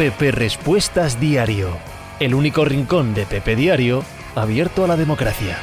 Pepe 0.00 0.30
Respuestas 0.30 1.20
Diario, 1.20 1.76
el 2.20 2.34
único 2.34 2.64
rincón 2.64 3.12
de 3.12 3.26
Pepe 3.26 3.54
Diario 3.54 4.02
abierto 4.34 4.84
a 4.84 4.86
la 4.86 4.96
democracia. 4.96 5.58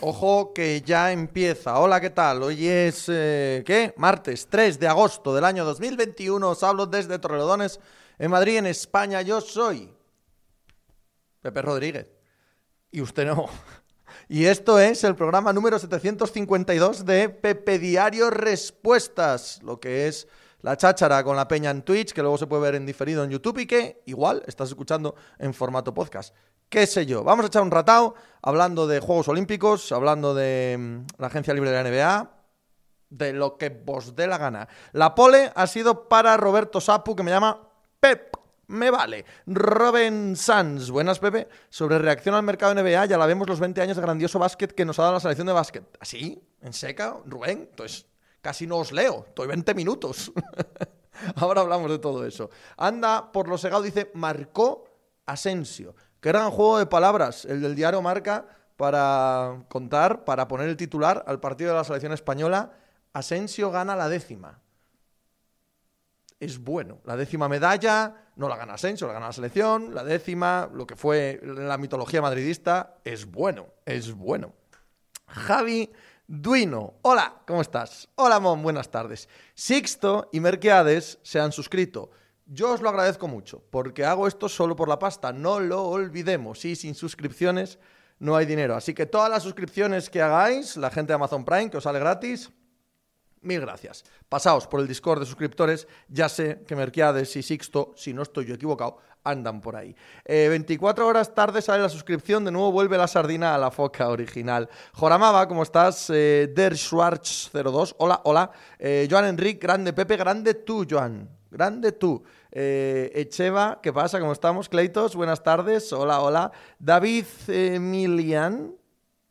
Ojo 0.00 0.54
que 0.54 0.80
ya 0.82 1.10
empieza. 1.10 1.80
Hola, 1.80 2.00
¿qué 2.00 2.10
tal? 2.10 2.44
Hoy 2.44 2.68
es, 2.68 3.06
eh, 3.08 3.64
¿qué? 3.66 3.94
Martes 3.96 4.46
3 4.48 4.78
de 4.78 4.86
agosto 4.86 5.34
del 5.34 5.44
año 5.44 5.64
2021. 5.64 6.50
Os 6.50 6.62
hablo 6.62 6.86
desde 6.86 7.18
Torrelodones, 7.18 7.80
en 8.16 8.30
Madrid, 8.30 8.58
en 8.58 8.66
España. 8.66 9.22
Yo 9.22 9.40
soy 9.40 9.92
Pepe 11.40 11.62
Rodríguez. 11.62 12.12
Y 12.92 13.00
usted 13.00 13.26
no. 13.26 13.46
Y 14.28 14.44
esto 14.44 14.78
es 14.78 15.02
el 15.02 15.16
programa 15.16 15.52
número 15.52 15.80
752 15.80 17.04
de 17.04 17.28
Pepe 17.28 17.80
Diario 17.80 18.30
Respuestas, 18.30 19.60
lo 19.64 19.80
que 19.80 20.06
es 20.06 20.28
la 20.62 20.76
cháchara 20.76 21.22
con 21.22 21.36
la 21.36 21.46
peña 21.46 21.70
en 21.70 21.82
Twitch, 21.82 22.12
que 22.12 22.22
luego 22.22 22.38
se 22.38 22.46
puede 22.46 22.62
ver 22.62 22.74
en 22.76 22.86
diferido 22.86 23.22
en 23.24 23.30
YouTube 23.30 23.58
y 23.58 23.66
que 23.66 24.02
igual 24.06 24.42
estás 24.46 24.68
escuchando 24.68 25.14
en 25.38 25.52
formato 25.52 25.92
podcast. 25.92 26.34
¿Qué 26.68 26.86
sé 26.86 27.04
yo? 27.04 27.22
Vamos 27.22 27.44
a 27.44 27.48
echar 27.48 27.62
un 27.62 27.70
ratao 27.70 28.14
hablando 28.40 28.86
de 28.86 29.00
Juegos 29.00 29.28
Olímpicos, 29.28 29.92
hablando 29.92 30.34
de 30.34 30.76
mm, 30.78 31.20
la 31.20 31.26
Agencia 31.26 31.52
Libre 31.52 31.70
de 31.70 31.82
la 31.82 31.90
NBA, 31.90 32.30
de 33.10 33.32
lo 33.34 33.58
que 33.58 33.68
vos 33.68 34.16
dé 34.16 34.26
la 34.26 34.38
gana. 34.38 34.68
La 34.92 35.14
pole 35.14 35.52
ha 35.54 35.66
sido 35.66 36.08
para 36.08 36.36
Roberto 36.38 36.80
Sapu, 36.80 37.14
que 37.14 37.22
me 37.22 37.30
llama 37.30 37.68
Pep. 38.00 38.36
Me 38.68 38.90
vale. 38.90 39.26
Robin 39.46 40.34
Sanz, 40.34 40.88
buenas 40.88 41.18
Pepe. 41.18 41.46
Sobre 41.68 41.98
reacción 41.98 42.34
al 42.34 42.42
mercado 42.42 42.74
NBA, 42.74 43.04
ya 43.04 43.18
la 43.18 43.26
vemos 43.26 43.46
los 43.46 43.60
20 43.60 43.82
años 43.82 43.96
de 43.96 44.02
grandioso 44.02 44.38
básquet 44.38 44.72
que 44.72 44.86
nos 44.86 44.98
ha 44.98 45.02
dado 45.02 45.14
la 45.14 45.20
selección 45.20 45.46
de 45.46 45.52
básquet. 45.52 45.84
¿Así? 46.00 46.42
¿En 46.62 46.72
seca, 46.72 47.18
Rubén? 47.26 47.68
Entonces, 47.70 48.06
casi 48.42 48.66
no 48.66 48.76
os 48.76 48.92
leo. 48.92 49.24
Estoy 49.28 49.46
20 49.46 49.74
minutos. 49.74 50.30
Ahora 51.36 51.62
hablamos 51.62 51.90
de 51.90 51.98
todo 51.98 52.26
eso. 52.26 52.50
Anda, 52.76 53.32
por 53.32 53.48
lo 53.48 53.56
segado, 53.56 53.82
dice, 53.82 54.10
marcó 54.12 54.84
Asensio. 55.24 55.94
Qué 56.20 56.28
gran 56.28 56.50
juego 56.50 56.78
de 56.78 56.86
palabras, 56.86 57.46
el 57.46 57.62
del 57.62 57.74
diario 57.74 58.02
Marca, 58.02 58.46
para 58.76 59.64
contar, 59.68 60.24
para 60.24 60.46
poner 60.46 60.68
el 60.68 60.76
titular 60.76 61.24
al 61.26 61.40
partido 61.40 61.70
de 61.70 61.76
la 61.76 61.84
selección 61.84 62.12
española. 62.12 62.72
Asensio 63.14 63.70
gana 63.70 63.96
la 63.96 64.10
décima 64.10 64.62
es 66.42 66.58
bueno. 66.58 66.98
La 67.04 67.16
décima 67.16 67.48
medalla 67.48 68.16
no 68.34 68.48
la 68.48 68.56
gana 68.56 68.74
Asensio, 68.74 69.06
la 69.06 69.12
gana 69.12 69.26
la 69.26 69.32
selección. 69.32 69.94
La 69.94 70.02
décima, 70.02 70.68
lo 70.74 70.88
que 70.88 70.96
fue 70.96 71.40
la 71.44 71.78
mitología 71.78 72.20
madridista, 72.20 72.96
es 73.04 73.30
bueno, 73.30 73.68
es 73.86 74.12
bueno. 74.12 74.52
Javi 75.28 75.88
Duino, 76.26 76.94
hola, 77.02 77.42
¿cómo 77.46 77.60
estás? 77.60 78.08
Hola, 78.14 78.38
Mon, 78.38 78.62
buenas 78.62 78.90
tardes. 78.90 79.28
Sixto 79.54 80.28
y 80.32 80.40
Merquiades 80.40 81.18
se 81.22 81.40
han 81.40 81.52
suscrito. 81.52 82.10
Yo 82.46 82.72
os 82.72 82.80
lo 82.80 82.88
agradezco 82.88 83.28
mucho, 83.28 83.62
porque 83.70 84.04
hago 84.04 84.26
esto 84.26 84.48
solo 84.48 84.76
por 84.76 84.88
la 84.88 84.98
pasta, 84.98 85.32
no 85.32 85.58
lo 85.58 85.82
olvidemos. 85.82 86.64
Y 86.64 86.76
sin 86.76 86.94
suscripciones 86.94 87.78
no 88.18 88.36
hay 88.36 88.46
dinero. 88.46 88.76
Así 88.76 88.94
que 88.94 89.06
todas 89.06 89.30
las 89.30 89.42
suscripciones 89.42 90.08
que 90.08 90.22
hagáis, 90.22 90.76
la 90.76 90.90
gente 90.90 91.10
de 91.10 91.16
Amazon 91.16 91.44
Prime, 91.44 91.70
que 91.70 91.78
os 91.78 91.84
sale 91.84 91.98
gratis, 91.98 92.50
Mil 93.42 93.60
gracias. 93.60 94.04
Pasaos 94.28 94.68
por 94.68 94.80
el 94.80 94.86
Discord 94.86 95.18
de 95.18 95.26
suscriptores. 95.26 95.88
Ya 96.08 96.28
sé 96.28 96.62
que 96.66 96.76
Merquiades 96.76 97.34
y 97.34 97.42
Sixto, 97.42 97.92
si 97.96 98.14
no 98.14 98.22
estoy 98.22 98.46
yo 98.46 98.54
equivocado, 98.54 98.98
andan 99.24 99.60
por 99.60 99.76
ahí. 99.76 99.94
24 100.26 101.04
eh, 101.04 101.08
horas 101.08 101.34
tarde 101.34 101.62
sale 101.62 101.82
la 101.82 101.88
suscripción. 101.88 102.44
De 102.44 102.50
nuevo 102.50 102.72
vuelve 102.72 102.98
la 102.98 103.06
sardina 103.06 103.54
a 103.54 103.58
la 103.58 103.70
foca 103.70 104.08
original. 104.08 104.68
Joramaba, 104.94 105.46
¿cómo 105.48 105.62
estás? 105.62 106.10
Eh, 106.10 106.52
Der 106.54 106.74
Schwarz02. 106.74 107.94
Hola, 107.98 108.20
hola. 108.24 108.50
Eh, 108.78 109.06
Joan 109.10 109.26
Enrique, 109.26 109.60
grande. 109.60 109.92
Pepe, 109.92 110.16
grande 110.16 110.54
tú, 110.54 110.86
Joan. 110.88 111.28
Grande 111.50 111.92
tú. 111.92 112.22
Echeva, 112.54 113.80
¿qué 113.82 113.92
pasa? 113.92 114.20
¿Cómo 114.20 114.32
estamos? 114.32 114.68
Cleitos, 114.68 115.16
buenas 115.16 115.42
tardes. 115.42 115.92
Hola, 115.92 116.20
hola. 116.20 116.52
David 116.78 117.24
Milian. 117.78 118.74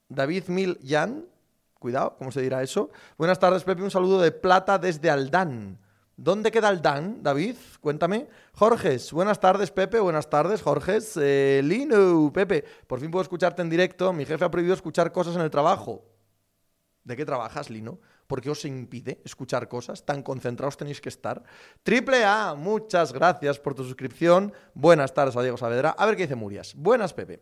David 0.09 0.45
Milyan. 0.47 1.25
Cuidado, 1.79 2.15
¿cómo 2.17 2.31
se 2.31 2.41
dirá 2.41 2.61
eso? 2.61 2.91
Buenas 3.17 3.39
tardes, 3.39 3.63
Pepe. 3.63 3.81
Un 3.81 3.89
saludo 3.89 4.21
de 4.21 4.31
plata 4.31 4.77
desde 4.77 5.09
Aldán. 5.09 5.79
¿Dónde 6.23 6.51
queda 6.51 6.67
Aldán, 6.67 7.23
David? 7.23 7.55
Cuéntame. 7.79 8.27
Jorges, 8.53 9.11
buenas 9.11 9.39
tardes, 9.39 9.71
Pepe. 9.71 9.99
Buenas 9.99 10.29
tardes, 10.29 10.61
Jorges. 10.61 11.17
Eh, 11.19 11.61
Lino, 11.63 12.31
Pepe. 12.31 12.63
Por 12.85 12.99
fin 12.99 13.09
puedo 13.09 13.23
escucharte 13.23 13.63
en 13.63 13.71
directo. 13.71 14.13
Mi 14.13 14.23
jefe 14.23 14.45
ha 14.45 14.51
prohibido 14.51 14.75
escuchar 14.75 15.11
cosas 15.11 15.35
en 15.35 15.41
el 15.41 15.49
trabajo. 15.49 16.05
¿De 17.03 17.17
qué 17.17 17.25
trabajas, 17.25 17.71
Lino? 17.71 17.99
¿Por 18.27 18.39
qué 18.39 18.51
os 18.51 18.63
impide 18.65 19.19
escuchar 19.25 19.67
cosas? 19.67 20.05
Tan 20.05 20.21
concentrados 20.21 20.77
tenéis 20.77 21.01
que 21.01 21.09
estar. 21.09 21.41
Triple 21.81 22.23
A, 22.23 22.53
muchas 22.55 23.13
gracias 23.13 23.57
por 23.57 23.73
tu 23.73 23.83
suscripción. 23.83 24.53
Buenas 24.75 25.15
tardes 25.15 25.35
a 25.35 25.41
Diego 25.41 25.57
Saavedra. 25.57 25.95
A 25.97 26.05
ver 26.05 26.15
qué 26.15 26.21
dice 26.21 26.35
Murias. 26.35 26.75
Buenas, 26.75 27.15
Pepe. 27.15 27.41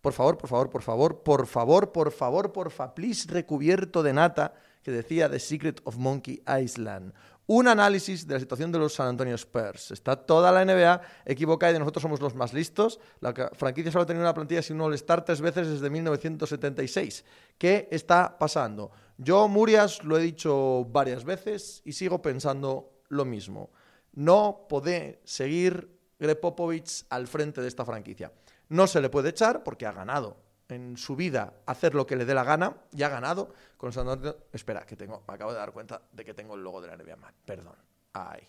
Por 0.00 0.12
favor, 0.12 0.38
por 0.38 0.48
favor, 0.48 0.70
por 0.70 0.82
favor, 0.82 1.22
por 1.24 1.46
favor, 1.48 1.92
por 1.92 2.12
favor, 2.12 2.52
por 2.52 2.70
favor, 2.70 2.94
please, 2.94 3.28
recubierto 3.28 4.04
de 4.04 4.12
nata, 4.12 4.54
que 4.82 4.90
decía 4.90 5.28
The 5.28 5.38
Secret 5.38 5.80
of 5.84 5.98
Monkey 5.98 6.42
Island. 6.46 7.12
Un 7.52 7.66
análisis 7.66 8.28
de 8.28 8.34
la 8.34 8.38
situación 8.38 8.70
de 8.70 8.78
los 8.78 8.94
San 8.94 9.08
Antonio 9.08 9.34
Spurs. 9.34 9.90
Está 9.90 10.14
toda 10.14 10.52
la 10.52 10.64
NBA 10.64 11.00
equivocada 11.24 11.74
y 11.74 11.80
nosotros 11.80 12.00
somos 12.00 12.20
los 12.20 12.36
más 12.36 12.52
listos. 12.52 13.00
La 13.18 13.34
franquicia 13.54 13.90
solo 13.90 14.04
ha 14.04 14.06
tenido 14.06 14.22
una 14.22 14.32
plantilla 14.32 14.62
sin 14.62 14.76
un 14.76 14.82
All-Star 14.82 15.24
tres 15.24 15.40
veces 15.40 15.66
desde 15.66 15.90
1976. 15.90 17.24
¿Qué 17.58 17.88
está 17.90 18.38
pasando? 18.38 18.92
Yo, 19.18 19.48
Murias, 19.48 20.04
lo 20.04 20.16
he 20.16 20.22
dicho 20.22 20.84
varias 20.92 21.24
veces 21.24 21.82
y 21.84 21.94
sigo 21.94 22.22
pensando 22.22 22.92
lo 23.08 23.24
mismo. 23.24 23.72
No 24.12 24.66
puede 24.68 25.20
seguir 25.24 25.98
Greg 26.20 26.38
Popovich 26.38 27.04
al 27.08 27.26
frente 27.26 27.60
de 27.60 27.66
esta 27.66 27.84
franquicia. 27.84 28.32
No 28.68 28.86
se 28.86 29.00
le 29.00 29.10
puede 29.10 29.30
echar 29.30 29.64
porque 29.64 29.86
ha 29.86 29.92
ganado 29.92 30.36
en 30.70 30.96
su 30.96 31.16
vida 31.16 31.54
hacer 31.66 31.94
lo 31.94 32.06
que 32.06 32.16
le 32.16 32.24
dé 32.24 32.34
la 32.34 32.44
gana 32.44 32.76
y 32.92 33.02
ha 33.02 33.08
ganado 33.08 33.52
con 33.76 33.92
San 33.92 34.06
Espera, 34.52 34.84
que 34.86 34.96
tengo, 34.96 35.22
me 35.26 35.34
acabo 35.34 35.52
de 35.52 35.58
dar 35.58 35.72
cuenta 35.72 36.02
de 36.12 36.24
que 36.24 36.34
tengo 36.34 36.54
el 36.54 36.62
logo 36.62 36.80
de 36.80 36.88
la 36.88 36.96
NBA. 36.96 37.32
Perdón. 37.44 37.76
Ay. 38.12 38.48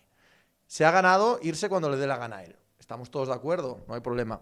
Se 0.67 0.85
ha 0.85 0.91
ganado 0.91 1.39
irse 1.41 1.69
cuando 1.69 1.89
le 1.89 1.97
dé 1.97 2.07
la 2.07 2.17
gana 2.17 2.37
a 2.37 2.43
él. 2.43 2.55
Estamos 2.79 3.11
todos 3.11 3.27
de 3.27 3.33
acuerdo, 3.33 3.83
no 3.87 3.93
hay 3.93 4.01
problema. 4.01 4.41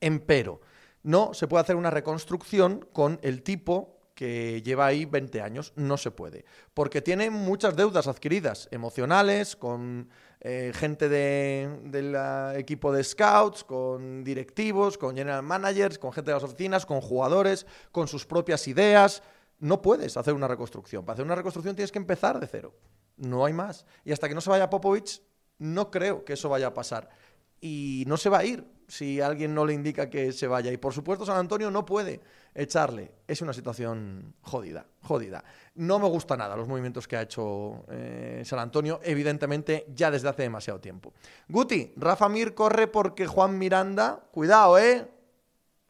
Empero, 0.00 0.60
no 1.02 1.34
se 1.34 1.46
puede 1.46 1.62
hacer 1.62 1.76
una 1.76 1.90
reconstrucción 1.90 2.86
con 2.92 3.18
el 3.22 3.42
tipo 3.42 3.96
que 4.16 4.62
lleva 4.62 4.86
ahí 4.86 5.04
20 5.04 5.40
años. 5.42 5.72
No 5.76 5.96
se 5.96 6.10
puede. 6.10 6.44
Porque 6.74 7.02
tiene 7.02 7.30
muchas 7.30 7.76
deudas 7.76 8.08
adquiridas, 8.08 8.66
emocionales, 8.72 9.54
con 9.54 10.08
eh, 10.40 10.72
gente 10.74 11.08
del 11.08 12.16
equipo 12.56 12.92
de 12.92 13.02
scouts, 13.02 13.64
con 13.64 14.22
directivos, 14.22 14.98
con 14.98 15.16
general 15.16 15.42
managers, 15.42 15.98
con 15.98 16.12
gente 16.12 16.30
de 16.30 16.34
las 16.36 16.44
oficinas, 16.44 16.86
con 16.86 17.00
jugadores, 17.00 17.66
con 17.90 18.06
sus 18.06 18.26
propias 18.26 18.68
ideas. 18.68 19.22
No 19.58 19.80
puedes 19.80 20.16
hacer 20.16 20.34
una 20.34 20.48
reconstrucción. 20.48 21.04
Para 21.04 21.14
hacer 21.14 21.24
una 21.24 21.34
reconstrucción 21.34 21.74
tienes 21.74 21.92
que 21.92 21.98
empezar 21.98 22.38
de 22.38 22.46
cero. 22.46 22.74
No 23.16 23.44
hay 23.44 23.52
más. 23.52 23.86
Y 24.04 24.12
hasta 24.12 24.28
que 24.28 24.34
no 24.34 24.40
se 24.40 24.50
vaya 24.50 24.68
Popovich, 24.68 25.22
no 25.58 25.90
creo 25.90 26.24
que 26.24 26.34
eso 26.34 26.48
vaya 26.48 26.68
a 26.68 26.74
pasar. 26.74 27.08
Y 27.60 28.04
no 28.06 28.16
se 28.18 28.28
va 28.28 28.38
a 28.38 28.44
ir 28.44 28.66
si 28.88 29.20
alguien 29.20 29.54
no 29.54 29.64
le 29.64 29.72
indica 29.72 30.10
que 30.10 30.32
se 30.32 30.46
vaya. 30.46 30.70
Y 30.70 30.76
por 30.76 30.92
supuesto 30.92 31.24
San 31.24 31.38
Antonio 31.38 31.70
no 31.70 31.84
puede 31.84 32.20
echarle. 32.56 33.12
Es 33.28 33.42
una 33.42 33.52
situación 33.52 34.34
jodida, 34.40 34.86
jodida. 35.02 35.44
No 35.74 35.98
me 35.98 36.08
gusta 36.08 36.36
nada 36.36 36.56
los 36.56 36.66
movimientos 36.66 37.06
que 37.06 37.16
ha 37.16 37.22
hecho 37.22 37.84
eh, 37.90 38.42
San 38.44 38.58
Antonio, 38.58 39.00
evidentemente 39.02 39.86
ya 39.94 40.10
desde 40.10 40.28
hace 40.28 40.42
demasiado 40.42 40.80
tiempo. 40.80 41.12
Guti, 41.48 41.92
Rafa 41.96 42.28
Mir 42.28 42.54
corre 42.54 42.88
porque 42.88 43.26
Juan 43.26 43.58
Miranda, 43.58 44.20
cuidado, 44.32 44.78
¿eh? 44.78 45.06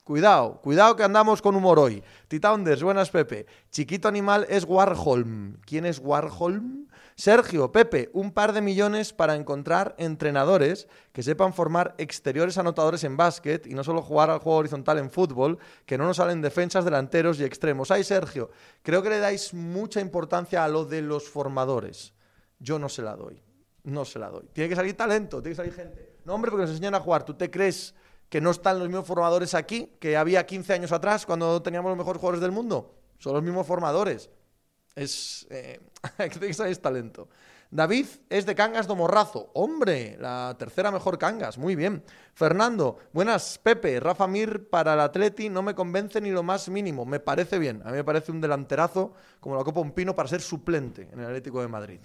Cuidado, 0.04 0.60
cuidado 0.60 0.94
que 0.94 1.03
andamos 1.03 1.43
con 1.43 1.56
humor 1.56 1.78
hoy. 1.78 2.03
Titaunders, 2.28 2.83
buenas 2.83 3.10
Pepe. 3.10 3.47
Chiquito 3.71 4.06
animal 4.06 4.47
es 4.48 4.65
Warholm. 4.65 5.59
¿Quién 5.66 5.84
es 5.84 5.98
Warholm? 5.98 6.87
Sergio, 7.16 7.72
Pepe, 7.72 8.10
un 8.13 8.30
par 8.30 8.53
de 8.53 8.60
millones 8.60 9.15
para 9.15 9.36
encontrar 9.36 9.95
entrenadores 9.97 10.86
que 11.13 11.22
sepan 11.22 11.54
formar 11.54 11.95
exteriores 11.97 12.59
anotadores 12.59 13.04
en 13.04 13.16
básquet 13.16 13.66
y 13.66 13.74
no 13.74 13.83
solo 13.83 14.03
jugar 14.03 14.28
al 14.28 14.39
juego 14.39 14.59
horizontal 14.59 14.98
en 14.98 15.10
fútbol, 15.10 15.59
que 15.86 15.97
no 15.97 16.04
nos 16.04 16.18
salen 16.18 16.42
defensas, 16.42 16.84
delanteros 16.84 17.41
y 17.41 17.45
extremos. 17.45 17.91
Ay, 17.91 18.04
Sergio, 18.04 18.51
creo 18.83 19.03
que 19.03 19.09
le 19.09 19.18
dais 19.18 19.54
mucha 19.54 20.01
importancia 20.01 20.63
a 20.63 20.68
lo 20.68 20.84
de 20.84 21.01
los 21.01 21.28
formadores. 21.28 22.13
Yo 22.59 22.78
no 22.78 22.91
se 22.91 23.01
la 23.01 23.16
doy. 23.16 23.42
No 23.84 24.04
se 24.04 24.19
la 24.19 24.28
doy. 24.28 24.51
Tiene 24.53 24.69
que 24.69 24.77
salir 24.77 24.95
talento, 24.95 25.41
tiene 25.41 25.53
que 25.53 25.57
salir 25.57 25.72
gente. 25.72 26.16
No, 26.27 26.34
hombre, 26.34 26.51
porque 26.51 26.65
nos 26.65 26.71
enseñan 26.72 26.97
a 26.97 27.01
jugar. 27.01 27.24
¿Tú 27.24 27.33
te 27.33 27.51
crees 27.51 27.95
que 28.28 28.41
no 28.41 28.51
están 28.51 28.78
los 28.78 28.89
mismos 28.89 29.07
formadores 29.07 29.54
aquí 29.54 29.92
que 30.01 30.16
había 30.16 30.45
15 30.45 30.72
años 30.74 30.92
atrás 30.92 31.24
cuando 31.24 31.62
teníamos 31.62 31.91
los 31.91 31.98
mejores 31.98 32.21
jugadores 32.21 32.41
del 32.41 32.53
mundo. 32.53 32.95
Son 33.19 33.33
los 33.33 33.42
mismos 33.42 33.66
formadores. 33.66 34.28
Es. 34.97 35.47
Eh, 35.51 35.78
es 36.41 36.81
talento. 36.81 37.28
David 37.71 38.07
es 38.31 38.47
de 38.47 38.54
Cangas 38.54 38.87
do 38.87 38.97
Morrazo. 38.97 39.51
Hombre, 39.53 40.16
la 40.19 40.57
tercera 40.59 40.91
mejor 40.91 41.19
Cangas. 41.19 41.59
Muy 41.59 41.77
bien. 41.77 42.03
Fernando, 42.33 42.98
buenas. 43.13 43.59
Pepe, 43.59 44.01
Rafa 44.01 44.27
Mir 44.27 44.71
para 44.71 44.95
el 44.95 45.01
Atleti 45.01 45.51
no 45.51 45.63
me 45.63 45.75
convence 45.75 46.21
ni 46.21 46.31
lo 46.31 46.43
más 46.43 46.69
mínimo. 46.71 47.04
Me 47.04 47.21
parece 47.21 47.59
bien. 47.59 47.83
A 47.84 47.91
mí 47.91 47.97
me 47.97 48.04
parece 48.04 48.33
un 48.33 48.41
delanterazo 48.41 49.13
como 49.41 49.57
la 49.57 49.65
Copa 49.65 49.81
Un 49.81 49.93
Pino 49.93 50.15
para 50.15 50.28
ser 50.28 50.41
suplente 50.41 51.09
en 51.13 51.21
el 51.21 51.27
Atlético 51.27 51.60
de 51.60 51.69
Madrid. 51.69 52.01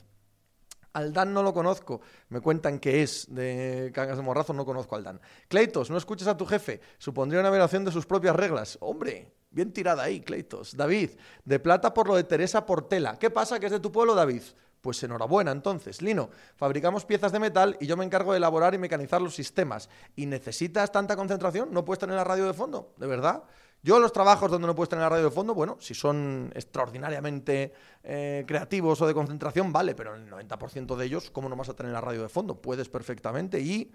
Aldán 0.93 1.33
no 1.33 1.43
lo 1.43 1.53
conozco. 1.53 2.01
Me 2.29 2.41
cuentan 2.41 2.79
que 2.79 3.03
es 3.03 3.33
de 3.33 3.91
Cangas 3.93 4.17
de 4.17 4.23
Morrazo, 4.23 4.51
no 4.53 4.65
conozco 4.65 4.95
a 4.95 4.97
Aldán. 4.97 5.21
Cleitos, 5.47 5.89
no 5.89 5.97
escuches 5.97 6.27
a 6.27 6.35
tu 6.35 6.45
jefe. 6.45 6.81
Supondría 6.97 7.39
una 7.39 7.51
violación 7.51 7.85
de 7.85 7.91
sus 7.91 8.05
propias 8.05 8.35
reglas. 8.35 8.77
Hombre, 8.81 9.31
bien 9.51 9.71
tirada 9.71 10.03
ahí, 10.03 10.21
Cleitos. 10.21 10.75
David, 10.75 11.11
de 11.45 11.59
plata 11.59 11.93
por 11.93 12.07
lo 12.07 12.15
de 12.15 12.23
Teresa 12.23 12.65
Portela. 12.65 13.19
¿Qué 13.19 13.29
pasa 13.29 13.59
que 13.59 13.67
es 13.67 13.71
de 13.71 13.79
tu 13.79 13.91
pueblo, 13.91 14.15
David? 14.15 14.41
Pues 14.79 15.03
enhorabuena, 15.03 15.51
entonces. 15.51 16.01
Lino, 16.01 16.29
fabricamos 16.55 17.05
piezas 17.05 17.31
de 17.31 17.39
metal 17.39 17.77
y 17.79 17.85
yo 17.85 17.95
me 17.95 18.05
encargo 18.05 18.31
de 18.31 18.37
elaborar 18.37 18.73
y 18.73 18.79
mecanizar 18.79 19.21
los 19.21 19.35
sistemas. 19.35 19.89
¿Y 20.15 20.25
necesitas 20.25 20.91
tanta 20.91 21.15
concentración? 21.15 21.71
¿No 21.71 21.85
puedes 21.85 21.99
tener 21.99 22.15
la 22.15 22.23
radio 22.23 22.47
de 22.47 22.53
fondo? 22.53 22.93
¿De 22.97 23.05
verdad? 23.05 23.43
Yo 23.83 23.99
los 23.99 24.13
trabajos 24.13 24.49
donde 24.49 24.67
no 24.67 24.75
puedes 24.75 24.89
tener 24.89 25.03
la 25.03 25.09
radio 25.09 25.25
de 25.25 25.31
fondo, 25.31 25.55
bueno, 25.55 25.77
si 25.79 25.95
son 25.95 26.51
extraordinariamente 26.53 27.73
eh, 28.03 28.43
creativos 28.47 29.01
o 29.01 29.07
de 29.07 29.13
concentración, 29.13 29.73
vale, 29.73 29.95
pero 29.95 30.13
el 30.15 30.29
90% 30.29 30.95
de 30.95 31.05
ellos, 31.05 31.31
¿cómo 31.31 31.49
no 31.49 31.55
vas 31.55 31.69
a 31.69 31.73
tener 31.73 31.91
la 31.91 32.01
radio 32.01 32.21
de 32.21 32.29
fondo? 32.29 32.61
Puedes 32.61 32.89
perfectamente 32.89 33.59
y 33.59 33.91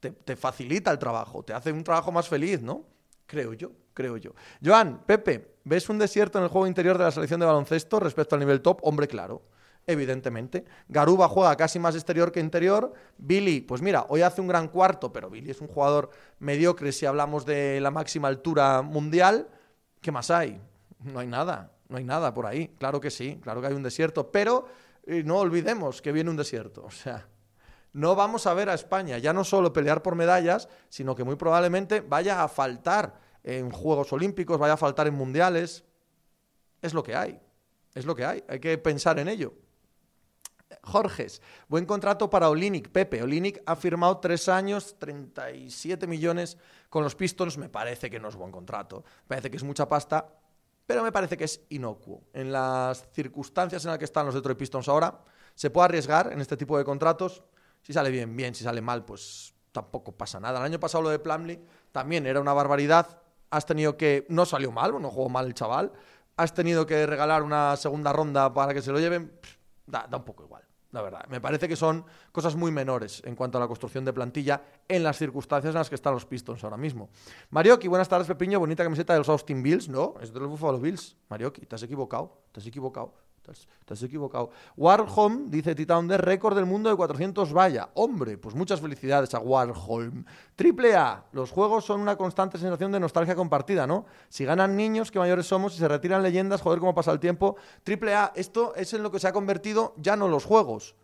te 0.00 0.36
facilita 0.36 0.90
el 0.90 0.98
trabajo, 0.98 1.44
te 1.44 1.52
hace 1.52 1.70
un 1.72 1.84
trabajo 1.84 2.10
más 2.10 2.28
feliz, 2.28 2.62
¿no? 2.62 2.84
Creo 3.26 3.52
yo, 3.52 3.72
creo 3.98 4.16
yo. 4.16 4.30
Joan, 4.64 5.02
Pepe, 5.04 5.56
¿ves 5.64 5.88
un 5.88 5.98
desierto 5.98 6.38
en 6.38 6.44
el 6.44 6.50
juego 6.50 6.68
interior 6.68 6.96
de 6.96 7.02
la 7.02 7.10
selección 7.10 7.40
de 7.40 7.46
baloncesto 7.46 7.98
respecto 7.98 8.36
al 8.36 8.40
nivel 8.40 8.60
top? 8.60 8.78
Hombre, 8.82 9.08
claro 9.08 9.42
evidentemente. 9.88 10.66
Garuba 10.86 11.28
juega 11.28 11.56
casi 11.56 11.78
más 11.78 11.94
exterior 11.94 12.30
que 12.30 12.40
interior. 12.40 12.92
Billy, 13.16 13.62
pues 13.62 13.80
mira, 13.80 14.04
hoy 14.10 14.20
hace 14.20 14.42
un 14.42 14.46
gran 14.46 14.68
cuarto, 14.68 15.10
pero 15.14 15.30
Billy 15.30 15.50
es 15.50 15.62
un 15.62 15.66
jugador 15.66 16.10
mediocre 16.40 16.92
si 16.92 17.06
hablamos 17.06 17.46
de 17.46 17.80
la 17.80 17.90
máxima 17.90 18.28
altura 18.28 18.82
mundial. 18.82 19.48
¿Qué 20.02 20.12
más 20.12 20.30
hay? 20.30 20.60
No 21.00 21.20
hay 21.20 21.26
nada, 21.26 21.72
no 21.88 21.96
hay 21.96 22.04
nada 22.04 22.34
por 22.34 22.44
ahí. 22.44 22.68
Claro 22.78 23.00
que 23.00 23.10
sí, 23.10 23.40
claro 23.42 23.62
que 23.62 23.68
hay 23.68 23.72
un 23.72 23.82
desierto, 23.82 24.30
pero 24.30 24.68
eh, 25.06 25.22
no 25.24 25.38
olvidemos 25.38 26.02
que 26.02 26.12
viene 26.12 26.28
un 26.28 26.36
desierto. 26.36 26.84
O 26.84 26.90
sea, 26.90 27.26
no 27.94 28.14
vamos 28.14 28.46
a 28.46 28.52
ver 28.52 28.68
a 28.68 28.74
España 28.74 29.16
ya 29.16 29.32
no 29.32 29.42
solo 29.42 29.72
pelear 29.72 30.02
por 30.02 30.14
medallas, 30.14 30.68
sino 30.90 31.14
que 31.16 31.24
muy 31.24 31.36
probablemente 31.36 32.02
vaya 32.02 32.42
a 32.42 32.48
faltar 32.48 33.27
en 33.42 33.70
Juegos 33.70 34.12
Olímpicos, 34.12 34.58
vaya 34.58 34.74
a 34.74 34.76
faltar 34.76 35.06
en 35.06 35.14
Mundiales. 35.14 35.84
Es 36.82 36.94
lo 36.94 37.02
que 37.02 37.14
hay, 37.14 37.40
es 37.94 38.04
lo 38.06 38.14
que 38.14 38.24
hay, 38.24 38.44
hay 38.48 38.60
que 38.60 38.78
pensar 38.78 39.18
en 39.18 39.28
ello. 39.28 39.54
Jorges, 40.82 41.42
buen 41.68 41.86
contrato 41.86 42.28
para 42.28 42.48
Olinic. 42.50 42.90
Pepe, 42.90 43.22
Olinic 43.22 43.62
ha 43.66 43.76
firmado 43.76 44.18
tres 44.18 44.48
años, 44.48 44.96
37 44.98 46.06
millones 46.06 46.58
con 46.88 47.02
los 47.02 47.14
Pistons. 47.14 47.58
Me 47.58 47.68
parece 47.68 48.10
que 48.10 48.20
no 48.20 48.28
es 48.28 48.36
buen 48.36 48.52
contrato. 48.52 49.04
Me 49.22 49.28
parece 49.28 49.50
que 49.50 49.56
es 49.56 49.64
mucha 49.64 49.88
pasta, 49.88 50.28
pero 50.86 51.02
me 51.02 51.12
parece 51.12 51.36
que 51.36 51.44
es 51.44 51.62
inocuo. 51.70 52.22
En 52.32 52.52
las 52.52 53.08
circunstancias 53.12 53.84
en 53.84 53.90
las 53.90 53.98
que 53.98 54.04
están 54.04 54.26
los 54.26 54.34
Detroit 54.34 54.58
Pistons 54.58 54.88
ahora, 54.88 55.22
se 55.54 55.70
puede 55.70 55.86
arriesgar 55.86 56.32
en 56.32 56.40
este 56.40 56.56
tipo 56.56 56.78
de 56.78 56.84
contratos. 56.84 57.42
Si 57.82 57.92
sale 57.92 58.10
bien, 58.10 58.36
bien. 58.36 58.54
Si 58.54 58.64
sale 58.64 58.80
mal, 58.80 59.04
pues 59.04 59.54
tampoco 59.72 60.12
pasa 60.12 60.40
nada. 60.40 60.58
El 60.58 60.64
año 60.64 60.80
pasado 60.80 61.02
lo 61.02 61.10
de 61.10 61.18
Plumlee 61.18 61.60
también 61.92 62.26
era 62.26 62.40
una 62.40 62.52
barbaridad. 62.52 63.20
Has 63.50 63.66
tenido 63.66 63.96
que... 63.96 64.26
No 64.28 64.44
salió 64.44 64.72
mal, 64.72 65.00
no 65.00 65.10
jugó 65.10 65.28
mal 65.28 65.46
el 65.46 65.54
chaval. 65.54 65.92
Has 66.36 66.54
tenido 66.54 66.86
que 66.86 67.06
regalar 67.06 67.42
una 67.42 67.76
segunda 67.76 68.12
ronda 68.12 68.52
para 68.52 68.72
que 68.74 68.82
se 68.82 68.92
lo 68.92 69.00
lleven 69.00 69.32
da, 69.86 70.08
un 70.12 70.24
poco 70.24 70.44
igual, 70.44 70.62
la 70.92 71.02
verdad. 71.02 71.24
Me 71.28 71.40
parece 71.40 71.68
que 71.68 71.76
son 71.76 72.04
cosas 72.30 72.54
muy 72.54 72.70
menores 72.70 73.22
en 73.24 73.34
cuanto 73.34 73.58
a 73.58 73.60
la 73.60 73.66
construcción 73.66 74.04
de 74.04 74.12
plantilla 74.12 74.62
en 74.86 75.02
las 75.02 75.16
circunstancias 75.16 75.74
en 75.74 75.78
las 75.78 75.88
que 75.88 75.94
están 75.94 76.14
los 76.14 76.26
Pistons 76.26 76.62
ahora 76.62 76.76
mismo. 76.76 77.08
Marioki, 77.50 77.88
buenas 77.88 78.08
tardes, 78.08 78.26
Pepiño. 78.26 78.60
Bonita 78.60 78.84
camiseta 78.84 79.14
de 79.14 79.20
los 79.20 79.28
Austin 79.28 79.62
Bills. 79.62 79.88
No, 79.88 80.14
es 80.20 80.32
de 80.32 80.40
los 80.40 80.48
Buffalo 80.48 80.78
Bills. 80.78 81.16
Marioki, 81.28 81.66
te 81.66 81.74
has 81.74 81.82
equivocado. 81.82 82.42
Te 82.52 82.60
has 82.60 82.66
equivocado. 82.66 83.27
Te 83.84 83.94
has, 83.94 84.02
equivocado. 84.02 84.50
Warholm, 84.76 85.50
dice 85.50 85.74
Titown 85.74 86.06
de 86.06 86.18
récord 86.18 86.54
del 86.54 86.66
mundo 86.66 86.90
de 86.90 86.96
400 86.96 87.52
vaya. 87.52 87.88
Hombre, 87.94 88.36
pues 88.36 88.54
muchas 88.54 88.80
felicidades 88.80 89.34
a 89.34 89.40
Warholm. 89.40 90.24
Triple 90.54 90.94
A. 90.94 91.24
Los 91.32 91.50
juegos 91.50 91.84
son 91.84 92.00
una 92.00 92.16
constante 92.16 92.58
sensación 92.58 92.92
de 92.92 93.00
nostalgia 93.00 93.34
compartida, 93.34 93.86
¿no? 93.86 94.04
Si 94.28 94.44
ganan 94.44 94.76
niños, 94.76 95.10
que 95.10 95.18
mayores 95.18 95.46
somos, 95.46 95.74
y 95.74 95.78
se 95.78 95.88
retiran 95.88 96.22
leyendas, 96.22 96.60
joder, 96.60 96.78
cómo 96.78 96.94
pasa 96.94 97.12
el 97.12 97.20
tiempo. 97.20 97.56
Triple 97.82 98.14
A, 98.14 98.32
esto 98.34 98.74
es 98.74 98.92
en 98.92 99.02
lo 99.02 99.10
que 99.10 99.18
se 99.18 99.28
ha 99.28 99.32
convertido 99.32 99.94
ya 99.96 100.16
no 100.16 100.28
los 100.28 100.44
juegos. 100.44 100.94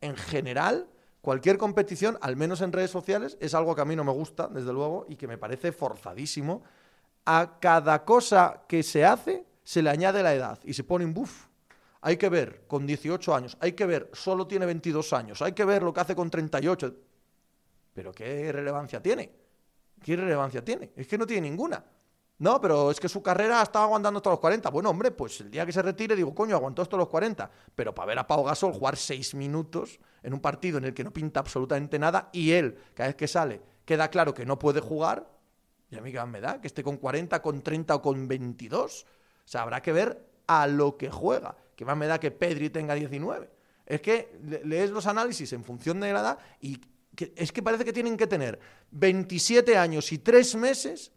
En 0.00 0.16
general, 0.16 0.88
cualquier 1.20 1.58
competición, 1.58 2.18
al 2.20 2.36
menos 2.36 2.60
en 2.60 2.72
redes 2.72 2.90
sociales, 2.90 3.36
es 3.40 3.54
algo 3.54 3.74
que 3.74 3.80
a 3.80 3.84
mí 3.84 3.96
no 3.96 4.04
me 4.04 4.12
gusta, 4.12 4.46
desde 4.46 4.72
luego, 4.72 5.06
y 5.08 5.16
que 5.16 5.26
me 5.26 5.38
parece 5.38 5.72
forzadísimo. 5.72 6.62
A 7.24 7.58
cada 7.60 8.04
cosa 8.04 8.62
que 8.68 8.82
se 8.82 9.04
hace 9.04 9.44
se 9.62 9.82
le 9.82 9.90
añade 9.90 10.22
la 10.22 10.32
edad 10.32 10.58
y 10.64 10.72
se 10.72 10.84
pone 10.84 11.04
un 11.04 11.12
buff 11.12 11.47
hay 12.00 12.16
que 12.16 12.28
ver 12.28 12.66
con 12.66 12.86
18 12.86 13.34
años, 13.34 13.56
hay 13.60 13.72
que 13.72 13.86
ver, 13.86 14.10
solo 14.12 14.46
tiene 14.46 14.66
22 14.66 15.12
años, 15.12 15.42
hay 15.42 15.52
que 15.52 15.64
ver 15.64 15.82
lo 15.82 15.92
que 15.92 16.00
hace 16.00 16.14
con 16.14 16.30
38. 16.30 16.94
Pero 17.94 18.12
¿qué 18.12 18.52
relevancia 18.52 19.02
tiene? 19.02 19.32
¿Qué 20.02 20.16
relevancia 20.16 20.64
tiene? 20.64 20.92
Es 20.94 21.08
que 21.08 21.18
no 21.18 21.26
tiene 21.26 21.48
ninguna. 21.48 21.84
No, 22.38 22.60
pero 22.60 22.92
es 22.92 23.00
que 23.00 23.08
su 23.08 23.20
carrera 23.20 23.60
estaba 23.62 23.86
aguantando 23.86 24.18
hasta 24.18 24.30
los 24.30 24.38
40. 24.38 24.70
Bueno, 24.70 24.90
hombre, 24.90 25.10
pues 25.10 25.40
el 25.40 25.50
día 25.50 25.66
que 25.66 25.72
se 25.72 25.82
retire 25.82 26.14
digo, 26.14 26.32
coño, 26.32 26.54
aguantó 26.54 26.82
hasta 26.82 26.96
los 26.96 27.08
40. 27.08 27.50
Pero 27.74 27.92
para 27.92 28.06
ver 28.06 28.18
a 28.20 28.26
Pau 28.28 28.44
Gasol 28.44 28.72
jugar 28.72 28.96
6 28.96 29.34
minutos 29.34 29.98
en 30.22 30.34
un 30.34 30.40
partido 30.40 30.78
en 30.78 30.84
el 30.84 30.94
que 30.94 31.02
no 31.02 31.12
pinta 31.12 31.40
absolutamente 31.40 31.98
nada 31.98 32.28
y 32.32 32.52
él, 32.52 32.78
cada 32.94 33.08
vez 33.08 33.16
que 33.16 33.26
sale, 33.26 33.60
queda 33.84 34.08
claro 34.08 34.34
que 34.34 34.46
no 34.46 34.56
puede 34.56 34.80
jugar, 34.80 35.28
y 35.90 35.96
a 35.96 36.00
mí 36.00 36.12
qué 36.12 36.24
me 36.26 36.40
da, 36.40 36.60
que 36.60 36.68
esté 36.68 36.84
con 36.84 36.98
40, 36.98 37.42
con 37.42 37.62
30 37.62 37.96
o 37.96 38.02
con 38.02 38.28
22. 38.28 39.02
O 39.02 39.06
sea, 39.44 39.62
habrá 39.62 39.82
que 39.82 39.92
ver 39.92 40.24
a 40.46 40.68
lo 40.68 40.96
que 40.96 41.10
juega 41.10 41.56
que 41.78 41.84
más 41.84 41.96
me 41.96 42.08
da 42.08 42.18
que 42.18 42.32
Pedri 42.32 42.70
tenga 42.70 42.92
19. 42.92 43.48
Es 43.86 44.00
que 44.00 44.36
lees 44.64 44.90
los 44.90 45.06
análisis 45.06 45.52
en 45.52 45.62
función 45.62 46.00
de 46.00 46.12
la 46.12 46.20
edad 46.20 46.38
y 46.60 46.80
es 47.36 47.52
que 47.52 47.62
parece 47.62 47.84
que 47.84 47.92
tienen 47.92 48.16
que 48.16 48.26
tener 48.26 48.58
27 48.90 49.78
años 49.78 50.10
y 50.10 50.18
3 50.18 50.56
meses. 50.56 51.12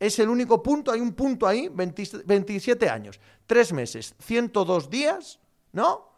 Es 0.00 0.18
el 0.18 0.30
único 0.30 0.62
punto, 0.62 0.92
hay 0.92 1.00
un 1.00 1.12
punto 1.12 1.46
ahí, 1.46 1.68
27 1.68 2.88
años, 2.88 3.20
3 3.44 3.72
meses, 3.74 4.14
102 4.18 4.88
días, 4.88 5.38
¿no? 5.72 6.08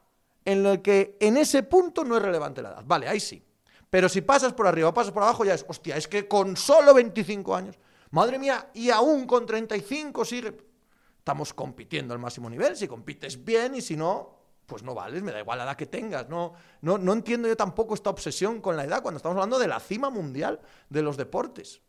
En 0.45 0.65
el 0.65 0.81
que 0.81 1.17
en 1.19 1.37
ese 1.37 1.65
punto 1.65 2.05
no 2.05 2.17
es 2.17 2.23
relevante 2.23 2.63
la 2.63 2.69
edad. 2.71 2.85
Vale, 2.87 3.09
ahí 3.09 3.19
sí. 3.19 3.43
Pero 3.91 4.09
si 4.09 4.21
pasas 4.21 4.53
por 4.53 4.69
arriba 4.69 4.91
o 4.91 4.95
pasas 4.95 5.13
por 5.13 5.25
abajo, 5.25 5.45
ya 5.45 5.55
es, 5.55 5.67
hostia, 5.67 5.97
es 5.97 6.07
que 6.07 6.29
con 6.29 6.57
solo 6.57 6.95
25 6.95 7.57
años, 7.57 7.77
madre 8.13 8.39
mía, 8.39 8.71
y 8.73 8.91
aún 8.91 9.27
con 9.27 9.45
35 9.45 10.25
sigue 10.25 10.74
estamos 11.25 11.55
compitiendo 11.55 12.13
al 12.13 12.21
máximo 12.21 12.51
nivel. 12.51 12.77
Si 12.77 12.87
compites 12.87 13.43
bien 13.43 13.75
y 13.75 13.81
si 13.81 13.97
no, 13.97 14.37
pues 14.67 14.83
no 14.83 14.95
vales, 14.95 15.23
me 15.23 15.33
da 15.33 15.41
igual 15.41 15.57
la 15.57 15.65
edad 15.65 15.75
que 15.75 15.87
tengas. 15.87 16.29
No, 16.29 16.53
no, 16.83 16.99
no 16.99 17.15
entiendo 17.15 17.49
yo 17.49 17.57
tampoco 17.57 17.95
esta 17.95 18.11
obsesión 18.11 18.61
con 18.61 18.77
la 18.77 18.85
edad 18.85 19.01
cuando 19.01 19.17
estamos 19.17 19.37
hablando 19.37 19.59
de 19.59 19.67
la 19.67 19.81
cima 19.81 20.11
mundial 20.11 20.61
de 20.91 21.01
los 21.01 21.17
deportes, 21.17 21.81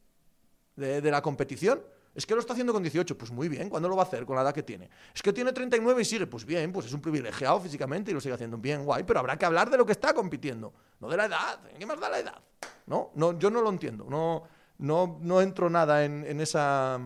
de, 0.78 1.02
la 1.02 1.22
competición. 1.22 1.84
Es 2.16 2.26
que 2.26 2.34
lo 2.34 2.40
está 2.40 2.54
haciendo 2.54 2.72
con 2.72 2.82
18, 2.82 3.18
pues 3.18 3.30
muy 3.30 3.50
bien, 3.50 3.70
¿cuándo 3.70 3.90
lo 3.90 3.98
va 3.98 4.04
a 4.04 4.06
hacer 4.06 4.26
con 4.26 4.38
la 4.38 4.42
edad 4.42 4.54
que 4.54 4.64
tiene? 4.64 4.90
Es 5.14 5.22
que 5.22 5.34
tiene 5.34 5.52
39 5.52 6.02
y 6.02 6.06
sigue, 6.06 6.28
pues 6.28 6.46
bien, 6.46 6.72
pues 6.72 6.86
es 6.86 6.94
un 6.94 7.02
privilegiado 7.02 7.60
físicamente 7.60 8.12
y 8.12 8.14
lo 8.14 8.22
sigue 8.22 8.36
haciendo 8.36 8.58
bien, 8.58 8.86
guay, 8.86 9.04
pero 9.04 9.20
habrá 9.20 9.36
que 9.36 9.46
hablar 9.46 9.70
de 9.70 9.76
lo 9.76 9.86
que 9.86 9.92
está 9.92 10.14
compitiendo, 10.14 10.74
no 11.02 11.10
de 11.10 11.18
la 11.18 11.26
edad, 11.26 11.60
¿qué 11.78 11.86
más 11.86 12.00
da 12.00 12.08
la 12.08 12.20
edad? 12.20 12.42
No, 12.86 13.12
no 13.16 13.38
yo 13.38 13.52
no 13.52 13.60
lo 13.60 13.70
entiendo, 13.70 14.06
no, 14.10 14.44
no, 14.78 15.18
no 15.20 15.42
entro 15.42 15.70
nada 15.70 16.06
en 16.06 16.40
esa 16.40 17.02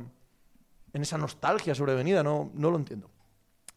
en 0.93 1.01
esa 1.01 1.17
nostalgia 1.17 1.75
sobrevenida, 1.75 2.23
no, 2.23 2.51
no 2.53 2.71
lo 2.71 2.77
entiendo. 2.77 3.09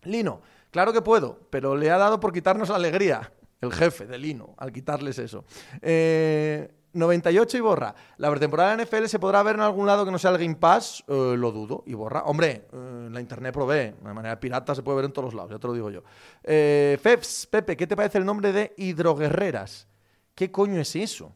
Lino, 0.05 0.41
claro 0.71 0.93
que 0.93 1.03
puedo, 1.03 1.39
pero 1.51 1.77
le 1.77 1.91
ha 1.91 1.99
dado 1.99 2.19
por 2.19 2.33
quitarnos 2.33 2.69
la 2.69 2.77
alegría, 2.77 3.33
el 3.61 3.73
jefe 3.73 4.07
de 4.07 4.19
Lino, 4.19 4.55
al 4.59 4.73
quitarles 4.73 5.19
eso. 5.19 5.45
98 5.81 7.57
eh, 7.57 7.59
y 7.59 7.61
borra. 7.61 7.95
¿La 8.17 8.31
pretemporada 8.31 8.77
de 8.77 8.85
NFL 8.85 9.07
se 9.07 9.19
podrá 9.21 9.43
ver 9.43 9.55
en 9.55 9.63
algún 9.63 9.87
lado 9.87 10.05
que 10.05 10.11
no 10.11 10.19
sea 10.19 10.33
el 10.33 10.39
Game 10.39 10.57
Pass? 10.57 11.05
Eh, 11.07 11.35
lo 11.39 11.53
dudo. 11.53 11.85
Y 11.87 11.95
borra. 11.95 12.25
Hombre, 12.25 12.67
eh, 12.73 13.09
la 13.11 13.21
internet 13.21 13.55
provee. 13.55 13.95
De 14.03 14.13
manera 14.13 14.39
pirata 14.39 14.75
se 14.75 14.83
puede 14.83 14.97
ver 14.97 15.05
en 15.05 15.13
todos 15.13 15.27
los 15.27 15.35
lados, 15.35 15.53
ya 15.53 15.59
te 15.59 15.67
lo 15.69 15.75
digo 15.75 15.91
yo. 15.91 16.03
Feps, 16.43 17.47
Pepe, 17.47 17.77
¿qué 17.77 17.87
te 17.87 17.95
parece 17.95 18.19
el 18.19 18.25
nombre 18.25 18.53
de 18.53 18.75
Hidroguerreras? 18.77 19.87
¿Qué 20.35 20.51
coño 20.51 20.81
es 20.81 20.97
eso? 20.97 21.33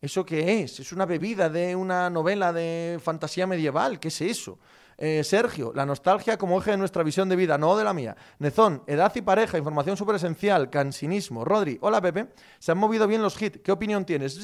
¿Eso 0.00 0.24
qué 0.24 0.62
es? 0.62 0.80
¿Es 0.80 0.92
una 0.92 1.06
bebida 1.06 1.48
de 1.48 1.76
una 1.76 2.08
novela 2.10 2.52
de 2.52 2.98
fantasía 3.02 3.46
medieval? 3.46 4.00
¿Qué 4.00 4.08
es 4.08 4.20
eso? 4.20 4.58
Eh, 5.02 5.24
Sergio, 5.24 5.72
la 5.74 5.86
nostalgia 5.86 6.36
como 6.36 6.60
eje 6.60 6.72
de 6.72 6.76
nuestra 6.76 7.02
visión 7.02 7.26
de 7.30 7.34
vida, 7.34 7.56
no 7.56 7.74
de 7.74 7.84
la 7.84 7.94
mía. 7.94 8.14
Nezón, 8.38 8.82
edad 8.86 9.10
y 9.14 9.22
pareja, 9.22 9.56
información 9.56 9.96
súper 9.96 10.16
esencial, 10.16 10.68
cansinismo. 10.68 11.42
Rodri, 11.42 11.78
hola 11.80 12.02
Pepe, 12.02 12.28
se 12.58 12.72
han 12.72 12.76
movido 12.76 13.06
bien 13.06 13.22
los 13.22 13.40
hits, 13.40 13.60
¿qué 13.64 13.72
opinión 13.72 14.04
tienes? 14.04 14.34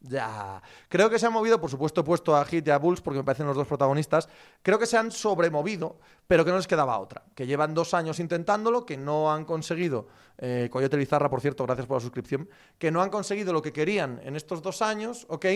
Ya. 0.00 0.60
Creo 0.88 1.08
que 1.08 1.20
se 1.20 1.26
han 1.26 1.32
movido, 1.32 1.60
por 1.60 1.70
supuesto, 1.70 2.00
he 2.00 2.04
puesto 2.04 2.36
a 2.36 2.44
Hit 2.44 2.66
y 2.66 2.70
a 2.72 2.78
Bulls 2.78 3.00
porque 3.00 3.18
me 3.18 3.24
parecen 3.24 3.46
los 3.46 3.56
dos 3.56 3.68
protagonistas. 3.68 4.28
Creo 4.62 4.80
que 4.80 4.86
se 4.86 4.98
han 4.98 5.12
sobremovido, 5.12 6.00
pero 6.26 6.44
que 6.44 6.50
no 6.50 6.56
les 6.56 6.66
quedaba 6.66 6.98
otra. 6.98 7.22
Que 7.36 7.46
llevan 7.46 7.72
dos 7.72 7.94
años 7.94 8.18
intentándolo, 8.18 8.84
que 8.84 8.96
no 8.96 9.32
han 9.32 9.44
conseguido, 9.44 10.08
eh, 10.38 10.68
Coyote 10.72 10.96
Lizarra, 10.96 11.30
por 11.30 11.40
cierto, 11.40 11.64
gracias 11.64 11.86
por 11.86 11.98
la 11.98 12.00
suscripción, 12.00 12.50
que 12.78 12.90
no 12.90 13.00
han 13.00 13.10
conseguido 13.10 13.52
lo 13.52 13.62
que 13.62 13.72
querían 13.72 14.20
en 14.24 14.34
estos 14.34 14.60
dos 14.60 14.82
años, 14.82 15.24
¿ok? 15.30 15.46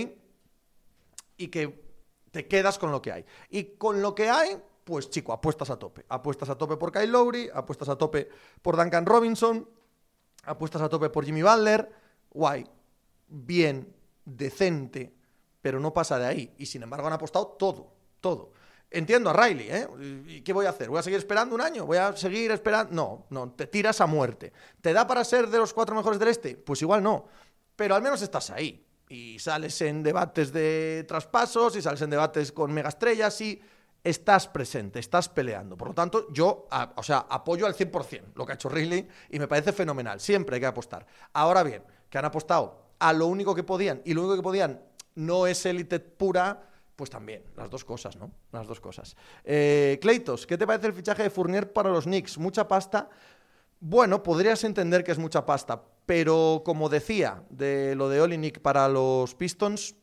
Y 1.36 1.48
que 1.48 1.87
te 2.30 2.46
quedas 2.46 2.78
con 2.78 2.90
lo 2.90 3.02
que 3.02 3.12
hay. 3.12 3.24
Y 3.50 3.76
con 3.76 4.02
lo 4.02 4.14
que 4.14 4.28
hay, 4.28 4.60
pues 4.84 5.10
chico, 5.10 5.32
apuestas 5.32 5.70
a 5.70 5.78
tope. 5.78 6.04
Apuestas 6.08 6.48
a 6.48 6.56
tope 6.56 6.76
por 6.76 6.92
Kyle 6.92 7.10
Lowry, 7.10 7.50
apuestas 7.52 7.88
a 7.88 7.96
tope 7.96 8.28
por 8.62 8.76
Duncan 8.76 9.06
Robinson, 9.06 9.68
apuestas 10.44 10.82
a 10.82 10.88
tope 10.88 11.10
por 11.10 11.24
Jimmy 11.24 11.42
Butler, 11.42 11.90
guay, 12.30 12.66
bien, 13.28 13.94
decente, 14.24 15.14
pero 15.60 15.80
no 15.80 15.92
pasa 15.92 16.18
de 16.18 16.26
ahí. 16.26 16.54
Y 16.58 16.66
sin 16.66 16.82
embargo 16.82 17.06
han 17.06 17.12
apostado 17.12 17.48
todo, 17.58 17.92
todo. 18.20 18.52
Entiendo 18.90 19.28
a 19.28 19.34
Riley, 19.34 19.68
¿eh? 19.70 19.88
¿Y 20.26 20.40
qué 20.40 20.54
voy 20.54 20.64
a 20.64 20.70
hacer? 20.70 20.88
¿Voy 20.88 20.98
a 20.98 21.02
seguir 21.02 21.18
esperando 21.18 21.54
un 21.54 21.60
año? 21.60 21.84
¿Voy 21.84 21.98
a 21.98 22.16
seguir 22.16 22.50
esperando? 22.52 22.94
No, 22.94 23.26
no, 23.28 23.52
te 23.52 23.66
tiras 23.66 24.00
a 24.00 24.06
muerte. 24.06 24.52
¿Te 24.80 24.94
da 24.94 25.06
para 25.06 25.24
ser 25.24 25.48
de 25.48 25.58
los 25.58 25.74
cuatro 25.74 25.94
mejores 25.94 26.18
del 26.18 26.28
este? 26.28 26.56
Pues 26.56 26.80
igual 26.80 27.02
no. 27.02 27.26
Pero 27.76 27.94
al 27.94 28.00
menos 28.02 28.22
estás 28.22 28.48
ahí. 28.48 28.87
Y 29.08 29.38
sales 29.38 29.80
en 29.82 30.02
debates 30.02 30.52
de 30.52 31.04
traspasos, 31.08 31.76
y 31.76 31.82
sales 31.82 32.02
en 32.02 32.10
debates 32.10 32.52
con 32.52 32.72
megaestrellas, 32.72 33.40
y 33.40 33.60
estás 34.04 34.48
presente, 34.48 34.98
estás 34.98 35.28
peleando. 35.28 35.76
Por 35.76 35.88
lo 35.88 35.94
tanto, 35.94 36.32
yo, 36.32 36.66
o 36.96 37.02
sea, 37.02 37.26
apoyo 37.28 37.66
al 37.66 37.74
100% 37.74 38.34
lo 38.34 38.46
que 38.46 38.52
ha 38.52 38.54
hecho 38.54 38.68
Riley 38.68 39.06
y 39.30 39.38
me 39.38 39.48
parece 39.48 39.72
fenomenal. 39.72 40.20
Siempre 40.20 40.56
hay 40.56 40.60
que 40.60 40.66
apostar. 40.66 41.06
Ahora 41.32 41.62
bien, 41.62 41.82
que 42.08 42.18
han 42.18 42.24
apostado 42.24 42.88
a 42.98 43.12
lo 43.12 43.26
único 43.26 43.54
que 43.54 43.62
podían, 43.62 44.02
y 44.04 44.14
lo 44.14 44.22
único 44.22 44.36
que 44.36 44.42
podían 44.42 44.80
no 45.14 45.46
es 45.46 45.64
élite 45.66 46.00
pura 46.00 46.64
pues 46.98 47.10
también, 47.10 47.44
las 47.56 47.70
dos 47.70 47.84
cosas, 47.84 48.16
¿no? 48.16 48.32
Las 48.50 48.66
dos 48.66 48.80
cosas. 48.80 49.16
Eh, 49.44 50.00
Cleitos, 50.02 50.48
¿qué 50.48 50.58
te 50.58 50.66
parece 50.66 50.88
el 50.88 50.92
fichaje 50.92 51.22
de 51.22 51.30
Fournier 51.30 51.72
para 51.72 51.90
los 51.90 52.06
Knicks? 52.06 52.38
¿Mucha 52.38 52.66
pasta? 52.66 53.08
Bueno, 53.78 54.20
podrías 54.20 54.64
entender 54.64 55.04
que 55.04 55.12
es 55.12 55.18
mucha 55.18 55.46
pasta, 55.46 55.80
pero 56.08 56.62
como 56.64 56.88
decía, 56.88 57.44
de 57.50 57.94
lo 57.94 58.08
de 58.08 58.22
Olinik 58.22 58.62
para 58.62 58.88
los 58.88 59.34
Pistons, 59.34 59.94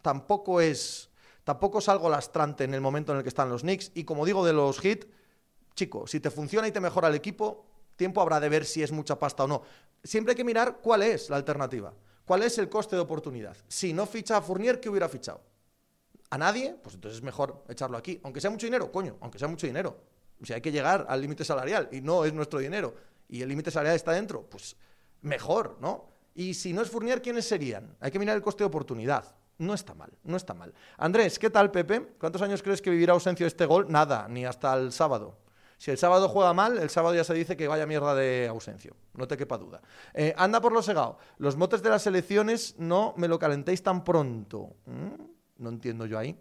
tampoco 0.00 0.62
es, 0.62 1.10
tampoco 1.44 1.80
es 1.80 1.90
algo 1.90 2.08
lastrante 2.08 2.64
en 2.64 2.72
el 2.72 2.80
momento 2.80 3.12
en 3.12 3.18
el 3.18 3.22
que 3.22 3.28
están 3.28 3.50
los 3.50 3.60
Knicks. 3.60 3.92
Y 3.92 4.04
como 4.04 4.24
digo 4.24 4.46
de 4.46 4.54
los 4.54 4.80
Heat, 4.80 5.04
chico, 5.74 6.06
si 6.06 6.20
te 6.20 6.30
funciona 6.30 6.66
y 6.66 6.72
te 6.72 6.80
mejora 6.80 7.08
el 7.08 7.14
equipo, 7.14 7.66
tiempo 7.96 8.22
habrá 8.22 8.40
de 8.40 8.48
ver 8.48 8.64
si 8.64 8.82
es 8.82 8.92
mucha 8.92 9.18
pasta 9.18 9.44
o 9.44 9.46
no. 9.46 9.60
Siempre 10.02 10.32
hay 10.32 10.36
que 10.36 10.44
mirar 10.44 10.78
cuál 10.80 11.02
es 11.02 11.28
la 11.28 11.36
alternativa. 11.36 11.92
¿Cuál 12.24 12.42
es 12.42 12.56
el 12.56 12.70
coste 12.70 12.96
de 12.96 13.02
oportunidad? 13.02 13.58
Si 13.68 13.92
no 13.92 14.06
ficha 14.06 14.38
a 14.38 14.40
Fournier, 14.40 14.80
¿qué 14.80 14.88
hubiera 14.88 15.10
fichado? 15.10 15.42
¿A 16.30 16.38
nadie? 16.38 16.76
Pues 16.82 16.94
entonces 16.94 17.18
es 17.18 17.22
mejor 17.22 17.62
echarlo 17.68 17.98
aquí. 17.98 18.18
Aunque 18.24 18.40
sea 18.40 18.48
mucho 18.48 18.66
dinero, 18.66 18.90
coño, 18.90 19.18
aunque 19.20 19.38
sea 19.38 19.48
mucho 19.48 19.66
dinero. 19.66 19.98
Si 20.42 20.54
hay 20.54 20.62
que 20.62 20.72
llegar 20.72 21.04
al 21.10 21.20
límite 21.20 21.44
salarial 21.44 21.90
y 21.92 22.00
no 22.00 22.24
es 22.24 22.32
nuestro 22.32 22.58
dinero 22.58 22.94
y 23.28 23.42
el 23.42 23.48
límite 23.48 23.70
salarial 23.70 23.96
está 23.96 24.12
dentro, 24.12 24.42
pues 24.48 24.76
mejor, 25.22 25.78
¿no? 25.80 26.10
Y 26.34 26.54
si 26.54 26.72
no 26.72 26.82
es 26.82 26.90
Fournier, 26.90 27.22
¿quiénes 27.22 27.46
serían? 27.46 27.96
Hay 28.00 28.10
que 28.10 28.18
mirar 28.18 28.36
el 28.36 28.42
coste 28.42 28.62
de 28.62 28.68
oportunidad. 28.68 29.34
No 29.58 29.72
está 29.72 29.94
mal, 29.94 30.12
no 30.22 30.36
está 30.36 30.52
mal. 30.52 30.74
Andrés, 30.98 31.38
¿qué 31.38 31.48
tal, 31.48 31.70
Pepe? 31.70 32.14
¿Cuántos 32.18 32.42
años 32.42 32.62
crees 32.62 32.82
que 32.82 32.90
vivirá 32.90 33.14
ausencia 33.14 33.46
este 33.46 33.64
gol? 33.64 33.86
Nada, 33.88 34.28
ni 34.28 34.44
hasta 34.44 34.74
el 34.74 34.92
sábado. 34.92 35.38
Si 35.78 35.90
el 35.90 35.98
sábado 35.98 36.28
juega 36.28 36.52
mal, 36.54 36.78
el 36.78 36.90
sábado 36.90 37.14
ya 37.14 37.24
se 37.24 37.34
dice 37.34 37.56
que 37.56 37.68
vaya 37.68 37.86
mierda 37.86 38.14
de 38.14 38.48
ausencia. 38.48 38.92
No 39.14 39.26
te 39.26 39.36
quepa 39.36 39.58
duda. 39.58 39.80
Eh, 40.14 40.34
anda 40.36 40.60
por 40.60 40.72
lo 40.72 40.82
segado. 40.82 41.18
Los 41.38 41.56
motes 41.56 41.82
de 41.82 41.90
las 41.90 42.06
elecciones 42.06 42.74
no 42.78 43.14
me 43.16 43.28
lo 43.28 43.38
calentéis 43.38 43.82
tan 43.82 44.04
pronto. 44.04 44.76
¿Mm? 44.86 45.22
No 45.58 45.68
entiendo 45.68 46.06
yo 46.06 46.18
ahí. 46.18 46.38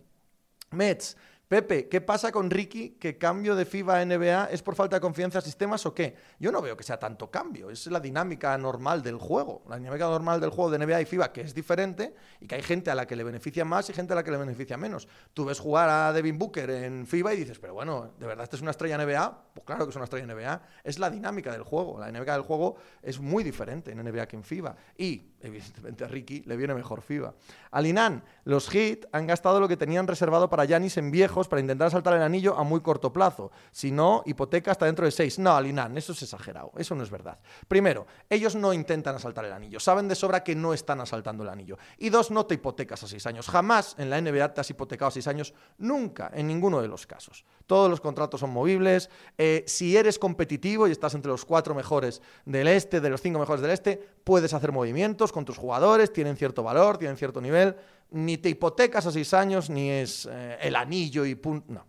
Mets, 0.71 1.17
Pepe, 1.47 1.87
¿qué 1.87 2.01
pasa 2.01 2.31
con 2.31 2.49
Ricky? 2.49 2.97
¿Que 2.99 3.19
cambio 3.19 3.55
de 3.55 3.65
FIBA 3.65 3.99
a 3.99 4.05
NBA 4.05 4.45
es 4.45 4.63
por 4.63 4.73
falta 4.73 4.95
de 4.95 4.99
confianza 4.99 5.37
en 5.37 5.45
sistemas 5.45 5.85
o 5.85 5.93
qué? 5.93 6.15
Yo 6.39 6.51
no 6.51 6.59
veo 6.59 6.75
que 6.75 6.83
sea 6.83 6.97
tanto 6.97 7.29
cambio, 7.29 7.69
es 7.69 7.85
la 7.85 7.99
dinámica 7.99 8.57
normal 8.57 9.03
del 9.03 9.17
juego, 9.17 9.61
la 9.69 9.77
dinámica 9.77 10.05
normal 10.05 10.41
del 10.41 10.49
juego 10.49 10.71
de 10.71 10.83
NBA 10.83 11.01
y 11.01 11.05
FIBA 11.05 11.31
que 11.31 11.41
es 11.41 11.53
diferente 11.53 12.15
y 12.41 12.47
que 12.47 12.55
hay 12.55 12.63
gente 12.63 12.89
a 12.89 12.95
la 12.95 13.05
que 13.05 13.15
le 13.15 13.23
beneficia 13.23 13.63
más 13.63 13.87
y 13.91 13.93
gente 13.93 14.13
a 14.13 14.15
la 14.15 14.23
que 14.23 14.31
le 14.31 14.37
beneficia 14.37 14.75
menos. 14.75 15.07
Tú 15.35 15.45
ves 15.45 15.59
jugar 15.59 15.87
a 15.87 16.11
Devin 16.13 16.39
Booker 16.39 16.67
en 16.67 17.05
FIBA 17.05 17.35
y 17.35 17.37
dices, 17.37 17.59
pero 17.59 17.75
bueno, 17.75 18.15
¿de 18.17 18.25
verdad 18.25 18.45
este 18.45 18.55
es 18.55 18.63
una 18.63 18.71
estrella 18.71 18.97
NBA? 18.97 19.43
Pues 19.53 19.65
claro 19.67 19.85
que 19.85 19.91
es 19.91 19.95
una 19.95 20.05
estrella 20.05 20.25
NBA, 20.25 20.61
es 20.83 20.97
la 20.97 21.11
dinámica 21.11 21.51
del 21.51 21.61
juego, 21.61 21.99
la 21.99 22.07
dinámica 22.07 22.33
del 22.33 22.41
juego 22.41 22.77
es 23.03 23.19
muy 23.19 23.43
diferente 23.43 23.91
en 23.91 24.03
NBA 24.03 24.27
que 24.27 24.35
en 24.35 24.43
FIBA 24.43 24.75
y 24.97 25.34
evidentemente 25.45 26.03
a 26.03 26.07
Ricky 26.07 26.41
le 26.45 26.57
viene 26.57 26.73
mejor 26.73 27.01
FIBA. 27.01 27.33
Alinan, 27.71 28.23
los 28.45 28.69
Heat 28.69 29.05
han 29.11 29.27
gastado 29.27 29.59
lo 29.59 29.67
que 29.67 29.77
tenían 29.77 30.07
reservado 30.07 30.49
para 30.49 30.65
Yanis 30.65 30.97
en 30.97 31.11
viejos 31.11 31.47
para 31.47 31.59
intentar 31.59 31.91
saltar 31.91 32.13
el 32.13 32.21
anillo 32.21 32.57
a 32.57 32.63
muy 32.63 32.81
corto 32.81 33.11
plazo. 33.11 33.51
Si 33.71 33.91
no, 33.91 34.23
hipoteca 34.25 34.71
hasta 34.71 34.85
dentro 34.85 35.05
de 35.05 35.11
seis. 35.11 35.39
No, 35.39 35.55
Alinan, 35.55 35.97
eso 35.97 36.13
es 36.13 36.23
exagerado. 36.23 36.71
Eso 36.77 36.95
no 36.95 37.03
es 37.03 37.09
verdad. 37.09 37.39
Primero, 37.67 38.07
ellos 38.29 38.55
no 38.55 38.73
intentan 38.73 39.15
asaltar 39.15 39.45
el 39.45 39.53
anillo. 39.53 39.79
Saben 39.79 40.07
de 40.07 40.15
sobra 40.15 40.43
que 40.43 40.55
no 40.55 40.73
están 40.73 41.01
asaltando 41.01 41.43
el 41.43 41.49
anillo. 41.49 41.77
Y 41.97 42.09
dos, 42.09 42.31
no 42.31 42.45
te 42.45 42.55
hipotecas 42.55 43.03
a 43.03 43.07
seis 43.07 43.25
años. 43.25 43.47
Jamás 43.47 43.95
en 43.97 44.09
la 44.09 44.19
NBA 44.19 44.53
te 44.53 44.61
has 44.61 44.69
hipotecado 44.69 45.09
a 45.09 45.11
seis 45.11 45.27
años. 45.27 45.53
Nunca, 45.77 46.31
en 46.33 46.47
ninguno 46.47 46.81
de 46.81 46.87
los 46.87 47.05
casos. 47.05 47.45
Todos 47.67 47.89
los 47.89 48.01
contratos 48.01 48.39
son 48.39 48.51
movibles. 48.51 49.09
Eh, 49.37 49.63
si 49.67 49.97
eres 49.97 50.19
competitivo 50.19 50.87
y 50.87 50.91
estás 50.91 51.13
entre 51.13 51.31
los 51.31 51.45
cuatro 51.45 51.75
mejores 51.75 52.21
del 52.45 52.67
este, 52.67 53.01
de 53.01 53.09
los 53.09 53.21
cinco 53.21 53.39
mejores 53.39 53.61
del 53.61 53.71
este, 53.71 53.97
puedes 54.23 54.53
hacer 54.53 54.71
movimientos 54.71 55.31
con 55.35 55.43
tus 55.43 55.57
jugadores, 55.57 56.13
tienen 56.13 56.37
cierto 56.37 56.63
valor, 56.63 56.97
tienen 56.97 57.17
cierto 57.17 57.41
nivel, 57.41 57.75
ni 58.11 58.37
te 58.37 58.47
hipotecas 58.47 59.05
a 59.05 59.11
seis 59.11 59.33
años, 59.33 59.69
ni 59.69 59.89
es 59.89 60.29
eh, 60.31 60.57
el 60.61 60.77
anillo 60.77 61.25
y 61.25 61.35
punto. 61.35 61.73
No, 61.73 61.85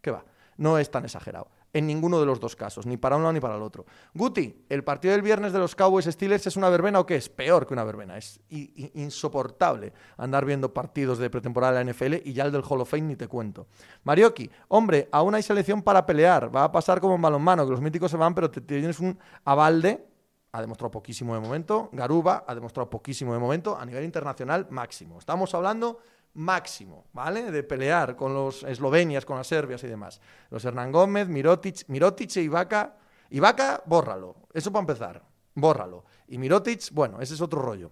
¿qué 0.00 0.10
va? 0.10 0.24
No 0.56 0.78
es 0.78 0.90
tan 0.90 1.04
exagerado. 1.04 1.48
En 1.72 1.86
ninguno 1.86 2.18
de 2.18 2.26
los 2.26 2.40
dos 2.40 2.56
casos, 2.56 2.84
ni 2.84 2.96
para 2.96 3.16
uno 3.16 3.32
ni 3.32 3.38
para 3.38 3.54
el 3.54 3.62
otro. 3.62 3.86
Guti, 4.14 4.66
¿el 4.68 4.82
partido 4.82 5.12
del 5.12 5.22
viernes 5.22 5.52
de 5.52 5.60
los 5.60 5.76
Cowboys 5.76 6.06
Steelers 6.06 6.44
es 6.48 6.56
una 6.56 6.68
verbena 6.70 6.98
o 6.98 7.06
qué? 7.06 7.14
Es 7.14 7.28
peor 7.28 7.68
que 7.68 7.72
una 7.72 7.84
verbena. 7.84 8.18
Es 8.18 8.40
insoportable 8.50 9.92
andar 10.16 10.44
viendo 10.44 10.74
partidos 10.74 11.18
de 11.18 11.30
pretemporada 11.30 11.78
de 11.78 11.84
la 11.84 11.92
NFL 11.92 12.28
y 12.28 12.32
ya 12.32 12.44
el 12.44 12.52
del 12.52 12.64
Hall 12.68 12.80
of 12.80 12.90
Fame 12.90 13.04
ni 13.04 13.16
te 13.16 13.28
cuento. 13.28 13.68
Marioki, 14.02 14.50
hombre, 14.68 15.08
aún 15.12 15.36
hay 15.36 15.42
selección 15.44 15.82
para 15.82 16.04
pelear. 16.04 16.54
Va 16.54 16.64
a 16.64 16.72
pasar 16.72 17.00
como 17.00 17.14
en 17.14 17.22
balonmano, 17.22 17.64
que 17.64 17.70
los 17.70 17.80
míticos 17.80 18.10
se 18.10 18.16
van, 18.16 18.34
pero 18.34 18.50
te 18.50 18.60
tienes 18.60 18.98
un 18.98 19.16
avalde 19.44 20.11
ha 20.52 20.60
demostrado 20.60 20.90
poquísimo 20.90 21.34
de 21.34 21.40
momento. 21.40 21.88
Garuba 21.92 22.44
ha 22.46 22.54
demostrado 22.54 22.88
poquísimo 22.88 23.32
de 23.32 23.38
momento. 23.38 23.76
A 23.76 23.84
nivel 23.86 24.04
internacional, 24.04 24.66
máximo. 24.70 25.18
Estamos 25.18 25.54
hablando 25.54 25.98
máximo, 26.34 27.06
¿vale? 27.12 27.50
De 27.50 27.62
pelear 27.62 28.16
con 28.16 28.34
los 28.34 28.62
eslovenias, 28.62 29.24
con 29.24 29.38
las 29.38 29.46
serbias 29.46 29.82
y 29.84 29.88
demás. 29.88 30.20
Los 30.50 30.64
Hernán 30.64 30.92
Gómez, 30.92 31.28
Mirotic, 31.28 31.88
Mirotic 31.88 32.36
e 32.36 32.42
Ibaka. 32.42 32.96
Ibaka, 33.30 33.82
bórralo. 33.86 34.36
Eso 34.52 34.70
para 34.70 34.80
empezar. 34.80 35.22
Bórralo. 35.54 36.04
Y 36.28 36.38
Mirotic, 36.38 36.90
bueno, 36.92 37.20
ese 37.20 37.34
es 37.34 37.40
otro 37.40 37.62
rollo. 37.62 37.90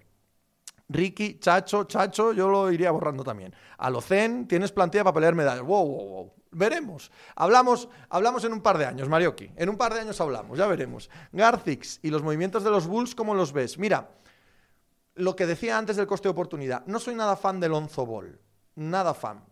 Ricky, 0.88 1.38
Chacho, 1.38 1.84
Chacho, 1.84 2.32
yo 2.32 2.48
lo 2.50 2.70
iría 2.70 2.90
borrando 2.90 3.24
también. 3.24 3.54
Alocen, 3.78 4.46
tienes 4.46 4.72
plantilla 4.72 5.04
para 5.04 5.14
pelear 5.14 5.34
medallas. 5.34 5.62
Wow, 5.62 5.86
wow, 5.86 6.08
wow. 6.08 6.32
Veremos. 6.52 7.12
Hablamos, 7.36 7.88
hablamos 8.08 8.44
en 8.44 8.52
un 8.52 8.60
par 8.60 8.76
de 8.76 8.86
años, 8.86 9.08
Marioki. 9.08 9.52
En 9.56 9.68
un 9.68 9.76
par 9.76 9.94
de 9.94 10.00
años 10.00 10.20
hablamos, 10.20 10.58
ya 10.58 10.66
veremos. 10.66 11.08
Garcix 11.32 12.00
y 12.02 12.10
los 12.10 12.22
movimientos 12.22 12.64
de 12.64 12.70
los 12.70 12.86
Bulls, 12.86 13.14
¿cómo 13.14 13.34
los 13.34 13.52
ves? 13.52 13.78
Mira, 13.78 14.10
lo 15.14 15.36
que 15.36 15.46
decía 15.46 15.78
antes 15.78 15.96
del 15.96 16.06
coste 16.06 16.28
de 16.28 16.32
oportunidad. 16.32 16.84
No 16.86 16.98
soy 16.98 17.14
nada 17.14 17.36
fan 17.36 17.60
del 17.60 17.70
Lonzo 17.70 18.04
Ball. 18.04 18.40
Nada 18.74 19.14
fan. 19.14 19.44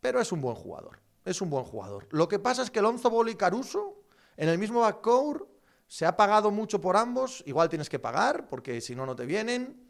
Pero 0.00 0.20
es 0.20 0.32
un 0.32 0.40
buen 0.40 0.54
jugador. 0.54 1.00
Es 1.24 1.42
un 1.42 1.50
buen 1.50 1.64
jugador. 1.64 2.06
Lo 2.10 2.28
que 2.28 2.38
pasa 2.38 2.62
es 2.62 2.70
que 2.70 2.80
Lonzo 2.80 3.10
Ball 3.10 3.28
y 3.28 3.34
Caruso, 3.34 4.02
en 4.36 4.48
el 4.48 4.58
mismo 4.58 4.80
backcourt, 4.80 5.46
se 5.86 6.06
ha 6.06 6.16
pagado 6.16 6.50
mucho 6.50 6.80
por 6.80 6.96
ambos. 6.96 7.42
Igual 7.46 7.68
tienes 7.68 7.88
que 7.88 7.98
pagar, 7.98 8.48
porque 8.48 8.80
si 8.80 8.94
no, 8.94 9.04
no 9.04 9.16
te 9.16 9.26
vienen. 9.26 9.84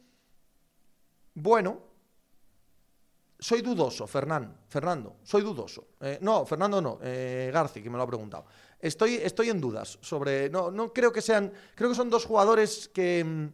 Bueno, 1.35 1.88
soy 3.39 3.63
dudoso, 3.63 4.07
Fernando. 4.07 4.55
Fernando, 4.69 5.17
soy 5.23 5.43
dudoso. 5.43 5.89
Eh, 6.01 6.19
no, 6.21 6.45
Fernando 6.45 6.81
no, 6.81 6.99
eh, 7.03 7.51
Garci, 7.53 7.83
que 7.83 7.91
me 7.91 7.97
lo 7.97 8.03
ha 8.03 8.07
preguntado. 8.07 8.47
Estoy, 8.81 9.15
estoy 9.17 9.51
en 9.51 9.61
dudas 9.61 9.99
sobre. 10.01 10.51
No, 10.51 10.71
no 10.71 10.93
creo 10.93 11.13
que 11.13 11.23
sean. 11.23 11.53
Creo 11.75 11.91
que 11.91 11.97
son 11.97 12.11
dos 12.11 12.25
jugadores 12.25 12.89
que, 12.93 13.51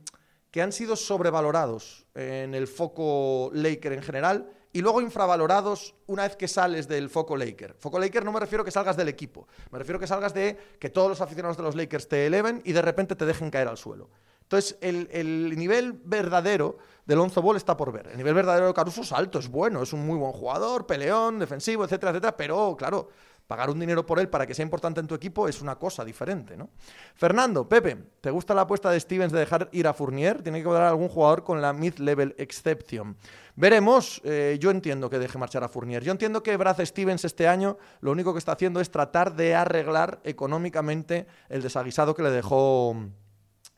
que 0.50 0.62
han 0.62 0.72
sido 0.72 0.96
sobrevalorados 0.96 2.06
en 2.14 2.54
el 2.54 2.66
foco 2.66 3.50
Laker 3.52 3.92
en 3.92 4.02
general 4.02 4.50
y 4.74 4.80
luego 4.80 5.00
infravalorados 5.00 5.94
una 6.06 6.24
vez 6.24 6.34
que 6.36 6.48
sales 6.48 6.88
del 6.88 7.08
foco 7.08 7.36
Laker. 7.36 7.76
Foco 7.78 7.98
Laker 7.98 8.24
no 8.24 8.32
me 8.32 8.40
refiero 8.40 8.64
que 8.64 8.72
salgas 8.72 8.96
del 8.96 9.08
equipo, 9.08 9.46
me 9.70 9.78
refiero 9.78 10.00
que 10.00 10.06
salgas 10.08 10.34
de 10.34 10.58
que 10.80 10.90
todos 10.90 11.08
los 11.08 11.20
aficionados 11.20 11.56
de 11.56 11.62
los 11.62 11.76
Lakers 11.76 12.08
te 12.08 12.26
eleven 12.26 12.60
y 12.64 12.72
de 12.72 12.82
repente 12.82 13.14
te 13.14 13.24
dejen 13.24 13.50
caer 13.50 13.68
al 13.68 13.78
suelo. 13.78 14.10
Entonces, 14.44 14.76
el, 14.80 15.56
nivel 15.56 15.94
verdadero 16.04 16.78
de 17.06 17.16
Lonzo 17.16 17.42
Ball 17.42 17.56
está 17.56 17.76
por 17.76 17.92
ver. 17.92 18.08
El 18.08 18.16
nivel 18.16 18.34
verdadero 18.34 18.66
de 18.66 18.74
Caruso 18.74 19.00
es 19.00 19.12
alto, 19.12 19.38
es 19.38 19.48
bueno, 19.48 19.82
es 19.82 19.92
un 19.92 20.06
muy 20.06 20.16
buen 20.18 20.32
jugador, 20.32 20.86
peleón, 20.86 21.38
defensivo, 21.38 21.84
etcétera, 21.84 22.10
etcétera, 22.10 22.36
pero 22.36 22.76
claro, 22.76 23.08
pagar 23.46 23.70
un 23.70 23.78
dinero 23.78 24.06
por 24.06 24.18
él 24.18 24.28
para 24.28 24.46
que 24.46 24.54
sea 24.54 24.62
importante 24.62 25.00
en 25.00 25.06
tu 25.06 25.14
equipo 25.14 25.48
es 25.48 25.60
una 25.60 25.76
cosa 25.76 26.04
diferente, 26.04 26.56
¿no? 26.56 26.70
Fernando, 27.14 27.68
Pepe, 27.68 27.96
¿te 28.20 28.30
gusta 28.30 28.54
la 28.54 28.62
apuesta 28.62 28.90
de 28.90 29.00
Stevens 29.00 29.32
de 29.32 29.40
dejar 29.40 29.68
ir 29.72 29.86
a 29.86 29.92
Fournier? 29.92 30.42
Tiene 30.42 30.58
que 30.58 30.68
quedar 30.68 30.82
algún 30.82 31.08
jugador 31.08 31.44
con 31.44 31.60
la 31.60 31.72
mid-level 31.72 32.34
exception. 32.38 33.16
Veremos, 33.56 34.20
eh, 34.24 34.56
yo 34.60 34.70
entiendo 34.70 35.10
que 35.10 35.18
deje 35.18 35.38
marchar 35.38 35.62
a 35.62 35.68
Fournier. 35.68 36.02
Yo 36.02 36.12
entiendo 36.12 36.42
que 36.42 36.56
Brad 36.56 36.84
Stevens 36.84 37.24
este 37.24 37.46
año 37.46 37.76
lo 38.00 38.12
único 38.12 38.32
que 38.32 38.38
está 38.38 38.52
haciendo 38.52 38.80
es 38.80 38.90
tratar 38.90 39.34
de 39.34 39.54
arreglar 39.54 40.20
económicamente 40.24 41.26
el 41.48 41.62
desaguisado 41.62 42.14
que 42.14 42.22
le 42.22 42.30
dejó 42.30 42.96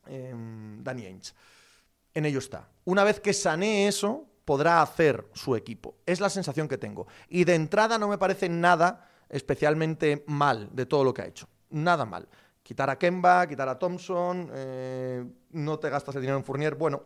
eh, 0.07 0.33
Danny 0.79 1.05
Ainge. 1.05 1.33
En 2.13 2.25
ello 2.25 2.39
está. 2.39 2.67
Una 2.85 3.03
vez 3.03 3.19
que 3.19 3.33
sanee 3.33 3.87
eso, 3.87 4.25
podrá 4.45 4.81
hacer 4.81 5.27
su 5.33 5.55
equipo. 5.55 5.97
Es 6.05 6.19
la 6.19 6.29
sensación 6.29 6.67
que 6.67 6.77
tengo. 6.77 7.07
Y 7.29 7.43
de 7.43 7.55
entrada 7.55 7.97
no 7.97 8.07
me 8.07 8.17
parece 8.17 8.49
nada 8.49 9.09
especialmente 9.29 10.23
mal 10.27 10.69
de 10.71 10.85
todo 10.85 11.03
lo 11.03 11.13
que 11.13 11.21
ha 11.21 11.27
hecho. 11.27 11.47
Nada 11.69 12.05
mal. 12.05 12.27
Quitar 12.63 12.89
a 12.89 12.97
Kemba, 12.97 13.47
quitar 13.47 13.69
a 13.69 13.77
Thompson, 13.77 14.49
eh, 14.53 15.25
no 15.51 15.79
te 15.79 15.89
gastas 15.89 16.15
el 16.15 16.21
dinero 16.21 16.37
en 16.37 16.43
Fournier. 16.43 16.75
Bueno, 16.75 17.03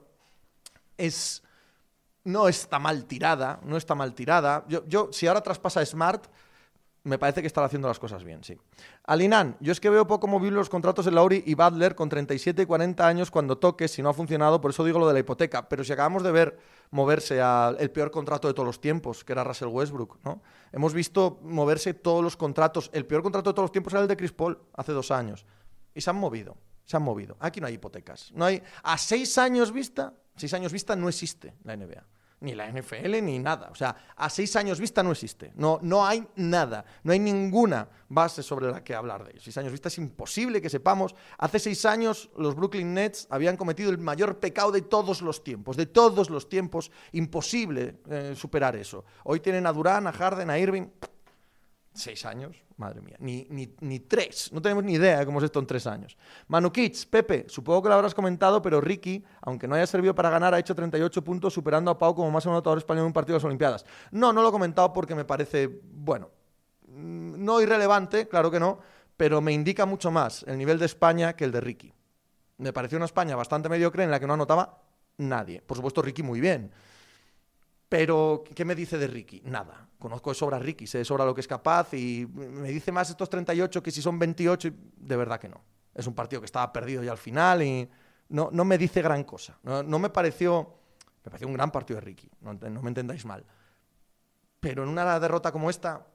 es 0.98 1.44
no 2.24 2.48
está 2.48 2.80
mal 2.80 3.06
tirada, 3.06 3.60
no 3.64 3.78
está 3.78 3.96
mal 3.96 4.14
tirada. 4.14 4.66
Yo, 4.68 4.86
yo 4.88 5.10
si 5.12 5.28
ahora 5.28 5.42
traspasa 5.42 5.86
Smart, 5.86 6.28
me 7.04 7.18
parece 7.18 7.42
que 7.42 7.48
están 7.48 7.64
haciendo 7.64 7.88
las 7.88 7.98
cosas 7.98 8.24
bien, 8.24 8.44
sí. 8.44 8.58
Alinan, 9.06 9.58
yo 9.60 9.72
es 9.72 9.80
que 9.80 9.90
veo 9.90 10.06
poco 10.06 10.28
movible 10.28 10.58
los 10.58 10.70
contratos 10.70 11.06
de 11.06 11.12
Lauri 11.12 11.44
y 11.46 11.56
Butler 11.56 11.96
con 11.96 12.10
37 12.10 12.62
y 12.62 12.66
40 12.66 13.08
años 13.08 13.32
cuando 13.32 13.58
toque, 13.58 13.88
si 13.88 14.04
no 14.04 14.10
ha 14.10 14.14
funcionado, 14.14 14.62
por 14.62 14.72
eso 14.72 14.84
digo 14.84 15.00
lo 15.00 15.08
de 15.08 15.14
la 15.14 15.20
hipoteca. 15.20 15.68
Pero 15.68 15.84
si 15.84 15.94
acabamos 15.94 16.22
de 16.24 16.32
ver 16.32 16.60
moverse 16.92 17.42
al 17.42 17.90
peor 17.90 18.12
contrato 18.12 18.48
de 18.48 18.54
todos 18.54 18.68
los 18.68 18.80
tiempos, 18.80 19.24
que 19.24 19.34
era 19.34 19.44
Russell 19.44 19.70
Westbrook, 19.70 20.20
¿no? 20.24 20.42
Hemos 20.72 20.94
visto 20.94 21.40
moverse 21.44 21.94
todos 21.96 22.24
los 22.24 22.38
contratos. 22.38 22.92
El 22.94 23.06
peor 23.06 23.24
contrato 23.24 23.50
de 23.50 23.54
todos 23.56 23.66
los 23.66 23.72
tiempos 23.72 23.94
era 23.94 24.04
el 24.04 24.08
de 24.08 24.18
Chris 24.18 24.32
Paul, 24.32 24.60
hace 24.74 24.92
dos 24.92 25.10
años. 25.10 25.46
Y 25.96 26.02
se 26.02 26.10
han 26.10 26.18
movido, 26.18 26.56
se 26.86 26.98
han 26.98 27.04
movido. 27.04 27.36
Aquí 27.40 27.60
no 27.60 27.68
hay 27.68 27.74
hipotecas. 27.74 28.32
No 28.34 28.46
hay, 28.46 28.62
a 28.84 28.98
seis 28.98 29.38
años 29.40 29.72
vista, 29.72 30.14
seis 30.36 30.54
años 30.54 30.72
vista 30.72 30.96
no 30.96 31.10
existe 31.10 31.56
la 31.64 31.76
NBA 31.76 32.06
ni 32.42 32.56
la 32.56 32.68
NFL, 32.70 33.24
ni 33.24 33.40
nada. 33.40 33.70
O 33.72 33.76
sea, 33.76 33.96
a 34.16 34.30
seis 34.30 34.56
años 34.56 34.80
vista 34.80 35.02
no 35.04 35.12
existe. 35.12 35.52
No, 35.56 35.80
no 35.82 36.06
hay 36.06 36.28
nada. 36.36 36.84
No 37.04 37.14
hay 37.14 37.20
ninguna 37.20 37.88
base 38.10 38.44
sobre 38.44 38.72
la 38.72 38.84
que 38.84 38.96
hablar 38.96 39.24
de 39.24 39.32
ello. 39.32 39.42
Seis 39.42 39.58
años 39.58 39.72
vista 39.72 39.88
es 39.88 39.98
imposible 40.00 40.62
que 40.62 40.70
sepamos. 40.70 41.16
Hace 41.38 41.60
seis 41.60 41.86
años 41.86 42.30
los 42.36 42.56
Brooklyn 42.56 42.94
Nets 42.94 43.28
habían 43.30 43.58
cometido 43.58 43.92
el 43.92 44.00
mayor 44.00 44.40
pecado 44.40 44.72
de 44.72 44.82
todos 44.82 45.22
los 45.22 45.44
tiempos. 45.44 45.78
De 45.78 45.86
todos 45.86 46.30
los 46.30 46.50
tiempos. 46.50 46.92
Imposible 47.12 48.00
eh, 48.10 48.34
superar 48.36 48.76
eso. 48.76 49.06
Hoy 49.24 49.40
tienen 49.40 49.68
a 49.68 49.74
Durán, 49.74 50.08
a 50.08 50.12
Harden, 50.12 50.50
a 50.50 50.58
Irving. 50.58 50.88
Seis 51.94 52.26
años, 52.26 52.56
madre 52.78 53.02
mía, 53.02 53.18
ni, 53.20 53.46
ni, 53.50 54.00
tres, 54.00 54.50
no 54.54 54.62
tenemos 54.62 54.84
ni 54.86 54.94
idea 54.94 55.20
de 55.20 55.26
cómo 55.26 55.40
es 55.40 55.46
esto 55.46 55.60
en 55.60 55.68
tres 55.68 55.86
años. 55.88 56.16
Manu 56.48 56.72
Kits, 56.72 57.06
Pepe, 57.06 57.46
supongo 57.50 57.84
que 57.84 57.90
lo 57.90 57.96
habrás 57.96 58.14
comentado, 58.14 58.62
pero 58.62 58.80
Ricky, 58.80 59.26
aunque 59.42 59.68
no 59.68 59.76
haya 59.76 59.86
servido 59.86 60.16
para 60.16 60.30
ganar, 60.30 60.54
ha 60.54 60.60
hecho 60.60 60.74
38 60.74 61.22
puntos, 61.22 61.54
superando 61.54 61.92
a 61.92 61.98
Pau 61.98 62.16
como 62.16 62.32
más 62.32 62.46
anotador 62.48 62.78
español 62.78 63.02
en 63.02 63.08
un 63.08 63.14
partido 63.14 63.34
de 63.34 63.40
las 63.40 63.44
Olimpiadas. 63.44 63.86
No, 64.12 64.32
no 64.32 64.42
lo 64.42 64.48
he 64.48 64.52
comentado 64.52 64.94
porque 64.94 65.16
me 65.16 65.26
parece, 65.26 65.68
bueno, 65.68 66.30
mm, 66.88 67.44
no 67.44 67.60
irrelevante, 67.60 68.30
claro 68.30 68.50
que 68.50 68.60
no, 68.60 68.80
pero 69.18 69.42
me 69.42 69.52
indica 69.52 69.86
mucho 69.86 70.10
más 70.10 70.44
el 70.48 70.58
nivel 70.58 70.80
de 70.80 70.86
España 70.86 71.34
que 71.34 71.44
el 71.44 71.52
de 71.52 71.60
Ricky. 71.60 71.94
Me 72.58 72.72
pareció 72.72 72.98
una 72.98 73.06
España 73.06 73.36
bastante 73.36 73.68
mediocre 73.68 74.06
en 74.06 74.12
la 74.12 74.20
que 74.20 74.28
no 74.28 74.36
anotaba 74.36 74.82
nadie. 75.18 75.62
Por 75.62 75.76
supuesto, 75.76 76.02
Ricky 76.02 76.24
muy 76.24 76.40
bien. 76.40 76.72
Pero, 77.92 78.46
¿qué 78.56 78.64
me 78.64 78.74
dice 78.74 78.98
de 78.98 79.06
Ricky? 79.06 79.42
Nada. 79.44 79.90
Conozco 80.00 80.30
de 80.30 80.36
sobra 80.36 80.56
a 80.56 80.60
Ricky, 80.62 80.88
sé 80.88 81.00
de 81.00 81.04
sobra 81.04 81.26
lo 81.26 81.36
que 81.36 81.42
es 81.42 81.48
capaz 81.48 81.94
y 81.94 82.26
me 82.26 82.70
dice 82.70 82.90
más 82.90 83.10
estos 83.10 83.30
38 83.30 83.84
que 83.84 83.92
si 83.92 84.02
son 84.02 84.18
28, 84.18 84.70
de 84.96 85.16
verdad 85.18 85.38
que 85.38 85.50
no. 85.50 85.62
Es 85.94 86.08
un 86.08 86.16
partido 86.16 86.40
que 86.40 86.46
estaba 86.46 86.72
perdido 86.72 87.04
ya 87.04 87.12
al 87.12 87.18
final 87.18 87.62
y 87.62 87.90
no, 88.30 88.48
no 88.50 88.64
me 88.64 88.78
dice 88.78 89.02
gran 89.02 89.26
cosa. 89.26 89.60
No, 89.64 90.00
me 90.00 90.10
pareció. 90.10 90.74
Me 91.26 91.32
pareció 91.32 91.50
un 91.50 91.54
gran 91.54 91.70
partido 91.70 92.00
de 92.00 92.06
Ricky, 92.06 92.32
no, 92.40 92.54
me 92.54 92.88
entendáis 92.88 93.26
mal. 93.26 93.44
Pero 94.62 94.84
en 94.84 94.90
una 94.90 95.20
derrota 95.20 95.52
como 95.52 95.70
esta, 95.70 96.08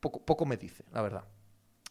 poco, 0.00 0.24
poco 0.24 0.46
me 0.46 0.56
dice, 0.56 0.82
la 0.92 1.02
verdad. 1.02 1.24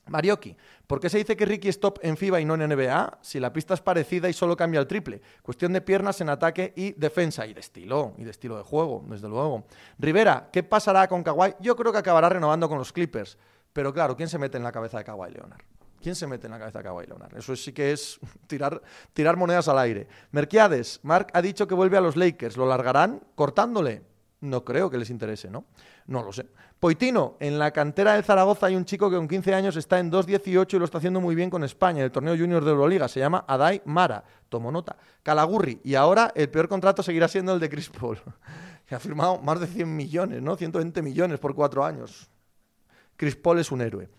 Marioki, 0.08 0.56
¿por 0.86 1.00
qué 1.00 1.10
se 1.10 1.18
dice 1.18 1.38
que 1.38 1.46
Ricky 1.46 1.70
es 1.70 1.80
top 1.80 2.00
en 2.02 2.18
FIBA 2.18 2.42
y 2.42 2.46
no 2.46 2.56
en 2.56 2.68
NBA? 2.68 3.20
Si 3.22 3.40
la 3.40 3.54
pista 3.54 3.74
es 3.74 3.82
parecida 3.82 4.28
y 4.30 4.34
solo 4.34 4.58
cambia 4.58 4.80
el 4.82 4.88
triple. 4.88 5.22
Cuestión 5.42 5.72
de 5.72 5.82
piernas 5.82 6.20
en 6.20 6.30
ataque 6.30 6.74
y 6.76 6.92
defensa. 6.94 7.46
Y 7.46 7.54
de 7.54 7.62
estilo, 7.62 8.14
y 8.18 8.24
de 8.24 8.32
estilo 8.32 8.58
de 8.58 8.64
juego, 8.64 9.04
desde 9.08 9.30
luego. 9.30 9.66
Rivera, 9.98 10.50
¿qué 10.52 10.64
pasará 10.64 11.08
con 11.08 11.24
Kawhi? 11.24 11.56
Yo 11.62 11.76
creo 11.76 11.92
que 11.92 12.00
acabará 12.00 12.28
renovando 12.28 12.68
con 12.68 12.78
los 12.78 12.92
Clippers. 12.92 13.38
Pero 13.72 13.94
claro, 13.94 14.16
¿quién 14.16 14.30
se 14.30 14.38
mete 14.38 14.58
en 14.58 14.64
la 14.64 14.72
cabeza 14.72 14.98
de 14.98 15.06
Kawhi 15.06 15.32
Leonard? 15.32 15.62
¿Quién 16.02 16.16
se 16.16 16.28
mete 16.28 16.48
en 16.48 16.52
la 16.52 16.60
cabeza 16.60 16.80
de 16.80 16.84
Kawhi 16.84 17.08
Leonard? 17.08 17.38
Eso 17.38 17.56
sí 17.56 17.72
que 17.72 17.94
es 17.94 18.20
tirar, 18.48 18.82
tirar 19.14 19.38
monedas 19.38 19.70
al 19.70 19.80
aire. 19.80 20.08
Merquiades, 20.32 21.00
Mark 21.04 21.28
ha 21.34 21.42
dicho 21.42 21.66
que 21.66 21.74
vuelve 21.74 21.98
a 21.98 22.02
los 22.02 22.18
Lakers. 22.18 22.58
¿Lo 22.58 22.68
largarán 22.68 23.22
cortándole? 23.36 24.04
No 24.42 24.66
creo 24.66 24.90
que 24.90 24.98
les 24.98 25.10
interese, 25.10 25.50
¿no? 25.50 25.64
No 26.08 26.22
lo 26.22 26.34
sé. 26.34 26.48
Poitino, 26.84 27.38
en 27.40 27.60
la 27.60 27.72
cantera 27.72 28.16
de 28.16 28.24
Zaragoza 28.24 28.66
hay 28.66 28.76
un 28.76 28.84
chico 28.84 29.10
que 29.10 29.16
con 29.16 29.26
15 29.26 29.54
años 29.54 29.78
está 29.78 30.00
en 30.00 30.12
2.18 30.12 30.74
y 30.74 30.80
lo 30.80 30.84
está 30.84 30.98
haciendo 30.98 31.22
muy 31.22 31.34
bien 31.34 31.50
con 31.50 31.64
España, 31.64 32.04
el 32.04 32.12
torneo 32.12 32.36
junior 32.38 32.62
de 32.62 32.72
Euroliga. 32.72 33.08
Se 33.08 33.22
llama 33.22 33.46
Adai 33.48 33.82
Mara. 33.86 34.22
Tomo 34.50 34.70
nota. 34.70 34.98
Calagurri. 35.24 35.80
Y 35.86 35.96
ahora 35.96 36.34
el 36.36 36.50
peor 36.50 36.68
contrato 36.68 37.02
seguirá 37.02 37.30
siendo 37.30 37.54
el 37.54 37.62
de 37.62 37.70
Chris 37.70 37.90
Paul, 37.90 38.20
que 38.86 38.96
ha 38.96 39.00
firmado 39.00 39.38
más 39.38 39.62
de 39.62 39.68
100 39.68 39.96
millones, 39.96 40.42
¿no? 40.42 40.58
120 40.58 41.02
millones 41.02 41.40
por 41.40 41.56
cuatro 41.56 41.86
años. 41.86 42.30
Chris 43.16 43.38
Paul 43.38 43.60
es 43.60 43.72
un 43.72 43.80
héroe. 43.80 44.10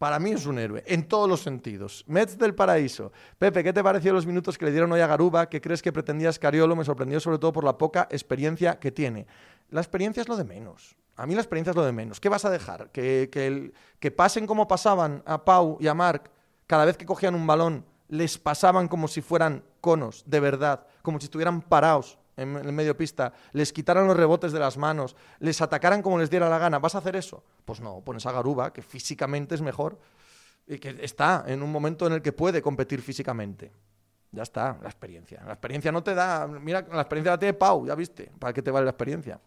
Para 0.00 0.18
mí 0.18 0.30
es 0.30 0.46
un 0.46 0.58
héroe, 0.58 0.82
en 0.86 1.06
todos 1.06 1.28
los 1.28 1.42
sentidos. 1.42 2.04
Mets 2.06 2.38
del 2.38 2.54
Paraíso. 2.54 3.12
Pepe, 3.38 3.62
¿qué 3.62 3.70
te 3.70 3.84
pareció 3.84 4.14
los 4.14 4.24
minutos 4.24 4.56
que 4.56 4.64
le 4.64 4.70
dieron 4.70 4.90
hoy 4.90 5.02
a 5.02 5.06
Garuba? 5.06 5.50
¿Qué 5.50 5.60
crees 5.60 5.82
que 5.82 5.92
pretendía 5.92 6.32
Scariolo? 6.32 6.74
Me 6.74 6.86
sorprendió 6.86 7.20
sobre 7.20 7.36
todo 7.36 7.52
por 7.52 7.64
la 7.64 7.76
poca 7.76 8.08
experiencia 8.10 8.78
que 8.78 8.92
tiene. 8.92 9.26
La 9.68 9.82
experiencia 9.82 10.22
es 10.22 10.28
lo 10.30 10.38
de 10.38 10.44
menos. 10.44 10.96
A 11.16 11.26
mí 11.26 11.34
la 11.34 11.42
experiencia 11.42 11.72
es 11.72 11.76
lo 11.76 11.84
de 11.84 11.92
menos. 11.92 12.18
¿Qué 12.18 12.30
vas 12.30 12.46
a 12.46 12.50
dejar? 12.50 12.88
¿Que, 12.92 13.28
que, 14.00 14.10
pasen 14.10 14.46
como 14.46 14.66
pasaban 14.66 15.22
a 15.26 15.44
Pau 15.44 15.76
y 15.78 15.86
a 15.86 15.92
Marc 15.92 16.30
cada 16.66 16.86
vez 16.86 16.96
que 16.96 17.04
cogían 17.04 17.34
un 17.34 17.46
balón, 17.46 17.84
les 18.08 18.38
pasaban 18.38 18.88
como 18.88 19.06
si 19.06 19.20
fueran 19.20 19.62
conos, 19.82 20.24
de 20.26 20.40
verdad, 20.40 20.86
como 21.02 21.20
si 21.20 21.26
estuvieran 21.26 21.60
parados 21.60 22.16
en 22.40 22.56
el 22.56 22.72
medio 22.72 22.96
pista, 22.96 23.32
les 23.52 23.72
quitaran 23.72 24.06
los 24.06 24.16
rebotes 24.16 24.52
de 24.52 24.58
las 24.58 24.76
manos, 24.76 25.16
les 25.38 25.60
atacaran 25.60 26.02
como 26.02 26.18
les 26.18 26.30
diera 26.30 26.48
la 26.48 26.58
gana. 26.58 26.78
¿Vas 26.78 26.94
a 26.94 26.98
hacer 26.98 27.16
eso? 27.16 27.44
Pues 27.64 27.80
no, 27.80 28.00
pones 28.00 28.26
a 28.26 28.32
Garuba, 28.32 28.72
que 28.72 28.82
físicamente 28.82 29.54
es 29.54 29.62
mejor 29.62 29.98
y 30.66 30.78
que 30.78 30.96
está 31.02 31.44
en 31.46 31.62
un 31.62 31.70
momento 31.70 32.06
en 32.06 32.14
el 32.14 32.22
que 32.22 32.32
puede 32.32 32.62
competir 32.62 33.02
físicamente. 33.02 33.72
Ya 34.32 34.44
está, 34.44 34.78
la 34.80 34.88
experiencia. 34.88 35.42
La 35.44 35.54
experiencia 35.54 35.90
no 35.90 36.02
te 36.02 36.14
da. 36.14 36.46
Mira, 36.46 36.86
la 36.92 37.00
experiencia 37.00 37.32
la 37.32 37.38
tiene 37.38 37.54
Pau, 37.54 37.86
ya 37.86 37.94
viste. 37.94 38.30
¿Para 38.38 38.52
qué 38.52 38.62
te 38.62 38.70
vale 38.70 38.84
la 38.84 38.92
experiencia? 38.92 39.40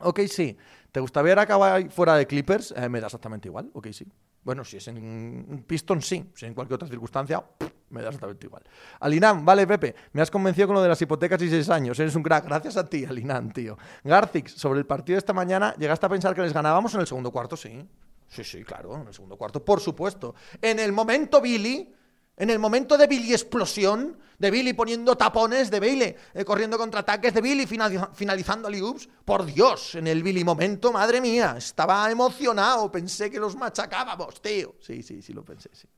Ok, 0.00 0.20
sí. 0.28 0.56
¿Te 0.90 1.00
gustaría 1.00 1.34
ver 1.34 1.50
a 1.50 1.90
fuera 1.90 2.16
de 2.16 2.26
Clippers? 2.26 2.72
Eh, 2.76 2.88
me 2.88 3.00
da 3.00 3.06
exactamente 3.06 3.48
igual. 3.48 3.70
Ok, 3.74 3.88
sí. 3.92 4.06
Bueno, 4.42 4.64
si 4.64 4.78
es 4.78 4.88
en 4.88 5.64
Piston, 5.66 6.00
sí. 6.00 6.30
Si 6.34 6.46
en 6.46 6.54
cualquier 6.54 6.76
otra 6.76 6.88
circunstancia, 6.88 7.44
me 7.90 8.02
da 8.02 8.08
exactamente 8.08 8.46
igual. 8.46 8.62
Alinam, 9.00 9.44
vale, 9.44 9.66
Pepe. 9.66 9.94
Me 10.12 10.22
has 10.22 10.30
convencido 10.30 10.68
con 10.68 10.76
lo 10.76 10.82
de 10.82 10.88
las 10.88 11.00
hipotecas 11.00 11.40
y 11.42 11.48
seis 11.48 11.68
años. 11.70 11.98
Eres 11.98 12.14
un 12.14 12.22
crack. 12.22 12.44
Gracias 12.44 12.76
a 12.76 12.88
ti, 12.88 13.04
Alinam, 13.04 13.50
tío. 13.50 13.78
Garcix, 14.04 14.52
sobre 14.52 14.80
el 14.80 14.86
partido 14.86 15.14
de 15.14 15.20
esta 15.20 15.32
mañana, 15.32 15.74
¿llegaste 15.78 16.06
a 16.06 16.08
pensar 16.08 16.34
que 16.34 16.42
les 16.42 16.52
ganábamos 16.52 16.94
en 16.94 17.00
el 17.00 17.06
segundo 17.06 17.30
cuarto? 17.30 17.56
Sí. 17.56 17.86
Sí, 18.28 18.44
sí, 18.44 18.62
claro, 18.62 18.94
en 18.94 19.06
el 19.06 19.14
segundo 19.14 19.36
cuarto, 19.36 19.64
por 19.64 19.80
supuesto. 19.80 20.34
En 20.60 20.78
el 20.78 20.92
momento, 20.92 21.40
Billy, 21.40 21.94
en 22.38 22.50
el 22.50 22.58
momento 22.58 22.96
de 22.96 23.06
Billy 23.06 23.32
explosión, 23.32 24.16
de 24.38 24.50
Billy 24.50 24.72
poniendo 24.72 25.16
tapones, 25.16 25.70
de 25.70 25.80
Billy 25.80 26.14
eh, 26.34 26.44
corriendo 26.44 26.78
contraataques, 26.78 27.34
de 27.34 27.40
Billy 27.40 27.66
finalizando 27.66 28.70
loops, 28.70 29.08
por 29.24 29.44
Dios, 29.44 29.96
en 29.96 30.06
el 30.06 30.22
Billy 30.22 30.44
momento, 30.44 30.92
madre 30.92 31.20
mía, 31.20 31.56
estaba 31.58 32.08
emocionado, 32.10 32.90
pensé 32.90 33.30
que 33.30 33.40
los 33.40 33.56
machacábamos, 33.56 34.40
tío. 34.40 34.76
Sí, 34.80 35.02
sí, 35.02 35.20
sí 35.20 35.32
lo 35.32 35.44
pensé, 35.44 35.68
sí. 35.72 35.88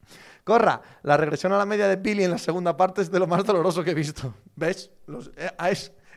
Corra, 0.43 0.81
la 1.03 1.17
regresión 1.17 1.53
a 1.53 1.59
la 1.59 1.67
media 1.67 1.87
de 1.87 1.97
Billy 1.97 2.25
en 2.25 2.31
la 2.31 2.39
segunda 2.39 2.77
parte 2.77 3.03
es 3.03 3.11
de 3.11 3.19
lo 3.19 3.27
más 3.27 3.45
doloroso 3.45 3.85
que 3.85 3.91
he 3.91 3.95
visto. 3.95 4.35
¿Ves? 4.57 4.91
Eh, 5.37 5.51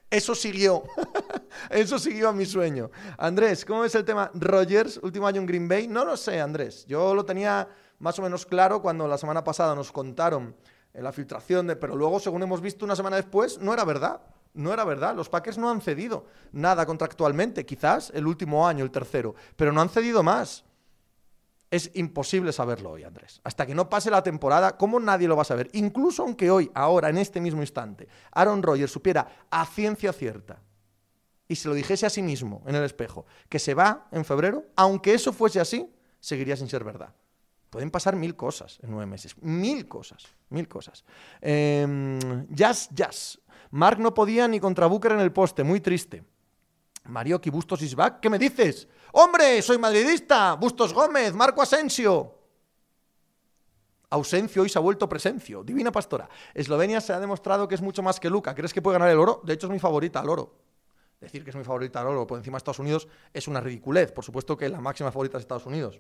eso 0.10 0.36
siguió. 0.36 0.84
Eso 1.70 1.98
siguió 1.98 2.30
a 2.30 2.34
mi 2.34 2.46
sueño. 2.46 2.92
Andrés, 3.18 3.64
¿cómo 3.66 3.86
es 3.86 3.94
el 3.96 4.04
tema 4.06 4.30
Rogers, 4.34 5.00
último 5.02 5.28
año 5.28 5.42
en 5.42 5.48
Green 5.48 5.68
Bay? 5.68 5.88
No 5.88 6.04
lo 6.04 6.18
sé, 6.18 6.40
Andrés. 6.40 6.86
Yo 6.88 7.14
lo 7.16 7.26
tenía 7.26 7.68
más 8.04 8.20
o 8.20 8.22
menos 8.22 8.46
claro 8.46 8.82
cuando 8.82 9.08
la 9.08 9.18
semana 9.18 9.46
pasada 9.46 9.74
nos 9.76 9.94
contaron 9.94 10.58
en 10.94 11.04
la 11.06 11.14
filtración 11.14 11.68
de, 11.68 11.78
pero 11.78 11.96
luego, 11.96 12.20
según 12.20 12.44
hemos 12.44 12.60
visto 12.60 12.84
una 12.84 12.98
semana 12.98 13.16
después, 13.16 13.60
no 13.60 13.72
era 13.72 13.86
verdad. 13.86 14.20
No 14.54 14.74
era 14.74 14.84
verdad. 14.84 15.16
Los 15.16 15.30
Packers 15.30 15.58
no 15.58 15.70
han 15.70 15.80
cedido 15.80 16.26
nada 16.52 16.86
contractualmente. 16.86 17.66
Quizás 17.66 18.12
el 18.14 18.28
último 18.28 18.68
año, 18.68 18.84
el 18.84 18.92
tercero, 18.92 19.36
pero 19.56 19.72
no 19.72 19.80
han 19.80 19.88
cedido 19.88 20.22
más. 20.22 20.66
Es 21.72 21.92
imposible 21.94 22.52
saberlo 22.52 22.92
hoy, 22.92 23.06
Andrés. 23.06 23.40
Hasta 23.46 23.66
que 23.66 23.74
no 23.74 23.88
pase 23.88 24.12
la 24.12 24.22
temporada, 24.22 24.78
¿cómo 24.78 25.00
nadie 25.00 25.30
lo 25.30 25.38
va 25.38 25.44
a 25.44 25.46
saber? 25.46 25.70
Incluso 25.72 26.24
aunque 26.24 26.52
hoy, 26.52 26.70
ahora, 26.76 27.08
en 27.08 27.18
este 27.18 27.40
mismo 27.40 27.62
instante, 27.62 28.10
Aaron 28.34 28.62
Rodgers 28.62 28.92
supiera 28.92 29.46
a 29.50 29.66
ciencia 29.66 30.12
cierta 30.12 30.60
y 31.48 31.56
se 31.56 31.70
lo 31.70 31.74
dijese 31.74 32.06
a 32.06 32.10
sí 32.10 32.22
mismo 32.22 32.64
en 32.68 32.76
el 32.76 32.84
espejo 32.84 33.26
que 33.48 33.60
se 33.60 33.74
va 33.74 34.10
en 34.12 34.26
febrero, 34.26 34.66
aunque 34.76 35.14
eso 35.14 35.32
fuese 35.32 35.62
así, 35.62 35.90
seguiría 36.20 36.58
sin 36.58 36.68
ser 36.68 36.84
verdad. 36.84 37.14
Pueden 37.74 37.90
pasar 37.90 38.16
mil 38.16 38.36
cosas 38.36 38.78
en 38.84 38.92
nueve 38.92 39.08
meses. 39.08 39.36
Mil 39.42 39.88
cosas. 39.88 40.28
Mil 40.50 40.68
cosas. 40.68 41.04
Eh, 41.42 42.46
jazz, 42.52 42.88
jazz. 42.94 43.40
Mark 43.72 43.98
no 43.98 44.14
podía 44.14 44.48
ni 44.48 44.60
contra 44.60 44.86
Booker 44.86 45.14
en 45.14 45.22
el 45.22 45.34
poste. 45.34 45.64
Muy 45.64 45.82
triste. 45.82 46.24
Marioki 47.06 47.50
Bustos 47.50 47.82
is 47.82 47.96
back. 47.96 48.20
¿Qué 48.20 48.30
me 48.30 48.38
dices? 48.38 48.88
¡Hombre! 49.14 49.60
Soy 49.64 49.80
madridista. 49.80 50.54
Bustos 50.54 50.94
Gómez. 50.94 51.34
Marco 51.34 51.64
Asensio. 51.64 52.38
Ausencio 54.12 54.64
y 54.64 54.70
se 54.70 54.78
ha 54.78 54.82
vuelto 54.84 55.10
presencio. 55.10 55.64
Divina 55.64 55.92
pastora. 55.92 56.30
Eslovenia 56.54 57.02
se 57.02 57.12
ha 57.12 57.20
demostrado 57.20 57.68
que 57.68 57.74
es 57.74 57.82
mucho 57.82 58.04
más 58.04 58.20
que 58.20 58.30
Luca. 58.30 58.54
¿Crees 58.54 58.72
que 58.72 58.84
puede 58.84 59.00
ganar 59.00 59.10
el 59.10 59.18
oro? 59.18 59.42
De 59.44 59.54
hecho, 59.54 59.66
es 59.66 59.74
mi 59.74 59.80
favorita 59.80 60.20
al 60.20 60.30
oro. 60.30 60.54
Decir 61.20 61.44
que 61.44 61.50
es 61.50 61.56
mi 61.56 61.64
favorita 61.64 62.02
al 62.02 62.06
oro 62.06 62.28
por 62.28 62.38
encima 62.38 62.58
de 62.58 62.60
Estados 62.60 62.78
Unidos 62.78 63.08
es 63.34 63.48
una 63.48 63.62
ridiculez. 63.62 64.12
Por 64.12 64.24
supuesto 64.24 64.56
que 64.56 64.70
la 64.70 64.80
máxima 64.80 65.12
favorita 65.12 65.40
es 65.40 65.42
Estados 65.42 65.66
Unidos. 65.66 66.00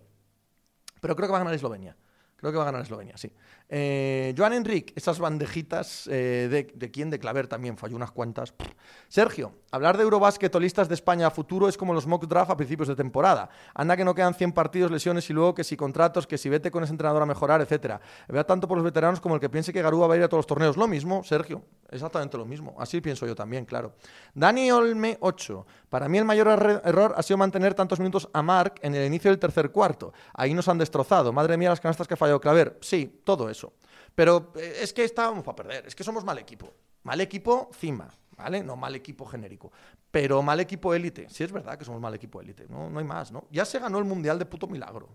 Pero 1.04 1.18
creo 1.18 1.28
que 1.28 1.34
va 1.34 1.40
a 1.40 1.42
ganar 1.42 1.54
Eslovenia. 1.54 1.98
Creo 2.38 2.54
que 2.54 2.58
va 2.58 2.64
a 2.64 2.68
ganar 2.68 2.82
Eslovenia, 2.82 3.18
sí. 3.18 3.30
Eh, 3.76 4.36
Joan 4.38 4.54
Enric, 4.54 4.94
esas 4.96 5.18
bandejitas 5.18 6.06
eh, 6.06 6.48
de, 6.48 6.72
de 6.76 6.92
quién, 6.92 7.10
de 7.10 7.18
Claver 7.18 7.48
también, 7.48 7.76
falló 7.76 7.96
unas 7.96 8.12
cuantas. 8.12 8.54
Sergio, 9.08 9.54
hablar 9.72 9.98
de 9.98 10.04
Eurobásquet 10.04 10.54
o 10.54 10.60
listas 10.60 10.88
de 10.88 10.94
España 10.94 11.26
a 11.26 11.32
futuro 11.32 11.68
es 11.68 11.76
como 11.76 11.92
los 11.92 12.06
mock 12.06 12.28
draft 12.28 12.52
a 12.52 12.56
principios 12.56 12.88
de 12.88 12.96
temporada. 12.96 13.50
Anda 13.74 13.98
que 13.98 14.06
no 14.06 14.14
quedan 14.14 14.36
100 14.36 14.52
partidos, 14.52 14.92
lesiones 14.92 15.28
y 15.32 15.34
luego 15.34 15.56
que 15.56 15.64
si 15.64 15.76
contratos, 15.76 16.28
que 16.28 16.38
si 16.38 16.50
vete 16.50 16.70
con 16.70 16.84
ese 16.84 16.94
entrenador 16.94 17.24
a 17.24 17.26
mejorar, 17.26 17.62
etcétera. 17.62 18.00
Vea 18.28 18.44
tanto 18.44 18.68
por 18.68 18.78
los 18.78 18.84
veteranos 18.84 19.20
como 19.20 19.34
el 19.34 19.42
que 19.42 19.50
piense 19.50 19.74
que 19.74 19.82
Garúa 19.82 20.06
va 20.06 20.14
a 20.14 20.18
ir 20.18 20.24
a 20.24 20.28
todos 20.28 20.40
los 20.40 20.48
torneos. 20.48 20.78
Lo 20.78 20.88
mismo, 20.88 21.24
Sergio, 21.24 21.64
exactamente 21.90 22.38
lo 22.38 22.46
mismo. 22.46 22.76
Así 22.78 23.02
pienso 23.02 23.26
yo 23.26 23.34
también, 23.34 23.66
claro. 23.66 23.96
Dani 24.36 24.72
Olme 24.72 25.18
8. 25.20 25.66
Para 25.90 26.08
mí 26.08 26.20
el 26.20 26.26
mayor 26.26 26.48
error 26.84 27.16
ha 27.18 27.24
sido 27.24 27.38
mantener 27.38 27.74
tantos 27.74 27.98
minutos 27.98 28.30
a 28.34 28.44
Mark 28.44 28.76
en 28.84 28.94
el 28.94 29.08
inicio 29.08 29.32
del 29.32 29.40
tercer 29.40 29.72
cuarto. 29.72 30.14
Ahí 30.36 30.54
nos 30.54 30.68
han 30.68 30.78
destrozado. 30.78 31.34
Madre 31.34 31.58
mía, 31.58 31.70
las 31.70 31.80
canastas 31.80 32.08
que 32.08 32.14
ha 32.14 32.18
fallado 32.18 32.40
Claver. 32.40 32.78
Sí, 32.82 33.22
todo 33.24 33.50
eso. 33.50 33.63
Pero 34.16 34.52
eh, 34.56 34.80
es 34.82 34.92
que 34.94 35.04
estábamos 35.04 35.44
para 35.44 35.56
perder, 35.56 35.88
es 35.88 35.96
que 35.96 36.04
somos 36.04 36.24
mal 36.24 36.38
equipo. 36.38 36.74
Mal 37.04 37.20
equipo, 37.22 37.70
cima, 37.74 38.10
¿vale? 38.38 38.64
No 38.64 38.76
mal 38.76 38.96
equipo 38.96 39.26
genérico. 39.26 39.72
Pero 40.10 40.42
mal 40.42 40.60
equipo 40.60 40.94
élite. 40.94 41.30
Sí 41.30 41.44
es 41.44 41.52
verdad 41.52 41.78
que 41.78 41.86
somos 41.86 42.02
mal 42.02 42.14
equipo 42.14 42.42
élite, 42.42 42.68
no, 42.70 42.90
no 42.90 43.00
hay 43.00 43.06
más, 43.06 43.32
¿no? 43.32 43.48
Ya 43.52 43.66
se 43.66 43.80
ganó 43.80 44.00
el 44.00 44.06
Mundial 44.06 44.40
de 44.40 44.46
puto 44.46 44.68
milagro. 44.68 45.10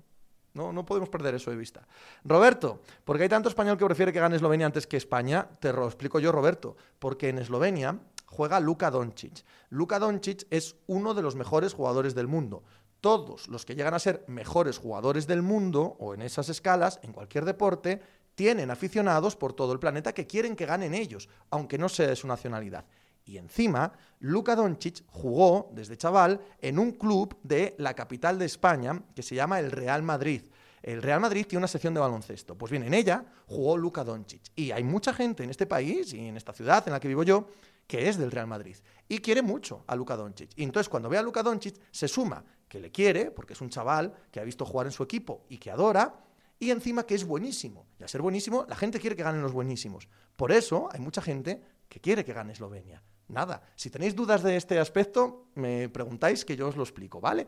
No, 0.55 0.73
no 0.73 0.85
podemos 0.85 1.09
perder 1.09 1.35
eso 1.35 1.51
de 1.51 1.57
vista. 1.57 1.87
Roberto, 2.25 2.81
¿por 3.05 3.17
qué 3.17 3.25
hay 3.25 3.29
tanto 3.29 3.49
español 3.49 3.77
que 3.79 3.85
prefiere 3.85 4.13
que 4.13 4.21
gane 4.21 4.37
Eslovenia 4.37 4.67
antes 4.67 4.87
que 4.87 4.97
España? 4.97 5.49
Te 5.61 5.73
lo 5.73 5.87
explico 5.87 6.19
yo, 6.19 6.33
Roberto. 6.33 6.77
Porque 6.99 7.29
en 7.29 7.39
Eslovenia 7.39 7.99
juega 8.27 8.59
Luka 8.59 8.91
Doncic. 8.91 9.45
Luka 9.71 9.99
Doncic 9.99 10.47
es 10.51 10.77
uno 10.87 11.15
de 11.15 11.23
los 11.23 11.37
mejores 11.37 11.75
jugadores 11.75 12.15
del 12.15 12.27
mundo 12.27 12.65
todos 13.01 13.49
los 13.49 13.65
que 13.65 13.75
llegan 13.75 13.95
a 13.95 13.99
ser 13.99 14.25
mejores 14.27 14.79
jugadores 14.79 15.27
del 15.27 15.43
mundo 15.43 15.97
o 16.01 16.15
en 16.15 16.23
esas 16.23 16.49
escalas, 16.49 16.99
en 17.03 17.13
cualquier 17.13 17.45
deporte, 17.45 18.03
tienen 18.39 18.71
aficionados 18.71 19.35
por 19.35 19.53
todo 19.53 19.73
el 19.73 19.81
planeta 19.81 20.15
que 20.15 20.29
quieren 20.29 20.55
que 20.55 20.65
ganen 20.65 20.95
ellos, 20.95 21.29
aunque 21.51 21.77
no 21.77 21.89
sea 21.89 22.07
de 22.07 22.15
su 22.15 22.29
nacionalidad. 22.29 22.85
Y 23.25 23.37
encima, 23.37 23.93
Luka 24.21 24.55
Doncic 24.55 25.03
jugó 25.09 25.71
desde 25.73 25.97
chaval 25.97 26.41
en 26.61 26.79
un 26.79 26.93
club 26.93 27.37
de 27.43 27.75
la 27.79 27.95
capital 27.95 28.39
de 28.39 28.45
España 28.45 29.03
que 29.13 29.25
se 29.25 29.35
llama 29.35 29.59
el 29.59 29.73
Real 29.73 30.05
Madrid. 30.05 30.43
El 30.85 31.03
Real 31.03 31.19
Madrid 31.19 31.47
tiene 31.49 31.59
una 31.59 31.67
sección 31.67 31.95
de 31.95 31.99
baloncesto. 31.99 32.57
Pues 32.57 32.71
bien, 32.71 32.85
en 32.85 32.95
ella 32.95 33.25
jugó 33.49 33.77
Luka 33.77 34.05
Doncic. 34.05 34.43
Y 34.55 34.71
hay 34.71 34.85
mucha 34.85 35.13
gente 35.13 35.43
en 35.43 35.51
este 35.51 35.67
país 35.67 36.13
y 36.13 36.29
en 36.29 36.37
esta 36.37 36.53
ciudad 36.53 36.85
en 36.87 36.93
la 36.93 37.01
que 37.01 37.09
vivo 37.09 37.25
yo 37.25 37.49
que 37.89 38.09
es 38.09 38.19
del 38.19 38.31
Real 38.31 38.47
Madrid 38.47 38.77
y 39.09 39.19
quiere 39.19 39.43
mucho 39.43 39.83
a 39.89 39.97
Luka 39.97 40.15
Doncic. 40.15 40.51
Y 40.55 40.63
entonces 40.63 40.89
cuando 40.89 41.09
ve 41.09 41.19
a 41.19 41.23
Luka 41.23 41.43
Doncic 41.43 41.75
se 41.91 42.07
suma 42.07 42.45
que 42.69 42.79
le 42.79 42.93
quiere, 42.93 43.33
porque 43.33 43.55
es 43.55 43.61
un 43.61 43.71
chaval 43.71 44.15
que 44.31 44.39
ha 44.39 44.45
visto 44.45 44.65
jugar 44.65 44.87
en 44.87 44.93
su 44.93 45.03
equipo 45.03 45.45
y 45.49 45.59
que 45.59 45.73
adora, 45.73 46.28
y 46.59 46.71
encima 46.71 47.05
que 47.05 47.15
es 47.15 47.25
buenísimo. 47.25 47.87
Y 47.99 48.03
al 48.03 48.09
ser 48.09 48.23
buenísimo, 48.23 48.67
la 48.69 48.77
gente 48.77 49.01
quiere 49.01 49.17
que 49.17 49.23
ganen 49.23 49.43
los 49.43 49.53
buenísimos. 49.53 50.09
Por 50.37 50.53
eso 50.53 50.89
hay 50.93 51.01
mucha 51.01 51.23
gente 51.23 51.63
que 51.89 52.01
quiere 52.01 52.25
que 52.25 52.33
gane 52.33 52.53
Eslovenia. 52.53 53.03
Nada, 53.29 53.63
si 53.77 53.91
tenéis 53.91 54.15
dudas 54.15 54.43
de 54.43 54.57
este 54.57 54.79
aspecto, 54.79 55.49
me 55.55 55.89
preguntáis 55.89 56.45
que 56.45 56.57
yo 56.57 56.69
os 56.69 56.77
lo 56.77 56.83
explico, 56.83 57.21
¿vale? 57.21 57.47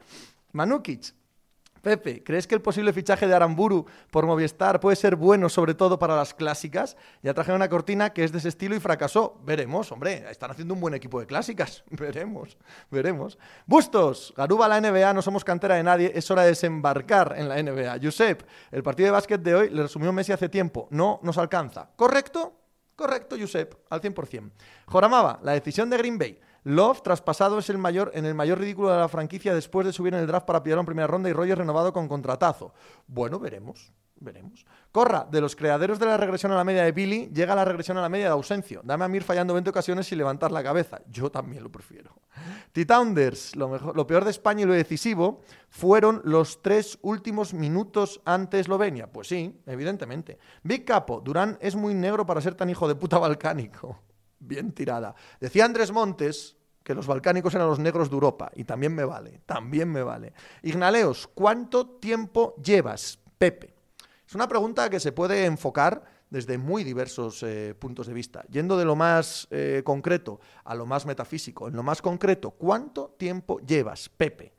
Manukic, 0.52 1.14
Pepe, 1.82 2.22
¿crees 2.22 2.46
que 2.46 2.54
el 2.54 2.60
posible 2.60 2.92
fichaje 2.92 3.26
de 3.26 3.34
Aramburu 3.34 3.86
por 4.10 4.26
Movistar 4.26 4.80
puede 4.80 4.96
ser 4.96 5.16
bueno, 5.16 5.48
sobre 5.48 5.74
todo 5.74 5.98
para 5.98 6.14
las 6.14 6.34
clásicas? 6.34 6.96
Ya 7.22 7.32
trajeron 7.32 7.56
una 7.56 7.68
cortina 7.68 8.10
que 8.10 8.22
es 8.24 8.32
de 8.32 8.38
ese 8.38 8.48
estilo 8.48 8.74
y 8.74 8.80
fracasó. 8.80 9.40
Veremos, 9.44 9.90
hombre, 9.90 10.24
están 10.30 10.50
haciendo 10.50 10.74
un 10.74 10.80
buen 10.80 10.94
equipo 10.94 11.20
de 11.20 11.26
clásicas. 11.26 11.82
Veremos, 11.90 12.56
veremos. 12.90 13.38
Bustos, 13.66 14.34
Garuba 14.36 14.68
la 14.68 14.80
NBA, 14.80 15.12
no 15.14 15.22
somos 15.22 15.44
cantera 15.44 15.76
de 15.76 15.82
nadie, 15.82 16.12
es 16.14 16.30
hora 16.30 16.42
de 16.42 16.48
desembarcar 16.48 17.34
en 17.36 17.48
la 17.48 17.62
NBA. 17.62 17.98
Josep, 18.02 18.42
el 18.70 18.82
partido 18.82 19.06
de 19.06 19.12
básquet 19.12 19.40
de 19.40 19.54
hoy 19.54 19.70
le 19.70 19.82
resumió 19.82 20.12
Messi 20.12 20.32
hace 20.32 20.48
tiempo, 20.48 20.88
no 20.90 21.20
nos 21.22 21.38
alcanza. 21.38 21.90
¿Correcto? 21.96 22.60
Correcto, 22.94 23.36
Josep, 23.40 23.74
al 23.88 24.02
100%. 24.02 24.50
Joramaba, 24.86 25.40
la 25.42 25.52
decisión 25.52 25.88
de 25.88 25.96
Green 25.96 26.18
Bay. 26.18 26.38
Love, 26.64 27.02
traspasado 27.02 27.58
es 27.58 27.70
el 27.70 27.78
mayor, 27.78 28.10
en 28.14 28.26
el 28.26 28.34
mayor 28.34 28.58
ridículo 28.58 28.90
de 28.90 28.98
la 28.98 29.08
franquicia 29.08 29.54
después 29.54 29.86
de 29.86 29.92
subir 29.92 30.14
en 30.14 30.20
el 30.20 30.26
draft 30.26 30.46
para 30.46 30.62
pillar 30.62 30.78
en 30.78 30.86
primera 30.86 31.06
ronda 31.06 31.30
y 31.30 31.32
Rogers 31.32 31.58
renovado 31.58 31.92
con 31.92 32.08
contratazo. 32.08 32.74
Bueno, 33.06 33.38
veremos. 33.38 33.92
Veremos. 34.22 34.66
Corra, 34.92 35.26
de 35.30 35.40
los 35.40 35.56
creadores 35.56 35.98
de 35.98 36.04
la 36.04 36.18
regresión 36.18 36.52
a 36.52 36.56
la 36.56 36.62
media 36.62 36.82
de 36.82 36.92
Billy, 36.92 37.30
llega 37.32 37.54
la 37.54 37.64
regresión 37.64 37.96
a 37.96 38.02
la 38.02 38.10
media 38.10 38.26
de 38.26 38.32
Ausencio. 38.32 38.82
Dame 38.84 39.06
a 39.06 39.08
Mir 39.08 39.22
fallando 39.22 39.54
20 39.54 39.70
ocasiones 39.70 40.12
y 40.12 40.16
levantar 40.16 40.52
la 40.52 40.62
cabeza. 40.62 41.00
Yo 41.08 41.30
también 41.30 41.62
lo 41.62 41.72
prefiero. 41.72 42.14
T-Tounders, 42.72 43.56
lo, 43.56 43.78
lo 43.94 44.06
peor 44.06 44.24
de 44.24 44.30
España 44.30 44.62
y 44.62 44.66
lo 44.66 44.74
decisivo 44.74 45.40
fueron 45.70 46.20
los 46.24 46.60
tres 46.60 46.98
últimos 47.00 47.54
minutos 47.54 48.20
ante 48.26 48.60
Eslovenia. 48.60 49.10
Pues 49.10 49.28
sí, 49.28 49.58
evidentemente. 49.64 50.38
Big 50.62 50.84
Capo, 50.84 51.22
Durán 51.22 51.56
es 51.62 51.74
muy 51.74 51.94
negro 51.94 52.26
para 52.26 52.42
ser 52.42 52.54
tan 52.54 52.68
hijo 52.68 52.86
de 52.88 52.96
puta 52.96 53.18
balcánico. 53.18 53.98
Bien 54.40 54.72
tirada. 54.72 55.14
Decía 55.38 55.64
Andrés 55.64 55.92
Montes 55.92 56.56
que 56.82 56.94
los 56.94 57.06
balcánicos 57.06 57.54
eran 57.54 57.68
los 57.68 57.78
negros 57.78 58.08
de 58.08 58.14
Europa, 58.14 58.50
y 58.54 58.64
también 58.64 58.94
me 58.94 59.04
vale, 59.04 59.42
también 59.46 59.92
me 59.92 60.02
vale. 60.02 60.32
Ignaleos, 60.62 61.28
¿cuánto 61.28 61.86
tiempo 61.86 62.54
llevas, 62.62 63.18
Pepe? 63.38 63.74
Es 64.26 64.34
una 64.34 64.48
pregunta 64.48 64.88
que 64.88 64.98
se 64.98 65.12
puede 65.12 65.44
enfocar 65.44 66.02
desde 66.30 66.56
muy 66.56 66.84
diversos 66.84 67.42
eh, 67.42 67.74
puntos 67.78 68.06
de 68.06 68.14
vista, 68.14 68.44
yendo 68.48 68.78
de 68.78 68.84
lo 68.84 68.96
más 68.96 69.46
eh, 69.50 69.82
concreto 69.84 70.40
a 70.64 70.74
lo 70.74 70.86
más 70.86 71.04
metafísico. 71.04 71.68
En 71.68 71.74
lo 71.74 71.82
más 71.82 72.00
concreto, 72.00 72.52
¿cuánto 72.52 73.14
tiempo 73.18 73.60
llevas, 73.60 74.08
Pepe? 74.08 74.52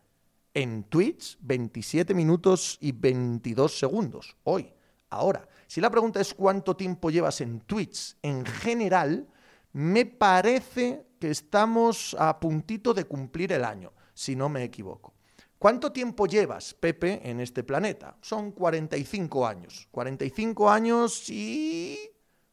En 0.54 0.84
Twitch, 0.84 1.38
27 1.39 2.13
minutos 2.13 2.78
y 2.82 2.91
22 2.91 3.80
segundos, 3.80 4.36
hoy, 4.44 4.72
ahora. 5.10 5.48
Si 5.65 5.80
la 5.80 5.89
pregunta 5.89 6.20
es 6.20 6.34
cuánto 6.34 6.76
tiempo 6.76 7.10
llevas 7.10 7.39
en 7.39 7.62
Twitch 7.62 8.17
en 8.22 8.46
general, 8.46 9.28
me 9.74 10.06
parece 10.06 11.06
que 11.20 11.30
estamos 11.30 12.16
a 12.20 12.40
puntito 12.40 12.94
de 12.94 13.06
cumplir 13.06 13.54
el 13.54 13.64
año, 13.64 13.94
si 14.14 14.36
no 14.36 14.50
me 14.50 14.64
equivoco. 14.64 15.14
¿Cuánto 15.58 15.92
tiempo 15.92 16.26
llevas, 16.26 16.74
Pepe, 16.74 17.22
en 17.24 17.40
este 17.40 17.64
planeta? 17.64 18.18
Son 18.22 18.52
45 18.52 19.46
años. 19.46 19.88
45 19.92 20.70
años 20.70 21.30
y 21.30 22.00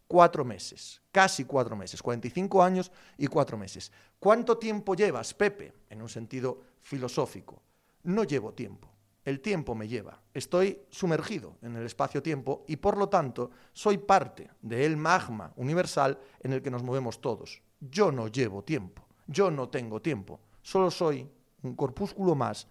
cuatro 0.06 0.44
meses. 0.44 1.00
Casi 1.10 1.44
cuatro 1.44 1.74
meses. 1.74 2.02
45 2.02 2.62
años 2.62 2.92
y 3.16 3.26
cuatro 3.26 3.56
meses. 3.56 3.90
¿Cuánto 4.18 4.58
tiempo 4.58 4.94
llevas, 4.94 5.32
Pepe? 5.32 5.72
En 5.88 6.02
un 6.02 6.08
sentido 6.10 6.60
filosófico. 6.82 7.62
No 8.02 8.24
llevo 8.24 8.52
tiempo. 8.52 8.87
El 9.28 9.40
tiempo 9.40 9.74
me 9.74 9.86
lleva. 9.86 10.22
Estoy 10.32 10.80
sumergido 10.88 11.58
en 11.60 11.76
el 11.76 11.84
espacio-tiempo 11.84 12.64
y 12.66 12.76
por 12.76 12.96
lo 12.96 13.10
tanto 13.10 13.50
soy 13.74 13.98
parte 13.98 14.48
del 14.62 14.96
magma 14.96 15.52
universal 15.56 16.18
en 16.40 16.54
el 16.54 16.62
que 16.62 16.70
nos 16.70 16.82
movemos 16.82 17.20
todos. 17.20 17.60
Yo 17.78 18.10
no 18.10 18.28
llevo 18.28 18.64
tiempo. 18.64 19.06
Yo 19.26 19.50
no 19.50 19.68
tengo 19.68 20.00
tiempo. 20.00 20.40
Solo 20.62 20.90
soy 20.90 21.28
un 21.62 21.74
corpúsculo 21.76 22.34
más 22.34 22.68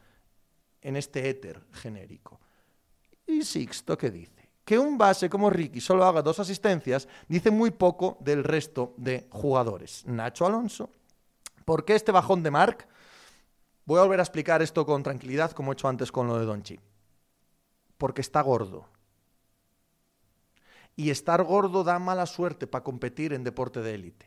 en 0.81 0.95
este 0.95 1.29
éter 1.29 1.61
genérico. 1.73 2.39
¿Y 3.27 3.43
Sixto 3.43 3.95
qué 3.95 4.09
dice? 4.09 4.49
Que 4.65 4.79
un 4.79 4.97
base 4.97 5.29
como 5.29 5.51
Ricky 5.51 5.79
solo 5.79 6.05
haga 6.05 6.23
dos 6.23 6.39
asistencias 6.39 7.07
dice 7.27 7.51
muy 7.51 7.69
poco 7.69 8.17
del 8.19 8.43
resto 8.43 8.95
de 8.97 9.27
jugadores. 9.29 10.07
Nacho 10.07 10.47
Alonso. 10.47 10.89
¿Por 11.65 11.85
qué 11.85 11.93
este 11.93 12.11
bajón 12.11 12.41
de 12.41 12.49
Mark? 12.49 12.87
Voy 13.87 13.99
a 13.99 14.03
volver 14.03 14.19
a 14.19 14.23
explicar 14.23 14.61
esto 14.61 14.85
con 14.85 15.01
tranquilidad, 15.01 15.51
como 15.51 15.71
he 15.71 15.73
hecho 15.73 15.87
antes 15.87 16.11
con 16.11 16.27
lo 16.27 16.37
de 16.37 16.45
Donchi. 16.45 16.77
Porque 17.97 18.19
está 18.19 18.41
gordo. 18.41 18.85
Y 20.97 21.09
estar 21.09 21.41
gordo 21.43 21.85
da 21.85 21.97
mala 21.97 22.25
suerte 22.25 22.67
para 22.67 22.83
competir 22.83 23.31
en 23.31 23.45
deporte 23.45 23.81
de 23.81 23.95
élite. 23.95 24.25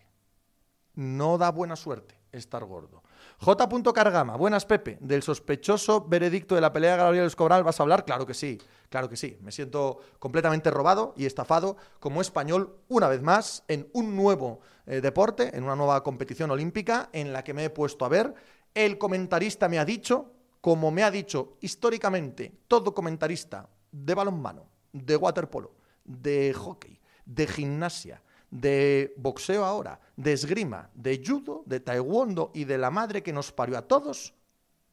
No 0.94 1.36
da 1.36 1.50
buena 1.50 1.76
suerte 1.76 2.18
estar 2.32 2.64
gordo. 2.64 3.02
J. 3.38 3.92
Cargama, 3.92 4.36
buenas 4.36 4.64
Pepe, 4.64 4.96
del 5.00 5.22
sospechoso 5.22 6.06
veredicto 6.08 6.54
de 6.54 6.62
la 6.62 6.72
pelea 6.72 6.92
de 6.92 6.98
Gabriel 6.98 7.26
Escobral, 7.26 7.62
¿vas 7.62 7.80
a 7.80 7.82
hablar? 7.82 8.04
Claro 8.06 8.24
que 8.24 8.34
sí, 8.34 8.58
claro 8.88 9.10
que 9.10 9.16
sí. 9.16 9.36
Me 9.42 9.52
siento 9.52 9.98
completamente 10.18 10.70
robado 10.70 11.12
y 11.16 11.26
estafado 11.26 11.76
como 11.98 12.22
español 12.22 12.78
una 12.88 13.08
vez 13.08 13.20
más 13.20 13.64
en 13.68 13.90
un 13.92 14.16
nuevo 14.16 14.60
eh, 14.86 15.00
deporte, 15.00 15.54
en 15.54 15.64
una 15.64 15.76
nueva 15.76 16.02
competición 16.02 16.50
olímpica 16.50 17.10
en 17.12 17.32
la 17.32 17.44
que 17.44 17.52
me 17.52 17.64
he 17.64 17.70
puesto 17.70 18.04
a 18.04 18.08
ver 18.08 18.34
el 18.74 18.98
comentarista 18.98 19.68
me 19.68 19.78
ha 19.78 19.84
dicho, 19.84 20.32
como 20.60 20.90
me 20.90 21.02
ha 21.02 21.10
dicho 21.10 21.56
históricamente 21.60 22.60
todo 22.68 22.94
comentarista 22.94 23.68
de 23.90 24.14
balonmano, 24.14 24.66
de 24.92 25.16
waterpolo, 25.16 25.74
de 26.04 26.52
hockey, 26.54 27.00
de 27.24 27.46
gimnasia, 27.46 28.22
de 28.50 29.14
boxeo 29.16 29.64
ahora, 29.64 30.00
de 30.16 30.32
esgrima, 30.32 30.90
de 30.94 31.22
judo, 31.24 31.62
de 31.66 31.80
taekwondo 31.80 32.50
y 32.54 32.64
de 32.64 32.78
la 32.78 32.90
madre 32.90 33.22
que 33.22 33.32
nos 33.32 33.52
parió 33.52 33.78
a 33.78 33.82
todos, 33.82 34.34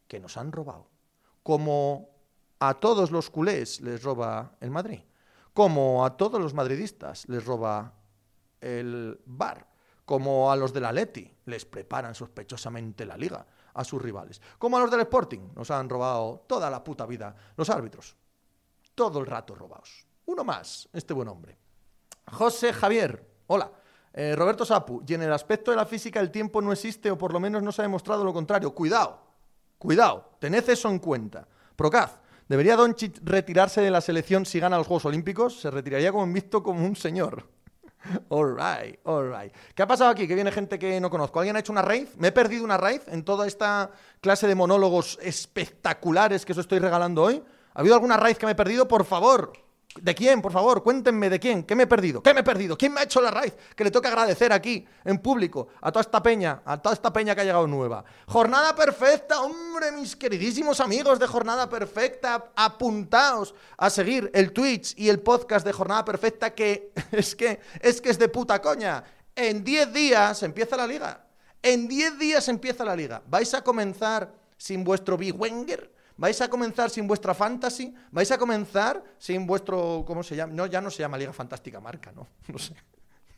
que 0.07 0.19
nos 0.19 0.37
han 0.37 0.51
robado. 0.51 0.87
Como 1.43 2.09
a 2.59 2.75
todos 2.75 3.11
los 3.11 3.29
culés 3.29 3.81
les 3.81 4.03
roba 4.03 4.55
el 4.61 4.71
Madrid, 4.71 4.99
como 5.53 6.05
a 6.05 6.17
todos 6.17 6.39
los 6.39 6.53
madridistas 6.53 7.27
les 7.27 7.43
roba 7.43 7.93
el 8.61 9.19
bar, 9.25 9.67
como 10.05 10.51
a 10.51 10.55
los 10.55 10.71
del 10.71 10.85
Atleti 10.85 11.29
les 11.45 11.65
preparan 11.65 12.15
sospechosamente 12.15 13.05
la 13.05 13.17
liga, 13.17 13.45
a 13.77 13.83
sus 13.83 14.01
rivales. 14.01 14.41
Como 14.57 14.75
a 14.75 14.79
los 14.81 14.91
del 14.91 15.01
Sporting, 15.01 15.51
nos 15.55 15.71
han 15.71 15.87
robado 15.87 16.43
toda 16.47 16.69
la 16.69 16.83
puta 16.83 17.05
vida 17.05 17.35
los 17.55 17.69
árbitros. 17.69 18.15
Todo 18.93 19.19
el 19.19 19.25
rato 19.25 19.55
robados. 19.55 20.05
Uno 20.25 20.43
más, 20.43 20.89
este 20.91 21.13
buen 21.13 21.29
hombre. 21.29 21.57
José 22.31 22.73
Javier, 22.73 23.25
hola. 23.47 23.71
Eh, 24.13 24.35
Roberto 24.35 24.65
Sapu, 24.65 25.03
y 25.07 25.13
en 25.13 25.21
el 25.21 25.31
aspecto 25.31 25.69
de 25.69 25.77
la 25.77 25.85
física 25.85 26.19
el 26.19 26.31
tiempo 26.31 26.59
no 26.59 26.71
existe 26.71 27.11
o 27.11 27.17
por 27.17 27.31
lo 27.31 27.39
menos 27.39 27.61
no 27.61 27.71
se 27.71 27.81
ha 27.81 27.83
demostrado 27.83 28.25
lo 28.25 28.33
contrario. 28.33 28.73
Cuidado, 28.73 29.21
cuidado, 29.77 30.31
tened 30.39 30.67
eso 30.67 30.89
en 30.89 30.97
cuenta. 30.97 31.47
Procaz, 31.75 32.19
¿debería 32.47 32.75
Doncic 32.75 33.19
retirarse 33.23 33.79
de 33.79 33.91
la 33.91 34.01
selección 34.01 34.47
si 34.47 34.59
gana 34.59 34.77
los 34.77 34.87
Juegos 34.87 35.05
Olímpicos? 35.05 35.61
Se 35.61 35.69
retiraría 35.69 36.11
como 36.11 36.25
visto 36.33 36.63
como 36.63 36.83
un 36.83 36.95
señor. 36.95 37.56
All 38.29 38.55
right, 38.55 38.99
all 39.03 39.29
right. 39.29 39.53
¿Qué 39.75 39.83
ha 39.83 39.87
pasado 39.87 40.09
aquí? 40.09 40.27
Que 40.27 40.35
viene 40.35 40.51
gente 40.51 40.79
que 40.79 40.99
no 40.99 41.09
conozco. 41.09 41.39
¿Alguien 41.39 41.55
ha 41.55 41.59
hecho 41.59 41.71
una 41.71 41.81
raid? 41.81 42.07
¿Me 42.17 42.29
he 42.29 42.31
perdido 42.31 42.63
una 42.63 42.77
raid 42.77 43.01
en 43.07 43.23
toda 43.23 43.47
esta 43.47 43.91
clase 44.21 44.47
de 44.47 44.55
monólogos 44.55 45.19
espectaculares 45.21 46.45
que 46.45 46.53
os 46.53 46.57
estoy 46.57 46.79
regalando 46.79 47.23
hoy? 47.23 47.43
¿Ha 47.73 47.79
habido 47.79 47.95
alguna 47.95 48.17
raid 48.17 48.37
que 48.37 48.45
me 48.45 48.53
he 48.53 48.55
perdido? 48.55 48.87
Por 48.87 49.05
favor, 49.05 49.53
¿De 50.01 50.15
quién? 50.15 50.41
Por 50.41 50.51
favor, 50.51 50.83
cuéntenme 50.83 51.29
de 51.29 51.39
quién. 51.39 51.63
¿Qué 51.63 51.75
me 51.75 51.83
he 51.83 51.87
perdido? 51.87 52.21
¿Qué 52.21 52.33
me 52.33 52.41
he 52.41 52.43
perdido? 52.43 52.77
¿Quién 52.77 52.93
me 52.93 53.01
ha 53.01 53.03
hecho 53.03 53.21
la 53.21 53.31
raíz? 53.31 53.53
Que 53.75 53.83
le 53.83 53.91
toca 53.91 54.09
agradecer 54.09 54.53
aquí, 54.53 54.85
en 55.03 55.19
público, 55.19 55.69
a 55.81 55.91
toda 55.91 56.01
esta 56.01 56.21
peña, 56.21 56.61
a 56.65 56.81
toda 56.81 56.93
esta 56.93 57.11
peña 57.11 57.35
que 57.35 57.41
ha 57.41 57.43
llegado 57.43 57.67
nueva. 57.67 58.03
Jornada 58.27 58.75
perfecta, 58.75 59.41
hombre, 59.41 59.91
mis 59.91 60.15
queridísimos 60.15 60.79
amigos 60.79 61.19
de 61.19 61.27
Jornada 61.27 61.69
Perfecta, 61.69 62.51
apuntaos 62.55 63.53
a 63.77 63.89
seguir 63.89 64.29
el 64.33 64.53
Twitch 64.53 64.93
y 64.97 65.09
el 65.09 65.19
podcast 65.19 65.65
de 65.65 65.73
Jornada 65.73 66.05
Perfecta, 66.05 66.53
que 66.53 66.91
es 67.11 67.35
que 67.35 67.59
es, 67.81 68.01
que 68.01 68.09
es 68.09 68.19
de 68.19 68.29
puta 68.29 68.61
coña. 68.61 69.03
En 69.35 69.63
10 69.63 69.93
días 69.93 70.43
empieza 70.43 70.75
la 70.75 70.87
liga. 70.87 71.25
En 71.61 71.87
10 71.87 72.17
días 72.17 72.47
empieza 72.47 72.83
la 72.83 72.95
liga. 72.95 73.21
¿Vais 73.27 73.53
a 73.53 73.63
comenzar 73.63 74.33
sin 74.57 74.83
vuestro 74.83 75.17
Big 75.17 75.39
Wenger? 75.39 75.96
¿Vais 76.17 76.41
a 76.41 76.49
comenzar 76.49 76.89
sin 76.89 77.07
vuestra 77.07 77.33
fantasy? 77.33 77.93
¿Vais 78.11 78.31
a 78.31 78.37
comenzar 78.37 79.03
sin 79.17 79.45
vuestro. 79.45 80.03
¿Cómo 80.05 80.23
se 80.23 80.35
llama? 80.35 80.53
No, 80.53 80.65
ya 80.65 80.81
no 80.81 80.89
se 80.89 80.99
llama 80.99 81.17
Liga 81.17 81.31
Fantástica 81.31 81.79
Marca, 81.79 82.11
¿no? 82.11 82.27
No 82.47 82.57
sé. 82.57 82.73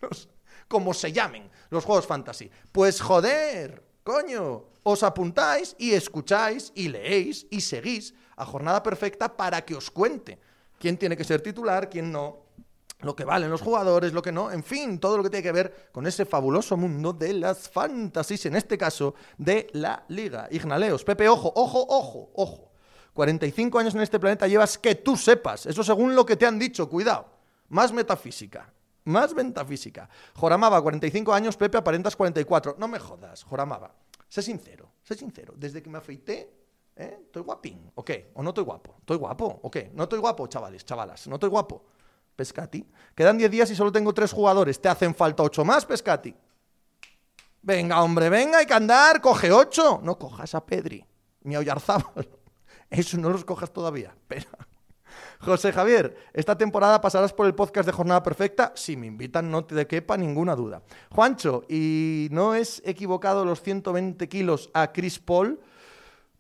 No 0.01 0.09
sé. 0.11 0.29
Como 0.67 0.93
se 0.93 1.11
llamen 1.11 1.49
los 1.69 1.83
juegos 1.83 2.07
fantasy. 2.07 2.49
Pues 2.71 3.01
joder, 3.01 3.83
coño. 4.03 4.65
Os 4.83 5.03
apuntáis 5.03 5.75
y 5.77 5.91
escucháis 5.91 6.71
y 6.73 6.87
leéis 6.87 7.45
y 7.49 7.61
seguís 7.61 8.13
a 8.37 8.45
Jornada 8.45 8.81
Perfecta 8.81 9.35
para 9.35 9.63
que 9.65 9.75
os 9.75 9.91
cuente 9.91 10.39
quién 10.79 10.97
tiene 10.97 11.17
que 11.17 11.25
ser 11.25 11.41
titular, 11.41 11.89
quién 11.89 12.11
no, 12.11 12.45
lo 13.01 13.15
que 13.15 13.23
valen 13.23 13.49
los 13.49 13.61
jugadores, 13.61 14.13
lo 14.13 14.21
que 14.21 14.31
no, 14.31 14.51
en 14.51 14.63
fin, 14.63 14.99
todo 14.99 15.17
lo 15.17 15.23
que 15.23 15.29
tiene 15.29 15.43
que 15.43 15.51
ver 15.51 15.89
con 15.91 16.07
ese 16.07 16.25
fabuloso 16.25 16.75
mundo 16.75 17.13
de 17.13 17.33
las 17.33 17.69
fantasies, 17.69 18.45
en 18.45 18.55
este 18.55 18.77
caso 18.77 19.15
de 19.37 19.67
la 19.73 20.03
liga. 20.09 20.47
Ignaleos, 20.51 21.03
Pepe, 21.03 21.29
ojo, 21.29 21.51
ojo, 21.55 21.85
ojo, 21.87 22.31
ojo. 22.33 22.68
45 23.19 23.79
años 23.79 23.95
en 23.95 23.99
este 23.99 24.17
planeta 24.17 24.47
llevas 24.47 24.77
que 24.77 24.95
tú 24.95 25.17
sepas. 25.17 25.65
Eso 25.65 25.83
según 25.83 26.15
lo 26.15 26.25
que 26.25 26.37
te 26.37 26.45
han 26.45 26.57
dicho, 26.57 26.87
cuidado. 26.87 27.27
Más 27.67 27.91
metafísica. 27.91 28.71
Más 29.03 29.35
metafísica. 29.35 30.09
Joramaba, 30.35 30.81
45 30.81 31.33
años, 31.33 31.57
Pepe, 31.57 31.77
aparentas 31.77 32.15
44. 32.15 32.77
No 32.79 32.87
me 32.87 32.97
jodas, 32.97 33.43
Joramaba. 33.43 33.93
Sé 34.29 34.41
sincero, 34.41 34.93
sé 35.03 35.15
sincero. 35.15 35.53
Desde 35.57 35.83
que 35.83 35.89
me 35.89 35.97
afeité, 35.97 36.49
¿eh? 36.95 37.17
¿Estoy 37.25 37.41
guapín? 37.41 37.91
¿O 37.95 38.05
qué? 38.05 38.31
¿O 38.35 38.41
no 38.41 38.51
estoy 38.51 38.63
guapo? 38.63 38.95
¿Estoy 38.99 39.17
guapo? 39.17 39.59
¿O? 39.63 39.71
¿No 39.95 40.03
estoy 40.03 40.19
guapo, 40.19 40.47
chavales, 40.47 40.85
chavalas? 40.85 41.27
¿No 41.27 41.35
estoy 41.35 41.49
guapo? 41.49 41.83
Pescati. 42.37 42.89
Quedan 43.13 43.37
10 43.37 43.51
días 43.51 43.69
y 43.69 43.75
solo 43.75 43.91
tengo 43.91 44.13
3 44.13 44.31
jugadores. 44.31 44.79
¿Te 44.79 44.87
hacen 44.87 45.13
falta 45.13 45.43
8 45.43 45.65
más, 45.65 45.85
Pescati? 45.85 46.33
Venga, 47.63 48.01
hombre, 48.01 48.29
venga, 48.29 48.59
hay 48.59 48.65
que 48.65 48.73
andar. 48.73 49.19
Coge 49.19 49.51
8. 49.51 49.99
No 50.03 50.17
cojas 50.17 50.55
a 50.55 50.65
Pedri. 50.65 51.05
Ni 51.43 51.55
a 51.55 51.59
Oyarzábal. 51.59 52.38
Eso 52.89 53.17
no 53.17 53.29
los 53.29 53.45
cojas 53.45 53.71
todavía. 53.71 54.15
Pero... 54.27 54.45
José 55.39 55.71
Javier, 55.71 56.15
esta 56.33 56.57
temporada 56.57 56.99
pasarás 56.99 57.33
por 57.33 57.45
el 57.45 57.55
podcast 57.55 57.85
de 57.85 57.93
Jornada 57.93 58.21
Perfecta. 58.21 58.73
Si 58.75 58.97
me 58.97 59.07
invitan, 59.07 59.49
no 59.49 59.63
te 59.63 59.87
quepa 59.87 60.17
ninguna 60.17 60.55
duda. 60.55 60.81
Juancho, 61.11 61.63
¿y 61.69 62.27
no 62.31 62.55
es 62.55 62.81
equivocado 62.85 63.45
los 63.45 63.61
120 63.61 64.27
kilos 64.27 64.69
a 64.73 64.91
Chris 64.91 65.19
Paul? 65.19 65.59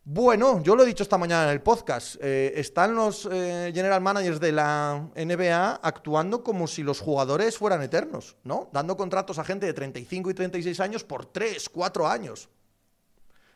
Bueno, 0.03 0.63
yo 0.63 0.75
lo 0.75 0.83
he 0.83 0.87
dicho 0.87 1.03
esta 1.03 1.17
mañana 1.17 1.45
en 1.45 1.51
el 1.51 1.61
podcast. 1.61 2.15
Eh, 2.19 2.53
están 2.55 2.95
los 2.95 3.27
eh, 3.31 3.71
general 3.73 4.01
managers 4.01 4.39
de 4.39 4.51
la 4.51 5.07
NBA 5.15 5.79
actuando 5.83 6.43
como 6.43 6.67
si 6.67 6.83
los 6.83 6.99
jugadores 6.99 7.57
fueran 7.57 7.83
eternos, 7.83 8.35
¿no? 8.43 8.69
Dando 8.73 8.97
contratos 8.97 9.37
a 9.37 9.43
gente 9.43 9.65
de 9.65 9.73
35 9.73 10.31
y 10.31 10.33
36 10.33 10.79
años 10.79 11.03
por 11.03 11.25
3, 11.27 11.69
4 11.69 12.07
años. 12.07 12.49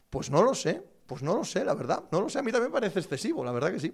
Pues 0.10 0.29
no 0.29 0.43
lo 0.43 0.53
sé. 0.53 0.84
Pues 1.13 1.21
no 1.21 1.36
lo 1.36 1.45
sé, 1.45 1.63
la 1.63 1.76
verdad. 1.76 2.06
No 2.12 2.21
lo 2.21 2.28
sé, 2.28 2.39
a 2.39 2.41
mí 2.41 2.52
también 2.52 2.71
me 2.71 2.73
parece 2.73 2.97
excesivo, 2.97 3.45
la 3.45 3.52
verdad 3.52 3.71
que 3.71 3.80
sí. 3.80 3.93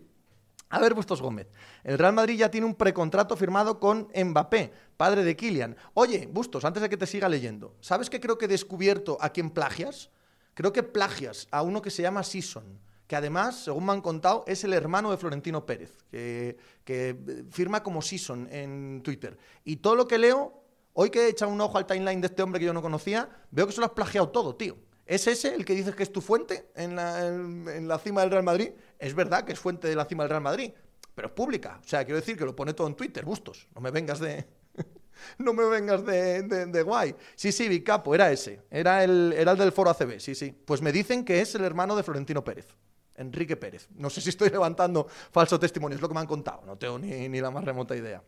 A 0.69 0.79
ver, 0.79 0.93
Bustos 0.93 1.21
Gómez. 1.21 1.47
El 1.83 1.97
Real 1.97 2.13
Madrid 2.13 2.37
ya 2.37 2.49
tiene 2.49 2.65
un 2.65 2.75
precontrato 2.75 3.35
firmado 3.35 3.77
con 3.77 4.07
Mbappé, 4.15 4.71
padre 4.95 5.25
de 5.25 5.35
Kylian. 5.35 5.75
Oye, 5.95 6.29
Bustos, 6.31 6.63
antes 6.63 6.81
de 6.81 6.87
que 6.87 6.95
te 6.95 7.05
siga 7.05 7.27
leyendo, 7.27 7.75
¿sabes 7.81 8.09
que 8.09 8.21
creo 8.21 8.37
que 8.37 8.45
he 8.45 8.47
descubierto 8.47 9.17
a 9.19 9.31
quién 9.31 9.49
plagias? 9.49 10.11
Creo 10.53 10.71
que 10.71 10.81
plagias 10.81 11.49
a 11.51 11.61
uno 11.61 11.81
que 11.81 11.91
se 11.91 12.03
llama 12.03 12.23
Sison, 12.23 12.79
que 13.05 13.17
además, 13.17 13.65
según 13.65 13.87
me 13.87 13.91
han 13.91 14.01
contado, 14.01 14.45
es 14.47 14.63
el 14.63 14.71
hermano 14.71 15.11
de 15.11 15.17
Florentino 15.17 15.65
Pérez, 15.65 15.97
que, 16.09 16.55
que 16.85 17.17
firma 17.51 17.83
como 17.83 18.01
Sison 18.01 18.47
en 18.49 19.01
Twitter. 19.03 19.37
Y 19.65 19.75
todo 19.75 19.95
lo 19.95 20.07
que 20.07 20.17
leo, 20.17 20.63
hoy 20.93 21.09
que 21.09 21.25
he 21.25 21.27
echado 21.27 21.51
un 21.51 21.59
ojo 21.59 21.77
al 21.77 21.85
timeline 21.85 22.21
de 22.21 22.27
este 22.27 22.43
hombre 22.43 22.61
que 22.61 22.67
yo 22.67 22.73
no 22.73 22.81
conocía, 22.81 23.27
veo 23.51 23.67
que 23.67 23.73
se 23.73 23.81
lo 23.81 23.87
has 23.87 23.91
plagiado 23.91 24.29
todo, 24.29 24.55
tío. 24.55 24.77
¿Es 25.09 25.25
ese 25.25 25.55
el 25.55 25.65
que 25.65 25.73
dices 25.73 25.95
que 25.95 26.03
es 26.03 26.13
tu 26.13 26.21
fuente 26.21 26.69
en 26.75 26.95
la, 26.95 27.97
cima 27.97 28.21
del 28.21 28.29
Real 28.29 28.43
Madrid? 28.43 28.69
Es 28.99 29.15
verdad 29.15 29.43
que 29.43 29.53
es 29.53 29.59
fuente 29.59 29.87
de 29.87 29.95
la 29.95 30.05
cima 30.05 30.21
del 30.21 30.29
Real 30.29 30.43
Madrid, 30.43 30.71
pero 31.15 31.29
es 31.29 31.33
pública. 31.33 31.79
O 31.83 31.87
sea, 31.87 32.05
quiero 32.05 32.19
decir 32.19 32.37
que 32.37 32.45
lo 32.45 32.55
pone 32.55 32.75
todo 32.75 32.85
en 32.85 32.93
Twitter, 32.93 33.25
bustos. 33.25 33.67
No 33.73 33.81
me 33.81 33.89
vengas 33.89 34.19
de. 34.19 34.45
no 35.39 35.53
me 35.53 35.65
vengas 35.65 36.05
de, 36.05 36.83
guay. 36.85 37.15
Sí, 37.33 37.51
sí, 37.51 37.67
Vicapo, 37.67 38.13
era 38.13 38.31
ese. 38.31 38.61
Era 38.69 39.03
el, 39.03 39.33
era 39.35 39.53
el 39.53 39.57
del 39.57 39.71
foro 39.71 39.89
ACB, 39.89 40.19
sí, 40.19 40.35
sí. 40.35 40.51
Pues 40.51 40.79
me 40.83 40.91
dicen 40.91 41.25
que 41.25 41.41
es 41.41 41.55
el 41.55 41.63
hermano 41.63 41.95
de 41.95 42.03
Florentino 42.03 42.43
Pérez. 42.43 42.67
Enrique 43.15 43.57
Pérez. 43.57 43.87
No 43.95 44.11
sé 44.11 44.21
si 44.21 44.29
estoy 44.29 44.49
levantando 44.51 45.07
falso 45.31 45.59
testimonio, 45.59 45.95
es 45.95 46.01
lo 46.03 46.07
que 46.07 46.13
me 46.13 46.19
han 46.19 46.27
contado. 46.27 46.61
No 46.67 46.77
tengo 46.77 46.99
ni, 46.99 47.27
ni 47.29 47.41
la 47.41 47.49
más 47.49 47.63
remota 47.63 47.95
idea. 47.95 48.21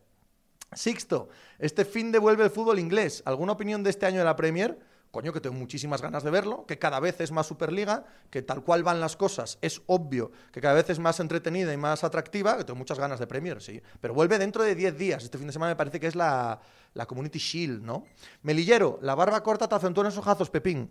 Sixto, 0.72 1.28
este 1.60 1.84
fin 1.84 2.10
devuelve 2.10 2.42
el 2.42 2.50
fútbol 2.50 2.80
inglés. 2.80 3.22
¿Alguna 3.24 3.52
opinión 3.52 3.84
de 3.84 3.90
este 3.90 4.04
año 4.04 4.18
de 4.18 4.24
la 4.24 4.34
Premier? 4.34 4.90
Coño, 5.12 5.32
que 5.32 5.42
tengo 5.42 5.54
muchísimas 5.54 6.00
ganas 6.00 6.24
de 6.24 6.30
verlo, 6.30 6.64
que 6.66 6.78
cada 6.78 6.98
vez 6.98 7.20
es 7.20 7.30
más 7.30 7.46
Superliga, 7.46 8.06
que 8.30 8.40
tal 8.40 8.64
cual 8.64 8.82
van 8.82 8.98
las 8.98 9.14
cosas, 9.14 9.58
es 9.60 9.82
obvio 9.86 10.32
que 10.50 10.60
cada 10.62 10.74
vez 10.74 10.88
es 10.88 10.98
más 10.98 11.20
entretenida 11.20 11.72
y 11.72 11.76
más 11.76 12.02
atractiva, 12.02 12.56
que 12.56 12.64
tengo 12.64 12.78
muchas 12.78 12.98
ganas 12.98 13.20
de 13.20 13.26
Premier, 13.26 13.60
sí. 13.60 13.80
Pero 14.00 14.14
vuelve 14.14 14.38
dentro 14.38 14.64
de 14.64 14.74
10 14.74 14.96
días. 14.96 15.22
Este 15.22 15.36
fin 15.36 15.46
de 15.46 15.52
semana 15.52 15.72
me 15.72 15.76
parece 15.76 16.00
que 16.00 16.06
es 16.06 16.16
la, 16.16 16.58
la 16.94 17.04
Community 17.04 17.38
Shield, 17.38 17.82
¿no? 17.82 18.06
Melillero, 18.40 18.98
la 19.02 19.14
barba 19.14 19.42
corta 19.42 19.68
te 19.68 19.74
acentúa 19.74 20.04
en 20.04 20.08
esos 20.08 20.20
ojazos, 20.20 20.48
Pepín. 20.48 20.90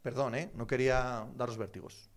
Perdón, 0.00 0.34
¿eh? 0.34 0.50
No 0.54 0.66
quería 0.66 1.26
daros 1.36 1.58
vértigos. 1.58 2.08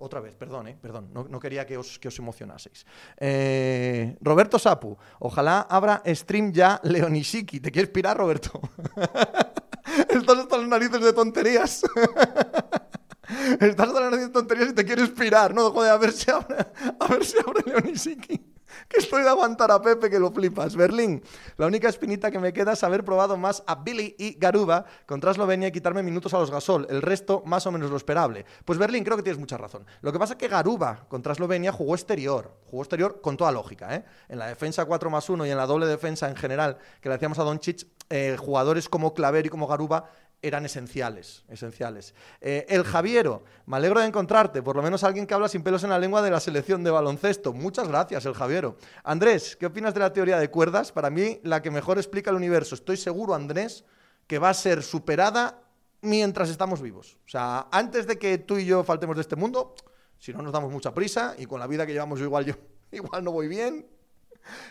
Otra 0.00 0.20
vez, 0.20 0.36
perdón, 0.36 0.68
¿eh? 0.68 0.78
perdón, 0.80 1.10
no, 1.12 1.40
quería 1.40 1.66
que 1.66 1.76
os, 1.76 1.98
que 1.98 2.06
os 2.06 2.16
emocionaseis. 2.20 2.86
Eh, 3.16 4.16
Roberto 4.20 4.56
Sapu, 4.56 4.96
ojalá 5.18 5.66
abra 5.68 6.02
stream 6.06 6.52
ya 6.52 6.80
Leonisiki. 6.84 7.58
¿Te 7.58 7.72
quieres 7.72 7.90
pirar, 7.90 8.16
Roberto? 8.16 8.60
Estás 10.08 10.38
hasta 10.38 10.56
las 10.56 10.68
narices 10.68 11.00
de 11.00 11.12
tonterías. 11.12 11.82
Estás 13.60 13.88
hasta 13.88 14.00
las 14.00 14.10
narices 14.12 14.28
de 14.28 14.32
tonterías 14.32 14.68
y 14.70 14.74
te 14.74 14.84
quieres 14.84 15.10
pirar, 15.10 15.52
¿no? 15.52 15.72
Joder, 15.72 15.90
a 15.90 15.96
ver 15.96 16.12
si 16.12 16.30
abre, 16.30 16.58
a 17.00 17.06
ver 17.08 17.24
si 17.24 17.36
abre 17.38 17.64
Leonisiki 17.66 18.57
que 18.90 19.00
estoy 19.00 19.22
de 19.22 19.28
aguantar 19.28 19.70
a 19.70 19.80
Pepe 19.80 20.08
que 20.08 20.18
lo 20.18 20.30
flipas. 20.30 20.74
Berlín, 20.74 21.22
la 21.56 21.66
única 21.66 21.88
espinita 21.88 22.30
que 22.30 22.38
me 22.38 22.52
queda 22.52 22.72
es 22.72 22.82
haber 22.82 23.04
probado 23.04 23.36
más 23.36 23.62
a 23.66 23.74
Billy 23.76 24.14
y 24.18 24.38
Garuba 24.38 24.86
contra 25.06 25.30
Eslovenia 25.30 25.68
y 25.68 25.72
quitarme 25.72 26.02
minutos 26.02 26.32
a 26.34 26.38
los 26.38 26.50
Gasol. 26.50 26.86
El 26.88 27.02
resto, 27.02 27.42
más 27.44 27.66
o 27.66 27.72
menos 27.72 27.90
lo 27.90 27.96
esperable. 27.96 28.46
Pues 28.64 28.78
Berlín, 28.78 29.04
creo 29.04 29.16
que 29.16 29.22
tienes 29.22 29.38
mucha 29.38 29.58
razón. 29.58 29.84
Lo 30.00 30.12
que 30.12 30.18
pasa 30.18 30.34
es 30.34 30.38
que 30.38 30.48
Garuba 30.48 31.04
contra 31.08 31.32
Eslovenia 31.32 31.72
jugó 31.72 31.94
exterior. 31.94 32.52
Jugó 32.70 32.82
exterior 32.82 33.20
con 33.20 33.36
toda 33.36 33.52
lógica. 33.52 33.94
¿eh? 33.94 34.04
En 34.28 34.38
la 34.38 34.46
defensa 34.46 34.84
4 34.84 35.10
más 35.10 35.28
1 35.28 35.46
y 35.46 35.50
en 35.50 35.56
la 35.56 35.66
doble 35.66 35.86
defensa 35.86 36.28
en 36.28 36.36
general 36.36 36.78
que 37.00 37.08
le 37.08 37.14
hacíamos 37.14 37.38
a 37.38 37.42
Doncic, 37.42 37.86
eh, 38.10 38.36
jugadores 38.38 38.88
como 38.88 39.12
Claver 39.12 39.46
y 39.46 39.48
como 39.50 39.66
Garuba 39.66 40.10
eran 40.40 40.64
esenciales, 40.64 41.44
esenciales. 41.48 42.14
Eh, 42.40 42.66
el 42.68 42.84
Javiero, 42.84 43.44
me 43.66 43.76
alegro 43.76 44.00
de 44.00 44.06
encontrarte, 44.06 44.62
por 44.62 44.76
lo 44.76 44.82
menos 44.82 45.02
alguien 45.04 45.26
que 45.26 45.34
habla 45.34 45.48
sin 45.48 45.62
pelos 45.62 45.82
en 45.84 45.90
la 45.90 45.98
lengua 45.98 46.22
de 46.22 46.30
la 46.30 46.40
selección 46.40 46.84
de 46.84 46.90
baloncesto. 46.90 47.52
Muchas 47.52 47.88
gracias, 47.88 48.24
el 48.26 48.34
Javiero. 48.34 48.76
Andrés, 49.02 49.56
¿qué 49.56 49.66
opinas 49.66 49.94
de 49.94 50.00
la 50.00 50.12
teoría 50.12 50.38
de 50.38 50.50
cuerdas? 50.50 50.92
Para 50.92 51.10
mí, 51.10 51.40
la 51.42 51.60
que 51.60 51.70
mejor 51.70 51.98
explica 51.98 52.30
el 52.30 52.36
universo. 52.36 52.74
Estoy 52.74 52.96
seguro, 52.96 53.34
Andrés, 53.34 53.84
que 54.26 54.38
va 54.38 54.50
a 54.50 54.54
ser 54.54 54.82
superada 54.82 55.62
mientras 56.02 56.48
estamos 56.50 56.80
vivos. 56.80 57.18
O 57.26 57.28
sea, 57.28 57.66
antes 57.72 58.06
de 58.06 58.18
que 58.18 58.38
tú 58.38 58.58
y 58.58 58.66
yo 58.66 58.84
faltemos 58.84 59.16
de 59.16 59.22
este 59.22 59.36
mundo, 59.36 59.74
si 60.18 60.32
no 60.32 60.42
nos 60.42 60.52
damos 60.52 60.70
mucha 60.70 60.94
prisa 60.94 61.34
y 61.38 61.46
con 61.46 61.58
la 61.60 61.66
vida 61.66 61.86
que 61.86 61.92
llevamos 61.92 62.20
igual 62.20 62.44
yo 62.44 62.54
igual 62.92 63.24
no 63.24 63.32
voy 63.32 63.48
bien, 63.48 63.86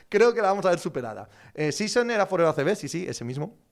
creo 0.09 0.33
que 0.33 0.41
la 0.41 0.49
vamos 0.49 0.65
a 0.65 0.69
ver 0.69 0.79
superada. 0.79 1.29
Eh, 1.53 1.71
Season 1.71 2.09
era 2.09 2.25
Forever 2.25 2.53
ACB, 2.57 2.75
sí, 2.75 2.87
sí, 2.87 3.05
ese 3.07 3.25
mismo. 3.25 3.66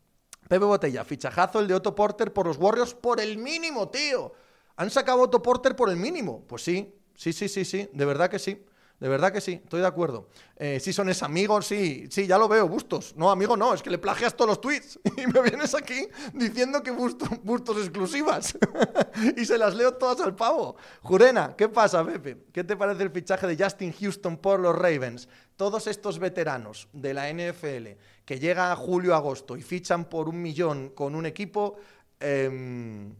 Pepe 0.47 0.65
Botella, 0.65 1.03
fichajazo 1.03 1.59
el 1.59 1.67
de 1.67 1.73
Otto 1.73 1.95
Porter 1.95 2.31
por 2.31 2.45
los 2.47 2.57
Warriors 2.57 2.93
por 2.93 3.19
el 3.19 3.37
mínimo, 3.37 3.89
tío. 3.89 4.31
Han 4.77 4.89
sacado 4.89 5.21
a 5.21 5.23
Otto 5.23 5.41
Porter 5.41 5.75
por 5.75 5.89
el 5.89 5.97
mínimo. 5.97 6.43
Pues 6.47 6.63
sí, 6.63 6.93
sí, 7.15 7.33
sí, 7.33 7.47
sí, 7.47 7.65
sí, 7.65 7.89
de 7.91 8.05
verdad 8.05 8.29
que 8.29 8.39
sí. 8.39 8.63
De 8.99 9.09
verdad 9.09 9.33
que 9.33 9.41
sí, 9.41 9.59
estoy 9.61 9.81
de 9.81 9.87
acuerdo. 9.87 10.29
Eh, 10.55 10.79
si 10.79 10.93
son 10.93 11.09
es 11.09 11.21
amigos, 11.21 11.67
sí, 11.67 12.07
sí, 12.09 12.27
ya 12.27 12.37
lo 12.37 12.47
veo, 12.47 12.67
Bustos. 12.69 13.13
No, 13.17 13.29
amigo, 13.29 13.57
no, 13.57 13.73
es 13.73 13.83
que 13.83 13.89
le 13.89 13.97
plagias 13.97 14.37
todos 14.37 14.49
los 14.49 14.61
tweets 14.61 14.99
y 15.17 15.27
me 15.27 15.41
vienes 15.41 15.75
aquí 15.75 16.07
diciendo 16.33 16.81
que 16.81 16.91
Bustos, 16.91 17.27
bustos 17.43 17.77
exclusivas 17.77 18.57
y 19.37 19.43
se 19.43 19.57
las 19.57 19.75
leo 19.75 19.95
todas 19.95 20.21
al 20.21 20.33
pavo. 20.33 20.77
Jurena, 21.01 21.55
¿qué 21.57 21.67
pasa, 21.67 22.05
Pepe? 22.05 22.45
¿Qué 22.53 22.63
te 22.63 22.77
parece 22.77 23.03
el 23.03 23.11
fichaje 23.11 23.47
de 23.47 23.61
Justin 23.61 23.91
Houston 23.91 24.37
por 24.37 24.61
los 24.61 24.73
Ravens? 24.73 25.27
Todos 25.57 25.87
estos 25.87 26.17
veteranos 26.17 26.87
de 26.93 27.13
la 27.13 27.29
NFL 27.29 27.99
que 28.25 28.39
llega 28.39 28.71
a 28.71 28.75
julio-agosto 28.75 29.55
y 29.55 29.61
fichan 29.61 30.05
por 30.05 30.27
un 30.27 30.41
millón 30.41 30.89
con 30.89 31.15
un 31.15 31.25
equipo... 31.25 31.77
Em, 32.19 33.13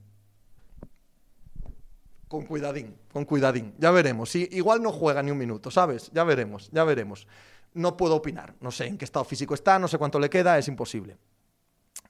con 2.28 2.44
cuidadín, 2.46 2.98
con 3.14 3.24
cuidadín. 3.24 3.76
Ya 3.78 3.92
veremos. 3.92 4.32
Si 4.32 4.50
igual 4.52 4.82
no 4.82 4.92
juega 4.92 5.22
ni 5.22 5.32
un 5.32 5.38
minuto, 5.38 5.70
¿sabes? 5.70 6.12
Ya 6.12 6.24
veremos, 6.24 6.70
ya 6.72 6.84
veremos. 6.84 7.28
No 7.74 7.96
puedo 7.96 8.16
opinar. 8.16 8.56
No 8.60 8.72
sé 8.72 8.88
en 8.88 8.98
qué 8.98 9.06
estado 9.06 9.24
físico 9.24 9.54
está, 9.54 9.78
no 9.78 9.88
sé 9.88 10.00
cuánto 10.00 10.20
le 10.20 10.30
queda, 10.30 10.58
es 10.58 10.68
imposible. 10.68 11.18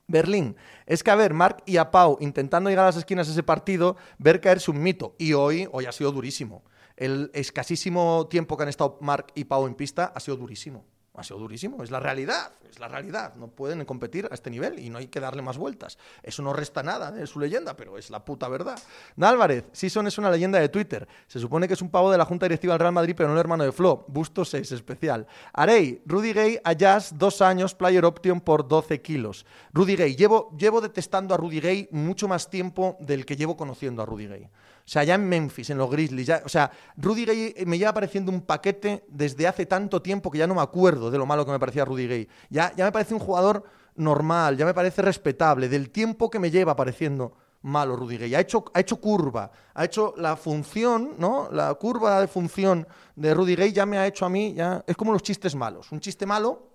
Berlín. 0.07 0.55
Es 0.85 1.03
que 1.03 1.11
a 1.11 1.15
ver, 1.15 1.33
Mark 1.33 1.63
y 1.65 1.77
a 1.77 1.91
Pau 1.91 2.17
intentando 2.21 2.69
llegar 2.69 2.85
a 2.85 2.89
las 2.89 2.97
esquinas 2.97 3.27
de 3.27 3.33
ese 3.33 3.43
partido, 3.43 3.97
ver 4.17 4.39
caerse 4.39 4.71
un 4.71 4.81
mito. 4.81 5.15
Y 5.19 5.33
hoy, 5.33 5.67
hoy 5.71 5.85
ha 5.85 5.91
sido 5.91 6.11
durísimo. 6.11 6.63
El 6.95 7.29
escasísimo 7.33 8.27
tiempo 8.29 8.55
que 8.55 8.63
han 8.63 8.69
estado 8.69 8.97
Mark 9.01 9.27
y 9.35 9.43
Pau 9.43 9.67
en 9.67 9.75
pista 9.75 10.13
ha 10.15 10.19
sido 10.21 10.37
durísimo 10.37 10.85
ha 11.17 11.23
sido 11.23 11.39
durísimo, 11.39 11.83
es 11.83 11.91
la 11.91 11.99
realidad, 11.99 12.51
es 12.69 12.79
la 12.79 12.87
realidad. 12.87 13.35
No 13.35 13.47
pueden 13.47 13.83
competir 13.85 14.27
a 14.29 14.33
este 14.33 14.49
nivel 14.49 14.79
y 14.79 14.89
no 14.89 14.97
hay 14.97 15.07
que 15.07 15.19
darle 15.19 15.41
más 15.41 15.57
vueltas. 15.57 15.97
Eso 16.23 16.41
no 16.41 16.53
resta 16.53 16.83
nada 16.83 17.11
de 17.11 17.25
su 17.27 17.39
leyenda, 17.39 17.75
pero 17.75 17.97
es 17.97 18.09
la 18.09 18.23
puta 18.23 18.47
verdad. 18.47 18.77
Álvarez, 19.19 19.65
Sison 19.71 20.07
es 20.07 20.17
una 20.17 20.29
leyenda 20.29 20.59
de 20.59 20.69
Twitter. 20.69 21.07
Se 21.27 21.39
supone 21.39 21.67
que 21.67 21.73
es 21.73 21.81
un 21.81 21.89
pavo 21.89 22.11
de 22.11 22.17
la 22.17 22.25
Junta 22.25 22.45
Directiva 22.45 22.73
del 22.73 22.79
Real 22.79 22.93
Madrid, 22.93 23.15
pero 23.17 23.29
no 23.29 23.35
el 23.35 23.39
hermano 23.39 23.63
de 23.63 23.71
Flo. 23.71 24.05
Busto 24.07 24.45
6, 24.45 24.71
especial. 24.71 25.27
Arey, 25.53 26.01
Rudy 26.05 26.33
Gay 26.33 26.59
a 26.63 26.73
Jazz, 26.73 27.17
dos 27.17 27.41
años, 27.41 27.75
player 27.75 28.05
option 28.05 28.41
por 28.41 28.67
12 28.67 29.01
kilos. 29.01 29.45
Rudy 29.73 29.95
Gay, 29.95 30.15
llevo, 30.15 30.55
llevo 30.57 30.81
detestando 30.81 31.33
a 31.33 31.37
Rudy 31.37 31.59
Gay 31.59 31.89
mucho 31.91 32.27
más 32.27 32.49
tiempo 32.49 32.97
del 32.99 33.25
que 33.25 33.35
llevo 33.35 33.57
conociendo 33.57 34.01
a 34.01 34.05
Rudy 34.05 34.27
Gay. 34.27 34.49
O 34.85 34.87
sea, 34.87 35.03
ya 35.03 35.15
en 35.15 35.27
Memphis, 35.27 35.71
en 35.71 35.79
los 35.79 35.89
Grizzlies, 35.89 36.27
ya, 36.27 36.43
o 36.45 36.49
sea, 36.49 36.69
Rudy 36.95 37.25
Gay 37.25 37.53
eh, 37.57 37.65
me 37.65 37.79
lleva 37.79 37.91
pareciendo 37.91 38.31
un 38.31 38.41
paquete 38.41 39.03
desde 39.07 39.47
hace 39.47 39.65
tanto 39.65 39.99
tiempo 39.99 40.29
que 40.29 40.37
ya 40.37 40.45
no 40.45 40.53
me 40.53 40.61
acuerdo 40.61 41.09
de 41.09 41.17
lo 41.17 41.25
malo 41.25 41.43
que 41.43 41.51
me 41.51 41.57
parecía 41.57 41.85
Rudy 41.85 42.07
Gay. 42.07 42.27
Ya, 42.51 42.71
ya 42.75 42.85
me 42.85 42.91
parece 42.91 43.15
un 43.15 43.19
jugador 43.19 43.63
normal, 43.95 44.57
ya 44.57 44.65
me 44.65 44.75
parece 44.75 45.01
respetable, 45.01 45.69
del 45.69 45.89
tiempo 45.89 46.29
que 46.29 46.37
me 46.37 46.51
lleva 46.51 46.75
pareciendo 46.75 47.33
malo 47.63 47.95
Rudy 47.95 48.17
Gay. 48.17 48.35
Ha 48.35 48.41
hecho, 48.41 48.65
ha 48.75 48.79
hecho 48.79 48.97
curva, 48.97 49.49
ha 49.73 49.85
hecho 49.85 50.13
la 50.17 50.35
función, 50.35 51.15
¿no? 51.17 51.49
La 51.51 51.73
curva 51.73 52.21
de 52.21 52.27
función 52.27 52.87
de 53.15 53.33
Rudy 53.33 53.55
Gay 53.55 53.73
ya 53.73 53.87
me 53.87 53.97
ha 53.97 54.05
hecho 54.05 54.23
a 54.23 54.29
mí, 54.29 54.53
ya 54.53 54.83
es 54.85 54.95
como 54.95 55.13
los 55.13 55.23
chistes 55.23 55.55
malos. 55.55 55.91
Un 55.91 55.99
chiste 55.99 56.27
malo, 56.27 56.69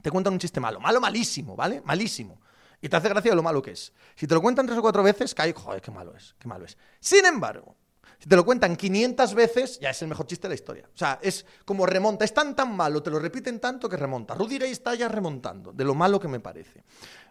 te 0.00 0.12
cuentan 0.12 0.32
un 0.32 0.38
chiste 0.38 0.60
malo, 0.60 0.78
malo 0.78 1.00
malísimo, 1.00 1.56
¿vale? 1.56 1.82
Malísimo 1.84 2.38
y 2.82 2.88
te 2.88 2.96
hace 2.96 3.08
gracia 3.08 3.34
lo 3.34 3.42
malo 3.42 3.62
que 3.62 3.70
es. 3.70 3.92
Si 4.16 4.26
te 4.26 4.34
lo 4.34 4.42
cuentan 4.42 4.66
tres 4.66 4.78
o 4.78 4.82
cuatro 4.82 5.02
veces, 5.02 5.34
cae, 5.34 5.54
joder, 5.54 5.80
qué 5.80 5.90
malo 5.90 6.14
es, 6.14 6.34
qué 6.38 6.48
malo 6.48 6.66
es. 6.66 6.76
Sin 7.00 7.24
embargo, 7.24 7.76
si 8.18 8.28
te 8.28 8.36
lo 8.36 8.44
cuentan 8.44 8.76
500 8.76 9.34
veces, 9.34 9.80
ya 9.80 9.90
es 9.90 10.02
el 10.02 10.08
mejor 10.08 10.26
chiste 10.26 10.46
de 10.46 10.50
la 10.50 10.54
historia. 10.56 10.88
O 10.92 10.96
sea, 10.96 11.18
es 11.22 11.46
como 11.64 11.86
remonta, 11.86 12.24
es 12.24 12.34
tan 12.34 12.54
tan 12.54 12.76
malo, 12.76 13.02
te 13.02 13.10
lo 13.10 13.18
repiten 13.18 13.60
tanto 13.60 13.88
que 13.88 13.96
remonta. 13.96 14.34
Rudy 14.34 14.58
Gay 14.58 14.70
está 14.70 14.94
ya 14.94 15.08
remontando, 15.08 15.72
de 15.72 15.84
lo 15.84 15.94
malo 15.94 16.20
que 16.20 16.28
me 16.28 16.40
parece. 16.40 16.84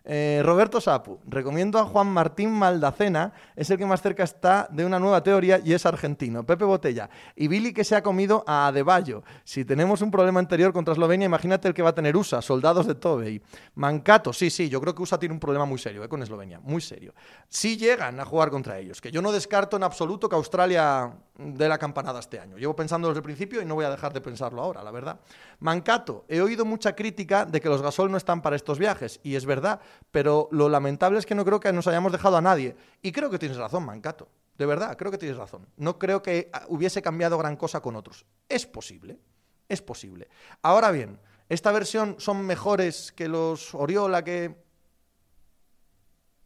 Eh, 0.04 0.42
Roberto 0.44 0.82
Sapu, 0.82 1.20
recomiendo 1.28 1.78
a 1.78 1.86
Juan 1.86 2.08
Martín 2.08 2.50
Maldacena, 2.52 3.34
es 3.56 3.70
el 3.70 3.78
que 3.78 3.86
más 3.86 4.02
cerca 4.02 4.24
está 4.24 4.68
de 4.72 4.84
una 4.84 5.00
nueva 5.00 5.22
teoría 5.22 5.60
y 5.64 5.74
es 5.74 5.86
argentino. 5.86 6.44
Pepe 6.44 6.66
Botella, 6.66 7.10
y 7.36 7.48
Billy 7.48 7.72
que 7.72 7.84
se 7.84 7.96
ha 7.96 8.02
comido 8.02 8.44
a 8.48 8.68
Adebayo. 8.68 9.24
Si 9.44 9.64
tenemos 9.64 10.02
un 10.02 10.10
problema 10.10 10.40
anterior 10.40 10.74
contra 10.74 10.94
Eslovenia, 10.94 11.26
imagínate 11.26 11.68
el 11.68 11.74
que 11.74 11.84
va 11.84 11.90
a 11.90 11.96
tener 11.96 12.18
USA, 12.18 12.42
soldados 12.42 12.88
de 12.88 12.96
Tobey. 12.96 13.42
Mancato, 13.76 14.34
sí, 14.34 14.50
sí, 14.50 14.70
yo 14.70 14.82
creo 14.82 14.96
que 14.96 15.04
USA 15.04 15.20
tiene 15.20 15.34
un 15.34 15.40
problema 15.40 15.66
muy 15.66 15.78
serio 15.78 16.04
eh, 16.04 16.10
con 16.10 16.24
Eslovenia, 16.24 16.60
muy 16.60 16.82
serio. 16.82 17.14
Si 17.48 17.78
llegan 17.78 18.20
a 18.20 18.26
jugar 18.26 18.50
contra 18.50 18.80
ellos, 18.80 19.02
que 19.02 19.12
yo 19.12 19.22
no 19.22 19.32
descarto 19.32 19.78
en 19.78 19.84
absoluto 19.84 20.28
que 20.28 20.36
Australia 20.36 21.14
dé 21.56 21.68
la 21.68 21.78
campanada 21.78 22.20
este 22.20 22.40
año. 22.40 22.58
Llevo 22.58 22.76
pensando 22.76 23.08
desde 23.08 23.20
el 23.20 23.24
principio 23.24 23.62
y 23.62 23.66
no 23.66 23.76
voy 23.76 23.86
a 23.86 23.90
dejar 23.90 24.14
de 24.14 24.22
pensarlo 24.22 24.62
ahora, 24.62 24.84
la 24.84 24.92
verdad. 24.92 25.20
Mancato, 25.60 26.26
he 26.28 26.42
oído 26.42 26.66
mucha 26.66 26.96
crítica 26.96 27.46
de 27.46 27.60
que 27.62 27.70
los 27.70 27.82
gasol 27.82 28.12
no 28.12 28.18
están 28.18 28.42
para 28.42 28.56
estos 28.56 28.80
viajes, 28.80 29.20
y 29.24 29.36
es 29.36 29.46
verdad, 29.46 29.82
pero 30.12 30.48
lo 30.52 30.70
lamentable 30.70 31.20
es 31.20 31.26
que 31.26 31.36
no 31.36 31.46
creo 31.46 31.60
que 31.60 31.74
nos 31.74 31.88
hayamos 31.88 32.12
dejado 32.12 32.38
a 32.38 32.42
nadie. 32.42 32.76
Y 33.02 33.12
creo 33.12 33.30
que 33.30 33.40
tienes 33.40 33.58
razón, 33.58 33.86
Mancato. 33.86 34.30
De 34.58 34.66
verdad, 34.66 34.96
creo 34.96 35.12
que 35.12 35.18
tienes 35.18 35.38
razón. 35.38 35.68
No 35.78 35.98
creo 35.98 36.22
que 36.22 36.50
ah, 36.54 36.66
hubiese 36.68 37.02
cambiado 37.02 37.38
gran 37.38 37.56
cosa 37.56 37.82
con 37.82 37.96
otros. 37.96 38.26
Es 38.48 38.66
posible, 38.66 39.20
es 39.68 39.82
posible. 39.82 40.28
Ahora 40.62 40.92
bien, 40.92 41.20
¿esta 41.50 41.72
versión 41.72 42.16
son 42.20 42.46
mejores 42.46 43.12
que 43.12 43.28
los 43.28 43.74
Oriola 43.74 44.24
que... 44.24 44.56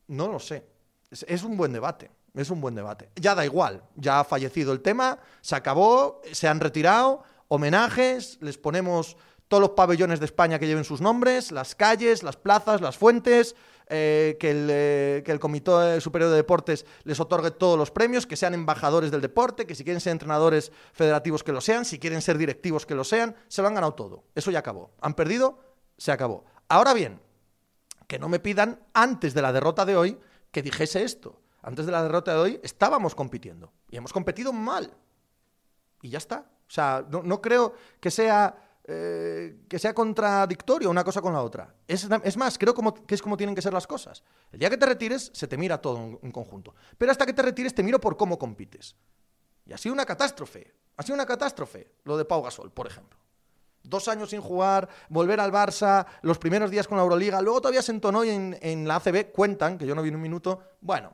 No 0.08 0.28
lo 0.28 0.40
sé. 0.40 0.66
Es, 1.10 1.44
un 1.44 1.58
buen 1.58 1.74
debate. 1.74 2.12
Es 2.36 2.50
un 2.50 2.62
buen 2.62 2.76
debate. 2.76 3.10
Ya 3.16 3.34
da 3.36 3.46
igual. 3.46 3.84
Ya 3.96 4.20
ha 4.20 4.24
fallecido 4.24 4.74
el 4.74 4.82
tema, 4.82 5.20
se 5.42 5.56
acabó, 5.56 6.22
se 6.32 6.48
han 6.48 6.60
retirado, 6.60 7.24
homenajes, 7.48 8.38
les 8.42 8.58
ponemos 8.58 9.18
todos 9.48 9.62
los 9.62 9.72
pabellones 9.72 10.20
de 10.20 10.26
España 10.26 10.60
que 10.60 10.68
lleven 10.68 10.84
sus 10.84 11.02
nombres, 11.02 11.52
las 11.52 11.76
calles, 11.76 12.24
las 12.24 12.36
plazas, 12.36 12.82
las 12.82 12.98
fuentes, 12.98 13.56
eh, 13.88 14.38
que, 14.40 14.50
el, 14.50 14.68
eh, 14.72 15.24
que, 15.24 15.32
el, 15.32 15.40
Comité 15.40 16.02
Superior 16.02 16.32
de 16.32 16.38
Deportes 16.38 16.86
les 17.04 17.20
otorgue 17.20 17.52
todos 17.52 17.78
los 17.78 17.92
premios, 17.92 18.26
que 18.26 18.36
sean 18.36 18.56
embajadores 18.56 19.12
del 19.12 19.22
deporte, 19.22 19.68
que 19.68 19.76
si 19.76 19.84
quieren 19.84 20.02
ser 20.02 20.12
entrenadores 20.12 20.72
federativos 20.94 21.44
que 21.44 21.52
lo 21.52 21.62
sean, 21.62 21.86
si 21.86 22.00
quieren 22.00 22.22
ser 22.22 22.40
directivos 22.40 22.86
que 22.86 22.96
lo 22.96 23.04
sean, 23.04 23.36
se 23.48 23.62
lo 23.62 23.68
han 23.68 23.76
ganado 23.76 23.94
todo. 23.94 24.24
Eso 24.34 24.50
ya 24.50 24.60
acabó. 24.60 24.92
Han 25.02 25.14
perdido, 25.14 25.60
se 25.98 26.12
acabó. 26.12 26.46
Ahora 26.68 26.94
bien, 26.96 27.22
que 28.08 28.18
no 28.18 28.28
me 28.28 28.40
pidan 28.40 28.80
antes 28.94 29.36
de 29.36 29.42
la 29.44 29.54
derrota 29.54 29.86
de 29.86 29.96
hoy 29.96 30.18
que 30.52 30.64
dijese 30.64 31.04
esto. 31.04 31.40
Antes 31.66 31.86
de 31.86 31.92
la 31.92 32.04
derrota 32.04 32.34
de 32.34 32.40
hoy 32.40 32.60
estábamos 32.64 33.16
compitiendo 33.16 33.74
y 33.90 33.98
hemos 33.98 34.14
competido 34.14 34.54
mal. 34.54 34.96
Y 36.02 36.10
ya 36.10 36.20
está. 36.20 36.50
O 36.68 36.72
sea, 36.72 37.06
no 37.10 37.42
creo 37.42 37.74
que 38.00 38.10
sea 38.10 38.66
eh, 38.88 39.66
que 39.68 39.80
sea 39.80 39.96
contradictorio 39.96 40.92
una 40.92 41.04
cosa 41.04 41.20
con 41.20 41.34
la 41.34 41.42
otra. 41.42 41.74
Es, 41.88 42.38
más, 42.38 42.58
creo 42.60 42.76
como, 42.76 42.94
que 42.94 43.16
es 43.16 43.22
como 43.22 43.36
tienen 43.36 43.56
que 43.56 43.62
ser 43.62 43.74
las 43.74 43.88
cosas. 43.88 44.24
El 44.52 44.60
día 44.60 44.70
que 44.70 44.78
te 44.78 44.86
retires, 44.86 45.32
se 45.34 45.48
te 45.48 45.58
mira 45.58 45.82
todo 45.82 46.20
en, 46.22 46.32
conjunto. 46.32 46.76
Pero 46.96 47.12
hasta 47.12 47.26
que 47.26 47.34
te 47.34 47.42
retires, 47.42 47.74
te 47.74 47.82
miro 47.82 48.00
por 48.00 48.16
cómo 48.16 48.38
compites. 48.38 48.96
Y 49.66 49.74
ha 49.74 49.78
sido 49.78 49.94
una 49.94 50.06
catástrofe. 50.06 50.72
Ha 50.98 51.04
sido 51.04 51.16
una 51.16 51.26
catástrofe 51.26 51.94
lo 52.04 52.16
de 52.16 52.26
Pau 52.26 52.44
Gasol, 52.44 52.72
por 52.72 52.86
ejemplo. 52.86 53.20
Dos 53.82 54.08
años 54.08 54.30
sin 54.30 54.42
jugar, 54.42 54.88
volver 55.10 55.40
al 55.40 55.52
Barça, 55.52 56.06
los 56.22 56.38
primeros 56.38 56.70
días 56.70 56.88
con 56.88 56.98
la 56.98 57.04
Euroliga, 57.04 57.42
luego 57.42 57.62
todavía 57.62 57.82
se 57.82 57.92
entonó 57.92 58.24
y 58.24 58.30
en, 58.30 58.88
la 58.88 58.98
ACB 58.98 59.32
cuentan, 59.32 59.80
que 59.80 59.88
yo 59.88 59.96
no 59.96 60.02
vi 60.04 60.10
en 60.10 60.16
un 60.16 60.22
minuto, 60.22 60.60
bueno, 60.82 61.14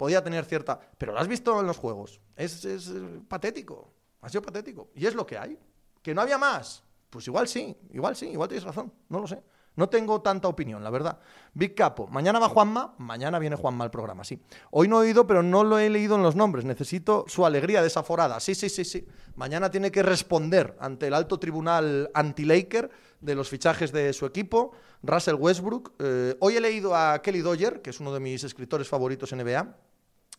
podía 0.00 0.24
tener 0.24 0.46
cierta... 0.46 0.80
Pero 0.96 1.12
lo 1.12 1.18
has 1.18 1.28
visto 1.28 1.60
en 1.60 1.66
los 1.66 1.76
juegos. 1.76 2.22
Es, 2.34 2.64
es 2.64 2.90
patético. 3.28 3.92
Ha 4.22 4.30
sido 4.30 4.40
patético. 4.40 4.88
Y 4.94 5.04
es 5.04 5.14
lo 5.14 5.26
que 5.26 5.36
hay. 5.36 5.58
Que 6.00 6.14
no 6.14 6.22
había 6.22 6.38
más. 6.38 6.82
Pues 7.10 7.26
igual 7.26 7.46
sí, 7.46 7.76
igual 7.92 8.16
sí, 8.16 8.28
igual 8.28 8.48
tienes 8.48 8.64
razón, 8.64 8.90
no 9.10 9.20
lo 9.20 9.26
sé. 9.26 9.42
No 9.76 9.90
tengo 9.90 10.22
tanta 10.22 10.48
opinión, 10.48 10.82
la 10.82 10.88
verdad. 10.88 11.18
Big 11.52 11.74
Capo, 11.74 12.06
mañana 12.06 12.38
va 12.38 12.48
Juanma, 12.48 12.94
mañana 12.96 13.38
viene 13.38 13.56
Juanma 13.56 13.84
al 13.84 13.90
programa, 13.90 14.24
sí. 14.24 14.40
Hoy 14.70 14.88
no 14.88 14.96
he 14.96 15.06
oído, 15.06 15.26
pero 15.26 15.42
no 15.42 15.64
lo 15.64 15.78
he 15.78 15.90
leído 15.90 16.16
en 16.16 16.22
los 16.22 16.34
nombres. 16.34 16.64
Necesito 16.64 17.26
su 17.28 17.44
alegría 17.44 17.82
desaforada. 17.82 18.40
Sí, 18.40 18.54
sí, 18.54 18.70
sí, 18.70 18.86
sí. 18.86 19.06
Mañana 19.36 19.70
tiene 19.70 19.90
que 19.90 20.02
responder 20.02 20.78
ante 20.80 21.08
el 21.08 21.14
alto 21.14 21.38
tribunal 21.38 22.10
anti-Laker 22.14 22.90
de 23.20 23.34
los 23.34 23.50
fichajes 23.50 23.92
de 23.92 24.14
su 24.14 24.24
equipo, 24.24 24.72
Russell 25.02 25.34
Westbrook. 25.34 25.92
Eh, 25.98 26.36
hoy 26.40 26.56
he 26.56 26.60
leído 26.60 26.96
a 26.96 27.20
Kelly 27.20 27.40
Doyer, 27.40 27.82
que 27.82 27.90
es 27.90 28.00
uno 28.00 28.14
de 28.14 28.20
mis 28.20 28.44
escritores 28.44 28.88
favoritos 28.88 29.30
en 29.32 29.44
NBA 29.44 29.76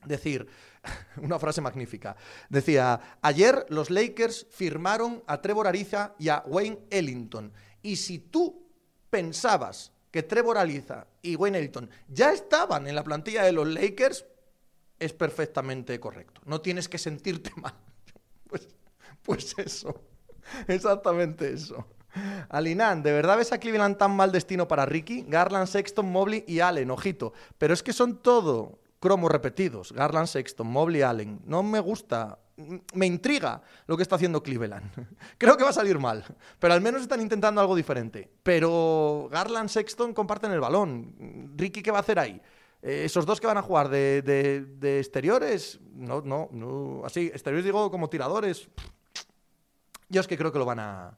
decir 0.06 0.48
una 1.18 1.40
frase 1.40 1.62
magnífica. 1.62 2.16
Decía, 2.50 3.18
ayer 3.22 3.66
los 3.70 3.90
Lakers 3.90 4.48
firmaron 4.50 5.24
a 5.28 5.42
Trevor 5.42 5.68
Ariza 5.68 6.16
y 6.20 6.30
a 6.30 6.44
Wayne 6.46 6.80
Ellington. 6.90 7.52
Y 7.82 7.96
si 7.96 8.20
tú 8.20 8.68
pensabas 9.10 9.92
que 10.12 10.24
Trevor 10.24 10.58
Ariza 10.58 11.08
y 11.22 11.36
Wayne 11.36 11.60
Ellington 11.60 11.90
ya 12.08 12.32
estaban 12.32 12.88
en 12.88 12.96
la 12.96 13.04
plantilla 13.04 13.44
de 13.44 13.52
los 13.54 13.68
Lakers, 13.68 14.26
es 15.00 15.14
perfectamente 15.14 16.00
correcto. 16.00 16.42
No 16.46 16.62
tienes 16.62 16.88
que 16.88 16.98
sentirte 16.98 17.52
mal. 17.56 17.74
Pues, 18.48 18.68
pues 19.24 19.56
eso, 19.58 20.02
exactamente 20.68 21.52
eso. 21.54 21.88
Alinan, 22.50 23.04
¿de 23.04 23.14
verdad 23.14 23.38
ves 23.38 23.54
a 23.54 23.58
Cleveland 23.58 23.98
tan 23.98 24.14
mal 24.16 24.34
destino 24.34 24.68
para 24.68 24.86
Ricky? 24.86 25.24
Garland, 25.28 25.68
Sexton, 25.68 26.12
Mobley 26.12 26.44
y 26.46 26.60
Allen, 26.60 26.92
ojito. 26.92 27.32
Pero 27.58 27.74
es 27.74 27.82
que 27.82 27.94
son 27.94 28.22
todo 28.22 28.81
cromos 29.02 29.30
repetidos. 29.32 29.92
Garland 29.92 30.28
Sexton, 30.28 30.68
Mobley 30.68 31.02
Allen. 31.02 31.42
No 31.46 31.64
me 31.64 31.82
gusta. 31.82 32.38
Me 32.94 33.08
intriga 33.08 33.62
lo 33.88 33.98
que 33.98 34.04
está 34.04 34.16
haciendo 34.16 34.44
Cleveland. 34.44 34.92
Creo 35.38 35.58
que 35.58 35.64
va 35.64 35.72
a 35.72 35.74
salir 35.74 35.98
mal, 35.98 36.24
pero 36.60 36.74
al 36.74 36.82
menos 36.82 37.02
están 37.02 37.20
intentando 37.20 37.60
algo 37.60 37.76
diferente. 37.76 38.30
Pero 38.44 39.28
Garland 39.32 39.70
Sexton 39.70 40.14
comparten 40.14 40.52
el 40.52 40.60
balón. 40.60 41.52
Ricky, 41.58 41.82
¿qué 41.82 41.92
va 41.92 41.98
a 41.98 42.02
hacer 42.02 42.20
ahí? 42.20 42.40
Eh, 42.84 43.04
esos 43.06 43.26
dos 43.26 43.42
que 43.42 43.48
van 43.48 43.58
a 43.58 43.62
jugar 43.62 43.90
de, 43.90 45.00
exteriores, 45.00 45.80
no, 45.94 46.22
no, 46.22 46.50
no, 46.52 47.02
así, 47.06 47.28
exteriores 47.28 47.66
digo 47.66 47.92
como 47.92 48.10
tiradores, 48.10 48.70
Yo 50.10 50.22
es 50.22 50.28
que 50.28 50.38
creo 50.38 50.52
que 50.52 50.60
lo 50.60 50.66
van 50.66 50.80
a... 50.80 51.18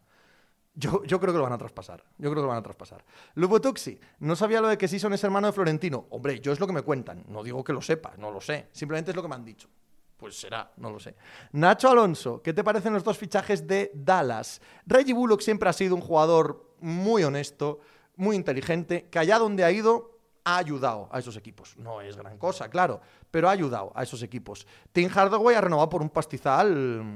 Yo, 0.76 1.04
yo, 1.04 1.20
creo 1.20 1.34
que 1.34 1.38
lo 1.38 1.44
van 1.44 1.54
a 1.54 1.58
traspasar. 1.58 2.04
Yo 2.18 2.32
creo 2.32 2.42
que 2.42 2.42
lo 2.42 2.48
van 2.48 2.58
a 2.58 2.64
traspasar. 2.64 3.06
Lupotuxi, 3.36 4.00
no 4.20 4.36
sabía 4.36 4.60
lo 4.60 4.68
de 4.68 4.78
que 4.78 4.88
Sison 4.88 5.14
es 5.14 5.24
hermano 5.24 5.48
de 5.48 5.54
Florentino. 5.54 6.08
Hombre, 6.10 6.40
yo 6.40 6.52
es 6.52 6.60
lo 6.60 6.66
que 6.66 6.74
me 6.74 6.82
cuentan. 6.82 7.24
No 7.28 7.44
digo 7.44 7.64
que 7.64 7.74
lo 7.74 7.82
sepa, 7.82 8.14
no 8.18 8.32
lo 8.32 8.42
sé. 8.42 8.70
Simplemente 8.72 9.12
es 9.12 9.16
lo 9.16 9.22
que 9.22 9.28
me 9.28 9.36
han 9.36 9.46
dicho. 9.46 9.70
Pues 10.18 10.40
será, 10.40 10.72
no 10.78 10.90
lo 10.90 11.00
sé. 11.00 11.16
Nacho 11.52 11.90
Alonso, 11.90 12.42
¿qué 12.42 12.54
te 12.54 12.64
parecen 12.64 12.94
los 12.94 13.04
dos 13.04 13.18
fichajes 13.18 13.68
de 13.68 13.92
Dallas? 13.94 14.62
Reggie 14.86 15.14
Bullock 15.14 15.42
siempre 15.42 15.70
ha 15.70 15.74
sido 15.74 15.96
un 15.96 16.02
jugador 16.02 16.76
muy 16.80 17.24
honesto, 17.24 17.80
muy 18.16 18.36
inteligente, 18.36 19.10
que 19.10 19.20
allá 19.20 19.38
donde 19.38 19.64
ha 19.64 19.72
ido 19.72 20.14
ha 20.46 20.58
ayudado 20.58 21.10
a 21.12 21.20
esos 21.20 21.38
equipos. 21.38 21.78
No 21.78 22.02
es 22.02 22.16
gran 22.16 22.38
cosa, 22.38 22.70
claro, 22.70 23.02
pero 23.32 23.50
ha 23.50 23.52
ayudado 23.52 23.92
a 23.96 24.04
esos 24.04 24.22
equipos. 24.24 24.68
Tim 24.92 25.10
Hardaway 25.10 25.56
ha 25.56 25.62
renovado 25.62 25.90
por 25.90 26.02
un 26.02 26.10
pastizal 26.10 27.16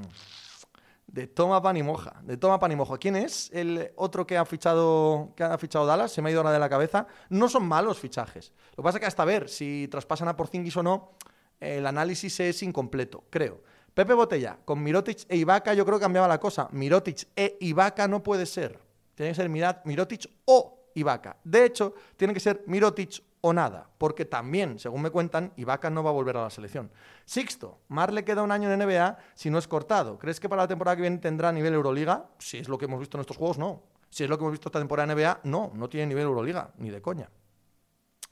de 1.08 1.26
toma 1.26 1.60
pan 1.60 1.76
y 1.76 1.82
moja, 1.82 2.20
de 2.22 2.36
toma 2.36 2.58
pan 2.58 2.70
y 2.70 2.76
moja. 2.76 2.98
¿Quién 2.98 3.16
es 3.16 3.50
el 3.52 3.90
otro 3.96 4.26
que 4.26 4.36
ha 4.36 4.44
fichado 4.44 5.32
que 5.34 5.42
ha 5.42 5.58
fichado 5.58 5.86
Dallas? 5.86 6.12
Se 6.12 6.22
me 6.22 6.28
ha 6.28 6.32
ido 6.32 6.40
ahora 6.40 6.52
de 6.52 6.58
la 6.58 6.68
cabeza. 6.68 7.06
No 7.30 7.48
son 7.48 7.66
malos 7.66 7.98
fichajes. 7.98 8.52
Lo 8.72 8.76
que 8.76 8.82
pasa 8.82 8.98
es 8.98 9.00
que 9.00 9.06
hasta 9.06 9.24
ver 9.24 9.48
si 9.48 9.88
traspasan 9.90 10.28
a 10.28 10.36
Porzingis 10.36 10.76
o 10.76 10.82
no, 10.82 11.14
el 11.58 11.86
análisis 11.86 12.38
es 12.40 12.62
incompleto, 12.62 13.24
creo. 13.30 13.62
Pepe 13.94 14.14
Botella, 14.14 14.58
con 14.64 14.82
Mirotic 14.82 15.24
e 15.28 15.36
Ibaka 15.36 15.74
yo 15.74 15.84
creo 15.84 15.98
que 15.98 16.04
cambiaba 16.04 16.28
la 16.28 16.38
cosa. 16.38 16.68
Mirotic 16.70 17.28
e 17.34 17.56
Ibaka 17.60 18.06
no 18.06 18.22
puede 18.22 18.46
ser. 18.46 18.78
Tiene 19.14 19.32
que 19.32 19.34
ser 19.34 19.48
Mirotic 19.48 20.30
o 20.44 20.90
Ibaka. 20.94 21.38
De 21.42 21.64
hecho, 21.64 21.94
tiene 22.16 22.34
que 22.34 22.40
ser 22.40 22.62
Mirotic 22.66 23.22
o 23.40 23.52
nada, 23.52 23.88
porque 23.98 24.24
también, 24.24 24.78
según 24.78 25.02
me 25.02 25.10
cuentan, 25.10 25.52
Ibaka 25.56 25.90
no 25.90 26.02
va 26.02 26.10
a 26.10 26.12
volver 26.12 26.36
a 26.36 26.44
la 26.44 26.50
selección. 26.50 26.90
Sixto, 27.24 27.78
Mar 27.88 28.12
le 28.12 28.24
queda 28.24 28.42
un 28.42 28.52
año 28.52 28.70
en 28.72 28.78
NBA 28.78 29.18
si 29.34 29.50
no 29.50 29.58
es 29.58 29.68
cortado. 29.68 30.18
¿Crees 30.18 30.40
que 30.40 30.48
para 30.48 30.62
la 30.62 30.68
temporada 30.68 30.96
que 30.96 31.02
viene 31.02 31.18
tendrá 31.18 31.52
nivel 31.52 31.74
Euroliga? 31.74 32.26
Si 32.38 32.58
es 32.58 32.68
lo 32.68 32.78
que 32.78 32.86
hemos 32.86 33.00
visto 33.00 33.16
en 33.16 33.22
estos 33.22 33.36
juegos, 33.36 33.58
no. 33.58 33.82
Si 34.10 34.24
es 34.24 34.30
lo 34.30 34.38
que 34.38 34.44
hemos 34.44 34.52
visto 34.52 34.68
esta 34.68 34.78
temporada 34.78 35.12
en 35.12 35.18
NBA, 35.18 35.40
no, 35.44 35.70
no 35.74 35.88
tiene 35.88 36.06
nivel 36.06 36.24
Euroliga, 36.24 36.72
ni 36.78 36.90
de 36.90 37.00
coña 37.00 37.28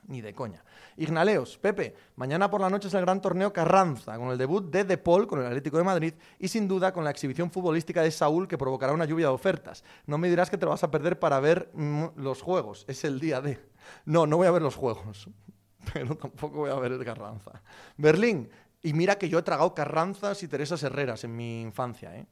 ni 0.08 0.20
de 0.20 0.34
coña. 0.34 0.62
Ignaleos, 0.96 1.58
Pepe, 1.58 1.94
mañana 2.16 2.50
por 2.50 2.60
la 2.60 2.70
noche 2.70 2.88
es 2.88 2.94
el 2.94 3.02
gran 3.02 3.20
torneo 3.20 3.52
Carranza, 3.52 4.16
con 4.16 4.30
el 4.30 4.38
debut 4.38 4.70
de 4.70 4.84
De 4.84 4.98
Paul 4.98 5.26
con 5.26 5.40
el 5.40 5.46
Atlético 5.46 5.78
de 5.78 5.84
Madrid 5.84 6.14
y 6.38 6.48
sin 6.48 6.68
duda 6.68 6.92
con 6.92 7.04
la 7.04 7.10
exhibición 7.10 7.50
futbolística 7.50 8.02
de 8.02 8.10
Saúl 8.10 8.48
que 8.48 8.58
provocará 8.58 8.92
una 8.92 9.04
lluvia 9.04 9.26
de 9.26 9.32
ofertas. 9.32 9.84
No 10.06 10.18
me 10.18 10.28
dirás 10.28 10.50
que 10.50 10.58
te 10.58 10.64
lo 10.64 10.70
vas 10.70 10.84
a 10.84 10.90
perder 10.90 11.18
para 11.18 11.40
ver 11.40 11.70
mm, 11.74 12.04
los 12.16 12.42
juegos, 12.42 12.84
es 12.88 13.04
el 13.04 13.20
día 13.20 13.40
de... 13.40 13.58
No, 14.04 14.26
no 14.26 14.36
voy 14.36 14.46
a 14.46 14.50
ver 14.50 14.62
los 14.62 14.76
juegos, 14.76 15.28
pero 15.92 16.16
tampoco 16.16 16.58
voy 16.58 16.70
a 16.70 16.74
ver 16.74 16.92
el 16.92 17.04
Carranza. 17.04 17.62
Berlín, 17.96 18.48
y 18.82 18.92
mira 18.92 19.16
que 19.16 19.28
yo 19.28 19.38
he 19.38 19.42
tragado 19.42 19.74
Carranzas 19.74 20.42
y 20.42 20.48
Teresas 20.48 20.82
Herreras 20.82 21.24
en 21.24 21.36
mi 21.36 21.60
infancia, 21.60 22.16
¿eh? 22.16 22.26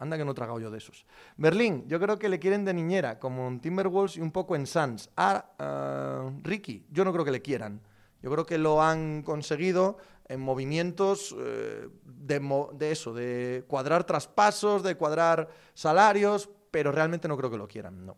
Anda 0.00 0.16
que 0.16 0.24
no 0.24 0.30
he 0.30 0.34
tragado 0.34 0.60
yo 0.60 0.70
de 0.70 0.78
esos. 0.78 1.04
Berlín, 1.36 1.84
yo 1.88 1.98
creo 1.98 2.20
que 2.20 2.28
le 2.28 2.38
quieren 2.38 2.64
de 2.64 2.72
niñera, 2.72 3.18
como 3.18 3.48
en 3.48 3.58
Timberwolves 3.58 4.16
y 4.16 4.20
un 4.20 4.30
poco 4.30 4.54
en 4.54 4.64
Suns. 4.64 5.10
A 5.16 5.44
ah, 5.58 6.30
Ricky, 6.44 6.86
yo 6.90 7.04
no 7.04 7.12
creo 7.12 7.24
que 7.24 7.32
le 7.32 7.42
quieran. 7.42 7.80
Yo 8.22 8.30
creo 8.30 8.46
que 8.46 8.58
lo 8.58 8.80
han 8.80 9.22
conseguido 9.22 9.98
en 10.28 10.40
movimientos 10.40 11.34
eh, 11.38 11.88
de, 12.04 12.90
eso, 12.90 13.12
de 13.12 13.64
cuadrar 13.66 14.04
traspasos, 14.04 14.82
de 14.82 14.94
cuadrar 14.94 15.48
salarios, 15.74 16.48
pero 16.70 16.92
realmente 16.92 17.28
no 17.28 17.36
creo 17.36 17.50
que 17.50 17.56
lo 17.56 17.66
quieran, 17.66 18.04
no. 18.04 18.16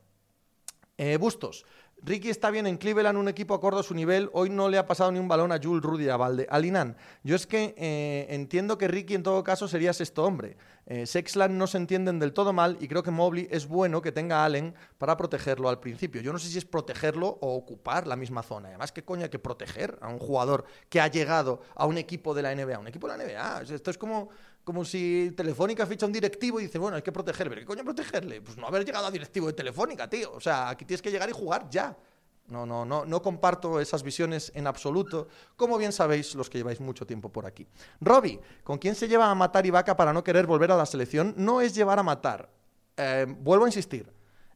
Eh, 0.98 1.16
Bustos, 1.16 1.64
Ricky 2.02 2.30
está 2.30 2.50
bien 2.50 2.66
en 2.66 2.78
Cleveland, 2.78 3.18
un 3.18 3.28
equipo 3.28 3.52
acorde 3.54 3.80
a 3.80 3.82
su 3.82 3.94
nivel. 3.94 4.30
Hoy 4.32 4.48
no 4.48 4.70
le 4.70 4.78
ha 4.78 4.86
pasado 4.86 5.12
ni 5.12 5.18
un 5.18 5.28
balón 5.28 5.52
a 5.52 5.60
Jules 5.62 5.82
Rudy 5.82 6.08
a 6.08 6.16
Valde. 6.16 6.46
Alinan, 6.48 6.96
yo 7.22 7.36
es 7.36 7.46
que 7.46 7.74
eh, 7.76 8.26
entiendo 8.30 8.78
que 8.78 8.88
Ricky 8.88 9.14
en 9.14 9.22
todo 9.22 9.44
caso 9.44 9.68
sería 9.68 9.92
sexto 9.92 10.24
hombre. 10.24 10.56
Eh, 10.86 11.06
Sexland 11.06 11.54
no 11.54 11.66
se 11.66 11.76
entienden 11.76 12.18
del 12.18 12.32
todo 12.32 12.52
mal 12.52 12.78
y 12.80 12.88
creo 12.88 13.02
que 13.02 13.10
Mobley 13.10 13.48
es 13.50 13.68
bueno 13.68 14.00
que 14.00 14.12
tenga 14.12 14.42
a 14.42 14.46
Allen 14.46 14.74
para 14.96 15.16
protegerlo 15.16 15.68
al 15.68 15.78
principio. 15.78 16.22
Yo 16.22 16.32
no 16.32 16.38
sé 16.38 16.48
si 16.48 16.58
es 16.58 16.64
protegerlo 16.64 17.38
o 17.40 17.54
ocupar 17.54 18.06
la 18.06 18.16
misma 18.16 18.42
zona. 18.42 18.68
Además, 18.68 18.92
¿qué 18.92 19.04
coño 19.04 19.24
hay 19.24 19.30
que 19.30 19.38
proteger 19.38 19.98
a 20.00 20.08
un 20.08 20.18
jugador 20.18 20.64
que 20.88 21.00
ha 21.00 21.08
llegado 21.08 21.60
a 21.74 21.84
un 21.84 21.98
equipo 21.98 22.34
de 22.34 22.42
la 22.42 22.54
NBA? 22.54 22.78
Un 22.78 22.88
equipo 22.88 23.08
de 23.08 23.18
la 23.18 23.24
NBA. 23.24 23.74
Esto 23.74 23.90
es 23.90 23.98
como 23.98 24.30
como 24.70 24.84
si 24.84 25.32
Telefónica 25.36 25.84
ficha 25.84 26.06
un 26.06 26.12
directivo 26.12 26.60
y 26.60 26.66
dice, 26.66 26.78
bueno, 26.78 26.94
hay 26.96 27.02
que 27.02 27.10
protegerle. 27.10 27.50
¿Pero 27.50 27.62
qué 27.62 27.66
coño 27.66 27.82
protegerle? 27.82 28.40
Pues 28.40 28.56
no 28.56 28.68
haber 28.68 28.84
llegado 28.84 29.04
a 29.04 29.10
directivo 29.10 29.48
de 29.48 29.52
Telefónica, 29.52 30.08
tío. 30.08 30.32
O 30.32 30.40
sea, 30.40 30.68
aquí 30.68 30.84
tienes 30.84 31.02
que 31.02 31.10
llegar 31.10 31.28
y 31.28 31.32
jugar 31.32 31.68
ya. 31.68 31.98
No, 32.46 32.64
no, 32.64 32.84
no, 32.84 33.04
no 33.04 33.20
comparto 33.20 33.80
esas 33.80 34.04
visiones 34.04 34.52
en 34.54 34.68
absoluto, 34.68 35.26
como 35.56 35.76
bien 35.76 35.90
sabéis 35.90 36.36
los 36.36 36.48
que 36.48 36.58
lleváis 36.58 36.78
mucho 36.78 37.04
tiempo 37.04 37.32
por 37.32 37.46
aquí. 37.46 37.66
Robbie, 38.00 38.38
¿con 38.62 38.78
quién 38.78 38.94
se 38.94 39.08
lleva 39.08 39.28
a 39.28 39.34
matar 39.34 39.66
Ibaka 39.66 39.96
para 39.96 40.12
no 40.12 40.22
querer 40.22 40.46
volver 40.46 40.70
a 40.70 40.76
la 40.76 40.86
selección? 40.86 41.34
No 41.36 41.60
es 41.60 41.74
llevar 41.74 41.98
a 41.98 42.04
matar. 42.04 42.48
Eh, 42.96 43.26
vuelvo 43.28 43.64
a 43.64 43.68
insistir, 43.68 44.08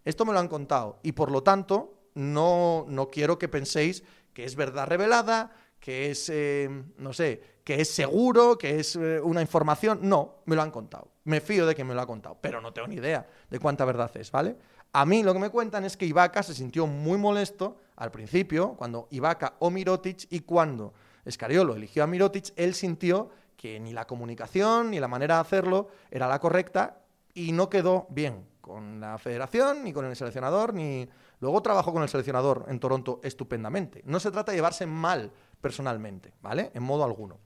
esto 0.04 0.24
me 0.24 0.32
lo 0.32 0.38
han 0.38 0.46
contado 0.46 1.00
y 1.02 1.10
por 1.10 1.32
lo 1.32 1.42
tanto 1.42 2.04
no, 2.14 2.86
no 2.88 3.10
quiero 3.10 3.36
que 3.36 3.48
penséis 3.48 4.04
que 4.32 4.44
es 4.44 4.54
verdad 4.54 4.86
revelada, 4.86 5.56
que 5.80 6.12
es, 6.12 6.28
eh, 6.28 6.68
no 6.98 7.12
sé, 7.12 7.53
que 7.64 7.80
es 7.80 7.90
seguro, 7.90 8.58
que 8.58 8.78
es 8.78 8.94
eh, 8.94 9.20
una 9.20 9.40
información. 9.40 10.00
No, 10.02 10.36
me 10.44 10.54
lo 10.54 10.62
han 10.62 10.70
contado. 10.70 11.08
Me 11.24 11.40
fío 11.40 11.66
de 11.66 11.74
que 11.74 11.82
me 11.82 11.94
lo 11.94 12.02
ha 12.02 12.06
contado, 12.06 12.36
pero 12.40 12.60
no 12.60 12.72
tengo 12.72 12.86
ni 12.86 12.96
idea 12.96 13.26
de 13.50 13.58
cuánta 13.58 13.84
verdad 13.86 14.10
es, 14.16 14.30
¿vale? 14.30 14.56
A 14.92 15.06
mí 15.06 15.22
lo 15.22 15.32
que 15.32 15.40
me 15.40 15.50
cuentan 15.50 15.84
es 15.84 15.96
que 15.96 16.06
Ibaka 16.06 16.42
se 16.42 16.54
sintió 16.54 16.86
muy 16.86 17.18
molesto 17.18 17.78
al 17.96 18.10
principio, 18.10 18.74
cuando 18.74 19.08
Ibaka 19.10 19.54
o 19.58 19.70
Mirotic, 19.70 20.26
y 20.30 20.40
cuando 20.40 20.92
Escariolo 21.24 21.74
eligió 21.74 22.04
a 22.04 22.06
Mirotic, 22.06 22.52
él 22.56 22.74
sintió 22.74 23.30
que 23.56 23.80
ni 23.80 23.92
la 23.92 24.06
comunicación 24.06 24.90
ni 24.90 25.00
la 25.00 25.08
manera 25.08 25.36
de 25.36 25.40
hacerlo 25.40 25.88
era 26.10 26.28
la 26.28 26.38
correcta 26.38 27.00
y 27.32 27.52
no 27.52 27.70
quedó 27.70 28.06
bien 28.10 28.46
con 28.60 29.00
la 29.00 29.18
federación, 29.18 29.82
ni 29.84 29.92
con 29.92 30.04
el 30.04 30.16
seleccionador, 30.16 30.74
ni... 30.74 31.08
Luego 31.40 31.60
trabajó 31.60 31.92
con 31.92 32.02
el 32.02 32.08
seleccionador 32.08 32.64
en 32.68 32.78
Toronto 32.78 33.20
estupendamente. 33.22 34.02
No 34.06 34.20
se 34.20 34.30
trata 34.30 34.52
de 34.52 34.58
llevarse 34.58 34.86
mal 34.86 35.32
personalmente, 35.60 36.32
¿vale? 36.40 36.70
En 36.72 36.82
modo 36.82 37.04
alguno. 37.04 37.38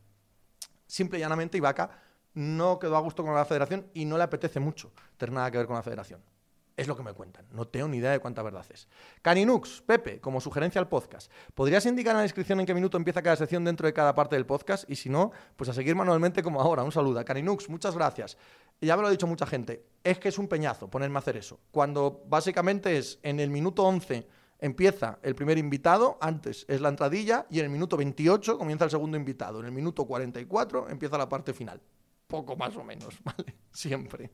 Simple 0.89 1.19
y 1.19 1.23
llanamente 1.23 1.59
Ibaka 1.59 1.91
no 2.35 2.79
quedó 2.79 2.97
a 2.97 3.01
gusto 3.01 3.23
con 3.23 3.35
la 3.35 3.45
federación 3.45 3.87
y 3.95 4.05
no 4.05 4.17
le 4.17 4.25
apetece 4.25 4.59
mucho 4.59 4.91
tener 5.17 5.33
nada 5.33 5.51
que 5.51 5.59
ver 5.59 5.67
con 5.67 5.77
la 5.77 5.83
federación. 5.83 6.21
Es 6.77 6.87
lo 6.87 6.97
que 6.97 7.03
me 7.03 7.13
cuentan. 7.13 7.45
No 7.51 7.67
tengo 7.67 7.89
ni 7.89 7.97
idea 7.97 8.13
de 8.13 8.21
cuánta 8.21 8.41
verdad 8.41 8.65
es. 8.73 8.87
Caninux, 9.21 9.83
Pepe, 9.83 10.21
como 10.21 10.41
sugerencia 10.41 10.81
al 10.81 10.89
podcast. 10.89 11.31
¿Podrías 11.53 11.85
indicar 11.87 12.13
en 12.13 12.19
la 12.19 12.23
descripción 12.23 12.61
en 12.61 12.67
qué 12.67 12.73
minuto 12.73 12.97
empieza 12.97 13.21
cada 13.21 13.35
sección 13.35 13.65
dentro 13.65 13.89
de 13.89 13.93
cada 13.93 14.15
parte 14.15 14.37
del 14.37 14.47
podcast? 14.47 14.89
Y 14.89 14.95
si 14.95 15.09
no, 15.09 15.33
pues 15.57 15.69
a 15.69 15.75
seguir 15.75 15.97
manualmente 15.97 16.41
como 16.41 16.61
ahora. 16.61 16.85
Un 16.85 16.93
saludo. 16.93 17.25
Caninux, 17.25 17.69
muchas 17.69 17.97
gracias. 17.97 18.39
Ya 18.81 18.95
me 18.97 19.03
lo 19.03 19.09
ha 19.09 19.11
dicho 19.11 19.27
mucha 19.27 19.45
gente. 19.45 19.85
Es 20.05 20.21
que 20.21 20.29
es 20.29 20.39
un 20.39 20.47
peñazo 20.47 20.89
ponerme 20.89 21.17
a 21.17 21.19
hacer 21.19 21.37
eso. 21.37 21.59
Cuando 21.73 22.23
básicamente 22.27 22.97
es 22.97 23.19
en 23.25 23.41
el 23.41 23.51
minuto 23.51 23.83
11 23.83 24.29
empieza 24.59 25.19
el 25.23 25.35
primer 25.35 25.59
invitado, 25.59 26.19
antes 26.21 26.65
es 26.69 26.81
la 26.81 26.89
entradilla 26.89 27.47
y 27.51 27.59
en 27.59 27.67
el 27.67 27.71
minuto 27.71 27.97
28 27.97 28.59
comienza 28.59 28.85
el 28.85 28.91
segundo 28.91 29.17
invitado. 29.17 29.61
En 29.61 29.67
el 29.67 29.73
minuto 29.73 30.07
44 30.07 30.89
empieza 30.89 31.19
la 31.19 31.29
parte 31.29 31.53
final. 31.53 31.81
Poco 32.27 32.57
más 32.57 32.77
o 32.77 32.85
menos, 32.85 33.19
¿vale? 33.25 33.55
Siempre 33.71 34.31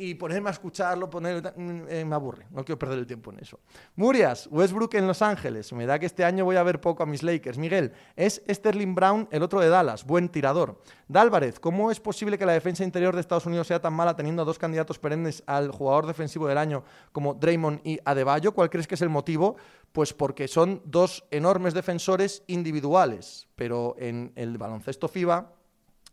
y 0.00 0.14
ponerme 0.14 0.48
a 0.48 0.52
escucharlo, 0.52 1.10
poner, 1.10 1.52
mm, 1.54 1.82
eh, 1.88 2.04
me 2.06 2.14
aburre, 2.14 2.46
no 2.50 2.64
quiero 2.64 2.78
perder 2.78 3.00
el 3.00 3.06
tiempo 3.06 3.30
en 3.30 3.40
eso. 3.40 3.60
Murias, 3.96 4.48
Westbrook 4.50 4.94
en 4.94 5.06
Los 5.06 5.20
Ángeles, 5.20 5.70
me 5.74 5.84
da 5.84 5.98
que 5.98 6.06
este 6.06 6.24
año 6.24 6.46
voy 6.46 6.56
a 6.56 6.62
ver 6.62 6.80
poco 6.80 7.02
a 7.02 7.06
mis 7.06 7.22
Lakers. 7.22 7.58
Miguel, 7.58 7.92
es 8.16 8.42
Sterling 8.48 8.94
Brown 8.94 9.28
el 9.30 9.42
otro 9.42 9.60
de 9.60 9.68
Dallas, 9.68 10.06
buen 10.06 10.30
tirador. 10.30 10.80
Dálvarez, 11.06 11.60
¿cómo 11.60 11.90
es 11.90 12.00
posible 12.00 12.38
que 12.38 12.46
la 12.46 12.54
defensa 12.54 12.82
interior 12.82 13.14
de 13.14 13.20
Estados 13.20 13.44
Unidos 13.44 13.66
sea 13.66 13.82
tan 13.82 13.92
mala 13.92 14.16
teniendo 14.16 14.40
a 14.40 14.46
dos 14.46 14.58
candidatos 14.58 14.98
perennes 14.98 15.42
al 15.46 15.70
jugador 15.70 16.06
defensivo 16.06 16.48
del 16.48 16.56
año 16.56 16.82
como 17.12 17.34
Draymond 17.34 17.80
y 17.84 17.98
Adebayo? 18.02 18.52
¿Cuál 18.52 18.70
crees 18.70 18.86
que 18.86 18.94
es 18.94 19.02
el 19.02 19.10
motivo? 19.10 19.56
Pues 19.92 20.14
porque 20.14 20.48
son 20.48 20.80
dos 20.86 21.24
enormes 21.30 21.74
defensores 21.74 22.42
individuales, 22.46 23.48
pero 23.54 23.96
en 23.98 24.32
el 24.34 24.56
baloncesto 24.56 25.08
FIBA 25.08 25.59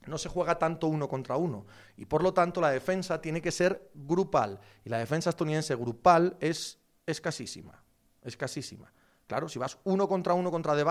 no 0.10 0.18
se 0.18 0.30
juega 0.30 0.58
tanto 0.58 0.88
uno 0.88 1.08
contra 1.08 1.38
uno. 1.38 1.66
Y 1.95 2.05
por 2.05 2.24
lo 2.24 2.34
tanto 2.34 2.62
la 2.62 2.72
defensa 2.72 3.22
tiene 3.22 3.41
que 3.41 3.51
ser 3.51 3.89
grupal. 3.93 4.60
Y 4.84 4.89
la 4.89 4.97
defensa 4.99 5.30
estadounidense 5.30 5.76
grupal 5.76 6.38
es 6.39 6.80
escasísima. 7.05 7.84
Escasísima. 8.22 8.91
Claro, 9.28 9.49
si 9.49 9.60
vas 9.60 9.78
uno 9.84 10.08
contra 10.08 10.34
uno 10.34 10.51
contra 10.51 10.76
De 10.76 10.86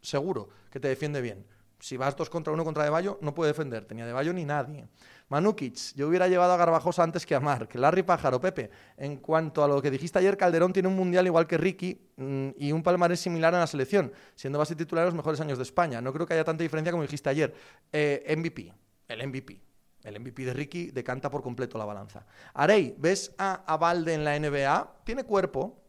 seguro 0.00 0.48
que 0.70 0.80
te 0.80 0.88
defiende 0.88 1.20
bien. 1.20 1.46
Si 1.80 1.96
vas 1.96 2.16
dos 2.16 2.30
contra 2.30 2.52
uno 2.52 2.64
contra 2.64 2.84
De 2.84 3.16
no 3.20 3.34
puede 3.34 3.52
defenderte, 3.52 3.94
ni 3.94 4.02
a 4.02 4.06
De 4.06 4.32
ni 4.32 4.44
nadie. 4.44 4.88
Manukic, 5.28 5.94
yo 5.94 6.08
hubiera 6.08 6.28
llevado 6.28 6.52
a 6.52 6.56
Garbajosa 6.56 7.02
antes 7.02 7.24
que 7.24 7.34
a 7.34 7.40
Mark. 7.40 7.70
Larry 7.74 8.02
Pájaro, 8.02 8.40
Pepe. 8.40 8.70
En 8.96 9.16
cuanto 9.16 9.64
a 9.64 9.68
lo 9.68 9.80
que 9.80 9.90
dijiste 9.90 10.18
ayer, 10.18 10.36
Calderón 10.36 10.72
tiene 10.72 10.88
un 10.88 10.96
mundial 10.96 11.26
igual 11.26 11.46
que 11.46 11.56
Ricky 11.56 11.98
mm, 12.16 12.48
y 12.58 12.72
un 12.72 12.82
palmarés 12.82 13.20
similar 13.20 13.54
en 13.54 13.60
la 13.60 13.66
selección, 13.66 14.12
siendo 14.34 14.58
base 14.58 14.76
titular 14.76 15.02
en 15.02 15.06
los 15.06 15.14
mejores 15.14 15.40
años 15.40 15.58
de 15.58 15.64
España. 15.64 16.00
No 16.00 16.12
creo 16.12 16.26
que 16.26 16.34
haya 16.34 16.44
tanta 16.44 16.62
diferencia 16.62 16.92
como 16.92 17.02
dijiste 17.02 17.30
ayer. 17.30 17.54
Eh, 17.90 18.34
MVP, 18.36 18.72
el 19.08 19.26
MVP. 19.26 19.60
El 20.02 20.20
MVP 20.20 20.44
de 20.44 20.52
Ricky 20.52 20.90
decanta 20.90 21.30
por 21.30 21.42
completo 21.42 21.78
la 21.78 21.86
balanza. 21.86 22.26
Arey, 22.52 22.94
¿ves 22.98 23.34
a, 23.38 23.64
a 23.66 23.78
Valde 23.78 24.12
en 24.12 24.22
la 24.22 24.38
NBA? 24.38 25.00
Tiene 25.02 25.24
cuerpo, 25.24 25.82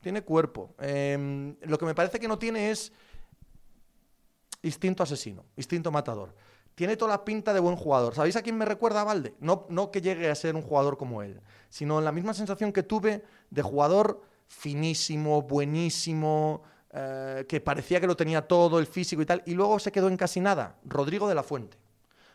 tiene 0.00 0.22
cuerpo. 0.22 0.76
Em, 0.78 1.56
lo 1.62 1.76
que 1.76 1.84
me 1.84 1.94
parece 1.94 2.20
que 2.20 2.28
no 2.28 2.38
tiene 2.38 2.70
es 2.70 2.92
instinto 4.62 5.02
asesino, 5.02 5.44
instinto 5.56 5.90
matador 5.90 6.32
tiene 6.76 6.96
toda 6.96 7.12
la 7.12 7.24
pinta 7.24 7.54
de 7.54 7.58
buen 7.58 7.74
jugador. 7.74 8.14
¿Sabéis 8.14 8.36
a 8.36 8.42
quién 8.42 8.56
me 8.56 8.66
recuerda 8.66 9.00
a 9.00 9.04
Valde? 9.04 9.34
No, 9.40 9.66
no 9.70 9.90
que 9.90 10.02
llegue 10.02 10.30
a 10.30 10.34
ser 10.34 10.54
un 10.54 10.62
jugador 10.62 10.98
como 10.98 11.22
él, 11.22 11.40
sino 11.70 12.00
la 12.02 12.12
misma 12.12 12.34
sensación 12.34 12.70
que 12.70 12.82
tuve 12.82 13.24
de 13.50 13.62
jugador 13.62 14.20
finísimo, 14.46 15.42
buenísimo, 15.42 16.62
eh, 16.92 17.46
que 17.48 17.62
parecía 17.62 17.98
que 17.98 18.06
lo 18.06 18.14
tenía 18.14 18.46
todo, 18.46 18.78
el 18.78 18.86
físico 18.86 19.22
y 19.22 19.26
tal, 19.26 19.42
y 19.46 19.54
luego 19.54 19.78
se 19.78 19.90
quedó 19.90 20.08
en 20.08 20.18
casi 20.18 20.38
nada. 20.38 20.76
Rodrigo 20.84 21.26
de 21.28 21.34
la 21.34 21.42
Fuente. 21.42 21.78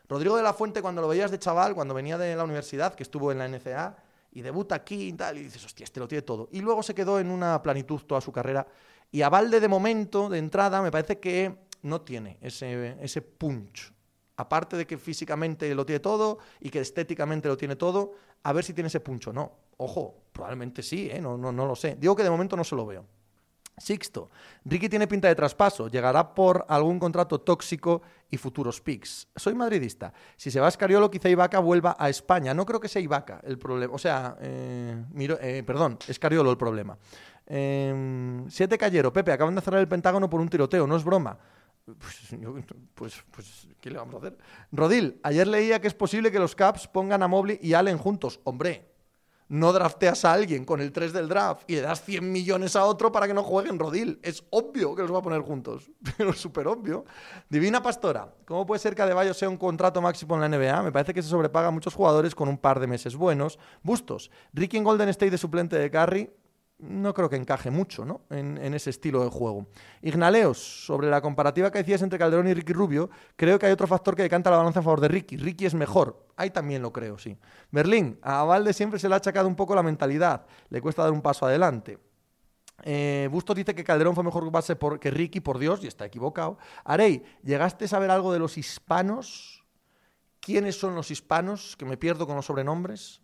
Rodrigo 0.09 0.35
de 0.35 0.43
la 0.43 0.53
Fuente, 0.53 0.81
cuando 0.81 1.03
lo 1.03 1.07
veías 1.07 1.29
de 1.29 1.37
chaval, 1.37 1.75
cuando 1.75 1.93
venía 1.93 2.17
de 2.17 2.35
la 2.35 2.43
universidad, 2.43 2.95
que 2.95 3.03
estuvo 3.03 3.31
en 3.31 3.37
la 3.37 3.47
NCA, 3.47 3.95
y 4.31 4.41
debuta 4.41 4.73
aquí 4.73 5.09
y 5.09 5.13
tal, 5.13 5.37
y 5.37 5.43
dices, 5.43 5.63
hostia, 5.63 5.83
este 5.83 5.99
lo 5.99 6.07
tiene 6.07 6.23
todo. 6.23 6.49
Y 6.51 6.61
luego 6.61 6.81
se 6.81 6.95
quedó 6.95 7.19
en 7.19 7.29
una 7.29 7.61
planitud 7.61 8.01
toda 8.07 8.21
su 8.21 8.31
carrera. 8.31 8.65
Y 9.11 9.21
a 9.21 9.29
Valde, 9.29 9.59
de 9.59 9.67
momento, 9.67 10.29
de 10.29 10.39
entrada, 10.39 10.81
me 10.81 10.89
parece 10.89 11.19
que 11.19 11.55
no 11.83 12.01
tiene 12.01 12.39
ese, 12.41 12.97
ese 13.01 13.21
punch. 13.21 13.93
Aparte 14.41 14.75
de 14.75 14.87
que 14.87 14.97
físicamente 14.97 15.73
lo 15.75 15.85
tiene 15.85 15.99
todo 15.99 16.39
y 16.59 16.69
que 16.69 16.79
estéticamente 16.79 17.47
lo 17.47 17.55
tiene 17.55 17.75
todo, 17.75 18.13
a 18.43 18.53
ver 18.53 18.63
si 18.63 18.73
tiene 18.73 18.87
ese 18.87 18.99
punch 18.99 19.27
o 19.27 19.33
no. 19.33 19.51
Ojo, 19.77 20.15
probablemente 20.31 20.81
sí, 20.81 21.09
¿eh? 21.11 21.21
no, 21.21 21.37
no, 21.37 21.51
no 21.51 21.67
lo 21.67 21.75
sé. 21.75 21.95
Digo 21.99 22.15
que 22.15 22.23
de 22.23 22.29
momento 22.29 22.57
no 22.57 22.63
se 22.63 22.75
lo 22.75 22.85
veo. 22.85 23.05
Sixto, 23.77 24.29
Ricky 24.65 24.89
tiene 24.89 25.07
pinta 25.07 25.27
de 25.27 25.35
traspaso, 25.35 25.87
llegará 25.87 26.35
por 26.35 26.65
algún 26.67 26.99
contrato 26.99 27.41
tóxico 27.41 28.01
y 28.29 28.37
futuros 28.37 28.81
picks. 28.81 29.27
Soy 29.35 29.55
madridista. 29.55 30.13
Si 30.35 30.51
se 30.51 30.59
va 30.59 30.67
a 30.67 30.69
Escariolo, 30.69 31.09
quizá 31.09 31.29
Ibaka 31.29 31.59
vuelva 31.59 31.95
a 31.97 32.09
España. 32.09 32.53
No 32.53 32.65
creo 32.65 32.79
que 32.79 32.87
sea 32.87 33.01
Ibaka 33.01 33.41
el 33.43 33.57
problema. 33.57 33.93
O 33.93 33.97
sea, 33.97 34.37
eh, 34.39 35.03
miro, 35.13 35.37
eh, 35.41 35.63
perdón, 35.65 35.97
Escariolo 36.07 36.51
el 36.51 36.57
problema. 36.57 36.97
Eh, 37.47 38.43
siete 38.49 38.77
Cayero, 38.77 39.11
Pepe, 39.11 39.31
acaban 39.31 39.55
de 39.55 39.61
cerrar 39.61 39.81
el 39.81 39.87
Pentágono 39.87 40.29
por 40.29 40.41
un 40.41 40.49
tiroteo, 40.49 40.85
no 40.85 40.95
es 40.95 41.03
broma. 41.03 41.37
Pues, 41.97 42.19
pues, 42.95 43.23
pues, 43.31 43.67
¿qué 43.79 43.89
le 43.89 43.97
vamos 43.97 44.15
a 44.15 44.17
hacer? 44.19 44.37
Rodil, 44.71 45.19
ayer 45.23 45.47
leía 45.47 45.79
que 45.81 45.87
es 45.87 45.93
posible 45.93 46.31
que 46.31 46.39
los 46.39 46.55
Caps 46.55 46.87
pongan 46.87 47.23
a 47.23 47.27
Mobley 47.27 47.59
y 47.61 47.73
Allen 47.73 47.97
juntos. 47.97 48.39
Hombre, 48.43 48.91
no 49.51 49.73
drafteas 49.73 50.23
a 50.23 50.31
alguien 50.31 50.63
con 50.63 50.79
el 50.79 50.93
3 50.93 51.11
del 51.11 51.27
draft 51.27 51.69
y 51.69 51.75
le 51.75 51.81
das 51.81 52.01
100 52.05 52.31
millones 52.31 52.77
a 52.77 52.85
otro 52.85 53.11
para 53.11 53.27
que 53.27 53.33
no 53.33 53.43
jueguen 53.43 53.77
Rodil. 53.77 54.17
Es 54.23 54.45
obvio 54.49 54.95
que 54.95 55.01
los 55.01 55.13
va 55.13 55.19
a 55.19 55.21
poner 55.21 55.41
juntos, 55.41 55.91
pero 56.17 56.31
súper 56.31 56.67
obvio. 56.67 57.03
Divina 57.49 57.83
Pastora, 57.83 58.33
¿cómo 58.45 58.65
puede 58.65 58.79
ser 58.79 58.95
que 58.95 59.01
Adebayo 59.01 59.33
sea 59.33 59.49
un 59.49 59.57
contrato 59.57 60.01
máximo 60.01 60.35
en 60.35 60.41
la 60.41 60.57
NBA? 60.57 60.83
Me 60.83 60.91
parece 60.93 61.13
que 61.13 61.21
se 61.21 61.27
sobrepaga 61.27 61.67
a 61.67 61.71
muchos 61.71 61.93
jugadores 61.93 62.33
con 62.33 62.47
un 62.47 62.57
par 62.57 62.79
de 62.79 62.87
meses 62.87 63.17
buenos. 63.17 63.59
Bustos, 63.83 64.31
Ricky 64.53 64.77
en 64.77 64.85
Golden 64.85 65.09
State 65.09 65.31
de 65.31 65.37
suplente 65.37 65.77
de 65.77 65.91
Curry, 65.91 66.29
no 66.81 67.13
creo 67.13 67.29
que 67.29 67.35
encaje 67.35 67.69
mucho 67.69 68.05
¿no? 68.05 68.21
en, 68.29 68.57
ese 68.73 68.89
estilo 68.89 69.23
de 69.23 69.29
juego. 69.29 69.67
Ignaleos, 70.01 70.57
sobre 70.57 71.09
la 71.09 71.21
comparativa 71.21 71.71
que 71.71 71.79
decías 71.79 72.01
entre 72.01 72.17
Calderón 72.17 72.47
y 72.47 72.53
Ricky 72.53 72.73
Rubio, 72.73 73.09
creo 73.35 73.59
que 73.59 73.67
hay 73.67 73.71
otro 73.71 73.87
factor 73.87 74.15
que 74.15 74.23
decanta 74.23 74.49
la 74.49 74.57
balanza 74.57 74.79
a 74.79 74.83
favor 74.83 74.99
de 74.99 75.07
Ricky. 75.07 75.37
Ricky 75.37 75.65
es 75.65 75.73
mejor. 75.73 76.27
Ahí 76.35 76.49
también 76.49 76.81
lo 76.81 76.91
creo, 76.91 77.17
sí. 77.17 77.37
Berlín, 77.69 78.19
a 78.21 78.43
Valde 78.43 78.73
siempre 78.73 78.99
se 78.99 79.07
le 79.07 79.13
ha 79.13 79.17
achacado 79.17 79.47
un 79.47 79.55
poco 79.55 79.75
la 79.75 79.83
mentalidad. 79.83 80.45
Le 80.69 80.81
cuesta 80.81 81.03
dar 81.03 81.11
un 81.11 81.21
paso 81.21 81.45
adelante. 81.45 81.99
Eh, 82.83 83.29
Bustos 83.31 83.55
dice 83.55 83.75
que 83.75 83.83
Calderón 83.83 84.15
fue 84.15 84.23
mejor 84.23 84.49
base 84.49 84.75
por, 84.75 84.99
que 84.99 85.11
Ricky, 85.11 85.39
por 85.39 85.59
Dios, 85.59 85.83
y 85.83 85.87
está 85.87 86.05
equivocado. 86.05 86.57
Arey, 86.83 87.23
¿llegaste 87.43 87.85
a 87.85 87.87
saber 87.87 88.09
algo 88.09 88.33
de 88.33 88.39
los 88.39 88.57
hispanos? 88.57 89.63
¿Quiénes 90.39 90.79
son 90.79 90.95
los 90.95 91.11
hispanos? 91.11 91.75
Que 91.77 91.85
me 91.85 91.97
pierdo 91.97 92.25
con 92.25 92.35
los 92.35 92.47
sobrenombres. 92.47 93.21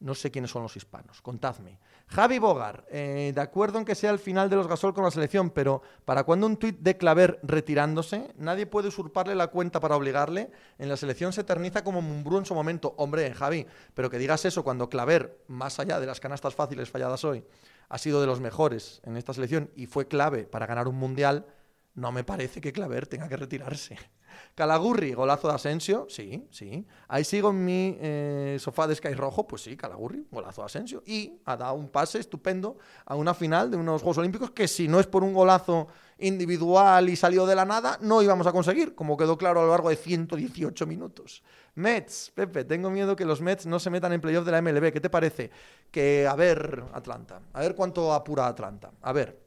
No 0.00 0.16
sé 0.16 0.32
quiénes 0.32 0.50
son 0.50 0.64
los 0.64 0.76
hispanos, 0.76 1.22
contadme. 1.22 1.78
Javi 2.14 2.38
Bogar, 2.38 2.84
eh, 2.90 3.32
de 3.34 3.40
acuerdo 3.40 3.78
en 3.78 3.86
que 3.86 3.94
sea 3.94 4.10
el 4.10 4.18
final 4.18 4.50
de 4.50 4.56
los 4.56 4.68
Gasol 4.68 4.92
con 4.92 5.02
la 5.02 5.10
selección, 5.10 5.48
pero 5.48 5.80
¿para 6.04 6.24
cuando 6.24 6.46
un 6.46 6.58
tuit 6.58 6.78
de 6.78 6.98
Claver 6.98 7.40
retirándose? 7.42 8.34
Nadie 8.36 8.66
puede 8.66 8.88
usurparle 8.88 9.34
la 9.34 9.46
cuenta 9.46 9.80
para 9.80 9.96
obligarle. 9.96 10.50
En 10.78 10.90
la 10.90 10.98
selección 10.98 11.32
se 11.32 11.40
eterniza 11.40 11.82
como 11.82 12.02
Mumbrú 12.02 12.36
en 12.36 12.44
su 12.44 12.54
momento. 12.54 12.92
Hombre, 12.98 13.32
Javi, 13.32 13.66
pero 13.94 14.10
que 14.10 14.18
digas 14.18 14.44
eso 14.44 14.62
cuando 14.62 14.90
Claver, 14.90 15.38
más 15.48 15.80
allá 15.80 16.00
de 16.00 16.06
las 16.06 16.20
canastas 16.20 16.54
fáciles 16.54 16.90
falladas 16.90 17.24
hoy, 17.24 17.42
ha 17.88 17.96
sido 17.96 18.20
de 18.20 18.26
los 18.26 18.40
mejores 18.40 19.00
en 19.04 19.16
esta 19.16 19.32
selección 19.32 19.70
y 19.74 19.86
fue 19.86 20.06
clave 20.06 20.44
para 20.44 20.66
ganar 20.66 20.88
un 20.88 20.96
mundial, 20.96 21.46
no 21.94 22.10
me 22.10 22.24
parece 22.24 22.60
que 22.60 22.72
Claver 22.72 23.06
tenga 23.06 23.28
que 23.28 23.36
retirarse. 23.36 23.96
Calagurri, 24.54 25.12
golazo 25.12 25.48
de 25.48 25.54
Asensio, 25.54 26.06
sí, 26.08 26.46
sí. 26.50 26.86
Ahí 27.08 27.24
sigo 27.24 27.50
en 27.50 27.64
mi 27.64 27.96
eh, 28.00 28.56
sofá 28.58 28.86
de 28.86 28.94
Sky 28.94 29.14
Rojo, 29.14 29.46
pues 29.46 29.62
sí, 29.62 29.76
Calagurri, 29.76 30.26
golazo 30.30 30.62
de 30.62 30.66
Asensio. 30.66 31.02
Y 31.06 31.40
ha 31.44 31.56
dado 31.56 31.74
un 31.74 31.88
pase 31.90 32.18
estupendo 32.18 32.78
a 33.04 33.14
una 33.14 33.34
final 33.34 33.70
de 33.70 33.76
unos 33.76 34.00
Juegos 34.00 34.18
Olímpicos 34.18 34.50
que 34.50 34.68
si 34.68 34.88
no 34.88 35.00
es 35.00 35.06
por 35.06 35.22
un 35.22 35.34
golazo 35.34 35.88
individual 36.18 37.08
y 37.08 37.16
salió 37.16 37.46
de 37.46 37.54
la 37.54 37.64
nada, 37.64 37.98
no 38.00 38.22
íbamos 38.22 38.46
a 38.46 38.52
conseguir, 38.52 38.94
como 38.94 39.16
quedó 39.16 39.36
claro 39.36 39.60
a 39.60 39.64
lo 39.64 39.70
largo 39.70 39.90
de 39.90 39.96
118 39.96 40.86
minutos. 40.86 41.42
Mets, 41.74 42.32
Pepe, 42.34 42.64
tengo 42.64 42.90
miedo 42.90 43.16
que 43.16 43.24
los 43.24 43.40
Mets 43.40 43.66
no 43.66 43.78
se 43.78 43.90
metan 43.90 44.12
en 44.12 44.20
playoff 44.20 44.44
de 44.44 44.52
la 44.52 44.62
MLB. 44.62 44.92
¿Qué 44.92 45.00
te 45.00 45.10
parece? 45.10 45.50
Que, 45.90 46.26
a 46.26 46.34
ver, 46.34 46.84
Atlanta, 46.92 47.40
a 47.52 47.60
ver 47.60 47.74
cuánto 47.74 48.12
apura 48.12 48.46
Atlanta. 48.46 48.92
A 49.00 49.12
ver, 49.12 49.41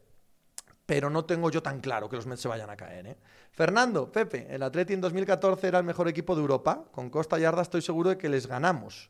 pero 0.86 1.10
no 1.10 1.26
tengo 1.26 1.50
yo 1.50 1.64
tan 1.64 1.80
claro 1.80 2.08
que 2.08 2.16
los 2.16 2.28
Mets 2.28 2.42
se 2.42 2.48
vayan 2.48 2.70
a 2.70 2.78
caer. 2.78 3.08
¿eh? 3.08 3.18
Fernando, 3.52 4.12
Pepe, 4.12 4.48
el 4.50 4.62
Atleti 4.62 4.94
en 4.94 5.02
2014 5.02 5.68
era 5.68 5.80
el 5.80 5.86
mejor 5.86 6.08
equipo 6.08 6.36
de 6.36 6.42
Europa. 6.42 6.86
Con 6.92 7.10
Costa 7.10 7.40
y 7.40 7.44
Arda 7.44 7.64
estoy 7.64 7.82
seguro 7.82 8.12
de 8.12 8.18
que 8.18 8.30
les 8.30 8.48
ganamos. 8.48 9.10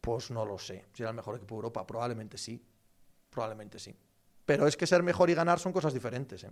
Pues 0.00 0.30
no 0.30 0.44
lo 0.44 0.58
sé. 0.58 0.84
Si 0.92 1.02
era 1.02 1.10
el 1.10 1.16
mejor 1.16 1.36
equipo 1.36 1.54
de 1.54 1.58
Europa, 1.58 1.86
probablemente 1.86 2.36
sí. 2.36 2.62
Probablemente 3.30 3.78
sí. 3.78 3.96
Pero 4.44 4.66
es 4.66 4.76
que 4.76 4.86
ser 4.86 5.02
mejor 5.02 5.30
y 5.30 5.34
ganar 5.34 5.60
son 5.60 5.72
cosas 5.72 5.94
diferentes. 5.94 6.42
¿eh? 6.42 6.50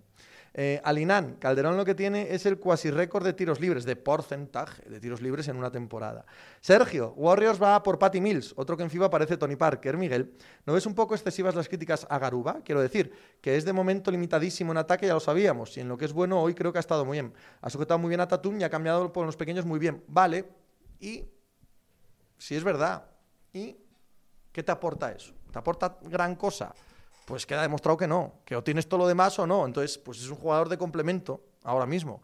Eh, 0.54 0.80
Alinán, 0.84 1.36
Calderón 1.36 1.76
lo 1.76 1.84
que 1.84 1.94
tiene 1.94 2.32
es 2.32 2.46
el 2.46 2.58
cuasi 2.58 2.90
récord 2.90 3.24
de 3.24 3.32
tiros 3.32 3.60
libres, 3.60 3.84
de 3.84 3.96
porcentaje 3.96 4.88
de 4.88 5.00
tiros 5.00 5.20
libres 5.20 5.48
en 5.48 5.56
una 5.56 5.70
temporada. 5.70 6.24
Sergio, 6.60 7.12
Warriors 7.16 7.60
va 7.60 7.82
por 7.82 7.98
Patty 7.98 8.20
Mills, 8.20 8.54
otro 8.56 8.76
que 8.76 8.84
en 8.84 8.90
FIBA 8.90 9.10
parece 9.10 9.36
Tony 9.36 9.56
Parker. 9.56 9.96
Miguel, 9.96 10.32
¿no 10.66 10.72
ves 10.72 10.86
un 10.86 10.94
poco 10.94 11.14
excesivas 11.14 11.54
las 11.54 11.68
críticas 11.68 12.06
a 12.08 12.18
Garuba? 12.18 12.60
Quiero 12.64 12.80
decir, 12.80 13.12
que 13.40 13.56
es 13.56 13.64
de 13.64 13.72
momento 13.72 14.10
limitadísimo 14.10 14.70
en 14.70 14.78
ataque, 14.78 15.06
ya 15.06 15.14
lo 15.14 15.20
sabíamos, 15.20 15.76
y 15.76 15.80
en 15.80 15.88
lo 15.88 15.98
que 15.98 16.04
es 16.04 16.12
bueno 16.12 16.40
hoy 16.40 16.54
creo 16.54 16.72
que 16.72 16.78
ha 16.78 16.80
estado 16.80 17.04
muy 17.04 17.16
bien. 17.16 17.32
Ha 17.60 17.70
sujetado 17.70 17.98
muy 17.98 18.10
bien 18.10 18.20
a 18.20 18.28
Tatum 18.28 18.60
y 18.60 18.64
ha 18.64 18.70
cambiado 18.70 19.12
por 19.12 19.26
los 19.26 19.36
pequeños 19.36 19.64
muy 19.64 19.80
bien. 19.80 20.04
Vale, 20.06 20.48
y 21.00 21.24
si 22.38 22.54
es 22.54 22.62
verdad, 22.62 23.04
¿y 23.52 23.76
qué 24.52 24.62
te 24.62 24.70
aporta 24.70 25.10
eso? 25.10 25.34
¿Te 25.52 25.58
aporta 25.58 25.98
gran 26.02 26.36
cosa? 26.36 26.72
Pues 27.30 27.46
queda 27.46 27.62
demostrado 27.62 27.96
que 27.96 28.08
no, 28.08 28.40
que 28.44 28.56
o 28.56 28.64
tienes 28.64 28.88
todo 28.88 28.98
lo 28.98 29.06
demás 29.06 29.38
o 29.38 29.46
no. 29.46 29.64
Entonces, 29.64 29.96
pues 29.98 30.18
es 30.18 30.28
un 30.28 30.34
jugador 30.34 30.68
de 30.68 30.76
complemento 30.76 31.44
ahora 31.62 31.86
mismo. 31.86 32.20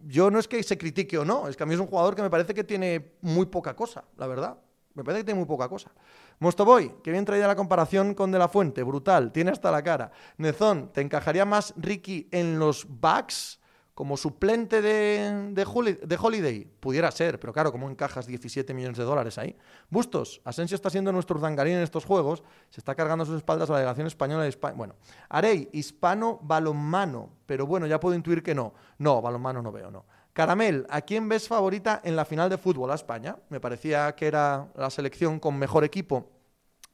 Yo 0.00 0.32
no 0.32 0.40
es 0.40 0.48
que 0.48 0.60
se 0.64 0.76
critique 0.76 1.16
o 1.16 1.24
no, 1.24 1.46
es 1.46 1.56
que 1.56 1.62
a 1.62 1.66
mí 1.66 1.74
es 1.74 1.80
un 1.80 1.86
jugador 1.86 2.16
que 2.16 2.22
me 2.22 2.28
parece 2.28 2.54
que 2.54 2.64
tiene 2.64 3.12
muy 3.20 3.46
poca 3.46 3.76
cosa, 3.76 4.02
la 4.16 4.26
verdad. 4.26 4.58
Me 4.94 5.04
parece 5.04 5.20
que 5.20 5.26
tiene 5.26 5.38
muy 5.38 5.46
poca 5.46 5.68
cosa. 5.68 5.92
Mostoboy, 6.40 6.96
que 7.04 7.12
bien 7.12 7.24
traída 7.24 7.46
la 7.46 7.54
comparación 7.54 8.14
con 8.14 8.32
De 8.32 8.38
La 8.40 8.48
Fuente, 8.48 8.82
brutal, 8.82 9.30
tiene 9.30 9.52
hasta 9.52 9.70
la 9.70 9.80
cara. 9.84 10.10
Nezón, 10.38 10.92
¿te 10.92 11.00
encajaría 11.00 11.44
más 11.44 11.72
Ricky 11.76 12.28
en 12.32 12.58
los 12.58 12.84
backs? 12.88 13.60
Como 13.98 14.16
suplente 14.16 14.80
de, 14.80 15.66
Holiday, 15.66 16.64
pudiera 16.78 17.10
ser, 17.10 17.40
pero 17.40 17.52
claro, 17.52 17.72
¿cómo 17.72 17.90
encajas 17.90 18.28
17 18.28 18.72
millones 18.72 18.96
de 18.96 19.02
dólares 19.02 19.38
ahí? 19.38 19.56
Bustos, 19.90 20.40
Asensio 20.44 20.76
está 20.76 20.88
siendo 20.88 21.10
nuestro 21.10 21.40
zangarín 21.40 21.74
en 21.74 21.82
estos 21.82 22.04
juegos, 22.04 22.44
se 22.70 22.80
está 22.80 22.94
cargando 22.94 23.24
a 23.24 23.26
sus 23.26 23.38
espaldas 23.38 23.68
a 23.68 23.72
la 23.72 23.78
delegación 23.80 24.06
española 24.06 24.44
de 24.44 24.50
España. 24.50 24.76
Bueno, 24.76 24.94
Arey, 25.28 25.68
hispano 25.72 26.38
balonmano, 26.40 27.30
pero 27.44 27.66
bueno, 27.66 27.88
ya 27.88 27.98
puedo 27.98 28.14
intuir 28.14 28.40
que 28.40 28.54
no. 28.54 28.72
No, 28.98 29.20
balonmano 29.20 29.62
no 29.62 29.72
veo, 29.72 29.90
no. 29.90 30.04
Caramel, 30.32 30.86
¿a 30.90 31.00
quién 31.00 31.28
ves 31.28 31.48
favorita 31.48 32.00
en 32.04 32.14
la 32.14 32.24
final 32.24 32.48
de 32.48 32.56
fútbol 32.56 32.92
a 32.92 32.94
España? 32.94 33.34
Me 33.48 33.58
parecía 33.58 34.14
que 34.14 34.28
era 34.28 34.68
la 34.76 34.90
selección 34.90 35.40
con 35.40 35.58
mejor 35.58 35.82
equipo, 35.82 36.30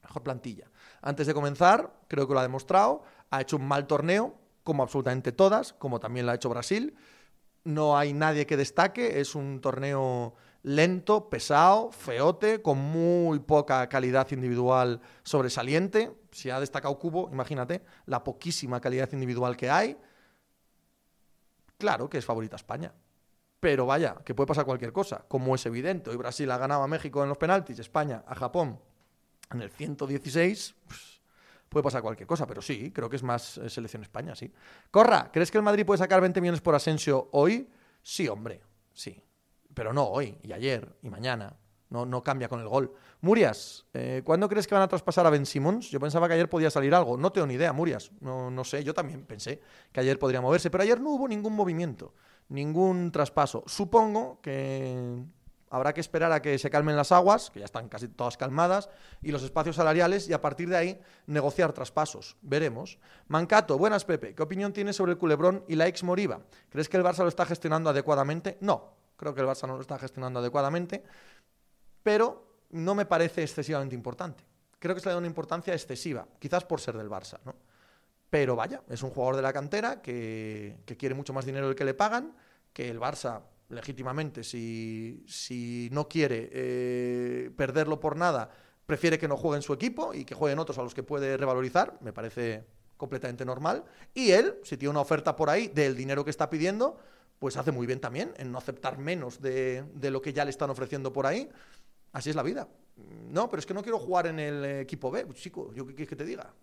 mejor 0.02 0.22
plantilla. 0.22 0.70
Antes 1.02 1.26
de 1.26 1.34
comenzar, 1.34 1.92
creo 2.08 2.26
que 2.26 2.32
lo 2.32 2.40
ha 2.40 2.44
demostrado, 2.44 3.02
ha 3.28 3.42
hecho 3.42 3.56
un 3.56 3.68
mal 3.68 3.86
torneo, 3.86 4.36
como 4.64 4.82
absolutamente 4.82 5.32
todas, 5.32 5.72
como 5.74 6.00
también 6.00 6.26
la 6.26 6.32
ha 6.32 6.34
hecho 6.34 6.48
Brasil. 6.48 6.96
No 7.62 7.96
hay 7.96 8.12
nadie 8.12 8.46
que 8.46 8.56
destaque, 8.56 9.20
es 9.20 9.34
un 9.34 9.60
torneo 9.60 10.34
lento, 10.62 11.28
pesado, 11.28 11.92
feote, 11.92 12.62
con 12.62 12.78
muy 12.78 13.38
poca 13.38 13.88
calidad 13.88 14.30
individual 14.32 15.00
sobresaliente. 15.22 16.12
Si 16.32 16.50
ha 16.50 16.58
destacado 16.58 16.98
Cubo, 16.98 17.28
imagínate 17.30 17.82
la 18.06 18.24
poquísima 18.24 18.80
calidad 18.80 19.12
individual 19.12 19.56
que 19.56 19.70
hay. 19.70 19.96
Claro 21.78 22.08
que 22.08 22.18
es 22.18 22.24
favorita 22.24 22.56
España. 22.56 22.92
Pero 23.60 23.86
vaya, 23.86 24.16
que 24.24 24.34
puede 24.34 24.46
pasar 24.46 24.64
cualquier 24.64 24.92
cosa, 24.92 25.24
como 25.28 25.54
es 25.54 25.64
evidente. 25.66 26.10
Hoy 26.10 26.16
Brasil 26.16 26.50
ha 26.50 26.58
ganado 26.58 26.82
a 26.82 26.88
México 26.88 27.22
en 27.22 27.28
los 27.28 27.38
penaltis, 27.38 27.78
España 27.78 28.24
a 28.26 28.34
Japón 28.34 28.78
en 29.52 29.62
el 29.62 29.70
116 29.70 30.74
puede 31.74 31.84
pasar 31.84 32.00
cualquier 32.00 32.26
cosa, 32.26 32.46
pero 32.46 32.62
sí, 32.62 32.90
creo 32.90 33.10
que 33.10 33.16
es 33.16 33.22
más 33.22 33.58
eh, 33.58 33.68
selección 33.68 34.02
España, 34.02 34.34
sí. 34.34 34.50
Corra, 34.90 35.30
¿crees 35.30 35.50
que 35.50 35.58
el 35.58 35.64
Madrid 35.64 35.84
puede 35.84 35.98
sacar 35.98 36.22
20 36.22 36.40
millones 36.40 36.62
por 36.62 36.74
Asensio 36.74 37.28
hoy? 37.32 37.68
Sí, 38.02 38.26
hombre, 38.28 38.62
sí. 38.92 39.22
Pero 39.74 39.92
no 39.92 40.04
hoy, 40.04 40.38
y 40.42 40.52
ayer, 40.52 40.96
y 41.02 41.10
mañana. 41.10 41.56
No, 41.90 42.06
no 42.06 42.24
cambia 42.24 42.48
con 42.48 42.60
el 42.60 42.66
gol. 42.66 42.92
Murias, 43.20 43.86
eh, 43.92 44.22
¿cuándo 44.24 44.48
crees 44.48 44.66
que 44.66 44.74
van 44.74 44.82
a 44.82 44.88
traspasar 44.88 45.26
a 45.26 45.30
Ben 45.30 45.46
Simmons? 45.46 45.90
Yo 45.90 46.00
pensaba 46.00 46.26
que 46.26 46.34
ayer 46.34 46.48
podía 46.48 46.70
salir 46.70 46.94
algo. 46.94 47.16
No 47.16 47.30
tengo 47.30 47.46
ni 47.46 47.54
idea, 47.54 47.72
Murias. 47.72 48.10
No, 48.20 48.50
no 48.50 48.64
sé, 48.64 48.82
yo 48.82 48.94
también 48.94 49.24
pensé 49.26 49.60
que 49.92 50.00
ayer 50.00 50.18
podría 50.18 50.40
moverse, 50.40 50.70
pero 50.70 50.82
ayer 50.82 51.00
no 51.00 51.10
hubo 51.10 51.28
ningún 51.28 51.54
movimiento. 51.54 52.14
ningún 52.48 53.12
traspaso. 53.12 53.62
Supongo 53.66 54.40
que 54.40 55.22
habrá 55.70 55.92
que 55.92 56.00
esperar 56.00 56.32
a 56.32 56.40
que 56.40 56.58
se 56.58 56.70
calmen 56.70 56.96
las 56.96 57.12
aguas, 57.12 57.50
que 57.50 57.60
ya 57.60 57.64
están 57.64 57.88
casi 57.88 58.08
todas 58.08 58.36
calmadas, 58.36 58.88
y 59.22 59.32
los 59.32 59.42
espacios 59.42 59.76
salariales, 59.76 60.28
y 60.28 60.32
a 60.32 60.40
partir 60.40 60.68
de 60.68 60.76
ahí 60.76 61.00
negociar 61.26 61.72
traspasos. 61.72 62.36
Veremos. 62.42 62.98
Mancato, 63.28 63.78
buenas 63.78 64.04
Pepe. 64.04 64.34
¿Qué 64.34 64.42
opinión 64.42 64.72
tienes 64.72 64.96
sobre 64.96 65.12
el 65.12 65.18
culebrón 65.18 65.64
y 65.68 65.74
la 65.74 65.86
ex 65.86 66.02
Moriba? 66.02 66.40
¿Crees 66.68 66.88
que 66.88 66.96
el 66.96 67.02
Barça 67.02 67.18
lo 67.18 67.28
está 67.28 67.46
gestionando 67.46 67.90
adecuadamente? 67.90 68.58
No, 68.60 68.94
creo 69.16 69.34
que 69.34 69.40
el 69.40 69.46
Barça 69.46 69.66
no 69.66 69.74
lo 69.74 69.80
está 69.80 69.98
gestionando 69.98 70.40
adecuadamente, 70.40 71.02
pero 72.02 72.60
no 72.70 72.94
me 72.94 73.06
parece 73.06 73.42
excesivamente 73.42 73.94
importante. 73.94 74.44
Creo 74.78 74.94
que 74.94 75.00
se 75.00 75.08
le 75.08 75.12
da 75.12 75.18
una 75.18 75.26
importancia 75.26 75.72
excesiva, 75.72 76.26
quizás 76.38 76.64
por 76.64 76.80
ser 76.80 76.96
del 76.96 77.08
Barça, 77.08 77.38
¿no? 77.44 77.54
Pero 78.28 78.56
vaya, 78.56 78.82
es 78.88 79.02
un 79.02 79.10
jugador 79.10 79.36
de 79.36 79.42
la 79.42 79.52
cantera 79.52 80.02
que, 80.02 80.78
que 80.84 80.96
quiere 80.96 81.14
mucho 81.14 81.32
más 81.32 81.44
dinero 81.44 81.68
del 81.68 81.76
que 81.76 81.84
le 81.84 81.94
pagan, 81.94 82.34
que 82.72 82.88
el 82.88 82.98
Barça 82.98 83.42
legítimamente, 83.68 84.44
si, 84.44 85.24
si 85.26 85.88
no 85.92 86.08
quiere 86.08 86.50
eh, 86.52 87.50
perderlo 87.56 88.00
por 88.00 88.16
nada, 88.16 88.50
prefiere 88.86 89.18
que 89.18 89.28
no 89.28 89.36
juegue 89.36 89.56
en 89.56 89.62
su 89.62 89.72
equipo 89.72 90.14
y 90.14 90.24
que 90.24 90.34
jueguen 90.34 90.58
otros 90.58 90.78
a 90.78 90.82
los 90.82 90.94
que 90.94 91.02
puede 91.02 91.36
revalorizar, 91.36 91.98
me 92.00 92.12
parece 92.12 92.64
completamente 92.96 93.44
normal. 93.44 93.84
Y 94.12 94.30
él, 94.30 94.58
si 94.62 94.76
tiene 94.76 94.90
una 94.90 95.00
oferta 95.00 95.34
por 95.36 95.50
ahí 95.50 95.68
del 95.68 95.96
dinero 95.96 96.24
que 96.24 96.30
está 96.30 96.50
pidiendo, 96.50 96.98
pues 97.38 97.56
hace 97.56 97.72
muy 97.72 97.86
bien 97.86 98.00
también 98.00 98.32
en 98.36 98.52
no 98.52 98.58
aceptar 98.58 98.98
menos 98.98 99.40
de, 99.40 99.84
de 99.94 100.10
lo 100.10 100.22
que 100.22 100.32
ya 100.32 100.44
le 100.44 100.50
están 100.50 100.70
ofreciendo 100.70 101.12
por 101.12 101.26
ahí. 101.26 101.48
Así 102.12 102.30
es 102.30 102.36
la 102.36 102.42
vida. 102.42 102.68
No, 102.96 103.50
pero 103.50 103.60
es 103.60 103.66
que 103.66 103.74
no 103.74 103.82
quiero 103.82 103.98
jugar 103.98 104.28
en 104.28 104.38
el 104.38 104.64
equipo 104.64 105.10
B. 105.10 105.26
Chico, 105.34 105.72
¿yo 105.74 105.84
qué 105.86 105.94
quieres 105.94 106.08
que 106.08 106.16
te 106.16 106.24
diga? 106.24 106.54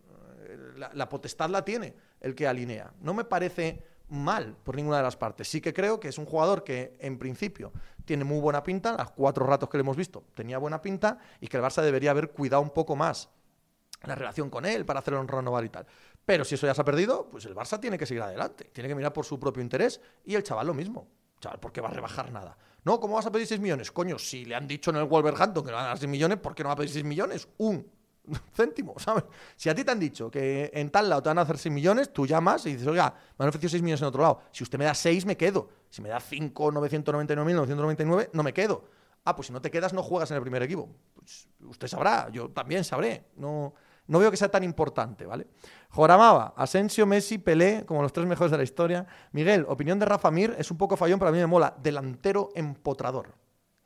La 0.93 1.09
potestad 1.09 1.49
la 1.49 1.63
tiene 1.63 1.93
el 2.19 2.33
que 2.35 2.47
alinea. 2.47 2.93
No 3.01 3.13
me 3.13 3.25
parece 3.25 3.83
mal 4.11 4.57
por 4.63 4.75
ninguna 4.75 4.97
de 4.97 5.03
las 5.03 5.15
partes. 5.15 5.47
Sí 5.47 5.61
que 5.61 5.73
creo 5.73 5.99
que 5.99 6.09
es 6.09 6.17
un 6.17 6.25
jugador 6.25 6.63
que 6.63 6.95
en 6.99 7.17
principio 7.17 7.71
tiene 8.05 8.23
muy 8.23 8.39
buena 8.39 8.61
pinta, 8.61 8.95
las 8.95 9.11
cuatro 9.11 9.45
ratos 9.45 9.69
que 9.69 9.77
le 9.77 9.81
hemos 9.81 9.95
visto 9.95 10.23
tenía 10.33 10.57
buena 10.57 10.81
pinta 10.81 11.17
y 11.39 11.47
que 11.47 11.57
el 11.57 11.63
Barça 11.63 11.81
debería 11.81 12.11
haber 12.11 12.31
cuidado 12.31 12.61
un 12.61 12.71
poco 12.71 12.95
más 12.95 13.29
la 14.03 14.15
relación 14.15 14.49
con 14.49 14.65
él 14.65 14.85
para 14.85 14.99
hacerlo 14.99 15.23
renovar 15.23 15.63
y 15.63 15.69
tal. 15.69 15.85
Pero 16.25 16.43
si 16.43 16.55
eso 16.55 16.67
ya 16.67 16.73
se 16.73 16.81
ha 16.81 16.85
perdido, 16.85 17.27
pues 17.31 17.45
el 17.45 17.55
Barça 17.55 17.79
tiene 17.79 17.97
que 17.97 18.05
seguir 18.05 18.21
adelante, 18.21 18.65
tiene 18.73 18.89
que 18.89 18.95
mirar 18.95 19.13
por 19.13 19.25
su 19.25 19.39
propio 19.39 19.63
interés 19.63 20.01
y 20.25 20.35
el 20.35 20.43
chaval 20.43 20.67
lo 20.67 20.73
mismo. 20.73 21.07
Chaval, 21.39 21.59
¿por 21.59 21.71
qué 21.71 21.81
va 21.81 21.89
a 21.89 21.93
rebajar 21.93 22.31
nada? 22.31 22.57
No, 22.83 22.99
¿cómo 22.99 23.15
vas 23.15 23.25
a 23.25 23.31
pedir 23.31 23.47
6 23.47 23.59
millones? 23.61 23.91
Coño, 23.91 24.17
si 24.19 24.45
le 24.45 24.55
han 24.55 24.67
dicho 24.67 24.91
en 24.91 24.97
el 24.97 25.05
Wolverhampton 25.05 25.63
que 25.63 25.69
le 25.69 25.75
van 25.75 25.85
a 25.85 25.89
dar 25.89 25.97
6 25.97 26.09
millones, 26.09 26.39
¿por 26.39 26.53
qué 26.53 26.63
no 26.63 26.69
va 26.69 26.73
a 26.73 26.75
pedir 26.75 26.89
6 26.89 27.05
millones? 27.05 27.47
Un 27.57 27.87
céntimo, 28.53 28.95
¿sabes? 28.97 29.23
Si 29.55 29.69
a 29.69 29.75
ti 29.75 29.83
te 29.83 29.91
han 29.91 29.99
dicho 29.99 30.29
que 30.29 30.71
en 30.73 30.89
tal 30.89 31.09
lado 31.09 31.23
te 31.23 31.29
van 31.29 31.39
a 31.39 31.41
hacer 31.41 31.57
6 31.57 31.73
millones, 31.73 32.13
tú 32.13 32.25
llamas 32.25 32.65
y 32.65 32.73
dices, 32.73 32.87
oiga, 32.87 33.13
me 33.37 33.43
han 33.43 33.49
ofrecido 33.49 33.69
6 33.69 33.83
millones 33.83 34.01
en 34.01 34.07
otro 34.07 34.21
lado. 34.21 34.41
Si 34.51 34.63
usted 34.63 34.77
me 34.77 34.85
da 34.85 34.93
6, 34.93 35.25
me 35.25 35.37
quedo. 35.37 35.69
Si 35.89 36.01
me 36.01 36.09
da 36.09 36.19
5, 36.19 36.71
999.999, 36.71 38.29
no 38.33 38.43
me 38.43 38.53
quedo. 38.53 38.85
Ah, 39.23 39.35
pues 39.35 39.47
si 39.47 39.53
no 39.53 39.61
te 39.61 39.69
quedas, 39.69 39.93
no 39.93 40.01
juegas 40.01 40.31
en 40.31 40.37
el 40.37 40.41
primer 40.41 40.63
equipo. 40.63 40.89
Pues 41.13 41.47
usted 41.67 41.87
sabrá, 41.87 42.29
yo 42.31 42.49
también 42.49 42.83
sabré. 42.83 43.25
No, 43.35 43.73
no 44.07 44.19
veo 44.19 44.31
que 44.31 44.37
sea 44.37 44.49
tan 44.49 44.63
importante, 44.63 45.25
¿vale? 45.25 45.47
Joramaba, 45.89 46.53
Asensio, 46.57 47.05
Messi, 47.05 47.37
Pelé, 47.37 47.85
como 47.85 48.01
los 48.01 48.13
tres 48.13 48.25
mejores 48.25 48.51
de 48.51 48.57
la 48.57 48.63
historia. 48.63 49.05
Miguel, 49.31 49.65
opinión 49.67 49.99
de 49.99 50.05
Rafa 50.05 50.31
Mir, 50.31 50.55
es 50.57 50.71
un 50.71 50.77
poco 50.77 50.97
fallón, 50.97 51.19
pero 51.19 51.29
a 51.29 51.31
mí 51.31 51.37
me 51.37 51.47
mola. 51.47 51.75
Delantero 51.81 52.49
empotrador. 52.55 53.35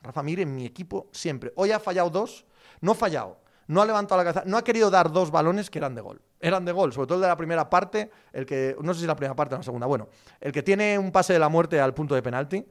Rafa 0.02 0.24
Mir 0.24 0.40
en 0.40 0.56
mi 0.56 0.66
equipo 0.66 1.10
siempre. 1.12 1.52
Hoy 1.56 1.72
ha 1.72 1.80
fallado 1.80 2.10
dos, 2.10 2.46
no 2.80 2.92
ha 2.94 2.96
fallado 2.96 3.45
no 3.68 3.82
ha 3.82 3.86
levantado 3.86 4.24
la 4.24 4.32
cabeza, 4.32 4.44
no 4.46 4.58
ha 4.58 4.64
querido 4.64 4.90
dar 4.90 5.12
dos 5.12 5.32
balones 5.32 5.70
que 5.70 5.80
eran 5.80 5.96
de 5.96 6.02
gol. 6.02 6.22
Eran 6.40 6.66
de 6.66 6.72
gol, 6.72 6.94
sobre 6.94 7.08
todo 7.08 7.18
el 7.18 7.22
de 7.24 7.28
la 7.28 7.38
primera 7.38 7.70
parte, 7.70 8.12
el 8.32 8.46
que, 8.46 8.76
no 8.82 8.94
sé 8.94 9.02
si 9.02 9.08
la 9.08 9.16
primera 9.16 9.36
parte 9.36 9.56
o 9.56 9.58
la 9.58 9.64
segunda, 9.64 9.88
bueno, 9.88 10.10
el 10.40 10.52
que 10.52 10.64
tiene 10.64 11.00
un 11.00 11.12
pase 11.12 11.34
de 11.34 11.40
la 11.40 11.50
muerte 11.50 11.80
al 11.80 11.94
punto 11.94 12.16
de 12.16 12.22
penalti 12.22 12.66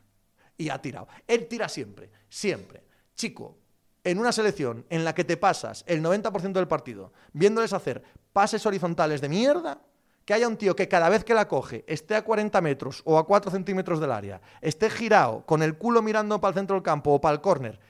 y 0.58 0.68
ha 0.68 0.80
tirado. 0.80 1.08
Él 1.26 1.46
tira 1.46 1.68
siempre, 1.68 2.10
siempre. 2.28 2.84
Chico, 3.14 3.58
en 4.04 4.18
una 4.18 4.32
selección 4.32 4.84
en 4.90 5.04
la 5.04 5.14
que 5.14 5.24
te 5.24 5.36
pasas 5.36 5.84
el 5.86 6.02
90% 6.02 6.52
del 6.52 6.66
partido 6.66 7.12
viéndoles 7.32 7.72
hacer 7.72 8.02
pases 8.32 8.66
horizontales 8.66 9.20
de 9.20 9.28
mierda, 9.28 9.80
que 10.24 10.34
haya 10.34 10.48
un 10.48 10.56
tío 10.56 10.76
que 10.76 10.88
cada 10.88 11.08
vez 11.08 11.24
que 11.24 11.34
la 11.34 11.48
coge 11.48 11.84
esté 11.86 12.14
a 12.14 12.22
40 12.22 12.60
metros 12.60 13.02
o 13.04 13.18
a 13.18 13.26
4 13.26 13.50
centímetros 13.50 14.00
del 14.00 14.12
área, 14.12 14.40
esté 14.60 14.88
girado, 14.88 15.44
con 15.46 15.62
el 15.62 15.76
culo 15.76 16.02
mirando 16.02 16.40
para 16.40 16.50
el 16.50 16.54
centro 16.54 16.74
del 16.74 16.82
campo 16.82 17.12
o 17.12 17.20
para 17.20 17.34
el 17.34 17.40
córner, 17.40 17.80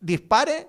dispare, 0.00 0.68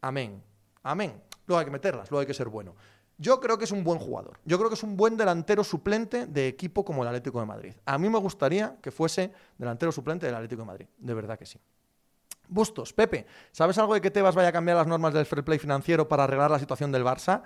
Amén. 0.00 0.42
Amén. 0.82 1.20
Luego 1.46 1.58
hay 1.58 1.64
que 1.64 1.70
meterlas, 1.70 2.10
luego 2.10 2.20
hay 2.20 2.26
que 2.26 2.34
ser 2.34 2.48
bueno. 2.48 2.74
Yo 3.18 3.38
creo 3.38 3.58
que 3.58 3.64
es 3.64 3.70
un 3.70 3.84
buen 3.84 3.98
jugador. 3.98 4.38
Yo 4.46 4.56
creo 4.56 4.70
que 4.70 4.76
es 4.76 4.82
un 4.82 4.96
buen 4.96 5.16
delantero 5.16 5.62
suplente 5.62 6.26
de 6.26 6.48
equipo 6.48 6.84
como 6.84 7.02
el 7.02 7.08
Atlético 7.08 7.38
de 7.40 7.46
Madrid. 7.46 7.74
A 7.84 7.98
mí 7.98 8.08
me 8.08 8.18
gustaría 8.18 8.78
que 8.80 8.90
fuese 8.90 9.32
delantero 9.58 9.92
suplente 9.92 10.24
del 10.24 10.34
Atlético 10.34 10.62
de 10.62 10.66
Madrid. 10.66 10.86
De 10.96 11.12
verdad 11.12 11.38
que 11.38 11.44
sí. 11.44 11.58
Bustos, 12.48 12.92
Pepe, 12.92 13.26
¿sabes 13.52 13.76
algo 13.78 13.94
de 13.94 14.00
que 14.00 14.10
Tebas 14.10 14.34
vaya 14.34 14.48
a 14.48 14.52
cambiar 14.52 14.78
las 14.78 14.86
normas 14.86 15.12
del 15.12 15.26
fair 15.26 15.44
play 15.44 15.58
financiero 15.58 16.08
para 16.08 16.24
arreglar 16.24 16.50
la 16.50 16.58
situación 16.58 16.90
del 16.90 17.04
Barça? 17.04 17.42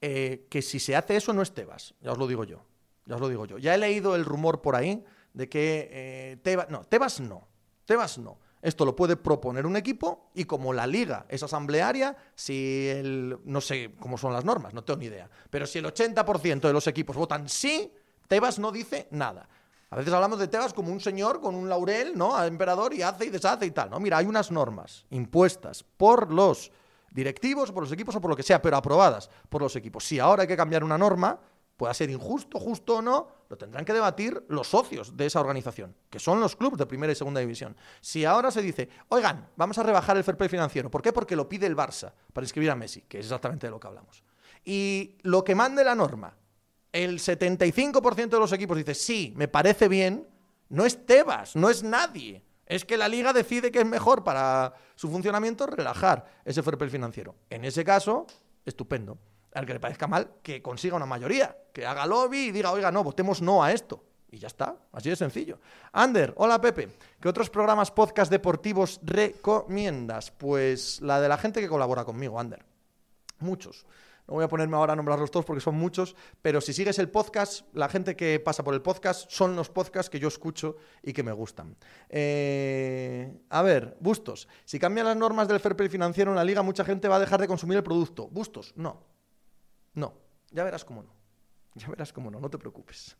Eh, 0.00 0.46
que 0.50 0.60
si 0.60 0.78
se 0.78 0.94
hace 0.94 1.16
eso 1.16 1.32
no 1.32 1.40
es 1.40 1.52
Tebas, 1.54 1.94
ya 2.02 2.12
os 2.12 2.18
lo 2.18 2.26
digo 2.26 2.44
yo. 2.44 2.62
Ya 3.06 3.14
os 3.14 3.20
lo 3.20 3.28
digo 3.28 3.46
yo. 3.46 3.58
Ya 3.58 3.74
he 3.74 3.78
leído 3.78 4.14
el 4.16 4.24
rumor 4.24 4.60
por 4.60 4.76
ahí 4.76 5.04
de 5.32 5.48
que 5.48 5.88
eh, 5.90 6.36
Tebas. 6.42 6.68
No, 6.68 6.84
Tebas 6.84 7.20
no. 7.20 7.48
Tebas 7.84 8.18
no. 8.18 8.38
Esto 8.64 8.86
lo 8.86 8.96
puede 8.96 9.16
proponer 9.18 9.66
un 9.66 9.76
equipo 9.76 10.30
y 10.32 10.46
como 10.46 10.72
la 10.72 10.86
liga 10.86 11.26
es 11.28 11.42
asamblearia, 11.42 12.16
si 12.34 12.88
el, 12.88 13.38
no 13.44 13.60
sé 13.60 13.94
cómo 14.00 14.16
son 14.16 14.32
las 14.32 14.46
normas, 14.46 14.72
no 14.72 14.82
tengo 14.82 15.00
ni 15.00 15.06
idea, 15.06 15.28
pero 15.50 15.66
si 15.66 15.80
el 15.80 15.84
80% 15.84 16.60
de 16.60 16.72
los 16.72 16.86
equipos 16.86 17.14
votan 17.14 17.46
sí, 17.46 17.92
Tebas 18.26 18.58
no 18.58 18.72
dice 18.72 19.06
nada. 19.10 19.46
A 19.90 19.96
veces 19.96 20.14
hablamos 20.14 20.38
de 20.38 20.48
Tebas 20.48 20.72
como 20.72 20.90
un 20.90 20.98
señor 20.98 21.42
con 21.42 21.54
un 21.54 21.68
laurel, 21.68 22.16
¿no? 22.16 22.34
Al 22.34 22.48
emperador 22.48 22.94
y 22.94 23.02
hace 23.02 23.26
y 23.26 23.28
deshace 23.28 23.66
y 23.66 23.70
tal, 23.70 23.90
¿no? 23.90 24.00
Mira, 24.00 24.16
hay 24.16 24.24
unas 24.24 24.50
normas 24.50 25.04
impuestas 25.10 25.84
por 25.84 26.32
los 26.32 26.72
directivos, 27.10 27.70
por 27.70 27.82
los 27.82 27.92
equipos 27.92 28.16
o 28.16 28.20
por 28.22 28.30
lo 28.30 28.36
que 28.36 28.42
sea, 28.42 28.62
pero 28.62 28.78
aprobadas 28.78 29.28
por 29.50 29.60
los 29.60 29.76
equipos. 29.76 30.04
Si 30.04 30.18
ahora 30.18 30.42
hay 30.42 30.48
que 30.48 30.56
cambiar 30.56 30.82
una 30.82 30.96
norma, 30.96 31.38
pueda 31.76 31.92
ser 31.94 32.10
injusto, 32.10 32.58
justo 32.58 32.96
o 32.96 33.02
no, 33.02 33.28
lo 33.48 33.58
tendrán 33.58 33.84
que 33.84 33.92
debatir 33.92 34.44
los 34.48 34.68
socios 34.68 35.16
de 35.16 35.26
esa 35.26 35.40
organización, 35.40 35.94
que 36.08 36.18
son 36.18 36.40
los 36.40 36.56
clubes 36.56 36.78
de 36.78 36.86
primera 36.86 37.12
y 37.12 37.16
segunda 37.16 37.40
división. 37.40 37.76
Si 38.00 38.24
ahora 38.24 38.50
se 38.50 38.62
dice, 38.62 38.88
oigan, 39.08 39.48
vamos 39.56 39.78
a 39.78 39.82
rebajar 39.82 40.16
el 40.16 40.24
fair 40.24 40.36
play 40.36 40.48
financiero, 40.48 40.90
¿por 40.90 41.02
qué? 41.02 41.12
Porque 41.12 41.36
lo 41.36 41.48
pide 41.48 41.66
el 41.66 41.76
Barça 41.76 42.12
para 42.32 42.44
inscribir 42.44 42.70
a 42.70 42.76
Messi, 42.76 43.02
que 43.02 43.18
es 43.18 43.26
exactamente 43.26 43.66
de 43.66 43.72
lo 43.72 43.80
que 43.80 43.86
hablamos. 43.86 44.22
Y 44.64 45.18
lo 45.22 45.44
que 45.44 45.54
mande 45.54 45.84
la 45.84 45.94
norma, 45.94 46.36
el 46.92 47.18
75% 47.18 48.28
de 48.28 48.38
los 48.38 48.52
equipos 48.52 48.76
dice, 48.76 48.94
sí, 48.94 49.32
me 49.36 49.48
parece 49.48 49.88
bien, 49.88 50.28
no 50.68 50.86
es 50.86 51.04
Tebas, 51.06 51.56
no 51.56 51.70
es 51.70 51.82
nadie. 51.82 52.44
Es 52.66 52.84
que 52.84 52.96
la 52.96 53.08
liga 53.08 53.32
decide 53.32 53.70
que 53.70 53.80
es 53.80 53.86
mejor 53.86 54.24
para 54.24 54.74
su 54.94 55.10
funcionamiento 55.10 55.66
relajar 55.66 56.24
ese 56.44 56.62
fair 56.62 56.78
play 56.78 56.88
financiero. 56.88 57.34
En 57.50 57.64
ese 57.64 57.84
caso, 57.84 58.26
estupendo 58.64 59.18
al 59.54 59.66
que 59.66 59.72
le 59.72 59.80
parezca 59.80 60.06
mal, 60.06 60.34
que 60.42 60.60
consiga 60.60 60.96
una 60.96 61.06
mayoría, 61.06 61.56
que 61.72 61.86
haga 61.86 62.06
lobby 62.06 62.46
y 62.46 62.50
diga, 62.50 62.72
oiga, 62.72 62.90
no, 62.90 63.04
votemos 63.04 63.40
no 63.40 63.62
a 63.62 63.72
esto. 63.72 64.04
Y 64.30 64.38
ya 64.38 64.48
está, 64.48 64.76
así 64.92 65.10
de 65.10 65.16
sencillo. 65.16 65.60
Ander, 65.92 66.34
hola 66.36 66.60
Pepe, 66.60 66.88
¿qué 67.20 67.28
otros 67.28 67.50
programas 67.50 67.92
podcast 67.92 68.32
deportivos 68.32 68.98
recomiendas? 69.04 70.32
Pues 70.32 71.00
la 71.00 71.20
de 71.20 71.28
la 71.28 71.38
gente 71.38 71.60
que 71.60 71.68
colabora 71.68 72.04
conmigo, 72.04 72.40
Ander. 72.40 72.64
Muchos. 73.38 73.86
No 74.26 74.34
voy 74.34 74.44
a 74.44 74.48
ponerme 74.48 74.76
ahora 74.76 74.94
a 74.94 74.96
nombrarlos 74.96 75.30
todos 75.30 75.44
porque 75.44 75.60
son 75.60 75.74
muchos, 75.74 76.16
pero 76.40 76.60
si 76.60 76.72
sigues 76.72 76.98
el 76.98 77.10
podcast, 77.10 77.66
la 77.74 77.88
gente 77.88 78.16
que 78.16 78.40
pasa 78.40 78.64
por 78.64 78.74
el 78.74 78.80
podcast 78.80 79.30
son 79.30 79.54
los 79.54 79.68
podcasts 79.68 80.08
que 80.08 80.18
yo 80.18 80.28
escucho 80.28 80.76
y 81.02 81.12
que 81.12 81.22
me 81.22 81.30
gustan. 81.30 81.76
Eh, 82.08 83.38
a 83.50 83.62
ver, 83.62 83.96
Bustos. 84.00 84.48
Si 84.64 84.78
cambian 84.78 85.06
las 85.06 85.16
normas 85.16 85.46
del 85.46 85.60
fair 85.60 85.76
play 85.76 85.90
financiero 85.90 86.30
en 86.30 86.36
la 86.36 86.44
liga, 86.44 86.62
mucha 86.62 86.84
gente 86.84 87.06
va 87.06 87.16
a 87.16 87.20
dejar 87.20 87.40
de 87.40 87.46
consumir 87.46 87.76
el 87.76 87.84
producto. 87.84 88.26
Bustos, 88.28 88.72
no. 88.76 89.13
No, 89.94 90.14
ya 90.50 90.64
verás 90.64 90.84
cómo 90.84 91.02
no. 91.02 91.14
Ya 91.74 91.88
verás 91.88 92.12
cómo 92.12 92.30
no, 92.30 92.40
no 92.40 92.50
te 92.50 92.58
preocupes. 92.58 93.16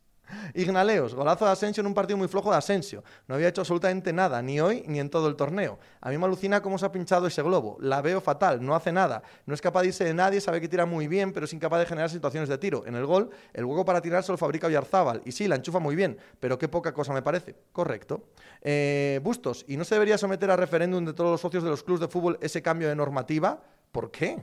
Ignaleos, 0.54 1.14
golazo 1.14 1.44
de 1.44 1.50
Asensio 1.50 1.80
en 1.80 1.86
un 1.86 1.94
partido 1.94 2.16
muy 2.16 2.28
flojo 2.28 2.50
de 2.50 2.56
Asensio. 2.56 3.04
No 3.28 3.34
había 3.34 3.48
hecho 3.48 3.60
absolutamente 3.60 4.12
nada, 4.12 4.40
ni 4.40 4.60
hoy 4.60 4.84
ni 4.86 4.98
en 4.98 5.10
todo 5.10 5.28
el 5.28 5.36
torneo. 5.36 5.78
A 6.00 6.10
mí 6.10 6.18
me 6.18 6.24
alucina 6.24 6.62
cómo 6.62 6.78
se 6.78 6.86
ha 6.86 6.92
pinchado 6.92 7.26
ese 7.26 7.42
globo. 7.42 7.76
La 7.80 8.00
veo 8.00 8.20
fatal, 8.20 8.64
no 8.64 8.74
hace 8.74 8.92
nada. 8.92 9.22
No 9.46 9.54
es 9.54 9.60
capaz 9.60 9.82
de 9.82 9.88
irse 9.88 10.04
de 10.04 10.14
nadie, 10.14 10.40
sabe 10.40 10.60
que 10.60 10.68
tira 10.68 10.86
muy 10.86 11.08
bien, 11.08 11.32
pero 11.32 11.44
es 11.44 11.52
incapaz 11.52 11.80
de 11.80 11.86
generar 11.86 12.10
situaciones 12.10 12.48
de 12.48 12.58
tiro. 12.58 12.86
En 12.86 12.94
el 12.94 13.06
gol, 13.06 13.30
el 13.52 13.64
hueco 13.64 13.84
para 13.84 14.00
tirar 14.00 14.22
se 14.24 14.32
lo 14.32 14.38
fabrica 14.38 14.66
Oyarzábal. 14.66 15.22
Y 15.24 15.32
sí, 15.32 15.46
la 15.46 15.56
enchufa 15.56 15.78
muy 15.78 15.94
bien, 15.94 16.18
pero 16.40 16.58
qué 16.58 16.68
poca 16.68 16.94
cosa 16.94 17.12
me 17.12 17.22
parece. 17.22 17.54
Correcto. 17.72 18.28
Eh, 18.62 19.20
Bustos, 19.22 19.64
¿y 19.68 19.76
no 19.76 19.84
se 19.84 19.94
debería 19.94 20.16
someter 20.16 20.50
a 20.50 20.56
referéndum 20.56 21.04
de 21.04 21.12
todos 21.12 21.32
los 21.32 21.40
socios 21.40 21.62
de 21.62 21.70
los 21.70 21.82
clubes 21.82 22.00
de 22.00 22.08
fútbol 22.08 22.38
ese 22.40 22.62
cambio 22.62 22.88
de 22.88 22.96
normativa? 22.96 23.62
¿Por 23.92 24.10
qué? 24.10 24.42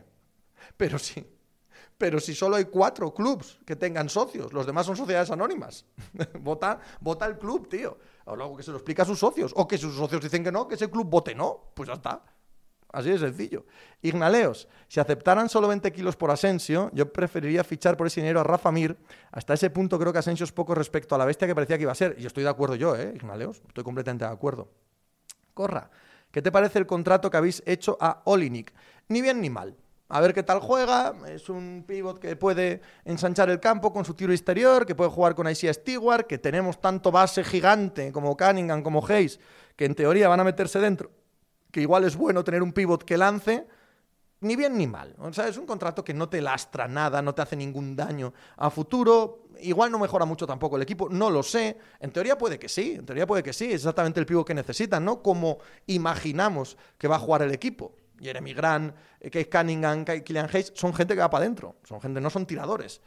Pero 0.77 0.99
sí. 0.99 1.25
Pero 2.01 2.19
si 2.19 2.33
solo 2.33 2.55
hay 2.55 2.65
cuatro 2.65 3.13
clubs 3.13 3.59
que 3.63 3.75
tengan 3.75 4.09
socios, 4.09 4.51
los 4.53 4.65
demás 4.65 4.87
son 4.87 4.97
sociedades 4.97 5.29
anónimas. 5.29 5.85
vota, 6.39 6.79
el 7.27 7.37
club, 7.37 7.69
tío. 7.69 7.95
O 8.25 8.35
luego 8.35 8.57
que 8.57 8.63
se 8.63 8.71
lo 8.71 8.77
explica 8.77 9.03
a 9.03 9.05
sus 9.05 9.19
socios. 9.19 9.53
O 9.55 9.67
que 9.67 9.77
sus 9.77 9.93
socios 9.93 10.19
dicen 10.19 10.43
que 10.43 10.51
no, 10.51 10.67
que 10.67 10.73
ese 10.73 10.89
club 10.89 11.07
vote 11.07 11.35
no. 11.35 11.71
Pues 11.75 11.89
ya 11.89 11.93
está. 11.93 12.23
Así 12.91 13.11
de 13.11 13.19
sencillo. 13.19 13.67
Ignaleos, 14.01 14.67
si 14.87 14.99
aceptaran 14.99 15.47
solo 15.47 15.67
20 15.67 15.91
kilos 15.91 16.15
por 16.15 16.31
Asensio, 16.31 16.89
yo 16.91 17.13
preferiría 17.13 17.63
fichar 17.63 17.95
por 17.97 18.07
ese 18.07 18.21
dinero 18.21 18.39
a 18.39 18.43
Rafa 18.45 18.71
Mir. 18.71 18.97
Hasta 19.31 19.53
ese 19.53 19.69
punto 19.69 19.99
creo 19.99 20.11
que 20.11 20.17
Asensio 20.17 20.43
es 20.43 20.51
poco 20.51 20.73
respecto 20.73 21.13
a 21.13 21.19
la 21.19 21.25
bestia 21.25 21.47
que 21.47 21.53
parecía 21.53 21.77
que 21.77 21.83
iba 21.83 21.91
a 21.91 21.95
ser. 21.95 22.15
Y 22.17 22.25
estoy 22.25 22.41
de 22.41 22.49
acuerdo 22.49 22.73
yo, 22.73 22.95
¿eh? 22.95 23.11
Ignaleos, 23.13 23.61
estoy 23.67 23.83
completamente 23.83 24.25
de 24.25 24.31
acuerdo. 24.31 24.71
Corra, 25.53 25.91
¿qué 26.31 26.41
te 26.41 26.51
parece 26.51 26.79
el 26.79 26.87
contrato 26.87 27.29
que 27.29 27.37
habéis 27.37 27.61
hecho 27.67 27.95
a 28.01 28.23
Olinik? 28.25 28.73
Ni 29.07 29.21
bien 29.21 29.39
ni 29.39 29.51
mal. 29.51 29.77
A 30.13 30.19
ver 30.19 30.33
qué 30.33 30.43
tal 30.43 30.59
juega. 30.59 31.13
Es 31.27 31.49
un 31.49 31.83
pivot 31.87 32.19
que 32.19 32.35
puede 32.35 32.81
ensanchar 33.05 33.49
el 33.49 33.59
campo 33.59 33.91
con 33.93 34.05
su 34.05 34.13
tiro 34.13 34.31
exterior, 34.33 34.85
que 34.85 34.95
puede 34.95 35.09
jugar 35.09 35.35
con 35.35 35.49
Isaiah 35.49 35.73
Stewart, 35.73 36.27
que 36.27 36.37
tenemos 36.37 36.79
tanto 36.79 37.11
base 37.11 37.43
gigante 37.43 38.11
como 38.11 38.35
Cunningham, 38.35 38.83
como 38.83 39.05
Hayes, 39.05 39.39
que 39.75 39.85
en 39.85 39.95
teoría 39.95 40.27
van 40.27 40.39
a 40.39 40.43
meterse 40.43 40.79
dentro 40.79 41.11
que 41.71 41.81
igual 41.81 42.03
es 42.03 42.15
bueno 42.15 42.43
tener 42.43 42.61
un 42.61 42.73
pivot 42.73 43.03
que 43.03 43.17
lance, 43.17 43.65
ni 44.41 44.55
bien 44.55 44.77
ni 44.77 44.87
mal. 44.87 45.15
O 45.19 45.29
es 45.29 45.57
un 45.57 45.65
contrato 45.65 46.03
que 46.03 46.13
no 46.13 46.27
te 46.29 46.41
lastra 46.41 46.87
nada, 46.87 47.21
no 47.21 47.33
te 47.33 47.41
hace 47.41 47.55
ningún 47.55 47.95
daño 47.95 48.33
a 48.57 48.69
futuro. 48.69 49.47
Igual 49.61 49.91
no 49.91 49.99
mejora 49.99 50.25
mucho 50.25 50.45
tampoco 50.45 50.75
el 50.75 50.81
equipo, 50.81 51.07
no 51.09 51.29
lo 51.29 51.43
sé. 51.43 51.77
En 51.99 52.11
teoría 52.11 52.37
puede 52.37 52.59
que 52.59 52.67
sí, 52.67 52.95
en 52.97 53.05
teoría 53.05 53.25
puede 53.25 53.43
que 53.43 53.53
sí. 53.53 53.65
Es 53.65 53.75
exactamente 53.75 54.19
el 54.19 54.25
pivot 54.25 54.45
que 54.45 54.53
necesitan, 54.53 55.05
¿no? 55.05 55.21
Como 55.21 55.59
imaginamos 55.87 56.77
que 56.97 57.07
va 57.07 57.15
a 57.15 57.19
jugar 57.19 57.43
el 57.43 57.51
equipo. 57.51 57.93
Jeremy 58.21 58.53
Grant, 58.53 58.95
Kate 59.21 59.49
Cunningham, 59.49 60.05
Killian 60.05 60.49
Hayes, 60.51 60.71
son 60.75 60.93
gente 60.93 61.15
que 61.15 61.21
va 61.21 61.29
para 61.29 61.43
adentro. 61.43 61.77
Son 61.83 61.99
gente, 61.99 62.21
no 62.21 62.29
son 62.29 62.45
tiradores. 62.45 63.01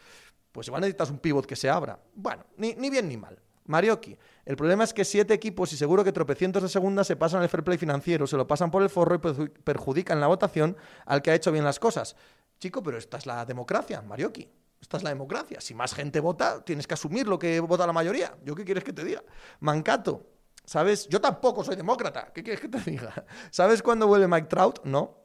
Pues 0.53 0.69
igual 0.69 0.83
necesitas 0.83 1.11
un 1.11 1.19
pivot 1.19 1.47
que 1.47 1.57
se 1.57 1.69
abra. 1.69 1.99
Bueno, 2.15 2.45
ni, 2.57 2.75
ni 2.75 2.91
bien 2.91 3.09
ni 3.09 3.17
mal. 3.17 3.39
Marioki. 3.67 4.17
El 4.45 4.57
problema 4.57 4.85
es 4.85 4.93
que 4.93 5.05
siete 5.05 5.33
equipos 5.35 5.73
y 5.73 5.77
seguro 5.77 6.05
que 6.05 6.13
tropecientos 6.13 6.63
de 6.63 6.69
segunda 6.69 7.03
se 7.03 7.17
pasan 7.17 7.43
el 7.43 7.49
fair 7.49 7.65
play 7.65 7.79
financiero, 7.79 8.27
se 8.27 8.37
lo 8.37 8.47
pasan 8.47 8.71
por 8.71 8.83
el 8.83 8.91
forro 8.91 9.15
y 9.15 9.49
perjudican 9.49 10.21
la 10.21 10.27
votación 10.27 10.77
al 11.07 11.23
que 11.23 11.31
ha 11.31 11.35
hecho 11.35 11.51
bien 11.51 11.65
las 11.65 11.79
cosas. 11.79 12.15
Chico, 12.59 12.83
pero 12.83 12.99
esta 12.99 13.17
es 13.17 13.27
la 13.27 13.45
democracia, 13.45 14.03
Marioki. 14.03 14.49
Esta 14.81 14.99
es 14.99 15.03
la 15.03 15.11
democracia. 15.11 15.61
Si 15.63 15.75
más 15.75 15.95
gente 15.95 16.21
vota, 16.21 16.63
tienes 16.63 16.87
que 16.87 16.95
asumir 16.95 17.27
lo 17.27 17.39
que 17.39 17.59
vota 17.61 17.87
la 17.87 17.95
mayoría. 17.95 18.37
¿Yo 18.45 18.55
qué 18.55 18.65
quieres 18.65 18.85
que 18.85 18.93
te 18.93 19.03
diga? 19.03 19.23
Mancato. 19.61 20.27
¿Sabes? 20.65 21.09
Yo 21.09 21.21
tampoco 21.21 21.63
soy 21.63 21.77
demócrata. 21.77 22.33
¿Qué 22.33 22.43
quieres 22.43 22.61
que 22.61 22.69
te 22.69 22.79
diga? 22.79 23.25
¿Sabes 23.51 23.83
cuándo 23.83 24.07
vuelve 24.07 24.29
Mike 24.29 24.49
Trout? 24.49 24.85
No. 24.85 25.19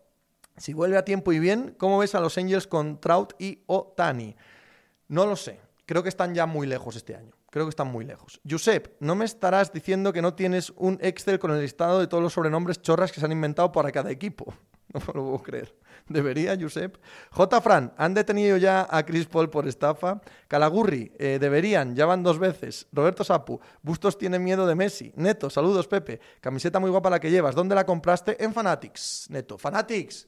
Si 0.57 0.73
vuelve 0.73 0.97
a 0.97 1.05
tiempo 1.05 1.31
y 1.31 1.39
bien, 1.39 1.75
¿cómo 1.77 1.99
ves 1.99 2.15
a 2.15 2.19
los 2.19 2.37
Angels 2.37 2.67
con 2.67 2.99
Trout 2.99 3.33
y 3.39 3.63
Otani? 3.67 4.35
No 5.07 5.25
lo 5.25 5.35
sé. 5.35 5.61
Creo 5.85 6.03
que 6.03 6.09
están 6.09 6.35
ya 6.35 6.45
muy 6.45 6.67
lejos 6.67 6.95
este 6.95 7.15
año. 7.15 7.33
Creo 7.49 7.65
que 7.65 7.71
están 7.71 7.87
muy 7.87 8.05
lejos. 8.05 8.39
Josep, 8.47 8.95
no 8.99 9.15
me 9.15 9.25
estarás 9.25 9.71
diciendo 9.71 10.13
que 10.13 10.21
no 10.21 10.35
tienes 10.35 10.71
un 10.75 10.99
Excel 11.01 11.39
con 11.39 11.51
el 11.51 11.61
listado 11.61 11.99
de 11.99 12.07
todos 12.07 12.21
los 12.21 12.33
sobrenombres 12.33 12.81
chorras 12.81 13.11
que 13.11 13.19
se 13.19 13.25
han 13.25 13.31
inventado 13.31 13.71
para 13.71 13.91
cada 13.91 14.11
equipo. 14.11 14.53
No 14.93 14.99
me 14.99 15.13
lo 15.13 15.23
puedo 15.25 15.43
creer. 15.43 15.75
¿Debería, 16.07 16.57
Josep? 16.59 16.97
J. 17.31 17.61
Fran, 17.61 17.93
¿han 17.97 18.13
detenido 18.13 18.57
ya 18.57 18.87
a 18.89 19.05
Chris 19.05 19.27
Paul 19.27 19.49
por 19.49 19.67
estafa? 19.67 20.21
Calagurri, 20.47 21.11
eh, 21.19 21.37
deberían, 21.39 21.95
ya 21.95 22.07
van 22.07 22.23
dos 22.23 22.39
veces. 22.39 22.87
Roberto 22.91 23.23
Sapu, 23.23 23.59
Bustos 23.83 24.17
tiene 24.17 24.39
miedo 24.39 24.65
de 24.65 24.73
Messi. 24.73 25.13
Neto, 25.15 25.49
saludos, 25.49 25.87
Pepe. 25.87 26.19
Camiseta 26.41 26.79
muy 26.79 26.89
guapa 26.89 27.11
la 27.11 27.19
que 27.19 27.29
llevas. 27.29 27.53
¿Dónde 27.53 27.75
la 27.75 27.85
compraste? 27.85 28.43
En 28.43 28.53
Fanatics. 28.53 29.27
Neto, 29.29 29.57
Fanatics. 29.57 30.27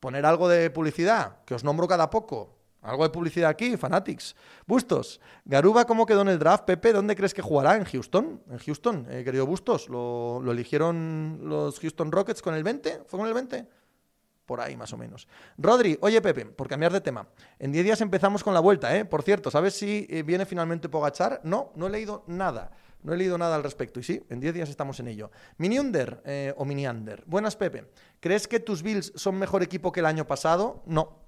Poner 0.00 0.26
algo 0.26 0.48
de 0.48 0.68
publicidad, 0.68 1.42
que 1.46 1.54
os 1.54 1.64
nombro 1.64 1.88
cada 1.88 2.10
poco. 2.10 2.58
Algo 2.82 3.04
de 3.04 3.10
publicidad 3.10 3.48
aquí, 3.48 3.76
Fanatics. 3.76 4.34
Bustos. 4.66 5.20
Garuba, 5.44 5.86
¿cómo 5.86 6.04
quedó 6.04 6.22
en 6.22 6.28
el 6.28 6.38
draft? 6.38 6.64
Pepe, 6.64 6.92
¿dónde 6.92 7.14
crees 7.14 7.32
que 7.32 7.40
jugará? 7.40 7.76
¿En 7.76 7.84
Houston? 7.84 8.42
En 8.50 8.58
Houston, 8.58 9.06
eh, 9.08 9.22
querido 9.24 9.46
Bustos. 9.46 9.88
¿Lo, 9.88 10.40
¿Lo, 10.42 10.50
eligieron 10.50 11.38
los 11.44 11.78
Houston 11.78 12.10
Rockets 12.10 12.42
con 12.42 12.54
el 12.54 12.64
20? 12.64 13.04
¿Fue 13.06 13.20
con 13.20 13.28
el 13.28 13.34
20? 13.34 13.68
Por 14.46 14.60
ahí, 14.60 14.76
más 14.76 14.92
o 14.92 14.96
menos. 14.96 15.28
Rodri, 15.56 15.96
oye 16.00 16.20
Pepe, 16.20 16.46
por 16.46 16.68
cambiar 16.68 16.92
de 16.92 17.00
tema. 17.00 17.28
En 17.58 17.72
10 17.72 17.84
días 17.84 18.00
empezamos 18.00 18.42
con 18.42 18.54
la 18.54 18.60
vuelta, 18.60 18.96
¿eh? 18.96 19.04
Por 19.04 19.22
cierto, 19.22 19.50
¿sabes 19.50 19.74
si 19.74 20.06
eh, 20.10 20.22
viene 20.22 20.46
finalmente 20.46 20.88
Pogachar? 20.88 21.40
No, 21.44 21.72
no 21.76 21.86
he 21.86 21.90
leído 21.90 22.24
nada. 22.26 22.72
No 23.02 23.12
he 23.12 23.16
leído 23.16 23.36
nada 23.36 23.56
al 23.56 23.62
respecto. 23.62 24.00
Y 24.00 24.02
sí, 24.02 24.24
en 24.30 24.40
10 24.40 24.54
días 24.54 24.68
estamos 24.68 24.98
en 25.00 25.08
ello. 25.08 25.30
Miniunder 25.58 26.22
eh, 26.24 26.54
o 26.56 26.64
Miniander. 26.64 27.24
Buenas, 27.26 27.56
Pepe. 27.56 27.90
¿Crees 28.20 28.46
que 28.46 28.60
tus 28.60 28.82
Bills 28.82 29.12
son 29.16 29.36
mejor 29.36 29.62
equipo 29.62 29.90
que 29.90 30.00
el 30.00 30.06
año 30.06 30.26
pasado? 30.26 30.82
No. 30.86 31.22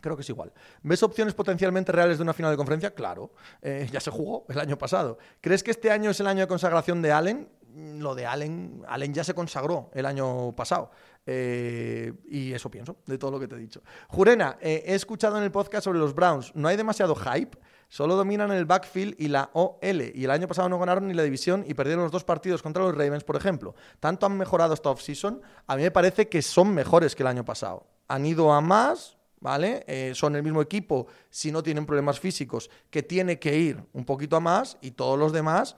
Creo 0.00 0.16
que 0.16 0.22
es 0.22 0.28
igual. 0.28 0.52
¿Ves 0.82 1.02
opciones 1.02 1.34
potencialmente 1.34 1.92
reales 1.92 2.18
de 2.18 2.22
una 2.22 2.32
final 2.32 2.52
de 2.52 2.56
conferencia? 2.56 2.94
Claro, 2.94 3.32
eh, 3.62 3.88
ya 3.90 4.00
se 4.00 4.10
jugó 4.10 4.46
el 4.48 4.60
año 4.60 4.78
pasado. 4.78 5.18
¿Crees 5.40 5.62
que 5.62 5.72
este 5.72 5.90
año 5.90 6.10
es 6.10 6.20
el 6.20 6.28
año 6.28 6.40
de 6.40 6.46
consagración 6.46 7.02
de 7.02 7.10
Allen? 7.10 7.48
Mm, 7.74 8.00
lo 8.00 8.14
de 8.14 8.26
Allen, 8.26 8.82
Allen 8.88 9.12
ya 9.12 9.24
se 9.24 9.34
consagró 9.34 9.90
el 9.94 10.06
año 10.06 10.54
pasado. 10.54 10.90
Eh, 11.30 12.10
y 12.30 12.54
eso 12.54 12.70
pienso, 12.70 12.96
de 13.04 13.18
todo 13.18 13.32
lo 13.32 13.38
que 13.38 13.46
te 13.46 13.54
he 13.54 13.58
dicho. 13.58 13.82
Jurena, 14.08 14.56
eh, 14.62 14.82
he 14.86 14.94
escuchado 14.94 15.36
en 15.36 15.44
el 15.44 15.50
podcast 15.50 15.84
sobre 15.84 15.98
los 15.98 16.14
Browns. 16.14 16.52
No 16.54 16.68
hay 16.68 16.76
demasiado 16.78 17.14
hype. 17.14 17.58
Solo 17.90 18.16
dominan 18.16 18.50
el 18.50 18.64
backfield 18.64 19.14
y 19.18 19.28
la 19.28 19.50
OL. 19.52 20.10
Y 20.14 20.24
el 20.24 20.30
año 20.30 20.48
pasado 20.48 20.70
no 20.70 20.78
ganaron 20.78 21.06
ni 21.06 21.12
la 21.12 21.22
división 21.22 21.66
y 21.68 21.74
perdieron 21.74 22.04
los 22.04 22.12
dos 22.12 22.24
partidos 22.24 22.62
contra 22.62 22.82
los 22.82 22.94
Ravens, 22.94 23.24
por 23.24 23.36
ejemplo. 23.36 23.74
Tanto 24.00 24.24
han 24.24 24.38
mejorado 24.38 24.72
esta 24.72 24.88
offseason. 24.88 25.42
A 25.66 25.76
mí 25.76 25.82
me 25.82 25.90
parece 25.90 26.30
que 26.30 26.40
son 26.40 26.72
mejores 26.72 27.14
que 27.14 27.24
el 27.24 27.26
año 27.26 27.44
pasado. 27.44 27.86
Han 28.08 28.24
ido 28.24 28.50
a 28.50 28.62
más, 28.62 29.18
¿vale? 29.38 29.84
Eh, 29.86 30.12
son 30.14 30.34
el 30.34 30.42
mismo 30.42 30.62
equipo 30.62 31.08
si 31.28 31.52
no 31.52 31.62
tienen 31.62 31.84
problemas 31.84 32.18
físicos, 32.20 32.70
que 32.88 33.02
tiene 33.02 33.38
que 33.38 33.54
ir 33.54 33.84
un 33.92 34.06
poquito 34.06 34.36
a 34.36 34.40
más 34.40 34.78
y 34.80 34.92
todos 34.92 35.18
los 35.18 35.34
demás, 35.34 35.76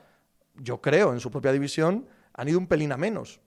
yo 0.55 0.81
creo, 0.81 1.13
en 1.13 1.19
su 1.19 1.29
propia 1.33 1.51
división, 1.51 2.07
han 2.35 2.49
ido 2.49 2.61
un 2.61 2.69
pelín 2.69 2.93
a 2.93 2.97
menos. 2.97 3.41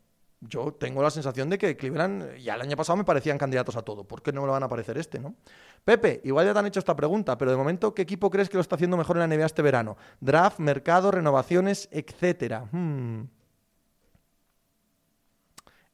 Yo 0.49 0.73
tengo 0.73 1.01
la 1.01 1.09
sensación 1.09 1.49
de 1.49 1.57
que 1.57 1.77
Cleveland, 1.77 2.37
ya 2.37 2.55
el 2.55 2.61
año 2.61 2.75
pasado 2.75 2.97
me 2.97 3.03
parecían 3.03 3.37
candidatos 3.37 3.75
a 3.75 3.81
todo. 3.81 4.03
¿Por 4.03 4.21
qué 4.21 4.31
no 4.31 4.41
me 4.41 4.47
lo 4.47 4.53
van 4.53 4.63
a 4.63 4.67
parecer 4.67 4.97
este, 4.97 5.19
no? 5.19 5.35
Pepe, 5.85 6.21
igual 6.23 6.45
ya 6.45 6.53
te 6.53 6.59
han 6.59 6.65
hecho 6.65 6.79
esta 6.79 6.95
pregunta, 6.95 7.37
pero 7.37 7.51
de 7.51 7.57
momento, 7.57 7.93
¿qué 7.93 8.01
equipo 8.01 8.29
crees 8.29 8.49
que 8.49 8.57
lo 8.57 8.61
está 8.61 8.75
haciendo 8.75 8.97
mejor 8.97 9.17
en 9.17 9.29
la 9.29 9.35
NBA 9.35 9.45
este 9.45 9.61
verano? 9.61 9.97
Draft, 10.19 10.59
mercado, 10.59 11.11
renovaciones, 11.11 11.87
etcétera. 11.91 12.67
Hmm. 12.71 13.23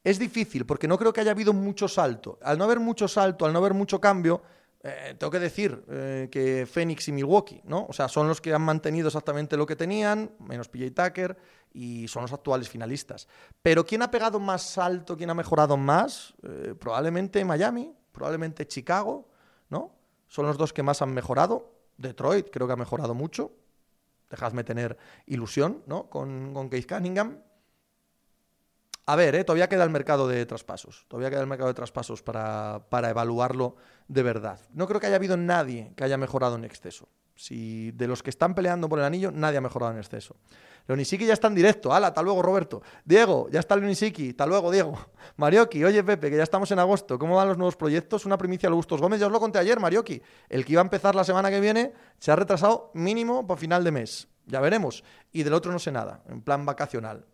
Es 0.04 0.18
difícil 0.18 0.66
porque 0.66 0.88
no 0.88 0.97
creo 0.97 1.14
que 1.14 1.22
haya 1.22 1.32
habido 1.32 1.54
mucho 1.54 1.88
salto. 1.88 2.39
Al 2.41 2.58
no 2.58 2.64
haber 2.64 2.80
mucho 2.80 3.08
salto, 3.08 3.45
al 3.45 3.54
no 3.54 3.60
haber 3.60 3.74
mucho 3.74 4.00
cambio, 4.00 4.41
eh, 4.82 5.16
tengo 5.18 5.30
que 5.30 5.39
decir 5.39 5.84
eh, 5.89 6.30
que 6.32 6.66
Phoenix 6.66 7.10
y 7.10 7.12
Milwaukee, 7.12 7.62
¿no? 7.66 7.86
O 7.89 7.93
sea, 7.93 8.08
son 8.08 8.30
los 8.30 8.39
que 8.39 8.54
han 8.54 8.62
mantenido 8.62 9.08
exactamente 9.08 9.58
lo 9.58 9.66
que 9.66 9.76
tenían, 9.76 10.32
menos 10.39 10.70
PJ 10.70 10.91
Tucker, 10.91 11.38
y 11.74 12.08
son 12.08 12.24
los 12.24 12.34
actuales 12.34 12.70
finalistas. 12.70 13.28
Pero 13.62 13.86
¿quién 13.86 14.02
ha 14.02 14.12
pegado 14.12 14.40
más 14.40 14.64
salto, 14.64 15.16
quién 15.16 15.30
ha 15.30 15.34
mejorado 15.34 15.78
más? 15.78 16.34
Eh, 16.44 16.76
probablemente 16.80 17.44
Miami, 17.46 17.94
probablemente 18.12 18.68
Chicago, 18.68 19.28
¿no? 19.70 19.94
Son 20.28 20.46
los 20.46 20.58
dos 20.58 20.74
que 20.74 20.84
más 20.84 21.02
han 21.02 21.14
mejorado. 21.14 21.74
Detroit 21.98 22.50
creo 22.52 22.68
que 22.68 22.74
ha 22.74 22.78
mejorado 22.78 23.14
mucho. 23.14 23.52
Dejadme 24.30 24.64
tener 24.64 24.98
ilusión, 25.26 25.84
¿no? 25.88 26.10
Con, 26.10 26.54
con 26.54 26.70
Case 26.70 26.88
Cunningham. 26.88 27.40
A 29.06 29.16
ver, 29.16 29.34
¿eh? 29.34 29.44
todavía 29.44 29.68
queda 29.68 29.84
el 29.84 29.90
mercado 29.90 30.28
de 30.28 30.46
traspasos. 30.46 31.06
Todavía 31.08 31.32
queda 31.32 31.42
el 31.42 31.48
mercado 31.48 31.70
de 31.70 31.74
traspasos 31.74 32.22
para, 32.22 32.86
para, 32.90 33.10
evaluarlo 33.10 33.76
de 34.08 34.22
verdad. 34.22 34.60
No 34.72 34.88
creo 34.88 35.00
que 35.00 35.08
haya 35.08 35.16
habido 35.16 35.36
nadie 35.36 35.94
que 35.96 36.04
haya 36.04 36.18
mejorado 36.18 36.56
en 36.58 36.64
exceso. 36.64 37.10
Si 37.40 37.92
de 37.92 38.06
los 38.06 38.22
que 38.22 38.32
están 38.32 38.54
peleando 38.54 38.90
por 38.90 39.00
el 39.00 39.06
anillo, 39.06 39.32
nadie 39.32 39.60
ha 39.60 39.62
mejorado 39.62 39.94
en 39.94 40.00
exceso. 40.00 40.36
Leonisiki 40.90 41.26
ya 41.26 41.32
está 41.32 41.48
en 41.48 41.56
directo. 41.56 41.94
¡Hala! 41.94 42.08
Hasta 42.08 42.22
luego, 42.22 42.42
Roberto. 42.42 42.82
Diego, 43.06 43.48
ya 43.50 43.62
está 43.62 43.78
Leonisiki. 43.78 44.32
Hasta 44.32 44.46
luego, 44.46 44.70
Diego. 44.70 45.00
Marioki, 45.38 45.82
oye, 45.86 46.04
Pepe, 46.04 46.30
que 46.30 46.36
ya 46.36 46.44
estamos 46.44 46.70
en 46.72 46.80
agosto. 46.80 47.18
¿Cómo 47.18 47.38
van 47.38 47.48
los 47.48 47.58
nuevos 47.58 47.78
proyectos? 47.78 48.26
Una 48.26 48.38
primicia 48.38 48.68
a 48.68 48.74
Gustos 48.74 49.00
Gómez. 49.00 49.22
Ya 49.22 49.28
os 49.28 49.32
lo 49.32 49.40
conté 49.40 49.58
ayer, 49.58 49.80
Marioki. 49.80 50.22
El 50.50 50.66
que 50.66 50.74
iba 50.74 50.82
a 50.82 50.84
empezar 50.84 51.16
la 51.16 51.24
semana 51.24 51.50
que 51.50 51.62
viene 51.62 51.94
se 52.18 52.30
ha 52.30 52.36
retrasado 52.36 52.92
mínimo 52.94 53.48
para 53.48 53.58
final 53.58 53.86
de 53.86 53.92
mes. 53.92 54.28
Ya 54.46 54.60
veremos. 54.60 55.06
Y 55.32 55.44
del 55.44 55.54
otro 55.54 55.72
no 55.72 55.80
sé 55.80 55.94
nada, 55.94 56.22
en 56.28 56.42
plan 56.42 56.66
vacacional. 56.66 57.26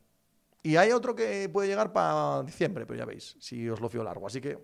Y 0.62 0.76
hay 0.76 0.91
otro 0.91 1.16
que 1.16 1.49
puede 1.49 1.68
llegar 1.68 1.93
para 1.93 2.43
diciembre, 2.43 2.86
pero 2.86 2.99
ya 2.99 3.06
veis, 3.06 3.38
si 3.39 3.68
os 3.70 3.80
lo 3.80 3.89
fío 3.89 4.03
largo. 4.03 4.28
Así 4.28 4.39
que 4.39 4.58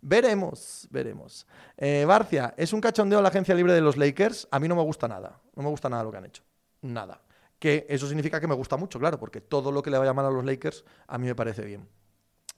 veremos, 0.00 0.86
veremos. 0.90 1.46
Eh, 1.76 2.04
Barcia, 2.06 2.54
¿es 2.56 2.72
un 2.72 2.80
cachondeo 2.80 3.20
la 3.22 3.28
agencia 3.28 3.54
libre 3.54 3.72
de 3.72 3.80
los 3.80 3.96
Lakers? 3.96 4.48
A 4.50 4.58
mí 4.58 4.68
no 4.68 4.76
me 4.76 4.82
gusta 4.82 5.08
nada. 5.08 5.40
No 5.54 5.62
me 5.62 5.68
gusta 5.68 5.88
nada 5.88 6.04
lo 6.04 6.10
que 6.10 6.16
han 6.18 6.26
hecho. 6.26 6.42
Nada. 6.82 7.22
Que 7.58 7.86
eso 7.88 8.06
significa 8.06 8.40
que 8.40 8.46
me 8.46 8.54
gusta 8.54 8.76
mucho, 8.76 8.98
claro, 8.98 9.18
porque 9.18 9.40
todo 9.40 9.72
lo 9.72 9.82
que 9.82 9.90
le 9.90 9.98
vaya 9.98 10.12
mal 10.12 10.26
a 10.26 10.30
los 10.30 10.44
Lakers 10.44 10.84
a 11.06 11.18
mí 11.18 11.26
me 11.26 11.34
parece 11.34 11.64
bien. 11.64 11.88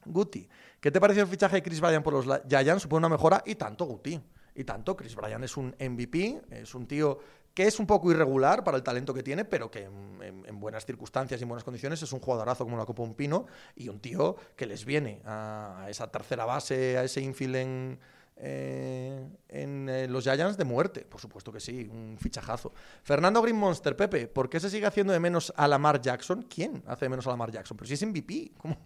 Guti, 0.04 0.48
¿qué 0.80 0.90
te 0.90 1.00
pareció 1.00 1.22
el 1.22 1.28
fichaje 1.28 1.56
de 1.56 1.62
Chris 1.62 1.80
Bryan 1.80 2.02
por 2.02 2.12
los 2.12 2.42
Giants? 2.48 2.82
Supone 2.82 3.06
una 3.06 3.16
mejora 3.16 3.42
y 3.46 3.54
tanto, 3.54 3.84
Guti. 3.84 4.20
Y 4.58 4.64
tanto, 4.64 4.96
Chris 4.96 5.14
Bryan 5.14 5.44
es 5.44 5.56
un 5.56 5.72
MVP, 5.78 6.42
es 6.50 6.74
un 6.74 6.88
tío 6.88 7.20
que 7.54 7.62
es 7.68 7.78
un 7.78 7.86
poco 7.86 8.10
irregular 8.10 8.64
para 8.64 8.76
el 8.76 8.82
talento 8.82 9.14
que 9.14 9.22
tiene, 9.22 9.44
pero 9.44 9.70
que 9.70 9.84
en, 9.84 10.60
buenas 10.60 10.84
circunstancias 10.84 11.40
y 11.40 11.44
en 11.44 11.48
buenas 11.48 11.62
condiciones 11.62 12.02
es 12.02 12.12
un 12.12 12.18
jugadorazo 12.18 12.64
como 12.64 12.76
la 12.76 12.84
Copa 12.84 13.04
Un 13.04 13.14
Pino 13.14 13.46
y 13.76 13.88
un 13.88 14.00
tío 14.00 14.34
que 14.56 14.66
les 14.66 14.84
viene 14.84 15.22
a, 15.24 15.86
esa 15.88 16.10
tercera 16.10 16.44
base, 16.44 16.98
a 16.98 17.04
ese 17.04 17.20
infield 17.20 17.54
en, 17.54 18.00
eh, 18.34 19.28
eh, 19.48 20.06
los 20.10 20.24
Giants 20.24 20.56
de 20.56 20.64
muerte. 20.64 21.02
Por 21.08 21.20
supuesto 21.20 21.52
que 21.52 21.60
sí, 21.60 21.88
un 21.88 22.18
fichajazo. 22.18 22.72
Fernando 23.04 23.40
Green 23.40 23.56
Monster, 23.56 23.94
Pepe, 23.94 24.26
¿por 24.26 24.50
qué 24.50 24.58
se 24.58 24.70
sigue 24.70 24.86
haciendo 24.86 25.12
de 25.12 25.20
menos 25.20 25.52
a 25.56 25.68
Lamar 25.68 26.00
Jackson? 26.00 26.42
¿Quién 26.42 26.82
hace 26.84 27.04
de 27.04 27.10
menos 27.10 27.28
a 27.28 27.30
Lamar 27.30 27.52
Jackson? 27.52 27.76
Pero 27.76 27.86
si 27.86 27.94
es 27.94 28.04
MVP, 28.04 28.54
¿cómo? 28.58 28.76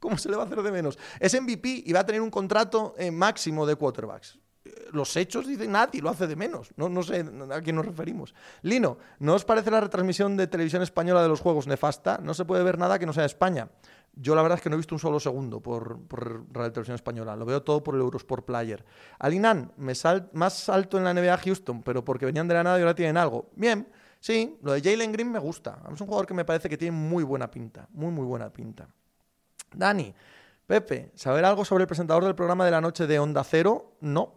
¿Cómo 0.00 0.16
se 0.16 0.30
le 0.30 0.36
va 0.36 0.44
a 0.44 0.46
hacer 0.46 0.62
de 0.62 0.72
menos? 0.72 0.98
Es 1.20 1.38
MVP 1.38 1.82
y 1.84 1.92
va 1.92 2.00
a 2.00 2.06
tener 2.06 2.20
un 2.20 2.30
contrato 2.30 2.94
eh, 2.98 3.10
máximo 3.10 3.66
de 3.66 3.76
quarterbacks. 3.76 4.38
Los 4.92 5.16
hechos 5.16 5.46
dicen 5.46 5.72
nadie 5.72 6.00
lo 6.00 6.10
hace 6.10 6.26
de 6.26 6.36
menos. 6.36 6.70
No, 6.76 6.88
no 6.88 7.02
sé 7.02 7.24
a 7.52 7.60
quién 7.60 7.76
nos 7.76 7.86
referimos. 7.86 8.34
Lino, 8.62 8.98
¿no 9.18 9.34
os 9.34 9.44
parece 9.44 9.70
la 9.70 9.80
retransmisión 9.80 10.36
de 10.36 10.46
televisión 10.46 10.82
española 10.82 11.22
de 11.22 11.28
los 11.28 11.40
juegos 11.40 11.66
nefasta? 11.66 12.18
No 12.22 12.34
se 12.34 12.44
puede 12.44 12.62
ver 12.64 12.78
nada 12.78 12.98
que 12.98 13.06
no 13.06 13.12
sea 13.12 13.24
España. 13.24 13.68
Yo 14.14 14.34
la 14.34 14.42
verdad 14.42 14.58
es 14.58 14.62
que 14.62 14.70
no 14.70 14.74
he 14.74 14.78
visto 14.78 14.94
un 14.94 14.98
solo 14.98 15.20
segundo 15.20 15.60
por, 15.60 16.00
por 16.08 16.44
Radio 16.52 16.72
Televisión 16.72 16.96
Española. 16.96 17.36
Lo 17.36 17.44
veo 17.44 17.62
todo 17.62 17.84
por 17.84 17.94
el 17.94 18.00
Eurosport 18.00 18.44
Player. 18.44 18.84
Alinan, 19.18 19.72
me 19.76 19.94
sal, 19.94 20.28
más 20.32 20.68
alto 20.68 20.98
en 20.98 21.04
la 21.04 21.14
NBA 21.14 21.38
Houston, 21.38 21.82
pero 21.82 22.04
porque 22.04 22.26
venían 22.26 22.48
de 22.48 22.54
la 22.54 22.64
nada 22.64 22.78
y 22.78 22.80
ahora 22.80 22.94
tienen 22.94 23.16
algo. 23.16 23.50
Bien, 23.54 23.88
sí, 24.18 24.58
lo 24.62 24.72
de 24.72 24.80
Jalen 24.80 25.12
Green 25.12 25.30
me 25.30 25.38
gusta. 25.38 25.78
Es 25.92 26.00
un 26.00 26.06
jugador 26.06 26.26
que 26.26 26.34
me 26.34 26.44
parece 26.44 26.68
que 26.68 26.76
tiene 26.76 26.96
muy 26.96 27.22
buena 27.22 27.48
pinta. 27.50 27.86
Muy, 27.92 28.10
muy 28.10 28.24
buena 28.24 28.52
pinta. 28.52 28.88
Dani, 29.72 30.12
Pepe, 30.68 31.12
¿saber 31.14 31.46
algo 31.46 31.64
sobre 31.64 31.84
el 31.84 31.88
presentador 31.88 32.24
del 32.24 32.34
programa 32.34 32.64
de 32.64 32.70
la 32.70 32.80
noche 32.80 33.06
de 33.06 33.18
Onda 33.18 33.42
Cero? 33.44 33.96
No. 34.00 34.34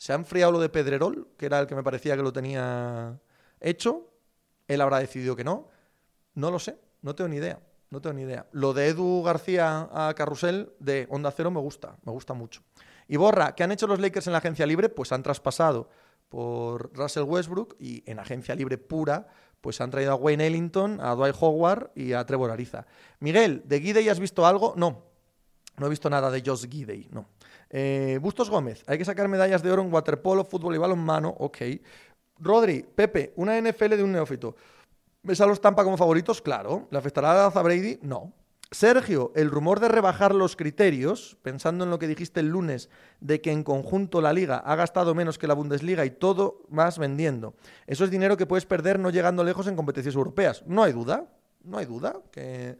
¿Se 0.00 0.14
ha 0.14 0.16
enfriado 0.16 0.50
lo 0.50 0.60
de 0.60 0.70
Pedrerol, 0.70 1.28
que 1.36 1.44
era 1.44 1.60
el 1.60 1.66
que 1.66 1.74
me 1.74 1.82
parecía 1.82 2.16
que 2.16 2.22
lo 2.22 2.32
tenía 2.32 3.20
hecho? 3.60 4.10
Él 4.66 4.80
habrá 4.80 4.98
decidido 4.98 5.36
que 5.36 5.44
no. 5.44 5.68
No 6.32 6.50
lo 6.50 6.58
sé, 6.58 6.78
no 7.02 7.14
tengo 7.14 7.28
ni 7.28 7.36
idea. 7.36 7.60
No 7.90 8.00
tengo 8.00 8.14
ni 8.14 8.22
idea. 8.22 8.46
Lo 8.52 8.72
de 8.72 8.88
Edu 8.88 9.22
García 9.22 9.90
a 9.92 10.14
Carrusel 10.14 10.72
de 10.78 11.06
Onda 11.10 11.30
Cero 11.32 11.50
me 11.50 11.60
gusta, 11.60 11.98
me 12.06 12.12
gusta 12.12 12.32
mucho. 12.32 12.62
Y 13.08 13.18
Borra, 13.18 13.54
¿qué 13.54 13.62
han 13.62 13.72
hecho 13.72 13.86
los 13.86 14.00
Lakers 14.00 14.26
en 14.26 14.32
la 14.32 14.38
agencia 14.38 14.64
libre? 14.64 14.88
Pues 14.88 15.12
han 15.12 15.22
traspasado 15.22 15.90
por 16.30 16.96
Russell 16.96 17.24
Westbrook 17.24 17.76
y 17.78 18.02
en 18.10 18.20
agencia 18.20 18.54
libre 18.54 18.78
pura, 18.78 19.26
pues 19.60 19.82
han 19.82 19.90
traído 19.90 20.12
a 20.12 20.14
Wayne 20.14 20.46
Ellington, 20.46 20.98
a 21.02 21.14
Dwight 21.14 21.36
Howard 21.38 21.90
y 21.94 22.14
a 22.14 22.24
Trevor 22.24 22.50
Ariza. 22.50 22.86
Miguel, 23.18 23.64
¿de 23.66 23.78
Gidey 23.82 24.08
has 24.08 24.18
visto 24.18 24.46
algo? 24.46 24.72
No. 24.78 25.04
No 25.76 25.86
he 25.86 25.90
visto 25.90 26.08
nada 26.08 26.30
de 26.30 26.42
Josh 26.42 26.66
Gidey, 26.70 27.08
no. 27.12 27.26
Eh, 27.70 28.18
Bustos 28.20 28.50
Gómez, 28.50 28.82
hay 28.86 28.98
que 28.98 29.04
sacar 29.04 29.28
medallas 29.28 29.62
de 29.62 29.70
oro 29.70 29.82
en 29.82 29.92
waterpolo, 29.92 30.44
fútbol 30.44 30.74
y 30.74 30.78
balonmano, 30.78 31.34
ok. 31.38 31.58
Rodri, 32.38 32.82
Pepe, 32.82 33.32
una 33.36 33.60
NFL 33.60 33.96
de 33.96 34.02
un 34.02 34.12
neófito. 34.12 34.56
¿Ves 35.22 35.40
a 35.40 35.46
los 35.46 35.60
Tampa 35.60 35.84
como 35.84 35.96
favoritos? 35.96 36.40
Claro. 36.40 36.88
¿Le 36.90 36.98
afectará 36.98 37.46
a 37.46 37.62
Brady? 37.62 37.98
No. 38.02 38.32
Sergio, 38.72 39.32
el 39.34 39.50
rumor 39.50 39.80
de 39.80 39.88
rebajar 39.88 40.34
los 40.34 40.54
criterios, 40.54 41.36
pensando 41.42 41.84
en 41.84 41.90
lo 41.90 41.98
que 41.98 42.06
dijiste 42.06 42.40
el 42.40 42.48
lunes, 42.48 42.88
de 43.20 43.40
que 43.40 43.50
en 43.50 43.64
conjunto 43.64 44.20
la 44.20 44.32
liga 44.32 44.58
ha 44.58 44.76
gastado 44.76 45.14
menos 45.14 45.38
que 45.38 45.48
la 45.48 45.54
Bundesliga 45.54 46.04
y 46.04 46.10
todo 46.10 46.62
más 46.68 46.98
vendiendo. 46.98 47.54
Eso 47.86 48.04
es 48.04 48.10
dinero 48.10 48.36
que 48.36 48.46
puedes 48.46 48.66
perder 48.66 48.98
no 48.98 49.10
llegando 49.10 49.42
lejos 49.42 49.66
en 49.66 49.74
competiciones 49.76 50.14
europeas. 50.14 50.62
No 50.66 50.84
hay 50.84 50.92
duda, 50.92 51.26
no 51.64 51.78
hay 51.78 51.86
duda 51.86 52.16
que, 52.30 52.78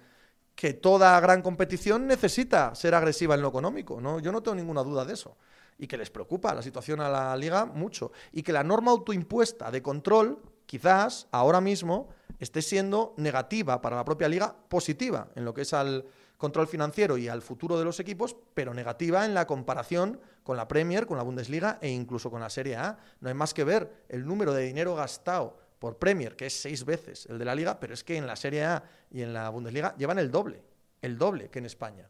que 0.60 0.74
toda 0.74 1.18
gran 1.20 1.40
competición 1.40 2.06
necesita 2.06 2.74
ser 2.74 2.94
agresiva 2.94 3.34
en 3.34 3.40
lo 3.40 3.48
económico. 3.48 3.98
¿no? 3.98 4.20
Yo 4.20 4.30
no 4.30 4.42
tengo 4.42 4.56
ninguna 4.56 4.82
duda 4.82 5.06
de 5.06 5.14
eso. 5.14 5.38
Y 5.78 5.86
que 5.86 5.96
les 5.96 6.10
preocupa 6.10 6.54
la 6.54 6.60
situación 6.60 7.00
a 7.00 7.08
la 7.08 7.34
liga 7.34 7.64
mucho. 7.64 8.12
Y 8.30 8.42
que 8.42 8.52
la 8.52 8.62
norma 8.62 8.90
autoimpuesta 8.90 9.70
de 9.70 9.80
control, 9.80 10.38
quizás 10.66 11.28
ahora 11.30 11.62
mismo 11.62 12.10
esté 12.38 12.60
siendo 12.60 13.14
negativa 13.16 13.80
para 13.80 13.96
la 13.96 14.04
propia 14.04 14.28
liga, 14.28 14.54
positiva 14.68 15.28
en 15.34 15.46
lo 15.46 15.54
que 15.54 15.62
es 15.62 15.72
al 15.72 16.04
control 16.36 16.66
financiero 16.66 17.16
y 17.16 17.26
al 17.26 17.40
futuro 17.40 17.78
de 17.78 17.86
los 17.86 17.98
equipos, 17.98 18.36
pero 18.52 18.74
negativa 18.74 19.24
en 19.24 19.32
la 19.32 19.46
comparación 19.46 20.20
con 20.42 20.58
la 20.58 20.68
Premier, 20.68 21.06
con 21.06 21.16
la 21.16 21.22
Bundesliga 21.22 21.78
e 21.80 21.88
incluso 21.88 22.30
con 22.30 22.42
la 22.42 22.50
Serie 22.50 22.76
A. 22.76 22.98
No 23.20 23.30
hay 23.30 23.34
más 23.34 23.54
que 23.54 23.64
ver 23.64 24.04
el 24.10 24.26
número 24.26 24.52
de 24.52 24.64
dinero 24.64 24.94
gastado 24.94 25.56
por 25.80 25.96
Premier, 25.96 26.36
que 26.36 26.46
es 26.46 26.60
seis 26.60 26.84
veces 26.84 27.26
el 27.26 27.38
de 27.38 27.44
la 27.44 27.54
liga, 27.54 27.80
pero 27.80 27.94
es 27.94 28.04
que 28.04 28.16
en 28.16 28.26
la 28.26 28.36
Serie 28.36 28.64
A 28.64 28.84
y 29.10 29.22
en 29.22 29.32
la 29.32 29.48
Bundesliga 29.48 29.96
llevan 29.96 30.18
el 30.18 30.30
doble, 30.30 30.62
el 31.02 31.18
doble 31.18 31.48
que 31.48 31.58
en 31.58 31.66
España. 31.66 32.08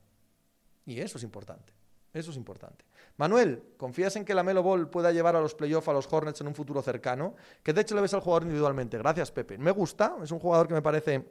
Y 0.85 1.01
eso 1.01 1.19
es 1.19 1.25
importante, 1.25 1.73
eso 2.13 2.33
es 2.33 2.37
importante. 2.37 2.85
Manuel, 3.17 3.63
¿confías 3.77 4.17
en 4.17 4.25
que 4.25 4.35
la 4.35 4.43
Melo 4.43 4.65
Ball 4.65 4.91
pueda 4.91 5.13
llevar 5.13 5.37
a 5.37 5.41
los 5.41 5.55
playoffs 5.55 5.87
a 5.87 5.93
los 5.93 6.13
Hornets 6.13 6.41
en 6.41 6.49
un 6.49 6.55
futuro 6.55 6.83
cercano? 6.83 7.37
Que 7.63 7.73
de 7.73 7.83
hecho 7.83 7.95
le 7.95 8.01
ves 8.01 8.13
al 8.13 8.21
jugador 8.21 8.43
individualmente. 8.43 8.99
Gracias, 8.99 9.31
Pepe. 9.31 9.57
Me 9.57 9.71
gusta, 9.71 10.17
es 10.21 10.33
un 10.33 10.41
jugador 10.41 10.67
que 10.67 10.75
me 10.75 10.83
parece 10.83 11.31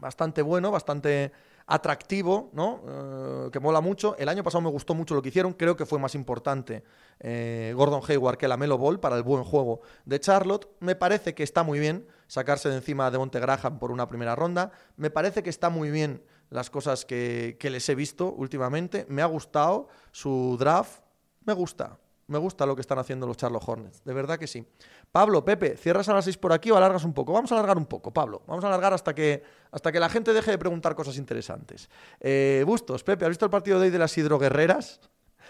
bastante 0.00 0.40
bueno, 0.40 0.70
bastante 0.70 1.30
atractivo, 1.70 2.50
¿no? 2.52 2.82
Eh, 2.86 3.50
que 3.52 3.60
mola 3.60 3.80
mucho. 3.80 4.16
El 4.18 4.28
año 4.28 4.42
pasado 4.42 4.60
me 4.60 4.70
gustó 4.70 4.92
mucho 4.92 5.14
lo 5.14 5.22
que 5.22 5.28
hicieron. 5.28 5.52
Creo 5.52 5.76
que 5.76 5.86
fue 5.86 6.00
más 6.00 6.16
importante 6.16 6.82
eh, 7.20 7.72
Gordon 7.76 8.02
Hayward 8.06 8.36
que 8.36 8.48
la 8.48 8.56
Melo 8.56 8.76
Ball 8.76 8.98
para 8.98 9.16
el 9.16 9.22
buen 9.22 9.44
juego 9.44 9.80
de 10.04 10.18
Charlotte. 10.18 10.68
Me 10.80 10.96
parece 10.96 11.32
que 11.32 11.44
está 11.44 11.62
muy 11.62 11.78
bien 11.78 12.08
sacarse 12.26 12.68
de 12.68 12.76
encima 12.76 13.08
de 13.12 13.18
Monte 13.18 13.38
Graham 13.38 13.78
por 13.78 13.92
una 13.92 14.08
primera 14.08 14.34
ronda. 14.34 14.72
Me 14.96 15.10
parece 15.10 15.44
que 15.44 15.50
está 15.50 15.70
muy 15.70 15.92
bien 15.92 16.24
las 16.50 16.70
cosas 16.70 17.04
que, 17.04 17.56
les 17.62 17.88
he 17.88 17.94
visto 17.94 18.32
últimamente. 18.32 19.06
Me 19.08 19.22
ha 19.22 19.26
gustado 19.26 19.86
su 20.10 20.56
draft. 20.58 21.02
Me 21.44 21.52
gusta. 21.52 21.99
Me 22.30 22.38
gusta 22.38 22.64
lo 22.64 22.76
que 22.76 22.80
están 22.80 22.96
haciendo 23.00 23.26
los 23.26 23.36
Charlotte 23.36 23.64
Hornets. 23.66 24.04
De 24.04 24.14
verdad 24.14 24.38
que 24.38 24.46
sí. 24.46 24.64
Pablo, 25.10 25.44
Pepe, 25.44 25.76
¿cierras 25.76 26.08
a 26.08 26.14
las 26.14 26.24
6 26.24 26.38
por 26.38 26.52
aquí 26.52 26.70
o 26.70 26.76
alargas 26.76 27.02
un 27.02 27.12
poco? 27.12 27.32
Vamos 27.32 27.50
a 27.50 27.56
alargar 27.56 27.76
un 27.76 27.86
poco, 27.86 28.12
Pablo. 28.12 28.42
Vamos 28.46 28.62
a 28.62 28.68
alargar 28.68 28.94
hasta 28.94 29.12
que, 29.12 29.42
hasta 29.72 29.90
que 29.90 29.98
la 29.98 30.08
gente 30.08 30.32
deje 30.32 30.52
de 30.52 30.58
preguntar 30.58 30.94
cosas 30.94 31.16
interesantes. 31.16 31.90
Eh, 32.20 32.62
Bustos, 32.64 33.02
Pepe, 33.02 33.24
¿has 33.24 33.30
visto 33.30 33.46
el 33.46 33.50
partido 33.50 33.80
de 33.80 33.86
hoy 33.86 33.90
de 33.90 33.98
las 33.98 34.16
hidroguerreras? 34.16 35.00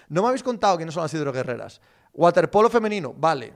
No 0.09 0.23
me 0.23 0.29
habéis 0.29 0.43
contado 0.43 0.79
quiénes 0.79 0.95
son 0.95 1.03
las 1.03 1.13
hidroguerreras. 1.13 1.83
Waterpolo 2.15 2.71
femenino, 2.71 3.13
vale. 3.15 3.53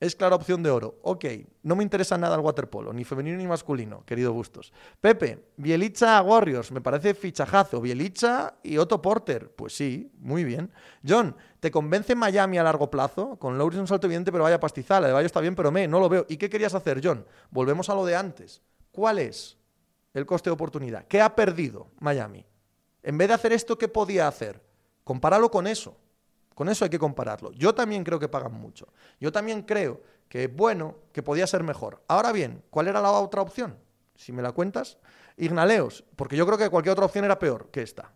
Es 0.00 0.14
clara 0.14 0.36
opción 0.36 0.62
de 0.62 0.70
oro. 0.70 1.00
Ok, 1.02 1.24
no 1.64 1.74
me 1.74 1.82
interesa 1.82 2.16
nada 2.16 2.36
el 2.36 2.40
waterpolo, 2.40 2.92
ni 2.92 3.02
femenino 3.02 3.36
ni 3.36 3.48
masculino, 3.48 4.04
querido 4.04 4.32
Bustos. 4.32 4.72
Pepe, 5.00 5.50
Bielicha 5.56 6.22
Warriors, 6.22 6.70
me 6.70 6.80
parece 6.80 7.14
fichajazo. 7.14 7.80
Bielicha 7.80 8.54
y 8.62 8.78
Otto 8.78 9.02
Porter, 9.02 9.50
pues 9.56 9.76
sí, 9.76 10.12
muy 10.20 10.44
bien. 10.44 10.70
John, 11.06 11.34
¿te 11.58 11.72
convence 11.72 12.14
Miami 12.14 12.58
a 12.58 12.62
largo 12.62 12.88
plazo? 12.88 13.36
Con 13.40 13.58
Lowry 13.58 13.74
es 13.74 13.80
un 13.80 13.88
salto 13.88 14.06
evidente, 14.06 14.30
pero 14.30 14.44
vaya 14.44 14.60
pastizal. 14.60 15.02
de 15.02 15.10
Bayo 15.10 15.26
está 15.26 15.40
bien, 15.40 15.56
pero 15.56 15.72
me, 15.72 15.88
no 15.88 15.98
lo 15.98 16.08
veo. 16.08 16.26
¿Y 16.28 16.36
qué 16.36 16.48
querías 16.48 16.74
hacer, 16.74 17.00
John? 17.02 17.26
Volvemos 17.50 17.88
a 17.88 17.94
lo 17.96 18.06
de 18.06 18.14
antes. 18.14 18.62
¿Cuál 18.92 19.18
es 19.18 19.58
el 20.14 20.26
coste 20.26 20.48
de 20.48 20.54
oportunidad? 20.54 21.06
¿Qué 21.08 21.20
ha 21.20 21.34
perdido 21.34 21.88
Miami? 21.98 22.46
En 23.02 23.18
vez 23.18 23.28
de 23.28 23.34
hacer 23.34 23.52
esto, 23.52 23.76
¿qué 23.76 23.88
podía 23.88 24.28
hacer? 24.28 24.62
Compáralo 25.02 25.50
con 25.50 25.66
eso. 25.66 25.96
Con 26.58 26.68
eso 26.68 26.84
hay 26.84 26.90
que 26.90 26.98
compararlo. 26.98 27.52
Yo 27.52 27.72
también 27.72 28.02
creo 28.02 28.18
que 28.18 28.26
pagan 28.26 28.52
mucho. 28.52 28.88
Yo 29.20 29.30
también 29.30 29.62
creo 29.62 30.00
que, 30.28 30.48
bueno, 30.48 30.96
que 31.12 31.22
podía 31.22 31.46
ser 31.46 31.62
mejor. 31.62 32.02
Ahora 32.08 32.32
bien, 32.32 32.64
¿cuál 32.68 32.88
era 32.88 33.00
la 33.00 33.12
otra 33.12 33.42
opción? 33.42 33.78
Si 34.16 34.32
me 34.32 34.42
la 34.42 34.50
cuentas. 34.50 34.98
Ignaleos, 35.36 36.02
porque 36.16 36.36
yo 36.36 36.44
creo 36.46 36.58
que 36.58 36.68
cualquier 36.68 36.94
otra 36.94 37.04
opción 37.04 37.24
era 37.24 37.38
peor 37.38 37.70
que 37.70 37.82
esta. 37.82 38.10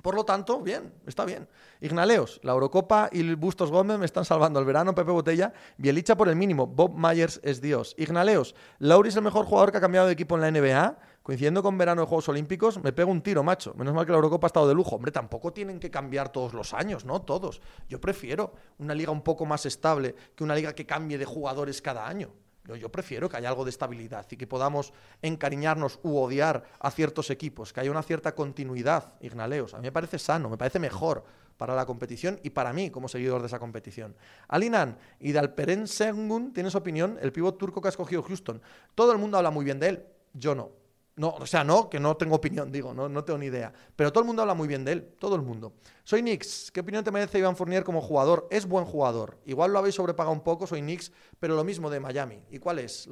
Por 0.00 0.14
lo 0.14 0.24
tanto, 0.24 0.60
bien, 0.60 0.94
está 1.08 1.24
bien. 1.24 1.48
Ignaleos, 1.80 2.38
la 2.44 2.52
Eurocopa 2.52 3.08
y 3.10 3.34
Bustos 3.34 3.72
Gómez 3.72 3.98
me 3.98 4.06
están 4.06 4.24
salvando 4.24 4.60
el 4.60 4.64
verano, 4.64 4.94
Pepe 4.94 5.10
Botella, 5.10 5.52
Bielicha 5.76 6.16
por 6.16 6.28
el 6.28 6.36
mínimo, 6.36 6.68
Bob 6.68 6.94
Myers 6.96 7.40
es 7.42 7.60
Dios. 7.60 7.96
Ignaleos, 7.98 8.54
Lauri 8.78 9.08
es 9.08 9.16
el 9.16 9.22
mejor 9.22 9.44
jugador 9.44 9.72
que 9.72 9.78
ha 9.78 9.80
cambiado 9.80 10.06
de 10.06 10.12
equipo 10.12 10.36
en 10.36 10.42
la 10.42 10.52
NBA, 10.52 10.98
coincidiendo 11.26 11.60
con 11.60 11.76
verano 11.76 12.02
de 12.02 12.06
Juegos 12.06 12.28
Olímpicos, 12.28 12.80
me 12.84 12.92
pego 12.92 13.10
un 13.10 13.20
tiro, 13.20 13.42
macho. 13.42 13.74
Menos 13.74 13.92
mal 13.92 14.06
que 14.06 14.12
la 14.12 14.18
Eurocopa 14.18 14.46
ha 14.46 14.50
estado 14.50 14.68
de 14.68 14.74
lujo. 14.74 14.94
Hombre, 14.94 15.10
tampoco 15.10 15.52
tienen 15.52 15.80
que 15.80 15.90
cambiar 15.90 16.28
todos 16.28 16.54
los 16.54 16.72
años, 16.72 17.04
¿no? 17.04 17.20
Todos. 17.22 17.60
Yo 17.88 18.00
prefiero 18.00 18.52
una 18.78 18.94
liga 18.94 19.10
un 19.10 19.22
poco 19.22 19.44
más 19.44 19.66
estable 19.66 20.14
que 20.36 20.44
una 20.44 20.54
liga 20.54 20.72
que 20.72 20.86
cambie 20.86 21.18
de 21.18 21.24
jugadores 21.24 21.82
cada 21.82 22.06
año. 22.06 22.30
Yo, 22.78 22.92
prefiero 22.92 23.28
que 23.28 23.38
haya 23.38 23.48
algo 23.48 23.64
de 23.64 23.70
estabilidad 23.70 24.24
y 24.30 24.36
que 24.36 24.46
podamos 24.46 24.92
encariñarnos 25.20 25.98
u 26.04 26.16
odiar 26.16 26.62
a 26.78 26.92
ciertos 26.92 27.30
equipos, 27.30 27.72
que 27.72 27.80
haya 27.80 27.90
una 27.90 28.04
cierta 28.04 28.32
continuidad, 28.36 29.14
Ignaleos. 29.20 29.74
A 29.74 29.78
mí 29.78 29.82
me 29.82 29.92
parece 29.92 30.20
sano, 30.20 30.48
me 30.48 30.56
parece 30.56 30.78
mejor 30.78 31.24
para 31.56 31.74
la 31.74 31.86
competición 31.86 32.38
y 32.44 32.50
para 32.50 32.72
mí 32.72 32.90
como 32.90 33.08
seguidor 33.08 33.40
de 33.40 33.48
esa 33.48 33.58
competición. 33.58 34.14
Alinan 34.46 34.96
y 35.18 35.32
Dalperen 35.32 35.88
Sengun, 35.88 36.52
¿tienes 36.52 36.76
opinión? 36.76 37.18
El 37.20 37.32
pívot 37.32 37.58
turco 37.58 37.80
que 37.80 37.88
ha 37.88 37.90
escogido 37.90 38.22
Houston. 38.22 38.62
Todo 38.94 39.10
el 39.10 39.18
mundo 39.18 39.38
habla 39.38 39.50
muy 39.50 39.64
bien 39.64 39.80
de 39.80 39.88
él, 39.88 40.06
yo 40.32 40.54
no. 40.54 40.85
No, 41.16 41.30
o 41.30 41.46
sea, 41.46 41.64
no, 41.64 41.88
que 41.88 41.98
no 41.98 42.14
tengo 42.18 42.36
opinión, 42.36 42.70
digo, 42.70 42.92
no, 42.92 43.08
no 43.08 43.24
tengo 43.24 43.38
ni 43.38 43.46
idea. 43.46 43.72
Pero 43.96 44.12
todo 44.12 44.20
el 44.20 44.26
mundo 44.26 44.42
habla 44.42 44.52
muy 44.52 44.68
bien 44.68 44.84
de 44.84 44.92
él, 44.92 45.14
todo 45.18 45.34
el 45.34 45.40
mundo. 45.40 45.72
Soy 46.04 46.20
Nix, 46.20 46.70
¿qué 46.70 46.80
opinión 46.80 47.02
te 47.04 47.10
merece 47.10 47.38
Iván 47.38 47.56
Fournier 47.56 47.84
como 47.84 48.02
jugador? 48.02 48.46
Es 48.50 48.66
buen 48.66 48.84
jugador. 48.84 49.38
Igual 49.46 49.72
lo 49.72 49.78
habéis 49.78 49.94
sobrepagado 49.94 50.34
un 50.34 50.42
poco, 50.42 50.66
soy 50.66 50.82
Nix, 50.82 51.10
pero 51.40 51.56
lo 51.56 51.64
mismo 51.64 51.88
de 51.88 52.00
Miami. 52.00 52.42
¿Y 52.50 52.58
cuál 52.58 52.80
es 52.80 53.08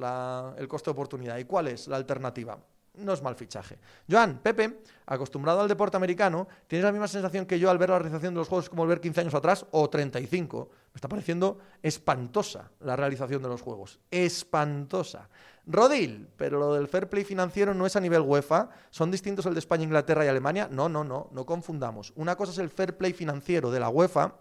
el 0.57 0.67
coste 0.67 0.91
de 0.91 0.91
oportunidad? 0.91 1.39
¿Y 1.39 1.45
cuál 1.45 1.67
es 1.67 1.87
la 1.87 1.95
alternativa? 1.95 2.59
No 2.97 3.11
es 3.11 3.23
mal 3.23 3.35
fichaje. 3.35 3.79
Joan, 4.09 4.37
Pepe, 4.37 4.81
acostumbrado 5.07 5.61
al 5.61 5.67
deporte 5.67 5.97
americano, 5.97 6.47
¿tienes 6.67 6.85
la 6.85 6.91
misma 6.91 7.07
sensación 7.07 7.47
que 7.47 7.57
yo 7.59 7.71
al 7.71 7.79
ver 7.79 7.89
la 7.89 7.97
realización 7.97 8.35
de 8.35 8.37
los 8.37 8.47
juegos 8.47 8.69
como 8.69 8.85
ver 8.85 9.01
15 9.01 9.21
años 9.21 9.33
atrás 9.33 9.65
o 9.71 9.89
35? 9.89 10.69
Me 10.93 10.97
está 10.97 11.09
pareciendo 11.09 11.57
espantosa 11.81 12.71
la 12.81 12.95
realización 12.95 13.41
de 13.41 13.49
los 13.49 13.61
juegos. 13.61 13.99
Espantosa. 14.11 15.27
Rodil, 15.67 16.27
pero 16.37 16.59
lo 16.59 16.73
del 16.75 16.87
fair 16.87 17.09
play 17.09 17.23
financiero 17.23 17.73
no 17.73 17.85
es 17.85 17.95
a 17.95 17.99
nivel 17.99 18.21
UEFA, 18.21 18.69
son 18.91 19.09
distintos 19.09 19.45
el 19.45 19.53
de 19.53 19.59
España, 19.59 19.83
Inglaterra 19.83 20.23
y 20.23 20.27
Alemania. 20.27 20.67
No, 20.71 20.89
no, 20.89 21.03
no, 21.03 21.29
no 21.31 21.45
confundamos. 21.45 22.13
Una 22.15 22.35
cosa 22.35 22.51
es 22.51 22.59
el 22.59 22.69
fair 22.69 22.97
play 22.97 23.13
financiero 23.13 23.71
de 23.71 23.79
la 23.79 23.89
UEFA, 23.89 24.35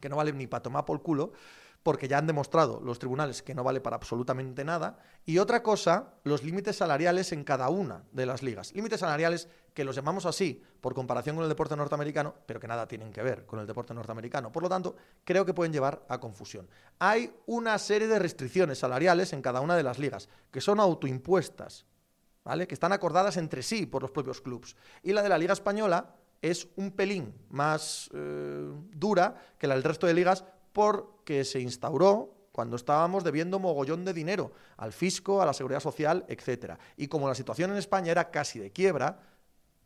que 0.00 0.08
no 0.08 0.16
vale 0.16 0.32
ni 0.32 0.46
para 0.46 0.62
tomar 0.62 0.84
por 0.84 1.02
culo, 1.02 1.32
porque 1.82 2.08
ya 2.08 2.18
han 2.18 2.26
demostrado 2.26 2.80
los 2.80 2.98
tribunales 2.98 3.42
que 3.42 3.54
no 3.54 3.64
vale 3.64 3.80
para 3.80 3.96
absolutamente 3.96 4.64
nada. 4.64 4.98
Y 5.24 5.38
otra 5.38 5.62
cosa, 5.62 6.14
los 6.24 6.42
límites 6.42 6.76
salariales 6.76 7.32
en 7.32 7.44
cada 7.44 7.68
una 7.68 8.04
de 8.12 8.26
las 8.26 8.42
ligas. 8.42 8.74
Límites 8.74 9.00
salariales 9.00 9.48
que 9.72 9.84
los 9.84 9.94
llamamos 9.94 10.26
así 10.26 10.62
por 10.80 10.94
comparación 10.94 11.36
con 11.36 11.44
el 11.44 11.48
deporte 11.48 11.76
norteamericano, 11.76 12.34
pero 12.46 12.60
que 12.60 12.66
nada 12.66 12.86
tienen 12.88 13.12
que 13.12 13.22
ver 13.22 13.46
con 13.46 13.60
el 13.60 13.66
deporte 13.66 13.94
norteamericano. 13.94 14.50
Por 14.50 14.64
lo 14.64 14.68
tanto, 14.68 14.96
creo 15.24 15.46
que 15.46 15.54
pueden 15.54 15.72
llevar 15.72 16.04
a 16.08 16.18
confusión. 16.18 16.68
Hay 16.98 17.32
una 17.46 17.78
serie 17.78 18.08
de 18.08 18.18
restricciones 18.18 18.78
salariales 18.78 19.32
en 19.32 19.40
cada 19.40 19.60
una 19.60 19.76
de 19.76 19.82
las 19.82 19.98
ligas, 19.98 20.28
que 20.50 20.60
son 20.60 20.80
autoimpuestas, 20.80 21.86
¿vale? 22.44 22.66
que 22.66 22.74
están 22.74 22.92
acordadas 22.92 23.36
entre 23.36 23.62
sí 23.62 23.86
por 23.86 24.02
los 24.02 24.10
propios 24.10 24.40
clubes. 24.40 24.76
Y 25.02 25.12
la 25.12 25.22
de 25.22 25.28
la 25.28 25.38
Liga 25.38 25.52
Española 25.52 26.14
es 26.42 26.68
un 26.76 26.92
pelín 26.92 27.34
más 27.50 28.10
eh, 28.14 28.70
dura 28.92 29.36
que 29.58 29.66
la 29.66 29.74
del 29.74 29.84
resto 29.84 30.06
de 30.06 30.14
ligas 30.14 30.44
porque 30.72 31.44
se 31.44 31.60
instauró 31.60 32.34
cuando 32.52 32.76
estábamos 32.76 33.22
debiendo 33.22 33.58
mogollón 33.58 34.04
de 34.04 34.12
dinero 34.12 34.52
al 34.76 34.92
fisco, 34.92 35.40
a 35.40 35.46
la 35.46 35.52
seguridad 35.52 35.80
social, 35.80 36.24
etcétera. 36.28 36.78
Y 36.96 37.06
como 37.06 37.28
la 37.28 37.34
situación 37.34 37.70
en 37.70 37.76
España 37.76 38.10
era 38.10 38.30
casi 38.30 38.58
de 38.58 38.72
quiebra, 38.72 39.20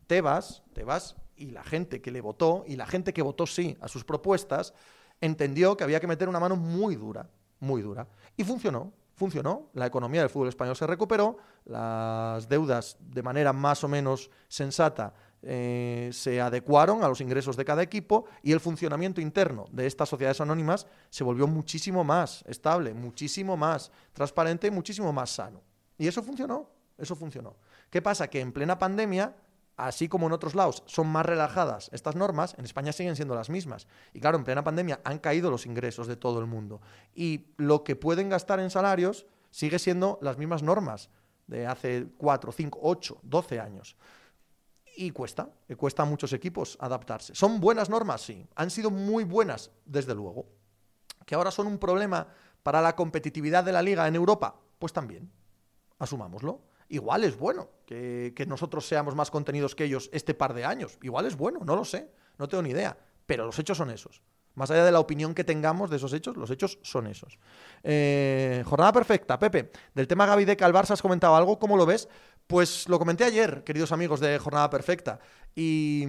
Tebas, 0.06 0.62
Tebas 0.72 1.16
y 1.36 1.50
la 1.50 1.64
gente 1.64 2.00
que 2.00 2.10
le 2.10 2.20
votó, 2.20 2.64
y 2.66 2.76
la 2.76 2.86
gente 2.86 3.12
que 3.12 3.22
votó 3.22 3.46
sí 3.46 3.76
a 3.80 3.88
sus 3.88 4.04
propuestas, 4.04 4.74
entendió 5.20 5.76
que 5.76 5.84
había 5.84 6.00
que 6.00 6.06
meter 6.06 6.28
una 6.28 6.40
mano 6.40 6.56
muy 6.56 6.96
dura, 6.96 7.28
muy 7.60 7.82
dura. 7.82 8.08
Y 8.36 8.44
funcionó, 8.44 8.92
funcionó. 9.14 9.70
La 9.74 9.86
economía 9.86 10.20
del 10.20 10.30
fútbol 10.30 10.48
español 10.48 10.76
se 10.76 10.86
recuperó, 10.86 11.36
las 11.64 12.48
deudas 12.48 12.96
de 13.00 13.22
manera 13.22 13.52
más 13.52 13.84
o 13.84 13.88
menos 13.88 14.30
sensata 14.48 15.14
eh, 15.44 16.10
se 16.12 16.40
adecuaron 16.40 17.02
a 17.02 17.08
los 17.08 17.20
ingresos 17.20 17.56
de 17.56 17.64
cada 17.64 17.82
equipo 17.82 18.26
y 18.42 18.52
el 18.52 18.60
funcionamiento 18.60 19.20
interno 19.20 19.66
de 19.72 19.86
estas 19.86 20.08
sociedades 20.08 20.40
anónimas 20.40 20.86
se 21.10 21.24
volvió 21.24 21.48
muchísimo 21.48 22.04
más 22.04 22.44
estable, 22.46 22.94
muchísimo 22.94 23.56
más 23.56 23.90
transparente 24.12 24.68
y 24.68 24.70
muchísimo 24.70 25.12
más 25.12 25.30
sano. 25.30 25.60
Y 25.98 26.06
eso 26.06 26.22
funcionó, 26.22 26.70
eso 26.96 27.16
funcionó. 27.16 27.56
¿Qué 27.90 28.00
pasa? 28.00 28.28
Que 28.28 28.40
en 28.40 28.52
plena 28.52 28.78
pandemia, 28.78 29.34
así 29.76 30.08
como 30.08 30.26
en 30.26 30.32
otros 30.32 30.54
lados 30.54 30.84
son 30.86 31.08
más 31.08 31.26
relajadas 31.26 31.90
estas 31.92 32.14
normas, 32.14 32.54
en 32.56 32.64
España 32.64 32.92
siguen 32.92 33.16
siendo 33.16 33.34
las 33.34 33.50
mismas. 33.50 33.88
Y 34.12 34.20
claro, 34.20 34.38
en 34.38 34.44
plena 34.44 34.62
pandemia 34.62 35.00
han 35.02 35.18
caído 35.18 35.50
los 35.50 35.66
ingresos 35.66 36.06
de 36.06 36.16
todo 36.16 36.38
el 36.38 36.46
mundo. 36.46 36.80
Y 37.14 37.46
lo 37.56 37.82
que 37.82 37.96
pueden 37.96 38.28
gastar 38.28 38.60
en 38.60 38.70
salarios 38.70 39.26
sigue 39.50 39.80
siendo 39.80 40.18
las 40.22 40.38
mismas 40.38 40.62
normas 40.62 41.10
de 41.48 41.66
hace 41.66 42.06
4, 42.16 42.52
5, 42.52 42.78
8, 42.80 43.18
12 43.22 43.60
años. 43.60 43.96
Y 44.96 45.10
cuesta, 45.10 45.48
cuesta 45.76 46.02
a 46.02 46.06
muchos 46.06 46.32
equipos 46.32 46.76
adaptarse. 46.80 47.34
¿Son 47.34 47.60
buenas 47.60 47.88
normas? 47.88 48.20
Sí. 48.20 48.46
Han 48.56 48.70
sido 48.70 48.90
muy 48.90 49.24
buenas, 49.24 49.70
desde 49.84 50.14
luego. 50.14 50.46
¿Que 51.24 51.34
ahora 51.34 51.50
son 51.50 51.66
un 51.66 51.78
problema 51.78 52.26
para 52.62 52.82
la 52.82 52.94
competitividad 52.94 53.64
de 53.64 53.72
la 53.72 53.82
liga 53.82 54.06
en 54.06 54.14
Europa? 54.14 54.54
Pues 54.78 54.92
también. 54.92 55.30
Asumámoslo. 55.98 56.60
Igual 56.88 57.24
es 57.24 57.38
bueno 57.38 57.70
que, 57.86 58.34
que 58.36 58.44
nosotros 58.44 58.86
seamos 58.86 59.14
más 59.14 59.30
contenidos 59.30 59.74
que 59.74 59.84
ellos 59.84 60.10
este 60.12 60.34
par 60.34 60.52
de 60.52 60.64
años. 60.64 60.98
Igual 61.02 61.26
es 61.26 61.36
bueno, 61.36 61.60
no 61.64 61.74
lo 61.74 61.84
sé. 61.84 62.12
No 62.38 62.48
tengo 62.48 62.62
ni 62.62 62.70
idea. 62.70 62.96
Pero 63.24 63.46
los 63.46 63.58
hechos 63.58 63.78
son 63.78 63.90
esos. 63.90 64.20
Más 64.54 64.70
allá 64.70 64.84
de 64.84 64.92
la 64.92 65.00
opinión 65.00 65.34
que 65.34 65.44
tengamos 65.44 65.88
de 65.88 65.96
esos 65.96 66.12
hechos, 66.12 66.36
los 66.36 66.50
hechos 66.50 66.78
son 66.82 67.06
esos. 67.06 67.38
Eh, 67.82 68.62
jornada 68.66 68.92
perfecta, 68.92 69.38
Pepe. 69.38 69.70
Del 69.94 70.06
tema 70.06 70.26
Gaby 70.26 70.44
Deca 70.44 70.66
al 70.66 70.74
Barça 70.74 70.90
has 70.90 71.00
comentado 71.00 71.34
algo, 71.34 71.58
¿cómo 71.58 71.76
lo 71.76 71.86
ves? 71.86 72.08
Pues 72.46 72.88
lo 72.88 72.98
comenté 72.98 73.24
ayer, 73.24 73.64
queridos 73.64 73.92
amigos 73.92 74.20
de 74.20 74.38
Jornada 74.38 74.68
Perfecta, 74.68 75.20
y 75.54 76.04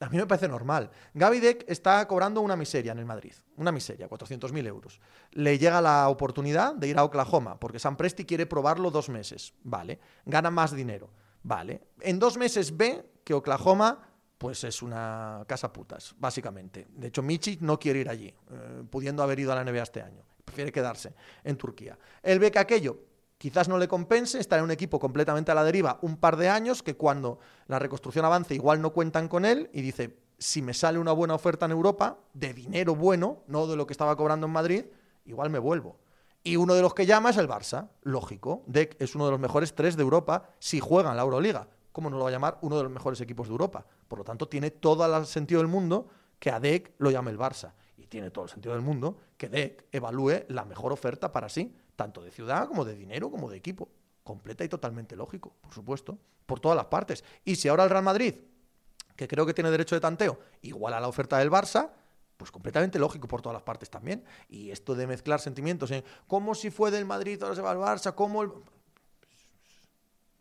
a 0.00 0.08
mí 0.08 0.16
me 0.16 0.26
parece 0.26 0.48
normal. 0.48 0.90
Gaby 1.14 1.40
Deck 1.40 1.64
está 1.68 2.06
cobrando 2.06 2.40
una 2.40 2.56
miseria 2.56 2.92
en 2.92 2.98
el 2.98 3.06
Madrid, 3.06 3.32
una 3.56 3.72
miseria, 3.72 4.08
400.000 4.08 4.66
euros. 4.66 5.00
Le 5.32 5.58
llega 5.58 5.80
la 5.80 6.08
oportunidad 6.08 6.74
de 6.74 6.88
ir 6.88 6.98
a 6.98 7.04
Oklahoma, 7.04 7.58
porque 7.58 7.78
San 7.78 7.96
Presti 7.96 8.24
quiere 8.24 8.46
probarlo 8.46 8.90
dos 8.90 9.08
meses, 9.08 9.54
vale. 9.62 10.00
Gana 10.26 10.50
más 10.50 10.74
dinero, 10.74 11.10
vale. 11.42 11.80
En 12.00 12.18
dos 12.18 12.36
meses 12.36 12.76
ve 12.76 13.04
que 13.24 13.34
Oklahoma 13.34 14.10
pues 14.36 14.62
es 14.64 14.82
una 14.82 15.42
casa 15.46 15.72
putas, 15.72 16.14
básicamente. 16.18 16.86
De 16.90 17.06
hecho, 17.08 17.22
Michi 17.22 17.56
no 17.62 17.78
quiere 17.78 18.00
ir 18.00 18.10
allí, 18.10 18.26
eh, 18.26 18.82
pudiendo 18.90 19.22
haber 19.22 19.38
ido 19.38 19.52
a 19.52 19.54
la 19.54 19.64
NBA 19.64 19.82
este 19.82 20.02
año. 20.02 20.22
Prefiere 20.44 20.70
quedarse 20.70 21.14
en 21.42 21.56
Turquía. 21.56 21.98
Él 22.22 22.38
ve 22.38 22.50
que 22.50 22.58
aquello 22.58 22.98
quizás 23.44 23.68
no 23.68 23.76
le 23.76 23.88
compense 23.88 24.38
estar 24.38 24.58
en 24.58 24.64
un 24.64 24.70
equipo 24.70 24.98
completamente 24.98 25.52
a 25.52 25.54
la 25.54 25.62
deriva 25.62 25.98
un 26.00 26.16
par 26.16 26.38
de 26.38 26.48
años 26.48 26.82
que 26.82 26.96
cuando 26.96 27.40
la 27.66 27.78
reconstrucción 27.78 28.24
avance 28.24 28.54
igual 28.54 28.80
no 28.80 28.94
cuentan 28.94 29.28
con 29.28 29.44
él 29.44 29.68
y 29.74 29.82
dice, 29.82 30.16
si 30.38 30.62
me 30.62 30.72
sale 30.72 30.98
una 30.98 31.12
buena 31.12 31.34
oferta 31.34 31.66
en 31.66 31.72
Europa, 31.72 32.16
de 32.32 32.54
dinero 32.54 32.94
bueno, 32.94 33.42
no 33.46 33.66
de 33.66 33.76
lo 33.76 33.86
que 33.86 33.92
estaba 33.92 34.16
cobrando 34.16 34.46
en 34.46 34.52
Madrid, 34.54 34.86
igual 35.26 35.50
me 35.50 35.58
vuelvo. 35.58 35.98
Y 36.42 36.56
uno 36.56 36.72
de 36.72 36.80
los 36.80 36.94
que 36.94 37.04
llama 37.04 37.28
es 37.28 37.36
el 37.36 37.46
Barça, 37.46 37.90
lógico. 38.02 38.62
Deck 38.66 38.96
es 38.98 39.14
uno 39.14 39.26
de 39.26 39.32
los 39.32 39.40
mejores 39.40 39.74
tres 39.74 39.94
de 39.96 40.02
Europa 40.02 40.48
si 40.58 40.80
juega 40.80 41.10
en 41.10 41.16
la 41.18 41.22
Euroliga. 41.24 41.68
¿Cómo 41.92 42.08
no 42.08 42.16
lo 42.16 42.22
va 42.22 42.30
a 42.30 42.32
llamar 42.32 42.56
uno 42.62 42.78
de 42.78 42.84
los 42.84 42.92
mejores 42.92 43.20
equipos 43.20 43.48
de 43.48 43.52
Europa? 43.52 43.84
Por 44.08 44.20
lo 44.20 44.24
tanto, 44.24 44.48
tiene 44.48 44.70
todo 44.70 45.04
el 45.04 45.26
sentido 45.26 45.60
del 45.60 45.68
mundo 45.68 46.06
que 46.38 46.50
a 46.50 46.58
Deck 46.60 46.92
lo 46.96 47.10
llame 47.10 47.30
el 47.30 47.38
Barça. 47.38 47.72
Y 47.98 48.06
tiene 48.06 48.30
todo 48.30 48.44
el 48.46 48.50
sentido 48.50 48.72
del 48.74 48.82
mundo 48.82 49.18
que 49.36 49.50
Deck 49.50 49.84
evalúe 49.92 50.44
la 50.48 50.64
mejor 50.64 50.94
oferta 50.94 51.30
para 51.30 51.50
sí 51.50 51.76
tanto 51.96 52.22
de 52.22 52.30
ciudad 52.30 52.66
como 52.68 52.84
de 52.84 52.94
dinero 52.94 53.30
como 53.30 53.50
de 53.50 53.56
equipo. 53.56 53.88
Completa 54.22 54.64
y 54.64 54.68
totalmente 54.68 55.16
lógico, 55.16 55.54
por 55.60 55.72
supuesto, 55.74 56.18
por 56.46 56.60
todas 56.60 56.76
las 56.76 56.86
partes. 56.86 57.24
Y 57.44 57.56
si 57.56 57.68
ahora 57.68 57.84
el 57.84 57.90
Real 57.90 58.04
Madrid, 58.04 58.34
que 59.16 59.28
creo 59.28 59.44
que 59.44 59.54
tiene 59.54 59.70
derecho 59.70 59.94
de 59.94 60.00
tanteo, 60.00 60.38
igual 60.62 60.94
a 60.94 61.00
la 61.00 61.08
oferta 61.08 61.38
del 61.38 61.50
Barça, 61.50 61.90
pues 62.36 62.50
completamente 62.50 62.98
lógico 62.98 63.28
por 63.28 63.42
todas 63.42 63.54
las 63.54 63.62
partes 63.62 63.90
también. 63.90 64.24
Y 64.48 64.70
esto 64.70 64.94
de 64.94 65.06
mezclar 65.06 65.40
sentimientos 65.40 65.90
en 65.90 66.02
cómo 66.26 66.54
si 66.54 66.70
fue 66.70 66.90
del 66.90 67.04
Madrid, 67.04 67.42
ahora 67.42 67.54
se 67.54 67.62
va 67.62 67.70
al 67.70 67.78
Barça, 67.78 68.14
cómo 68.14 68.42
el... 68.42 68.50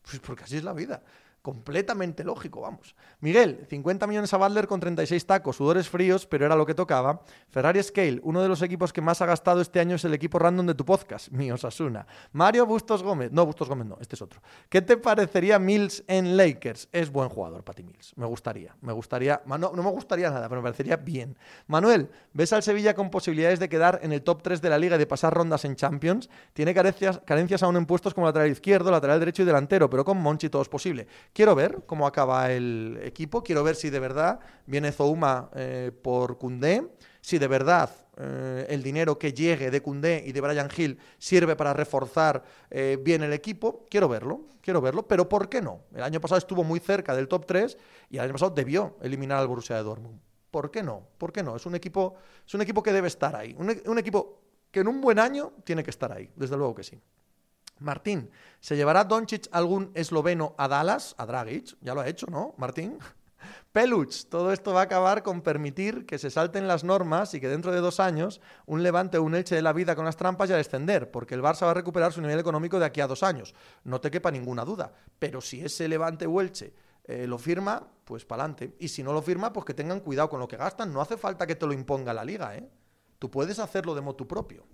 Pues 0.01 0.19
porque 0.19 0.43
así 0.43 0.57
es 0.57 0.63
la 0.63 0.73
vida 0.73 1.03
completamente 1.43 2.23
lógico, 2.23 2.61
vamos. 2.61 2.95
Miguel, 3.19 3.67
50 3.69 4.07
millones 4.07 4.33
a 4.33 4.37
Butler 4.37 4.65
con 4.65 4.79
36 4.79 5.25
tacos, 5.25 5.57
sudores 5.57 5.89
fríos, 5.89 6.25
pero 6.25 6.45
era 6.45 6.55
lo 6.55 6.65
que 6.65 6.73
tocaba. 6.73 7.21
Ferrari 7.49 7.83
Scale, 7.83 8.21
uno 8.23 8.41
de 8.41 8.47
los 8.47 8.61
equipos 8.61 8.93
que 8.93 9.01
más 9.01 9.21
ha 9.21 9.25
gastado 9.25 9.59
este 9.59 9.81
año 9.81 9.97
es 9.97 10.05
el 10.05 10.13
equipo 10.13 10.39
random 10.39 10.67
de 10.67 10.73
tu 10.73 10.85
podcast, 10.85 11.29
mío 11.31 11.57
Sasuna. 11.57 12.07
Mario 12.31 12.65
Bustos 12.65 13.03
Gómez, 13.03 13.33
no, 13.33 13.45
Bustos 13.45 13.67
Gómez 13.67 13.85
no, 13.85 13.97
este 13.99 14.15
es 14.15 14.21
otro. 14.21 14.41
¿Qué 14.69 14.81
te 14.81 14.95
parecería 14.95 15.59
Mills 15.59 16.05
en 16.07 16.37
Lakers? 16.37 16.87
Es 16.93 17.11
buen 17.11 17.27
jugador, 17.27 17.61
Patty 17.65 17.83
Mills, 17.83 18.13
me 18.15 18.25
gustaría, 18.25 18.73
me 18.79 18.93
gustaría, 18.93 19.41
no, 19.45 19.57
no 19.57 19.83
me 19.83 19.91
gustaría 19.91 20.29
nada, 20.29 20.47
pero 20.47 20.61
me 20.61 20.67
parecería 20.67 20.95
bien. 20.95 21.37
Manuel, 21.67 22.09
¿ves 22.31 22.53
al 22.53 22.63
Sevilla 22.63 22.95
con 22.95 23.09
posibilidades 23.09 23.59
de 23.59 23.67
quedar 23.67 23.99
en 24.01 24.13
el 24.13 24.21
top 24.23 24.41
3 24.43 24.61
de 24.61 24.69
la 24.69 24.77
liga 24.77 24.95
y 24.95 24.99
de 24.99 25.07
pasar 25.07 25.33
rondas 25.33 25.65
en 25.65 25.75
Champions? 25.75 26.29
Tiene 26.53 26.73
carencias, 26.73 27.19
carencias 27.25 27.63
aún 27.63 27.75
en 27.75 27.85
puestos 27.85 28.13
como 28.13 28.27
lateral 28.27 28.49
izquierdo, 28.49 28.89
lateral 28.89 29.19
derecho 29.19 29.43
y 29.43 29.45
delantero, 29.45 29.89
pero 29.89 30.05
con 30.05 30.17
Monchi 30.19 30.47
todo 30.47 30.61
es 30.61 30.69
posible. 30.69 31.05
Quiero 31.34 31.55
ver 31.55 31.81
cómo 31.88 32.05
acaba 32.05 32.51
el 32.51 32.99
equipo, 33.01 33.41
quiero 33.41 33.63
ver 33.63 33.75
si 33.75 33.89
de 33.89 33.99
verdad 33.99 34.39
viene 34.67 34.91
Zouma 34.91 35.49
eh, 35.55 35.91
por 36.03 36.38
Cundé, 36.38 36.91
si 37.21 37.39
de 37.39 37.47
verdad 37.47 37.89
eh, 38.17 38.67
el 38.69 38.84
dinero 38.84 39.17
que 39.17 39.34
llegue 39.34 39.71
de 39.71 39.81
Cundé 39.81 40.23
y 40.23 40.31
de 40.31 40.41
Brian 40.41 40.69
Hill 40.77 40.99
sirve 41.17 41.55
para 41.55 41.73
reforzar 41.73 42.43
eh, 42.69 42.99
bien 43.01 43.23
el 43.23 43.34
equipo, 43.34 43.88
quiero 43.89 44.07
verlo, 44.07 44.41
quiero 44.61 44.79
verlo, 44.79 45.07
pero 45.07 45.27
¿por 45.27 45.49
qué 45.49 45.59
no? 45.59 45.81
El 45.95 46.03
año 46.03 46.21
pasado 46.21 46.38
estuvo 46.38 46.63
muy 46.63 46.79
cerca 46.79 47.15
del 47.15 47.27
top 47.27 47.47
3 47.47 47.77
y 48.11 48.17
el 48.17 48.25
año 48.25 48.34
pasado 48.34 48.51
debió 48.51 48.97
eliminar 49.01 49.39
al 49.39 49.47
Borussia 49.47 49.75
de 49.75 49.81
Dortmund. 49.81 50.19
¿Por 50.51 50.69
qué 50.69 50.84
no? 50.84 51.01
¿Por 51.17 51.34
qué 51.34 51.41
no? 51.41 51.55
Es 51.55 51.65
un 51.65 51.73
equipo, 51.73 52.13
es 52.45 52.53
un 52.53 52.61
equipo 52.61 52.84
que 52.84 52.93
debe 52.93 53.07
estar 53.07 53.36
ahí, 53.36 53.55
un 53.57 53.97
equipo 53.97 54.39
que 54.69 54.81
en 54.81 54.88
un 54.88 55.01
buen 55.01 55.17
año 55.17 55.53
tiene 55.63 55.84
que 55.84 55.89
estar 55.89 56.11
ahí, 56.11 56.29
desde 56.36 56.57
luego 56.57 56.75
que 56.75 56.84
sí. 56.84 57.01
Martín, 57.80 58.30
¿se 58.59 58.76
llevará 58.76 59.03
Doncic 59.03 59.47
algún 59.51 59.91
esloveno 59.93 60.55
a 60.57 60.67
Dallas, 60.67 61.15
a 61.17 61.26
Dragic? 61.26 61.76
Ya 61.82 61.93
lo 61.93 62.01
ha 62.01 62.07
hecho, 62.07 62.28
¿no, 62.28 62.53
Martín? 62.57 62.97
Peluch, 63.71 64.26
todo 64.30 64.53
esto 64.53 64.74
va 64.74 64.82
a 64.82 64.84
acabar 64.84 65.24
con 65.24 65.41
permitir 65.41 66.05
que 66.05 66.17
se 66.17 66.30
salten 66.30 66.67
las 66.67 66.84
normas 66.84 67.34
y 67.34 67.41
que 67.41 67.49
dentro 67.49 67.71
de 67.71 67.80
dos 67.80 67.99
años 67.99 68.39
un 68.65 68.84
levante 68.84 69.17
o 69.17 69.24
un 69.24 69.36
elche 69.36 69.55
de 69.55 69.61
la 69.61 69.74
vida 69.74 69.95
con 69.95 70.05
las 70.05 70.15
trampas 70.15 70.49
ya 70.49 70.55
descender, 70.55 71.11
porque 71.11 71.36
el 71.36 71.41
Barça 71.41 71.65
va 71.65 71.71
a 71.71 71.76
recuperar 71.76 72.13
su 72.13 72.21
nivel 72.21 72.39
económico 72.39 72.80
de 72.80 72.86
aquí 72.86 73.01
a 73.01 73.07
dos 73.07 73.24
años. 73.24 73.53
No 73.84 73.99
te 73.99 74.11
quepa 74.11 74.32
ninguna 74.32 74.63
duda. 74.63 74.93
Pero 75.19 75.41
si 75.41 75.61
ese 75.61 75.88
levante 75.88 76.28
o 76.28 76.39
elche 76.39 76.74
eh, 77.05 77.28
lo 77.28 77.38
firma, 77.38 77.86
pues 78.05 78.26
para 78.26 78.43
adelante. 78.43 78.76
Y 78.80 78.88
si 78.88 79.03
no 79.03 79.11
lo 79.11 79.21
firma, 79.21 79.51
pues 79.51 79.65
que 79.65 79.74
tengan 79.74 79.99
cuidado 79.99 80.30
con 80.30 80.39
lo 80.39 80.47
que 80.47 80.57
gastan. 80.57 80.93
No 80.93 81.01
hace 81.01 81.17
falta 81.17 81.47
que 81.47 81.55
te 81.55 81.65
lo 81.65 81.74
imponga 81.74 82.13
la 82.13 82.24
liga, 82.24 82.55
¿eh? 82.55 82.69
Tú 83.19 83.32
puedes 83.32 83.59
hacerlo 83.59 83.95
de 83.95 84.01
motu 84.01 84.28
propio. 84.28 84.65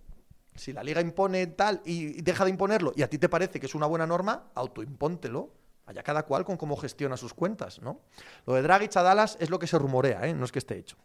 Si 0.60 0.74
la 0.74 0.84
liga 0.84 1.00
impone 1.00 1.48
tal 1.48 1.82
y 1.86 2.22
deja 2.22 2.44
de 2.44 2.50
imponerlo 2.52 2.92
y 2.94 3.02
a 3.02 3.10
ti 3.10 3.18
te 3.18 3.30
parece 3.30 3.62
que 3.62 3.66
es 3.66 3.76
una 3.76 3.88
buena 3.88 4.06
norma, 4.06 4.52
autoimpóntelo. 4.56 5.54
Allá 5.86 6.04
cada 6.04 6.24
cual 6.24 6.46
con 6.46 6.56
cómo 6.56 6.78
gestiona 6.78 7.18
sus 7.18 7.34
cuentas, 7.34 7.82
¿no? 7.82 8.02
Lo 8.46 8.54
de 8.54 8.62
Dragic 8.62 8.96
a 8.98 9.02
Dallas 9.02 9.38
es 9.40 9.50
lo 9.50 9.58
que 9.58 9.66
se 9.66 9.80
rumorea, 9.80 10.28
¿eh? 10.28 10.36
No 10.36 10.46
es 10.46 10.52
que 10.52 10.60
esté 10.60 10.78
hecho. 10.78 10.98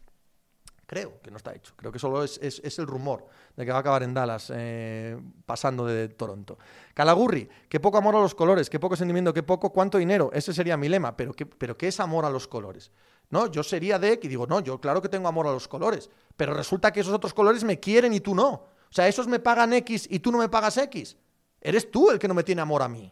Creo 0.85 1.19
que 1.21 1.31
no 1.31 1.37
está 1.37 1.55
hecho. 1.55 1.73
Creo 1.75 1.91
que 1.91 1.97
solo 1.97 2.23
es, 2.23 2.39
el 2.77 2.85
rumor 2.85 3.25
de 3.55 3.65
que 3.65 3.71
va 3.71 3.77
a 3.77 3.79
acabar 3.79 4.03
en 4.03 4.13
Dallas 4.13 4.51
eh, 4.53 5.17
pasando 5.45 5.87
de 5.87 6.09
Toronto. 6.09 6.59
Calagurri, 6.93 7.49
qué 7.67 7.79
poco 7.79 7.97
amor 7.97 8.15
a 8.15 8.19
los 8.19 8.35
colores, 8.35 8.69
qué 8.69 8.79
poco 8.79 8.95
sentimiento, 8.95 9.33
qué 9.33 9.41
poco, 9.41 9.71
cuánto 9.71 9.97
dinero. 9.97 10.29
Ese 10.33 10.53
sería 10.53 10.77
mi 10.77 10.87
lema. 10.87 11.17
Pero 11.17 11.33
qué, 11.33 11.47
pero 11.47 11.75
¿qué 11.75 11.87
es 11.87 11.99
amor 11.99 12.25
a 12.25 12.29
los 12.29 12.47
colores? 12.47 12.91
No, 13.31 13.47
yo 13.47 13.63
sería 13.63 13.97
Deck 13.97 14.23
y 14.25 14.27
digo, 14.27 14.45
no, 14.45 14.59
yo 14.59 14.79
claro 14.79 15.01
que 15.01 15.09
tengo 15.09 15.27
amor 15.27 15.47
a 15.47 15.51
los 15.51 15.67
colores, 15.67 16.11
pero 16.37 16.53
resulta 16.53 16.93
que 16.93 16.99
esos 16.99 17.13
otros 17.13 17.33
colores 17.33 17.63
me 17.63 17.79
quieren 17.79 18.13
y 18.13 18.19
tú 18.19 18.35
no. 18.35 18.74
O 18.89 18.93
sea, 18.93 19.07
esos 19.07 19.27
me 19.27 19.39
pagan 19.39 19.73
X 19.73 20.07
y 20.09 20.19
tú 20.19 20.31
no 20.31 20.37
me 20.37 20.49
pagas 20.49 20.77
X. 20.77 21.17
Eres 21.59 21.89
tú 21.89 22.11
el 22.11 22.19
que 22.19 22.27
no 22.27 22.33
me 22.33 22.43
tiene 22.43 22.61
amor 22.61 22.81
a 22.81 22.87
mí. 22.87 23.11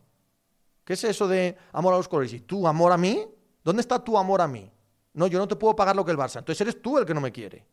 ¿Qué 0.85 0.93
es 0.93 1.03
eso 1.03 1.27
de 1.27 1.57
amor 1.71 1.93
a 1.93 1.97
los 1.97 2.07
colores? 2.07 2.33
¿Y 2.33 2.41
tú 2.41 2.67
amor 2.67 2.91
a 2.91 2.97
mí? 2.97 3.25
¿Dónde 3.63 3.81
está 3.81 4.03
tu 4.03 4.17
amor 4.17 4.41
a 4.41 4.47
mí? 4.47 4.71
No, 5.13 5.27
yo 5.27 5.39
no 5.39 5.47
te 5.47 5.55
puedo 5.55 5.75
pagar 5.75 5.95
lo 5.95 6.03
que 6.03 6.11
el 6.11 6.17
Barça. 6.17 6.39
Entonces 6.39 6.61
eres 6.61 6.81
tú 6.81 6.97
el 6.97 7.05
que 7.05 7.13
no 7.13 7.21
me 7.21 7.31
quiere. 7.31 7.65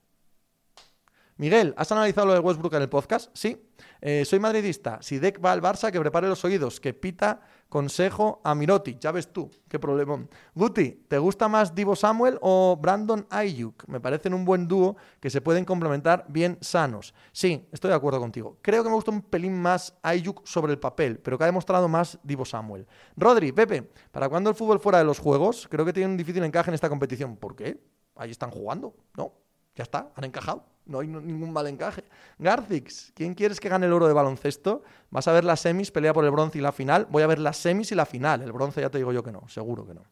Miguel, 1.36 1.74
¿has 1.76 1.90
analizado 1.90 2.26
lo 2.26 2.34
de 2.34 2.38
Westbrook 2.40 2.74
en 2.74 2.82
el 2.82 2.88
podcast? 2.88 3.30
Sí. 3.34 3.70
Eh, 4.00 4.24
soy 4.26 4.38
madridista. 4.38 4.98
Si 5.00 5.18
Deck 5.18 5.42
va 5.42 5.52
al 5.52 5.62
Barça, 5.62 5.90
que 5.90 5.98
prepare 5.98 6.28
los 6.28 6.44
oídos, 6.44 6.80
que 6.80 6.92
pita 6.92 7.40
consejo 7.70 8.42
a 8.44 8.54
Miroti. 8.54 8.98
Ya 9.00 9.12
ves 9.12 9.32
tú, 9.32 9.50
qué 9.68 9.78
problemón. 9.78 10.28
Guti, 10.54 11.06
¿te 11.08 11.16
gusta 11.16 11.48
más 11.48 11.74
Divo 11.74 11.96
Samuel 11.96 12.36
o 12.42 12.76
Brandon 12.76 13.26
Ayuk? 13.30 13.86
Me 13.86 14.00
parecen 14.00 14.34
un 14.34 14.44
buen 14.44 14.68
dúo 14.68 14.96
que 15.20 15.30
se 15.30 15.40
pueden 15.40 15.64
complementar 15.64 16.26
bien 16.28 16.58
sanos. 16.60 17.14
Sí, 17.32 17.66
estoy 17.72 17.88
de 17.88 17.94
acuerdo 17.94 18.20
contigo. 18.20 18.58
Creo 18.60 18.82
que 18.82 18.90
me 18.90 18.96
gusta 18.96 19.12
un 19.12 19.22
pelín 19.22 19.54
más 19.58 19.96
Ayuk 20.02 20.46
sobre 20.46 20.72
el 20.72 20.78
papel, 20.78 21.18
pero 21.20 21.38
que 21.38 21.44
ha 21.44 21.46
demostrado 21.46 21.88
más 21.88 22.18
Divo 22.22 22.44
Samuel. 22.44 22.86
Rodri, 23.16 23.52
Pepe, 23.52 23.90
¿para 24.10 24.28
cuándo 24.28 24.50
el 24.50 24.56
fútbol 24.56 24.80
fuera 24.80 24.98
de 24.98 25.04
los 25.04 25.18
juegos? 25.18 25.66
Creo 25.70 25.86
que 25.86 25.94
tiene 25.94 26.10
un 26.10 26.18
difícil 26.18 26.44
encaje 26.44 26.68
en 26.70 26.74
esta 26.74 26.90
competición. 26.90 27.36
¿Por 27.36 27.56
qué? 27.56 27.80
Ahí 28.16 28.30
están 28.30 28.50
jugando, 28.50 28.94
¿no? 29.16 29.32
Ya 29.76 29.84
está, 29.84 30.12
han 30.14 30.24
encajado. 30.24 30.66
No 30.90 30.98
hay 30.98 31.06
ningún 31.06 31.52
mal 31.52 31.68
encaje. 31.68 32.02
Garcix, 32.38 33.12
¿quién 33.14 33.34
quieres 33.34 33.60
que 33.60 33.68
gane 33.68 33.86
el 33.86 33.92
oro 33.92 34.08
de 34.08 34.12
baloncesto? 34.12 34.82
Vas 35.10 35.28
a 35.28 35.32
ver 35.32 35.44
las 35.44 35.60
semis, 35.60 35.92
pelea 35.92 36.12
por 36.12 36.24
el 36.24 36.32
bronce 36.32 36.58
y 36.58 36.60
la 36.60 36.72
final. 36.72 37.06
Voy 37.08 37.22
a 37.22 37.28
ver 37.28 37.38
las 37.38 37.58
semis 37.58 37.92
y 37.92 37.94
la 37.94 38.04
final. 38.04 38.42
El 38.42 38.50
bronce 38.50 38.80
ya 38.80 38.90
te 38.90 38.98
digo 38.98 39.12
yo 39.12 39.22
que 39.22 39.30
no, 39.30 39.48
seguro 39.48 39.86
que 39.86 39.94
no. 39.94 40.02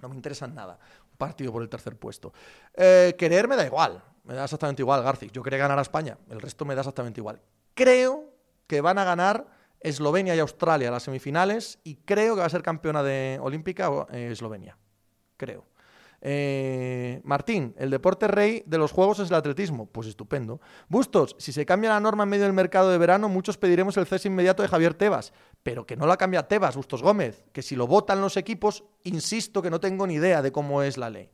No 0.00 0.08
me 0.08 0.14
interesa 0.14 0.46
nada. 0.46 0.78
Un 1.10 1.16
partido 1.18 1.52
por 1.52 1.60
el 1.60 1.68
tercer 1.68 1.96
puesto. 1.96 2.32
Eh, 2.72 3.16
querer 3.18 3.48
me 3.48 3.56
da 3.56 3.66
igual. 3.66 4.00
Me 4.22 4.34
da 4.34 4.44
exactamente 4.44 4.82
igual, 4.82 5.02
Garcix. 5.02 5.32
Yo 5.32 5.42
quería 5.42 5.58
ganar 5.58 5.78
a 5.78 5.82
España. 5.82 6.16
El 6.30 6.40
resto 6.40 6.64
me 6.64 6.76
da 6.76 6.82
exactamente 6.82 7.20
igual. 7.20 7.40
Creo 7.74 8.32
que 8.68 8.80
van 8.80 8.98
a 8.98 9.04
ganar 9.04 9.48
Eslovenia 9.80 10.36
y 10.36 10.38
Australia 10.38 10.88
las 10.92 11.02
semifinales 11.02 11.80
y 11.82 11.96
creo 11.96 12.36
que 12.36 12.40
va 12.42 12.46
a 12.46 12.50
ser 12.50 12.62
campeona 12.62 13.02
de 13.02 13.38
olímpica 13.42 13.90
eh, 14.12 14.28
Eslovenia. 14.30 14.78
Creo. 15.36 15.64
Eh, 16.20 17.20
Martín, 17.24 17.74
el 17.78 17.90
deporte 17.90 18.28
rey 18.28 18.62
de 18.66 18.78
los 18.78 18.92
juegos 18.92 19.18
es 19.18 19.30
el 19.30 19.36
atletismo. 19.36 19.86
Pues 19.86 20.08
estupendo. 20.08 20.60
Bustos, 20.88 21.36
si 21.38 21.52
se 21.52 21.66
cambia 21.66 21.90
la 21.90 22.00
norma 22.00 22.24
en 22.24 22.30
medio 22.30 22.44
del 22.44 22.52
mercado 22.52 22.90
de 22.90 22.98
verano, 22.98 23.28
muchos 23.28 23.58
pediremos 23.58 23.96
el 23.96 24.06
cese 24.06 24.28
inmediato 24.28 24.62
de 24.62 24.68
Javier 24.68 24.94
Tebas. 24.94 25.32
Pero 25.62 25.86
que 25.86 25.96
no 25.96 26.06
la 26.06 26.16
cambia 26.16 26.48
Tebas, 26.48 26.76
Bustos 26.76 27.02
Gómez. 27.02 27.44
Que 27.52 27.62
si 27.62 27.76
lo 27.76 27.86
votan 27.86 28.20
los 28.20 28.36
equipos, 28.36 28.84
insisto 29.04 29.62
que 29.62 29.70
no 29.70 29.80
tengo 29.80 30.06
ni 30.06 30.14
idea 30.14 30.42
de 30.42 30.52
cómo 30.52 30.82
es 30.82 30.96
la 30.96 31.10
ley. 31.10 31.30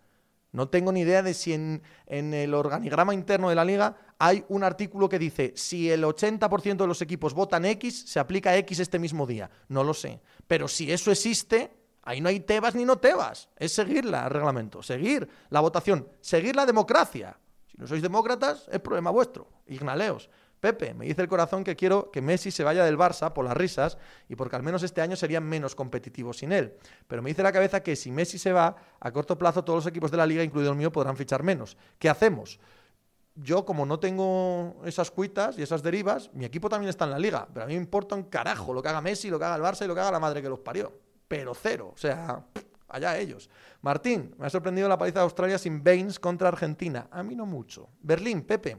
No 0.53 0.69
tengo 0.69 0.93
ni 0.93 1.01
idea 1.01 1.23
de 1.23 1.33
si 1.33 1.55
en, 1.55 1.83
en 2.07 2.35
el 2.35 2.53
organigrama 2.53 3.15
interno 3.15 3.49
de 3.49 3.55
la 3.55 3.65
liga 3.65 3.97
hay 4.19 4.45
un 4.49 4.63
artículo 4.63 5.09
que 5.09 5.19
dice 5.19 5.55
si 5.57 5.91
el 5.91 6.05
80% 6.05 6.77
de 6.77 6.87
los 6.87 7.01
equipos 7.01 7.33
votan 7.33 7.65
X, 7.65 8.05
se 8.07 8.21
aplica 8.21 8.55
X 8.59 8.79
este 8.79 8.99
mismo 8.99 9.27
día. 9.27 9.51
No 9.69 9.83
lo 9.83 9.95
sé. 9.95 10.21
Pero 10.47 10.69
si 10.69 10.93
eso 10.93 11.11
existe, 11.11 11.73
Ahí 12.03 12.21
no 12.21 12.29
hay 12.29 12.41
tebas 12.41 12.75
ni 12.75 12.85
no 12.85 12.99
tebas. 12.99 13.49
Es 13.57 13.73
seguir 13.73 14.05
el 14.05 14.31
reglamento, 14.31 14.83
seguir 14.83 15.29
la 15.51 15.61
votación, 15.61 16.09
seguir 16.21 16.57
la 16.57 16.67
democracia. 16.67 17.39
Si 17.71 17.79
no 17.79 17.87
sois 17.87 18.03
demócratas, 18.03 18.69
es 18.71 18.81
problema 18.81 19.11
vuestro. 19.11 19.49
Ignaleos. 19.67 20.29
Pepe, 20.59 20.95
me 20.95 21.07
dice 21.07 21.23
el 21.23 21.29
corazón 21.29 21.65
que 21.65 21.75
quiero 21.75 22.13
que 22.13 22.21
Messi 22.23 22.53
se 22.53 22.63
vaya 22.63 22.85
del 22.85 22.97
Barça 22.97 23.33
por 23.33 23.45
las 23.45 23.57
risas 23.57 23.99
y 24.29 24.37
porque 24.37 24.55
al 24.55 24.63
menos 24.63 24.85
este 24.85 25.01
año 25.01 25.17
serían 25.17 25.43
menos 25.43 25.75
competitivos 25.75 26.39
sin 26.39 26.53
él. 26.53 26.75
Pero 27.09 27.21
me 27.21 27.31
dice 27.31 27.43
la 27.43 27.51
cabeza 27.51 27.83
que 27.83 27.97
si 27.97 28.13
Messi 28.13 28.39
se 28.39 28.53
va, 28.53 28.77
a 29.01 29.11
corto 29.11 29.37
plazo 29.37 29.65
todos 29.65 29.79
los 29.79 29.87
equipos 29.87 30.13
de 30.13 30.19
la 30.19 30.27
liga, 30.27 30.45
incluido 30.45 30.71
el 30.71 30.77
mío, 30.77 30.93
podrán 30.93 31.17
fichar 31.17 31.43
menos. 31.43 31.77
¿Qué 31.99 32.09
hacemos? 32.09 32.61
Yo, 33.35 33.65
como 33.65 33.87
no 33.87 33.99
tengo 33.99 34.77
esas 34.85 35.11
cuitas 35.11 35.59
y 35.59 35.63
esas 35.63 35.83
derivas, 35.83 36.31
mi 36.33 36.45
equipo 36.45 36.69
también 36.69 36.91
está 36.91 37.07
en 37.07 37.11
la 37.13 37.19
liga. 37.19 37.49
Pero 37.53 37.65
a 37.65 37.67
mí 37.67 37.75
me 37.75 37.81
importa 37.81 38.15
un 38.15 38.25
carajo 38.25 38.73
lo 38.73 38.83
que 38.83 38.89
haga 38.89 39.01
Messi, 39.01 39.31
lo 39.31 39.41
que 39.41 39.47
haga 39.47 39.57
el 39.57 39.63
Barça 39.63 39.85
y 39.85 39.89
lo 39.89 39.95
que 39.95 40.01
haga 40.01 40.13
la 40.13 40.21
madre 40.21 40.43
que 40.43 40.49
los 40.49 40.61
parió 40.61 40.93
pero 41.33 41.55
cero. 41.55 41.93
O 41.95 41.97
sea, 41.97 42.45
allá 42.89 43.17
ellos. 43.17 43.49
Martín, 43.81 44.35
me 44.37 44.45
ha 44.45 44.51
sorprendido 44.51 44.87
la 44.87 44.99
paliza 44.99 45.21
de 45.21 45.25
Australia 45.25 45.57
sin 45.57 45.83
Baines 45.83 46.21
contra 46.21 46.49
Argentina. 46.49 47.09
A 47.11 47.23
mí 47.23 47.35
no 47.35 47.47
mucho. 47.47 47.89
Berlín, 48.03 48.43
Pepe. 48.43 48.77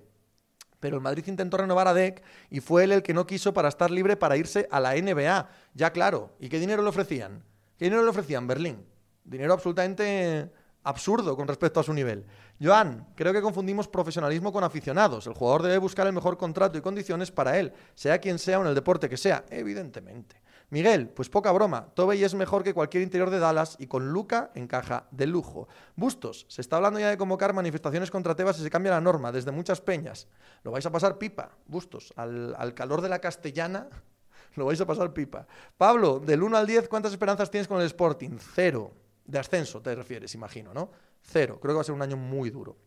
Pero 0.79 0.97
el 0.97 1.01
Madrid 1.01 1.23
intentó 1.25 1.57
renovar 1.57 1.87
a 1.87 1.95
Deck 1.95 2.21
y 2.51 2.59
fue 2.59 2.83
él 2.83 2.91
el 2.91 3.01
que 3.01 3.15
no 3.15 3.25
quiso 3.25 3.55
para 3.55 3.69
estar 3.69 3.89
libre 3.89 4.17
para 4.17 4.37
irse 4.37 4.67
a 4.69 4.79
la 4.79 4.93
NBA. 4.93 5.49
Ya 5.73 5.91
claro. 5.91 6.35
¿Y 6.39 6.47
qué 6.47 6.59
dinero 6.59 6.83
le 6.83 6.89
ofrecían? 6.89 7.43
¿Qué 7.75 7.85
dinero 7.85 8.03
le 8.03 8.09
ofrecían, 8.09 8.45
Berlín? 8.45 8.85
Dinero 9.23 9.53
absolutamente 9.53 10.51
absurdo 10.83 11.35
con 11.35 11.47
respecto 11.47 11.79
a 11.79 11.83
su 11.83 11.91
nivel. 11.91 12.23
Joan, 12.61 13.07
creo 13.15 13.33
que 13.33 13.41
confundimos 13.41 13.87
profesionalismo 13.87 14.53
con 14.53 14.63
aficionados. 14.63 15.25
El 15.25 15.33
jugador 15.33 15.63
debe 15.63 15.79
buscar 15.79 16.05
el 16.05 16.13
mejor 16.13 16.37
contrato 16.37 16.77
y 16.77 16.81
condiciones 16.81 17.31
para 17.31 17.57
él, 17.57 17.73
sea 17.95 18.19
quien 18.19 18.37
sea 18.37 18.59
o 18.59 18.61
en 18.61 18.67
el 18.67 18.75
deporte 18.75 19.09
que 19.09 19.17
sea, 19.17 19.43
evidentemente. 19.49 20.42
Miguel, 20.73 21.07
pues 21.07 21.29
poca 21.29 21.51
broma. 21.51 21.93
Tobey 21.93 22.23
es 22.23 22.33
mejor 22.33 22.63
que 22.63 22.73
cualquier 22.73 23.03
interior 23.03 23.29
de 23.29 23.37
Dallas 23.37 23.75
y 23.77 23.85
con 23.85 24.11
Luca 24.11 24.49
encaja 24.55 25.05
de 25.11 25.27
lujo. 25.27 25.67
Bustos, 25.95 26.47
se 26.49 26.61
está 26.61 26.77
hablando 26.77 26.99
ya 26.99 27.11
de 27.11 27.17
convocar 27.17 27.53
manifestaciones 27.53 28.09
contra 28.09 28.33
Tebas 28.33 28.57
y 28.57 28.63
se 28.63 28.71
cambia 28.71 28.91
la 28.91 28.99
norma 28.99 29.31
desde 29.31 29.51
muchas 29.51 29.81
peñas. 29.81 30.27
Lo 30.63 30.71
vais 30.71 30.83
a 30.87 30.91
pasar 30.91 31.19
pipa, 31.19 31.51
Bustos. 31.67 32.11
Al, 32.15 32.55
al 32.57 32.73
calor 32.73 33.01
de 33.01 33.09
la 33.09 33.19
castellana 33.19 33.87
lo 34.55 34.65
vais 34.65 34.81
a 34.81 34.87
pasar 34.87 35.13
pipa. 35.13 35.45
Pablo, 35.77 36.19
del 36.19 36.41
1 36.41 36.57
al 36.57 36.65
10, 36.65 36.89
¿cuántas 36.89 37.11
esperanzas 37.11 37.51
tienes 37.51 37.67
con 37.67 37.79
el 37.79 37.85
Sporting? 37.85 38.39
Cero. 38.55 38.93
De 39.25 39.37
ascenso 39.37 39.79
te 39.79 39.93
refieres, 39.93 40.33
imagino, 40.33 40.73
¿no? 40.73 40.89
Cero. 41.21 41.59
Creo 41.61 41.73
que 41.73 41.75
va 41.75 41.81
a 41.81 41.85
ser 41.85 41.93
un 41.93 42.01
año 42.01 42.17
muy 42.17 42.49
duro. 42.49 42.77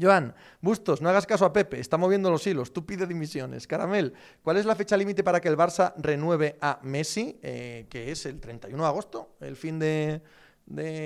Joan, 0.00 0.34
Bustos, 0.60 1.00
no 1.00 1.08
hagas 1.08 1.26
caso 1.26 1.44
a 1.44 1.52
Pepe, 1.52 1.80
está 1.80 1.96
moviendo 1.96 2.30
los 2.30 2.46
hilos, 2.46 2.72
tú 2.72 2.84
pide 2.84 3.06
dimisiones. 3.06 3.66
Caramel, 3.66 4.14
¿cuál 4.42 4.56
es 4.56 4.66
la 4.66 4.74
fecha 4.74 4.96
límite 4.96 5.22
para 5.22 5.40
que 5.40 5.48
el 5.48 5.56
Barça 5.56 5.94
renueve 5.96 6.58
a 6.60 6.78
Messi? 6.82 7.38
Eh, 7.42 7.86
que 7.88 8.10
es 8.10 8.26
el 8.26 8.40
31 8.40 8.82
de 8.82 8.88
agosto, 8.88 9.36
el 9.40 9.56
fin 9.56 9.78
de, 9.78 10.22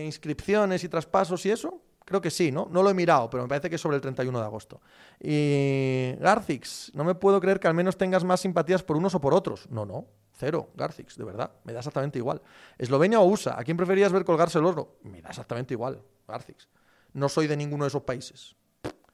inscripciones 0.04 0.84
y 0.84 0.88
traspasos 0.88 1.44
y 1.46 1.50
eso. 1.50 1.82
Creo 2.04 2.20
que 2.20 2.30
sí, 2.30 2.50
¿no? 2.50 2.68
No 2.70 2.82
lo 2.82 2.90
he 2.90 2.94
mirado, 2.94 3.30
pero 3.30 3.44
me 3.44 3.48
parece 3.48 3.68
que 3.68 3.76
es 3.76 3.80
sobre 3.80 3.96
el 3.96 4.02
31 4.02 4.38
de 4.40 4.44
agosto. 4.44 4.80
Y 5.20 6.16
Garcix, 6.18 6.90
no 6.94 7.04
me 7.04 7.14
puedo 7.14 7.40
creer 7.40 7.60
que 7.60 7.68
al 7.68 7.74
menos 7.74 7.96
tengas 7.96 8.24
más 8.24 8.40
simpatías 8.40 8.82
por 8.82 8.96
unos 8.96 9.14
o 9.14 9.20
por 9.20 9.32
otros. 9.32 9.68
No, 9.70 9.86
no, 9.86 10.06
cero, 10.32 10.70
Garcix, 10.74 11.16
de 11.16 11.24
verdad, 11.24 11.52
me 11.62 11.72
da 11.72 11.80
exactamente 11.80 12.18
igual. 12.18 12.42
¿Eslovenia 12.78 13.20
o 13.20 13.24
USA? 13.26 13.60
¿A 13.60 13.62
quién 13.62 13.76
preferías 13.76 14.10
ver 14.10 14.24
colgarse 14.24 14.58
el 14.58 14.64
oro? 14.64 14.96
Me 15.04 15.20
da 15.22 15.28
exactamente 15.28 15.74
igual, 15.74 16.02
Garcix. 16.26 16.68
No 17.12 17.28
soy 17.28 17.46
de 17.46 17.56
ninguno 17.56 17.84
de 17.84 17.88
esos 17.88 18.02
países. 18.02 18.56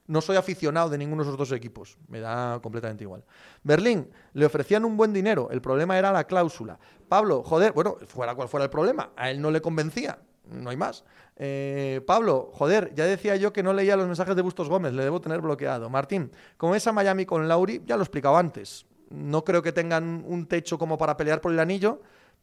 No 0.06 0.20
soy 0.20 0.36
aficionado 0.36 0.88
de 0.88 0.98
ninguno 0.98 1.22
de 1.22 1.28
esos 1.28 1.38
dos 1.38 1.52
equipos. 1.52 1.98
Me 2.08 2.20
da 2.20 2.60
completamente 2.62 3.04
igual. 3.04 3.24
Berlín, 3.62 4.10
le 4.34 4.46
ofrecían 4.46 4.84
un 4.84 4.96
buen 4.96 5.12
dinero. 5.12 5.48
El 5.50 5.60
problema 5.60 5.98
era 5.98 6.12
la 6.12 6.24
cláusula. 6.24 6.78
Pablo, 7.08 7.42
joder, 7.42 7.72
bueno, 7.72 7.96
fuera 8.06 8.34
cual 8.34 8.48
fuera 8.48 8.64
el 8.64 8.70
problema. 8.70 9.10
A 9.16 9.30
él 9.30 9.40
no 9.40 9.50
le 9.50 9.60
convencía. 9.60 10.18
No 10.44 10.70
hay 10.70 10.76
más. 10.76 11.04
Eh, 11.36 12.00
Pablo, 12.06 12.50
joder, 12.52 12.94
ya 12.94 13.04
decía 13.04 13.36
yo 13.36 13.52
que 13.52 13.62
no 13.62 13.72
leía 13.72 13.96
los 13.96 14.06
mensajes 14.06 14.36
de 14.36 14.42
Bustos 14.42 14.68
Gómez. 14.68 14.92
Le 14.92 15.02
debo 15.02 15.20
tener 15.20 15.40
bloqueado. 15.40 15.90
Martín, 15.90 16.30
como 16.56 16.74
es 16.74 16.86
a 16.86 16.92
Miami 16.92 17.26
con 17.26 17.48
Lauri, 17.48 17.82
ya 17.84 17.96
lo 17.96 18.02
he 18.02 18.04
explicado 18.04 18.36
antes. 18.36 18.86
No 19.10 19.44
creo 19.44 19.62
que 19.62 19.72
tengan 19.72 20.24
un 20.26 20.46
techo 20.46 20.78
como 20.78 20.98
para 20.98 21.16
pelear 21.16 21.40
por 21.40 21.52
el 21.52 21.60
anillo, 21.60 22.00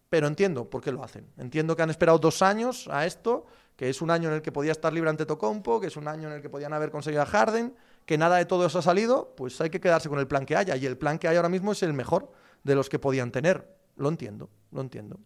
pero 0.09 0.27
entiendo 0.27 0.69
por 0.69 0.81
qué 0.81 0.91
lo 0.91 1.03
hacen. 1.03 1.25
Entiendo 1.37 1.75
que 1.75 1.81
han 1.81 1.89
esperado 1.89 2.19
dos 2.19 2.41
años 2.41 2.87
a 2.91 3.05
esto 3.05 3.45
que 3.75 3.89
es 3.89 4.01
un 4.01 4.11
año 4.11 4.29
en 4.29 4.35
el 4.35 4.41
que 4.41 4.51
podía 4.51 4.71
estar 4.71 4.93
libre 4.93 5.09
ante 5.09 5.25
Tocompo, 5.25 5.79
que 5.79 5.87
es 5.87 5.97
un 5.97 6.07
año 6.07 6.27
en 6.29 6.35
el 6.35 6.41
que 6.41 6.49
podían 6.49 6.73
haber 6.73 6.91
conseguido 6.91 7.21
a 7.23 7.25
Harden, 7.25 7.75
que 8.05 8.17
nada 8.17 8.37
de 8.37 8.45
todo 8.45 8.65
eso 8.65 8.79
ha 8.79 8.81
salido, 8.81 9.33
pues 9.35 9.59
hay 9.61 9.69
que 9.69 9.79
quedarse 9.79 10.09
con 10.09 10.19
el 10.19 10.27
plan 10.27 10.45
que 10.45 10.55
haya. 10.55 10.75
Y 10.75 10.85
el 10.85 10.97
plan 10.97 11.17
que 11.17 11.27
hay 11.27 11.35
ahora 11.37 11.49
mismo 11.49 11.71
es 11.71 11.83
el 11.83 11.93
mejor 11.93 12.31
de 12.63 12.75
los 12.75 12.89
que 12.89 12.99
podían 12.99 13.31
tener. 13.31 13.67
Lo 13.95 14.09
entiendo, 14.09 14.49
lo 14.71 14.81
entiendo. 14.81 15.19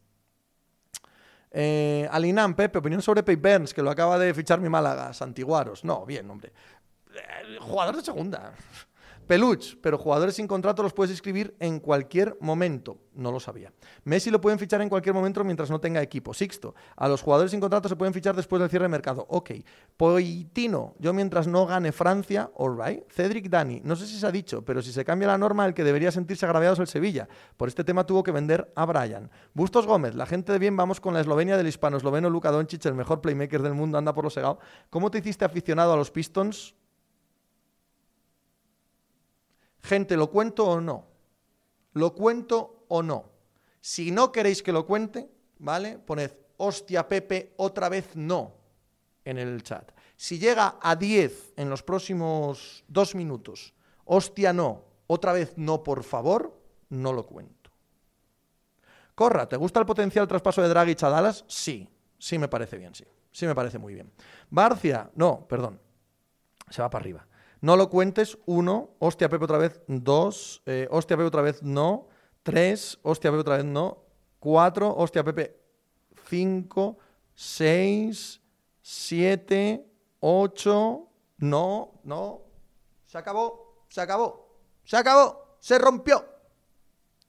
Eh, 1.51 2.07
Alinam, 2.11 2.55
Pepe, 2.55 2.79
opinión 2.79 3.01
sobre 3.01 3.23
Pay 3.23 3.35
Burns, 3.35 3.73
que 3.73 3.81
lo 3.81 3.89
acaba 3.89 4.19
de 4.19 4.33
fichar 4.33 4.59
mi 4.59 4.69
Málaga, 4.69 5.13
Santiguaros. 5.13 5.83
No, 5.83 6.05
bien, 6.05 6.29
hombre. 6.29 6.51
Eh, 7.13 7.57
jugador 7.59 7.95
de 7.95 8.03
segunda. 8.03 8.53
Peluch, 9.27 9.75
pero 9.81 9.97
jugadores 9.97 10.35
sin 10.35 10.47
contrato 10.47 10.81
los 10.81 10.93
puedes 10.93 11.11
inscribir 11.11 11.53
en 11.59 11.79
cualquier 11.79 12.37
momento. 12.39 12.97
No 13.13 13.31
lo 13.31 13.39
sabía. 13.39 13.73
Messi 14.05 14.29
lo 14.29 14.39
pueden 14.39 14.57
fichar 14.57 14.81
en 14.81 14.89
cualquier 14.89 15.13
momento 15.13 15.43
mientras 15.43 15.69
no 15.69 15.81
tenga 15.81 16.01
equipo. 16.01 16.33
Sixto, 16.33 16.75
a 16.95 17.07
los 17.07 17.21
jugadores 17.21 17.51
sin 17.51 17.59
contrato 17.59 17.89
se 17.89 17.95
pueden 17.95 18.13
fichar 18.13 18.35
después 18.35 18.59
del 18.61 18.69
cierre 18.69 18.85
de 18.85 18.89
mercado. 18.89 19.25
Ok. 19.29 19.51
Poitino, 19.97 20.95
yo 20.99 21.13
mientras 21.13 21.47
no 21.47 21.65
gane 21.65 21.91
Francia, 21.91 22.49
alright. 22.57 23.03
Cedric 23.11 23.49
Dani, 23.49 23.81
no 23.83 23.95
sé 23.95 24.07
si 24.07 24.17
se 24.17 24.25
ha 24.25 24.31
dicho, 24.31 24.63
pero 24.63 24.81
si 24.81 24.93
se 24.93 25.03
cambia 25.03 25.27
la 25.27 25.37
norma, 25.37 25.65
el 25.65 25.73
que 25.73 25.83
debería 25.83 26.11
sentirse 26.11 26.45
agraviado 26.45 26.75
es 26.75 26.79
el 26.79 26.87
Sevilla. 26.87 27.27
Por 27.57 27.67
este 27.67 27.83
tema 27.83 28.05
tuvo 28.05 28.23
que 28.23 28.31
vender 28.31 28.71
a 28.75 28.85
Brian. 28.85 29.29
Bustos 29.53 29.87
Gómez, 29.87 30.15
la 30.15 30.25
gente 30.25 30.53
de 30.53 30.59
bien, 30.59 30.77
vamos 30.77 31.01
con 31.01 31.13
la 31.13 31.19
Eslovenia 31.19 31.57
del 31.57 31.67
hispano 31.67 31.97
esloveno 31.97 32.29
Luka 32.29 32.51
Doncic, 32.51 32.85
el 32.85 32.93
mejor 32.95 33.19
playmaker 33.19 33.61
del 33.61 33.73
mundo, 33.73 33.97
anda 33.97 34.13
por 34.13 34.23
lo 34.23 34.29
segado. 34.29 34.59
¿Cómo 34.89 35.11
te 35.11 35.17
hiciste 35.17 35.43
aficionado 35.43 35.91
a 35.91 35.97
los 35.97 36.11
Pistons? 36.11 36.75
Gente, 39.87 40.17
¿lo 40.17 40.29
cuento 40.29 40.67
o 40.67 40.81
no? 40.81 41.05
¿Lo 41.93 42.13
cuento 42.13 42.83
o 42.89 43.01
no? 43.01 43.31
Si 43.79 44.11
no 44.11 44.33
queréis 44.33 44.61
que 44.61 44.73
lo 44.73 44.85
cuente, 44.85 45.29
¿vale? 45.59 45.97
Poned, 45.97 46.31
hostia, 46.57 47.07
Pepe, 47.07 47.53
otra 47.55 47.87
vez 47.87 48.13
no. 48.15 48.53
en 49.23 49.37
el 49.37 49.63
chat. 49.63 49.91
Si 50.17 50.39
llega 50.39 50.77
a 50.81 50.95
10 50.95 51.53
en 51.55 51.69
los 51.69 51.83
próximos 51.83 52.83
dos 52.87 53.15
minutos, 53.15 53.73
hostia 54.05 54.51
no, 54.51 54.83
otra 55.07 55.31
vez 55.31 55.53
no, 55.57 55.83
por 55.83 56.03
favor, 56.03 56.59
no 56.89 57.13
lo 57.13 57.25
cuento. 57.25 57.71
Corra, 59.15 59.47
¿te 59.47 59.55
gusta 59.55 59.79
el 59.79 59.85
potencial 59.85 60.27
traspaso 60.27 60.61
de 60.61 60.69
Draghi 60.69 60.95
a 61.01 61.09
Dallas? 61.09 61.45
Sí, 61.47 61.89
sí 62.17 62.37
me 62.37 62.47
parece 62.47 62.77
bien, 62.77 62.93
sí. 62.93 63.05
Sí 63.31 63.45
me 63.45 63.55
parece 63.55 63.77
muy 63.77 63.93
bien. 63.93 64.11
Barcia, 64.49 65.11
no, 65.15 65.47
perdón. 65.47 65.79
Se 66.69 66.81
va 66.81 66.89
para 66.89 67.03
arriba. 67.03 67.26
No 67.61 67.75
lo 67.75 67.89
cuentes, 67.89 68.37
uno, 68.45 68.91
hostia 68.99 69.29
Pepe 69.29 69.45
otra 69.45 69.57
vez, 69.57 69.81
dos, 69.87 70.61
eh, 70.65 70.87
hostia 70.91 71.17
Pepe 71.17 71.27
otra 71.27 71.41
vez, 71.41 71.63
no, 71.63 72.07
tres, 72.43 72.99
hostia 73.01 73.31
Pepe 73.31 73.41
otra 73.41 73.57
vez, 73.57 73.65
no, 73.65 74.03
cuatro, 74.39 74.93
hostia 74.95 75.23
Pepe, 75.23 75.59
cinco, 76.29 76.97
seis, 77.33 78.41
siete, 78.81 79.89
ocho, 80.19 81.09
no, 81.37 81.99
no, 82.03 82.41
se 83.05 83.17
acabó, 83.17 83.85
se 83.89 84.01
acabó, 84.01 84.59
se 84.83 84.97
acabó, 84.97 85.57
se 85.59 85.79
rompió. 85.79 86.23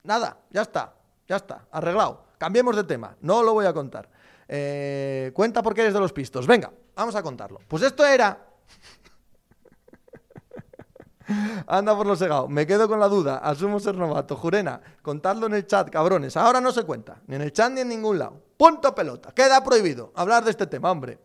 Nada, 0.03 0.39
ya 0.51 0.61
está, 0.61 0.93
ya 1.27 1.37
está, 1.37 1.67
arreglado. 1.71 2.25
Cambiemos 2.37 2.75
de 2.75 2.83
tema, 2.83 3.17
no 3.21 3.43
lo 3.43 3.53
voy 3.53 3.65
a 3.65 3.73
contar. 3.73 4.09
Eh, 4.47 5.31
cuenta 5.33 5.61
por 5.61 5.73
qué 5.73 5.81
eres 5.81 5.93
de 5.93 5.99
los 5.99 6.13
pistos. 6.13 6.47
Venga, 6.47 6.71
vamos 6.95 7.15
a 7.15 7.21
contarlo. 7.21 7.59
Pues 7.67 7.83
esto 7.83 8.05
era... 8.05 8.45
Anda 11.67 11.95
por 11.95 12.07
lo 12.07 12.15
segado. 12.15 12.47
Me 12.47 12.65
quedo 12.65 12.87
con 12.87 12.99
la 12.99 13.07
duda. 13.07 13.37
Asumo 13.37 13.79
ser 13.79 13.95
novato. 13.95 14.35
Jurena, 14.35 14.81
contadlo 15.01 15.47
en 15.47 15.53
el 15.53 15.67
chat, 15.67 15.89
cabrones. 15.89 16.35
Ahora 16.37 16.61
no 16.61 16.71
se 16.71 16.83
cuenta. 16.83 17.21
Ni 17.27 17.35
en 17.35 17.41
el 17.41 17.53
chat 17.53 17.71
ni 17.71 17.81
en 17.81 17.89
ningún 17.89 18.19
lado. 18.19 18.41
Punto 18.57 18.93
pelota. 18.93 19.31
Queda 19.31 19.63
prohibido 19.63 20.11
hablar 20.15 20.43
de 20.43 20.51
este 20.51 20.67
tema, 20.67 20.91
hombre. 20.91 21.19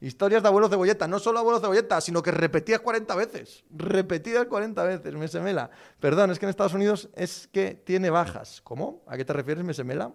Historias 0.00 0.42
de 0.42 0.48
abuelo 0.48 0.68
cebolleta. 0.68 1.06
No 1.08 1.18
solo 1.18 1.38
abuelo 1.38 1.60
cebolleta, 1.60 2.00
sino 2.00 2.22
que 2.22 2.30
repetidas 2.30 2.80
40 2.80 3.14
veces. 3.14 3.64
Repetidas 3.70 4.46
40 4.46 4.82
veces, 4.84 5.14
me 5.14 5.28
semela. 5.28 5.70
Perdón, 6.00 6.30
es 6.30 6.38
que 6.38 6.46
en 6.46 6.50
Estados 6.50 6.74
Unidos 6.74 7.08
es 7.14 7.48
que 7.52 7.74
tiene 7.74 8.10
bajas. 8.10 8.60
¿Cómo? 8.62 9.02
¿A 9.06 9.16
qué 9.16 9.24
te 9.24 9.32
refieres, 9.32 9.64
me 9.64 9.74
semela? 9.74 10.12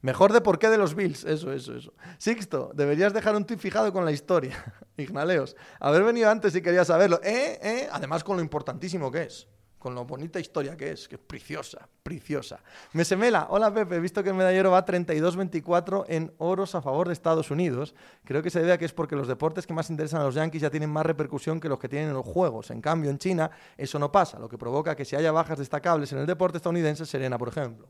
Mejor 0.00 0.32
de 0.32 0.40
por 0.40 0.58
qué 0.58 0.68
de 0.68 0.78
los 0.78 0.94
Bills. 0.94 1.24
Eso, 1.24 1.52
eso, 1.52 1.74
eso. 1.74 1.92
Sixto, 2.18 2.70
deberías 2.74 3.12
dejar 3.12 3.34
un 3.34 3.44
tweet 3.44 3.58
fijado 3.58 3.92
con 3.92 4.04
la 4.04 4.12
historia. 4.12 4.56
Ignaleos, 4.96 5.56
haber 5.80 6.04
venido 6.04 6.30
antes 6.30 6.52
si 6.52 6.62
querías 6.62 6.86
saberlo. 6.86 7.20
¿Eh? 7.22 7.58
¿Eh? 7.62 7.88
Además, 7.90 8.22
con 8.22 8.36
lo 8.36 8.42
importantísimo 8.42 9.10
que 9.10 9.22
es. 9.22 9.48
Con 9.78 9.94
lo 9.94 10.04
bonita 10.04 10.40
historia 10.40 10.76
que 10.76 10.90
es, 10.90 11.06
que 11.06 11.14
es 11.14 11.20
preciosa, 11.20 11.88
preciosa. 12.02 12.58
Mesemela, 12.94 13.46
hola 13.50 13.72
Pepe, 13.72 13.94
he 13.94 14.00
visto 14.00 14.24
que 14.24 14.30
el 14.30 14.34
medallero 14.34 14.72
va 14.72 14.84
32-24 14.84 16.04
en 16.08 16.32
oros 16.38 16.74
a 16.74 16.82
favor 16.82 17.06
de 17.06 17.12
Estados 17.12 17.52
Unidos. 17.52 17.94
Creo 18.24 18.42
que 18.42 18.50
se 18.50 18.58
debe 18.58 18.72
a 18.72 18.78
que 18.78 18.86
es 18.86 18.92
porque 18.92 19.14
los 19.14 19.28
deportes 19.28 19.68
que 19.68 19.72
más 19.72 19.88
interesan 19.88 20.20
a 20.20 20.24
los 20.24 20.34
Yankees 20.34 20.62
ya 20.62 20.70
tienen 20.70 20.90
más 20.90 21.06
repercusión 21.06 21.60
que 21.60 21.68
los 21.68 21.78
que 21.78 21.88
tienen 21.88 22.08
en 22.08 22.14
los 22.14 22.26
juegos. 22.26 22.72
En 22.72 22.80
cambio, 22.80 23.08
en 23.08 23.18
China 23.18 23.52
eso 23.76 24.00
no 24.00 24.10
pasa, 24.10 24.40
lo 24.40 24.48
que 24.48 24.58
provoca 24.58 24.96
que 24.96 25.04
si 25.04 25.14
haya 25.14 25.30
bajas 25.30 25.58
destacables 25.58 26.12
en 26.12 26.18
el 26.18 26.26
deporte 26.26 26.56
estadounidense, 26.56 27.06
Serena, 27.06 27.38
por 27.38 27.48
ejemplo. 27.48 27.88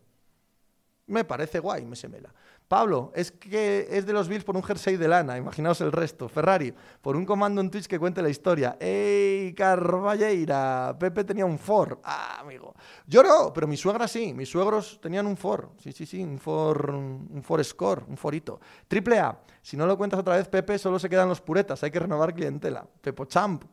Me 1.08 1.24
parece 1.24 1.58
guay, 1.58 1.84
me 1.84 1.96
semela. 1.96 2.32
Pablo, 2.68 3.12
es 3.14 3.32
que 3.32 3.88
es 3.90 4.04
de 4.04 4.12
los 4.12 4.28
Bills 4.28 4.44
por 4.44 4.54
un 4.54 4.62
jersey 4.62 4.98
de 4.98 5.08
lana, 5.08 5.38
imaginaos 5.38 5.80
el 5.80 5.90
resto. 5.90 6.28
Ferrari, 6.28 6.74
por 7.00 7.16
un 7.16 7.24
comando 7.24 7.62
en 7.62 7.70
Twitch 7.70 7.86
que 7.86 7.98
cuente 7.98 8.20
la 8.20 8.28
historia. 8.28 8.76
¡Ey, 8.78 9.54
Carballeira! 9.54 10.94
Pepe 11.00 11.24
tenía 11.24 11.46
un 11.46 11.58
Ford. 11.58 11.98
Ah, 12.04 12.40
amigo. 12.40 12.74
Yo 13.06 13.22
no, 13.22 13.54
pero 13.54 13.66
mi 13.66 13.78
suegra 13.78 14.06
sí. 14.06 14.34
Mis 14.34 14.50
suegros 14.50 15.00
tenían 15.00 15.26
un 15.26 15.38
Ford. 15.38 15.70
Sí, 15.78 15.92
sí, 15.92 16.04
sí, 16.04 16.22
un 16.22 16.38
Ford, 16.38 16.94
un 16.94 17.42
Ford 17.42 17.64
Score, 17.64 18.04
un 18.06 18.18
Forito. 18.18 18.60
Triple 18.86 19.18
A. 19.18 19.40
Si 19.62 19.76
no 19.76 19.86
lo 19.86 19.96
cuentas 19.96 20.20
otra 20.20 20.36
vez, 20.36 20.46
Pepe, 20.48 20.78
solo 20.78 20.98
se 20.98 21.08
quedan 21.08 21.28
los 21.28 21.40
puretas. 21.40 21.82
Hay 21.82 21.90
que 21.90 22.00
renovar 22.00 22.34
clientela. 22.34 22.86
Pepo 23.00 23.24
Champ. 23.24 23.64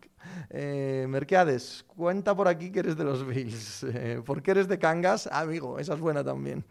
Eh, 0.50 1.08
cuenta 1.88 2.36
por 2.36 2.48
aquí 2.48 2.72
que 2.72 2.80
eres 2.80 2.96
de 2.98 3.04
los 3.04 3.26
Bills. 3.26 3.86
Eh, 3.96 4.22
¿Por 4.26 4.42
qué 4.42 4.52
eres 4.52 4.68
de 4.68 4.80
Cangas? 4.80 5.28
Ah, 5.32 5.42
amigo, 5.42 5.80
esa 5.80 5.94
es 5.94 6.00
buena 6.00 6.24
también. 6.24 6.66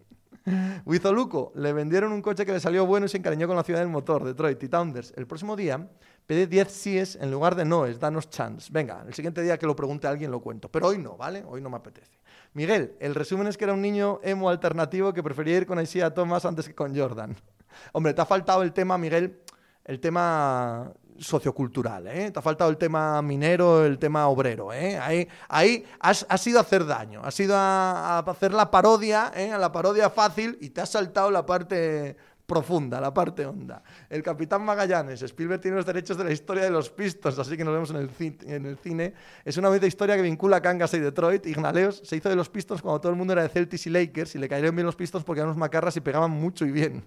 Wizoluco, 0.85 1.53
le 1.55 1.73
vendieron 1.73 2.13
un 2.13 2.21
coche 2.21 2.45
que 2.45 2.53
le 2.53 2.61
salió 2.61 2.87
bueno 2.87 3.07
y 3.07 3.09
se 3.09 3.19
encariñó 3.19 3.47
con 3.47 3.57
la 3.57 3.63
ciudad 3.63 3.81
del 3.81 3.89
motor, 3.89 4.25
Detroit 4.25 4.63
y 4.63 4.69
Tounders. 4.69 5.13
El 5.17 5.27
próximo 5.27 5.57
día 5.57 5.89
pide 6.27 6.47
10 6.47 6.71
síes 6.71 7.17
en 7.17 7.31
lugar 7.31 7.55
de 7.55 7.65
noes, 7.65 7.99
danos 7.99 8.29
chance. 8.31 8.69
Venga, 8.73 9.05
el 9.07 9.15
siguiente 9.15 9.43
día 9.43 9.59
que 9.59 9.67
lo 9.67 9.75
pregunte 9.75 10.07
a 10.07 10.11
alguien 10.11 10.31
lo 10.31 10.41
cuento, 10.41 10.71
pero 10.71 10.89
hoy 10.89 10.99
no, 10.99 11.17
¿vale? 11.17 11.45
Hoy 11.47 11.61
no 11.61 11.71
me 11.71 11.77
apetece. 11.77 12.19
Miguel, 12.53 12.97
el 13.01 13.15
resumen 13.15 13.47
es 13.47 13.57
que 13.57 13.65
era 13.65 13.73
un 13.73 13.83
niño 13.83 14.21
emo 14.23 14.49
alternativo 14.49 15.13
que 15.13 15.23
prefería 15.23 15.57
ir 15.57 15.67
con 15.67 15.81
Isaiah 15.81 16.13
Thomas 16.13 16.45
antes 16.45 16.69
que 16.69 16.75
con 16.75 16.97
Jordan. 16.97 17.35
Hombre, 17.93 18.15
te 18.15 18.21
ha 18.21 18.27
faltado 18.27 18.63
el 18.63 18.73
tema, 18.73 18.99
Miguel, 18.99 19.41
el 19.85 20.01
tema 20.01 20.93
sociocultural, 21.19 22.07
¿eh? 22.09 22.31
Te 22.31 22.39
ha 22.39 22.43
faltado 22.43 22.71
el 22.71 22.77
tema 22.77 23.21
minero, 23.23 23.85
el 23.85 23.99
tema 23.99 24.29
obrero, 24.29 24.73
¿eh? 24.73 24.99
Ahí, 24.99 25.29
ahí 25.49 25.85
has, 26.01 26.27
has 26.29 26.47
ido 26.47 26.59
a 26.59 26.63
hacer 26.63 26.87
daño, 26.87 27.21
has 27.25 27.39
ido 27.41 27.55
a, 27.57 28.19
hacer 28.19 28.53
la 28.53 28.71
parodia, 28.71 29.33
¿eh? 29.35 29.53
A 29.53 29.59
la 29.59 29.73
parodia 29.73 30.11
fácil 30.11 30.59
y 30.61 30.71
te 30.71 30.81
has 30.81 30.91
saltado 30.91 31.31
la 31.31 31.47
parte 31.47 32.17
profunda, 32.47 33.01
la 33.01 33.13
parte 33.13 33.47
honda. 33.47 33.83
El 34.11 34.23
Capitán 34.23 34.65
Magallanes, 34.65 35.23
Spielberg 35.23 35.61
tiene 35.61 35.77
los 35.77 35.87
derechos 35.87 36.17
de 36.17 36.25
la 36.25 36.33
historia 36.33 36.65
de 36.65 36.71
los 36.71 36.91
pistos, 36.91 37.39
así 37.39 37.57
que 37.57 37.65
nos 37.65 37.75
vemos 37.75 37.91
en 37.91 37.97
el, 37.97 38.11
en 38.47 38.67
el 38.67 38.77
cine. 38.79 39.15
Es 39.45 39.57
una 39.57 39.69
bonita 39.69 39.87
historia 39.87 40.17
que 40.17 40.23
vincula 40.23 40.59
a 40.59 40.63
Kangas 40.63 40.93
y 40.95 40.99
Detroit. 40.99 41.47
Ignaleos 41.47 42.03
se 42.05 42.17
hizo 42.17 42.29
de 42.29 42.37
los 42.37 42.49
pistos 42.49 42.83
cuando 42.83 43.01
todo 43.01 43.13
el 43.13 43.19
mundo 43.19 43.33
era 43.33 43.43
de 43.43 43.49
Celtics 43.49 43.87
y 43.87 43.91
Lakers 43.91 44.35
y 44.35 44.39
le 44.39 44.49
cayeron 44.49 44.75
bien 44.75 44.87
los 44.87 44.97
pistos 44.97 45.25
porque 45.25 45.41
eran 45.41 45.49
unos 45.49 45.59
macarras 45.59 45.97
y 45.97 46.01
pegaban 46.01 46.31
mucho 46.31 46.67
y 46.67 46.71
bien. 46.71 47.05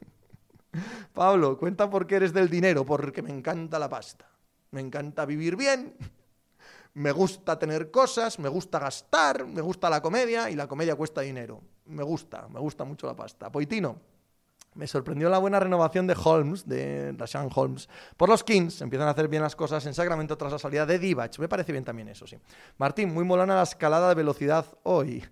Pablo, 1.14 1.57
cuenta 1.57 1.89
por 1.89 2.07
qué 2.07 2.15
eres 2.15 2.34
del 2.34 2.49
dinero, 2.49 2.85
porque 2.85 3.22
me 3.22 3.31
encanta 3.31 3.80
la 3.80 3.89
pasta. 3.89 4.30
Me 4.72 4.81
encanta 4.81 5.26
vivir 5.26 5.56
bien, 5.56 5.95
me 6.94 7.11
gusta 7.11 7.57
tener 7.57 7.91
cosas, 7.91 8.39
me 8.39 8.49
gusta 8.49 8.80
gastar, 8.80 9.45
me 9.45 9.61
gusta 9.61 9.89
la 9.89 10.02
comedia 10.02 10.49
y 10.49 10.56
la 10.56 10.68
comedia 10.68 10.95
cuesta 10.95 11.22
dinero. 11.22 11.61
Me 11.85 12.03
gusta, 12.03 12.48
me 12.49 12.60
gusta 12.60 12.84
mucho 12.84 13.07
la 13.07 13.15
pasta. 13.15 13.52
Poitino, 13.52 13.98
me 14.77 14.85
sorprendió 14.85 15.30
la 15.30 15.39
buena 15.39 15.60
renovación 15.60 16.06
de 16.06 16.15
Holmes, 16.23 16.68
de 16.68 17.11
Rashan 17.18 17.49
Holmes. 17.53 17.89
Por 18.15 18.30
los 18.30 18.44
Kings 18.44 18.81
empiezan 18.81 19.07
a 19.07 19.11
hacer 19.11 19.27
bien 19.27 19.41
las 19.41 19.56
cosas 19.56 19.84
en 19.88 19.94
Sacramento 19.95 20.38
tras 20.38 20.52
la 20.52 20.60
salida 20.60 20.85
de 20.85 20.99
Divac. 20.99 21.39
Me 21.39 21.49
parece 21.49 21.72
bien 21.72 21.84
también 21.84 22.10
eso, 22.10 22.27
sí. 22.27 22.38
Martín, 22.77 23.11
muy 23.11 23.23
molona 23.23 23.56
la 23.56 23.64
escalada 23.64 24.10
de 24.10 24.15
velocidad 24.15 24.65
hoy. 24.84 25.26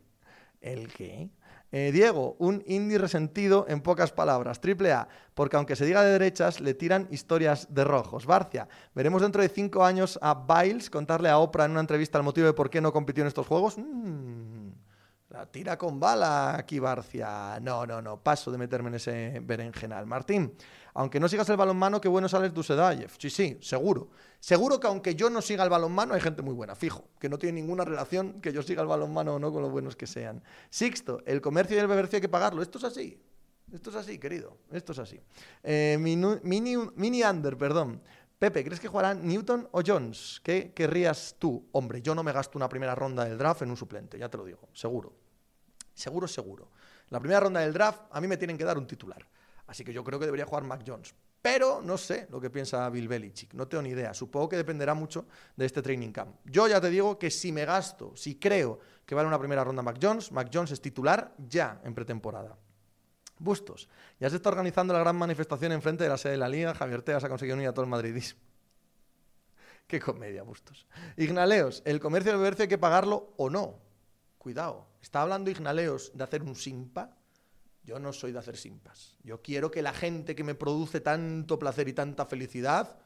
¿El 0.62 0.92
qué? 0.92 1.30
Eh, 1.72 1.92
Diego, 1.92 2.36
un 2.40 2.64
indie 2.68 2.98
resentido 2.98 3.66
en 3.68 3.82
pocas 3.82 4.12
palabras. 4.12 4.62
Triple 4.62 4.94
A, 4.94 5.08
porque 5.34 5.58
aunque 5.58 5.76
se 5.76 5.86
diga 5.86 6.04
de 6.04 6.12
derechas, 6.12 6.62
le 6.62 6.74
tiran 6.74 7.08
historias 7.12 7.74
de 7.74 7.84
rojos. 7.84 8.26
Barcia, 8.26 8.68
veremos 8.94 9.22
dentro 9.22 9.42
de 9.42 9.50
cinco 9.50 9.84
años 9.84 10.18
a 10.22 10.34
Biles 10.34 10.90
contarle 10.90 11.30
a 11.30 11.40
Oprah 11.40 11.66
en 11.66 11.72
una 11.72 11.82
entrevista 11.82 12.18
el 12.18 12.24
motivo 12.24 12.48
de 12.48 12.54
por 12.54 12.70
qué 12.70 12.82
no 12.82 12.94
compitió 12.94 13.24
en 13.24 13.28
estos 13.28 13.48
juegos. 13.48 13.78
Mm, 13.78 14.70
la 15.30 15.46
tira 15.48 15.78
con 15.78 16.00
bala 16.00 16.56
aquí, 16.56 16.80
Barcia. 16.80 17.60
No, 17.62 17.86
no, 17.86 18.02
no, 18.02 18.22
paso 18.22 18.52
de 18.52 18.58
meterme 18.58 18.90
en 18.90 18.96
ese 18.96 19.42
berenjenal. 19.44 20.06
Martín, 20.06 20.54
aunque 20.96 21.20
no 21.20 21.28
sigas 21.28 21.48
el 21.50 21.58
balonmano, 21.58 22.00
qué 22.00 22.08
bueno 22.08 22.30
sales 22.30 22.54
Dusedayev. 22.54 23.12
Sí, 23.20 23.30
sí, 23.30 23.58
seguro. 23.62 24.10
Seguro 24.40 24.80
que 24.80 24.88
aunque 24.88 25.14
yo 25.14 25.30
no 25.30 25.42
siga 25.42 25.64
el 25.66 25.70
balonmano, 25.70 26.14
hay 26.14 26.22
gente 26.22 26.42
muy 26.42 26.54
buena, 26.54 26.74
fijo, 26.74 27.10
que 27.20 27.28
no 27.28 27.38
tiene 27.38 27.60
ninguna 27.60 27.84
relación 27.84 28.40
que 28.42 28.54
yo 28.54 28.64
siga 28.64 28.82
el 28.82 28.88
balonmano 28.88 29.36
o 29.36 29.40
no 29.40 29.52
con 29.52 29.62
los 29.62 29.72
buenos 29.72 29.98
que 29.98 30.08
sean. 30.08 30.42
Sixto, 30.70 31.22
el 31.26 31.42
comercio 31.42 31.76
y 31.76 31.80
el 31.80 31.88
bebercio 31.88 32.18
hay 32.18 32.22
que 32.22 32.30
pagarlo. 32.30 32.62
Esto 32.62 32.78
es 32.78 32.86
así. 32.86 33.22
Esto 33.74 33.90
es 33.90 33.98
así, 33.98 34.18
querido. 34.18 34.58
Esto 34.72 34.94
es 34.94 35.00
así. 35.00 35.20
Eh, 35.64 35.98
mini 36.00 37.24
under, 37.24 37.58
perdón. 37.58 38.02
Pepe, 38.40 38.64
¿crees 38.64 38.80
que 38.80 38.88
jugarán 38.88 39.28
Newton 39.28 39.68
o 39.72 39.82
Jones? 39.86 40.40
¿Qué 40.44 40.72
querrías 40.74 41.36
tú? 41.38 41.68
Hombre, 41.74 42.02
yo 42.02 42.16
no 42.16 42.24
me 42.24 42.32
gasto 42.32 42.58
una 42.58 42.70
primera 42.70 42.96
ronda 42.96 43.26
del 43.26 43.38
draft 43.38 43.64
en 43.64 43.70
un 43.70 43.78
suplente, 43.78 44.18
ya 44.18 44.30
te 44.30 44.38
lo 44.38 44.46
digo, 44.46 44.70
seguro. 44.72 45.14
Seguro, 45.94 46.28
seguro. 46.28 46.70
La 47.10 47.20
primera 47.20 47.42
ronda 47.42 47.60
del 47.60 47.74
draft 47.74 48.04
a 48.12 48.22
mí 48.22 48.28
me 48.28 48.38
tienen 48.38 48.58
que 48.58 48.64
dar 48.64 48.78
un 48.78 48.88
titular. 48.88 49.26
Así 49.68 49.84
que 49.84 49.94
yo 49.94 50.04
creo 50.04 50.20
que 50.20 50.26
debería 50.26 50.46
jugar 50.46 50.64
Mac 50.64 50.84
Jones. 50.86 51.16
Pero 51.42 51.80
no 51.82 51.98
sé 51.98 52.28
lo 52.32 52.42
que 52.42 52.50
piensa 52.50 52.90
Bill 52.90 53.08
Belichick, 53.08 53.54
no 53.54 53.68
tengo 53.68 53.84
ni 53.84 53.90
idea. 53.90 54.14
Supongo 54.14 54.50
que 54.50 54.58
dependerá 54.58 54.96
mucho 54.96 55.28
de 55.56 55.66
este 55.66 55.82
training 55.82 56.12
camp. 56.12 56.38
Yo 56.46 56.68
ya 56.68 56.82
te 56.82 56.90
digo 56.90 57.20
que 57.20 57.30
si 57.30 57.52
me 57.52 57.66
gasto, 57.66 58.16
si 58.16 58.40
creo 58.40 58.80
que 59.06 59.14
vale 59.14 59.28
una 59.28 59.38
primera 59.38 59.64
ronda 59.64 59.84
Mac 59.84 60.00
Jones, 60.02 60.32
Mac 60.32 60.50
Jones 60.52 60.72
es 60.72 60.82
titular 60.82 61.36
ya 61.38 61.82
en 61.84 61.94
pretemporada. 61.94 62.58
Bustos. 63.38 63.90
Ya 64.20 64.30
se 64.30 64.38
está 64.38 64.50
organizando 64.50 64.94
la 64.94 65.00
gran 65.02 65.16
manifestación 65.16 65.72
en 65.72 65.82
frente 65.82 66.04
de 66.04 66.10
la 66.10 66.18
sede 66.18 66.34
de 66.34 66.38
la 66.40 66.50
Liga. 66.50 66.74
Javier 66.74 67.02
Teas 67.02 67.24
ha 67.24 67.30
conseguido 67.30 67.58
unir 67.58 67.68
a 67.68 67.74
todo 67.74 67.84
el 67.84 67.92
madridismo. 67.92 68.40
Qué 69.88 70.00
comedia, 70.00 70.44
Bustos. 70.44 70.88
Ignaleos, 71.18 71.84
el 71.86 72.00
comercio 72.00 72.32
del 72.32 72.40
comercio 72.40 72.64
hay 72.64 72.70
que 72.70 72.78
pagarlo 72.78 73.34
o 73.38 73.50
no. 73.50 73.80
Cuidado. 74.38 74.88
¿Está 75.02 75.22
hablando 75.22 75.52
Ignaleos 75.52 76.12
de 76.16 76.24
hacer 76.24 76.42
un 76.42 76.56
simpa? 76.56 77.18
Yo 77.86 78.00
no 78.00 78.12
soy 78.12 78.32
de 78.32 78.40
hacer 78.40 78.58
simpas. 78.58 79.16
Yo 79.24 79.42
quiero 79.42 79.70
que 79.70 79.82
la 79.82 79.94
gente 79.94 80.36
que 80.36 80.44
me 80.44 80.56
produce 80.56 81.02
tanto 81.02 81.60
placer 81.60 81.88
y 81.88 81.94
tanta 81.94 82.26
felicidad, 82.26 82.98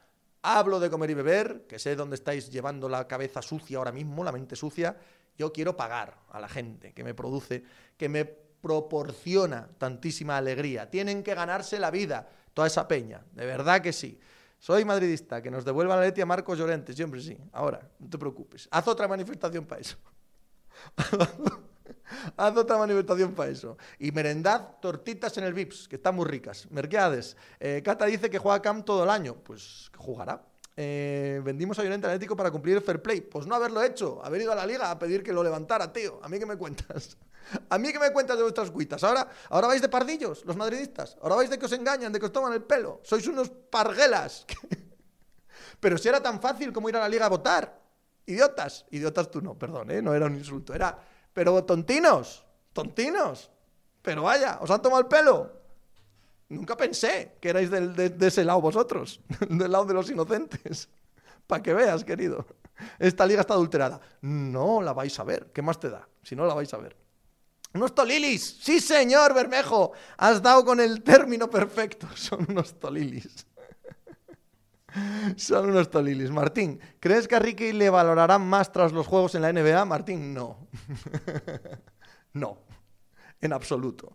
hablo 0.42 0.80
de 0.80 0.88
comer 0.88 1.10
y 1.10 1.14
beber, 1.14 1.66
que 1.68 1.78
sé 1.78 1.96
dónde 1.96 2.16
estáis 2.16 2.50
llevando 2.50 2.88
la 2.88 3.06
cabeza 3.06 3.42
sucia 3.42 3.76
ahora 3.76 3.92
mismo, 3.92 4.24
la 4.24 4.32
mente 4.32 4.56
sucia, 4.56 4.96
yo 5.36 5.52
quiero 5.52 5.76
pagar 5.76 6.18
a 6.30 6.40
la 6.40 6.48
gente 6.48 6.92
que 6.94 7.04
me 7.04 7.12
produce, 7.12 7.62
que 7.98 8.08
me 8.08 8.24
proporciona 8.24 9.68
tantísima 9.78 10.38
alegría. 10.38 10.90
Tienen 10.90 11.22
que 11.22 11.34
ganarse 11.34 11.78
la 11.78 11.90
vida, 11.90 12.28
toda 12.54 12.66
esa 12.66 12.88
peña, 12.88 13.22
de 13.32 13.44
verdad 13.44 13.82
que 13.82 13.92
sí. 13.92 14.18
Soy 14.58 14.84
madridista, 14.84 15.40
que 15.40 15.50
nos 15.50 15.64
devuelva 15.64 15.96
la 15.96 16.02
Leti 16.02 16.20
a 16.20 16.26
Marcos 16.26 16.58
Llorente. 16.58 16.92
Siempre 16.92 17.22
sí. 17.22 17.38
Ahora, 17.52 17.80
no 17.98 18.10
te 18.10 18.18
preocupes. 18.18 18.68
Haz 18.70 18.86
otra 18.88 19.08
manifestación 19.08 19.64
para 19.64 19.80
eso. 19.80 19.96
Haz 22.36 22.56
otra 22.56 22.78
manifestación 22.78 23.34
para 23.34 23.50
eso. 23.50 23.76
Y 23.98 24.12
merendad 24.12 24.78
tortitas 24.80 25.36
en 25.38 25.44
el 25.44 25.54
VIPS, 25.54 25.88
que 25.88 25.96
están 25.96 26.14
muy 26.14 26.26
ricas. 26.26 26.70
Merqueades. 26.70 27.36
Eh, 27.58 27.82
Cata 27.84 28.06
dice 28.06 28.30
que 28.30 28.38
juega 28.38 28.60
Camp 28.62 28.84
todo 28.84 29.04
el 29.04 29.10
año. 29.10 29.36
Pues 29.36 29.90
jugará. 29.96 30.42
Eh, 30.76 31.40
vendimos 31.44 31.78
a 31.78 31.82
Llorente 31.82 32.06
Atlético 32.06 32.36
para 32.36 32.50
cumplir 32.50 32.76
el 32.76 32.82
fair 32.82 33.02
play. 33.02 33.20
Pues 33.20 33.46
no 33.46 33.54
haberlo 33.54 33.82
hecho, 33.82 34.24
haber 34.24 34.42
ido 34.42 34.52
a 34.52 34.54
la 34.54 34.66
liga 34.66 34.90
a 34.90 34.98
pedir 34.98 35.22
que 35.22 35.32
lo 35.32 35.42
levantara, 35.42 35.92
tío. 35.92 36.20
¿A 36.22 36.28
mí 36.28 36.38
qué 36.38 36.46
me 36.46 36.56
cuentas? 36.56 37.18
¿A 37.68 37.78
mí 37.78 37.92
qué 37.92 37.98
me 37.98 38.12
cuentas 38.12 38.36
de 38.36 38.42
vuestras 38.42 38.70
cuitas? 38.70 39.02
¿Ahora, 39.04 39.28
ahora 39.50 39.68
vais 39.68 39.82
de 39.82 39.88
pardillos, 39.88 40.44
los 40.44 40.56
madridistas. 40.56 41.16
Ahora 41.20 41.36
vais 41.36 41.50
de 41.50 41.58
que 41.58 41.66
os 41.66 41.72
engañan, 41.72 42.12
de 42.12 42.18
que 42.18 42.26
os 42.26 42.32
toman 42.32 42.52
el 42.52 42.62
pelo. 42.62 43.00
Sois 43.02 43.26
unos 43.26 43.50
parguelas. 43.50 44.46
Pero 45.80 45.98
si 45.98 46.08
era 46.08 46.22
tan 46.22 46.40
fácil 46.40 46.72
como 46.72 46.88
ir 46.88 46.96
a 46.96 47.00
la 47.00 47.08
liga 47.08 47.26
a 47.26 47.28
votar. 47.28 47.80
Idiotas. 48.26 48.86
Idiotas 48.90 49.30
tú 49.30 49.40
no, 49.40 49.58
perdón, 49.58 49.90
¿eh? 49.90 50.00
no 50.00 50.14
era 50.14 50.26
un 50.26 50.36
insulto. 50.36 50.72
Era, 50.74 50.96
pero 51.32 51.64
tontinos, 51.64 52.44
tontinos. 52.72 53.50
Pero 54.02 54.22
vaya, 54.22 54.58
os 54.60 54.70
han 54.70 54.82
tomado 54.82 55.02
el 55.02 55.08
pelo. 55.08 55.52
Nunca 56.48 56.76
pensé 56.76 57.36
que 57.40 57.50
erais 57.50 57.70
de, 57.70 58.26
ese 58.26 58.44
lado 58.44 58.60
vosotros, 58.60 59.20
del 59.48 59.70
lado 59.70 59.84
de 59.84 59.94
los 59.94 60.10
inocentes. 60.10 60.88
Para 61.46 61.62
que 61.62 61.74
veas, 61.74 62.04
querido. 62.04 62.46
Esta 62.98 63.26
liga 63.26 63.42
está 63.42 63.54
adulterada. 63.54 64.00
No 64.22 64.80
la 64.80 64.92
vais 64.92 65.18
a 65.18 65.24
ver. 65.24 65.50
¿Qué 65.52 65.62
más 65.62 65.78
te 65.78 65.90
da? 65.90 66.08
Si 66.22 66.34
no 66.34 66.46
la 66.46 66.54
vais 66.54 66.72
a 66.74 66.78
ver. 66.78 66.96
Unos 67.72 67.94
tolilis. 67.94 68.58
Sí, 68.62 68.80
señor 68.80 69.32
Bermejo. 69.34 69.92
Has 70.16 70.42
dado 70.42 70.64
con 70.64 70.80
el 70.80 71.02
término 71.02 71.48
perfecto. 71.48 72.08
Son 72.16 72.44
unos 72.48 72.78
tolilis. 72.78 73.46
Son 75.36 75.68
unos 75.68 75.90
tolilis. 75.90 76.30
Martín, 76.30 76.80
¿crees 76.98 77.28
que 77.28 77.36
a 77.36 77.38
Ricky 77.38 77.72
le 77.72 77.90
valorarán 77.90 78.42
más 78.42 78.72
tras 78.72 78.92
los 78.92 79.06
juegos 79.06 79.34
en 79.34 79.42
la 79.42 79.52
NBA? 79.52 79.84
Martín, 79.84 80.34
no. 80.34 80.68
no. 82.32 82.58
En 83.40 83.52
absoluto. 83.52 84.14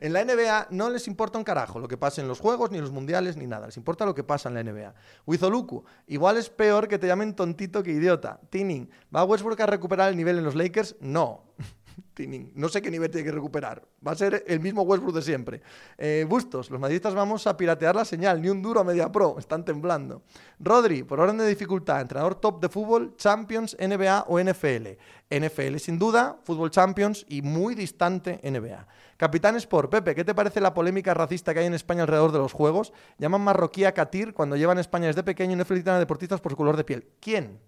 En 0.00 0.12
la 0.12 0.24
NBA 0.24 0.68
no 0.70 0.88
les 0.88 1.06
importa 1.06 1.38
un 1.38 1.44
carajo 1.44 1.78
lo 1.78 1.88
que 1.88 1.98
pase 1.98 2.20
en 2.20 2.28
los 2.28 2.40
juegos, 2.40 2.70
ni 2.70 2.80
los 2.80 2.90
mundiales, 2.90 3.36
ni 3.36 3.46
nada. 3.46 3.66
Les 3.66 3.76
importa 3.76 4.06
lo 4.06 4.14
que 4.14 4.24
pasa 4.24 4.48
en 4.48 4.54
la 4.54 4.62
NBA. 4.62 4.94
Wizoluku, 5.26 5.84
igual 6.06 6.38
es 6.38 6.48
peor 6.48 6.88
que 6.88 6.98
te 6.98 7.06
llamen 7.06 7.34
tontito 7.34 7.82
que 7.82 7.92
idiota. 7.92 8.40
Tinning, 8.50 8.88
¿va 9.14 9.24
Westbrook 9.24 9.60
a 9.60 9.66
recuperar 9.66 10.10
el 10.10 10.16
nivel 10.16 10.38
en 10.38 10.44
los 10.44 10.54
Lakers? 10.54 10.96
No. 11.00 11.44
No 12.54 12.68
sé 12.68 12.82
qué 12.82 12.90
nivel 12.90 13.10
tiene 13.10 13.24
que 13.24 13.32
recuperar. 13.32 13.82
Va 14.06 14.12
a 14.12 14.16
ser 14.16 14.44
el 14.46 14.60
mismo 14.60 14.82
Westbrook 14.82 15.14
de 15.14 15.22
siempre. 15.22 15.62
Eh, 15.98 16.24
Bustos, 16.28 16.70
los 16.70 16.80
madridistas 16.80 17.14
vamos 17.14 17.46
a 17.46 17.56
piratear 17.56 17.94
la 17.94 18.04
señal. 18.04 18.40
Ni 18.40 18.48
un 18.48 18.62
duro 18.62 18.80
a 18.80 18.84
media 18.84 19.10
pro. 19.10 19.38
Están 19.38 19.64
temblando. 19.64 20.22
Rodri, 20.58 21.02
por 21.02 21.20
orden 21.20 21.38
de 21.38 21.46
dificultad, 21.46 22.00
entrenador 22.00 22.36
top 22.36 22.60
de 22.60 22.68
fútbol, 22.68 23.14
Champions, 23.16 23.76
NBA 23.78 24.24
o 24.28 24.40
NFL. 24.40 24.98
NFL 25.28 25.76
sin 25.78 25.98
duda, 25.98 26.38
fútbol 26.44 26.70
Champions 26.70 27.26
y 27.28 27.42
muy 27.42 27.74
distante 27.74 28.40
NBA. 28.44 28.86
Capitán 29.16 29.56
Sport, 29.56 29.90
Pepe, 29.90 30.14
¿qué 30.14 30.24
te 30.24 30.34
parece 30.34 30.60
la 30.60 30.74
polémica 30.74 31.14
racista 31.14 31.52
que 31.52 31.60
hay 31.60 31.66
en 31.66 31.74
España 31.74 32.02
alrededor 32.02 32.32
de 32.32 32.38
los 32.38 32.52
juegos? 32.52 32.92
Llaman 33.18 33.40
marroquí 33.40 33.84
a 33.84 33.92
Katir 33.92 34.34
cuando 34.34 34.56
llevan 34.56 34.78
España 34.78 35.06
desde 35.06 35.22
pequeño 35.22 35.54
y 35.54 35.56
no 35.56 35.64
felicitan 35.64 35.96
a 35.96 35.98
deportistas 35.98 36.40
por 36.40 36.52
su 36.52 36.56
color 36.56 36.76
de 36.76 36.84
piel. 36.84 37.08
¿Quién? 37.20 37.58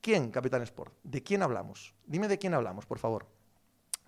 ¿Quién, 0.00 0.30
Capitán 0.30 0.62
Sport? 0.62 0.94
¿De 1.02 1.22
quién 1.22 1.42
hablamos? 1.42 1.94
Dime 2.06 2.28
de 2.28 2.38
quién 2.38 2.54
hablamos, 2.54 2.86
por 2.86 2.98
favor. 2.98 3.26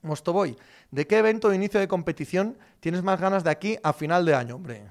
Mostoboy, 0.03 0.57
¿de 0.91 1.07
qué 1.07 1.19
evento 1.19 1.49
de 1.49 1.57
inicio 1.57 1.79
de 1.79 1.87
competición 1.87 2.59
tienes 2.81 3.03
más 3.03 3.21
ganas 3.21 3.45
de 3.45 3.51
aquí 3.51 3.79
a 3.83 3.93
final 3.93 4.25
de 4.25 4.35
año? 4.35 4.57
Hombre, 4.57 4.89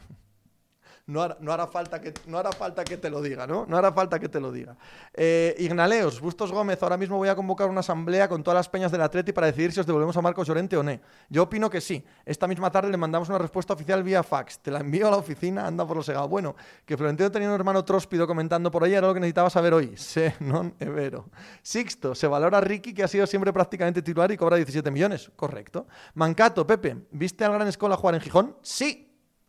no 1.11 1.51
hará, 1.51 1.67
falta 1.67 1.99
que, 1.99 2.13
no 2.27 2.37
hará 2.37 2.51
falta 2.51 2.83
que 2.83 2.97
te 2.97 3.09
lo 3.09 3.21
diga, 3.21 3.45
¿no? 3.45 3.65
No 3.67 3.77
hará 3.77 3.91
falta 3.91 4.19
que 4.19 4.29
te 4.29 4.39
lo 4.39 4.51
diga. 4.51 4.75
Eh, 5.13 5.55
Ignaleos, 5.59 6.21
Bustos 6.21 6.51
Gómez, 6.51 6.81
ahora 6.83 6.97
mismo 6.97 7.17
voy 7.17 7.29
a 7.29 7.35
convocar 7.35 7.69
una 7.69 7.81
asamblea 7.81 8.29
con 8.29 8.43
todas 8.43 8.55
las 8.55 8.69
peñas 8.69 8.91
del 8.91 9.01
Atleti 9.01 9.33
para 9.33 9.47
decidir 9.47 9.71
si 9.71 9.79
os 9.79 9.85
devolvemos 9.85 10.15
a 10.17 10.21
Marcos 10.21 10.47
Llorente 10.47 10.77
o 10.77 10.83
no. 10.83 10.99
Yo 11.29 11.43
opino 11.43 11.69
que 11.69 11.81
sí. 11.81 12.03
Esta 12.25 12.47
misma 12.47 12.71
tarde 12.71 12.89
le 12.89 12.97
mandamos 12.97 13.29
una 13.29 13.37
respuesta 13.37 13.73
oficial 13.73 14.03
vía 14.03 14.23
fax. 14.23 14.59
Te 14.59 14.71
la 14.71 14.79
envío 14.79 15.07
a 15.07 15.11
la 15.11 15.17
oficina, 15.17 15.67
anda 15.67 15.85
por 15.85 15.97
lo 15.97 16.03
segado. 16.03 16.27
Bueno, 16.27 16.55
que 16.85 16.97
Florentino 16.97 17.31
tenía 17.31 17.49
un 17.49 17.55
hermano 17.55 17.83
tróspido 17.83 18.27
comentando 18.27 18.71
por 18.71 18.83
ahí, 18.83 18.93
era 18.93 19.07
lo 19.07 19.13
que 19.13 19.19
necesitaba 19.19 19.49
saber 19.49 19.73
hoy. 19.73 19.93
Se 19.97 20.35
non 20.39 20.75
evero. 20.79 21.29
Sixto, 21.61 22.15
se 22.15 22.27
valora 22.27 22.61
Ricky, 22.61 22.93
que 22.93 23.03
ha 23.03 23.07
sido 23.07 23.25
siempre 23.25 23.53
prácticamente 23.53 24.01
titular 24.01 24.31
y 24.31 24.37
cobra 24.37 24.57
17 24.57 24.91
millones. 24.91 25.31
Correcto. 25.35 25.87
Mancato, 26.13 26.65
Pepe, 26.67 27.07
¿viste 27.11 27.45
al 27.45 27.53
Gran 27.53 27.67
Escola 27.67 27.95
jugar 27.95 28.15
en 28.15 28.21
Gijón? 28.21 28.57
Sí. 28.61 29.07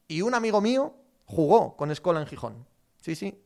Y 0.09 0.23
un 0.23 0.35
amigo 0.35 0.61
mío 0.61 1.02
jugó 1.25 1.77
con 1.77 1.91
Escola 1.91 2.21
en 2.21 2.27
Gijón. 2.27 2.67
Sí, 3.01 3.15
sí. 3.15 3.39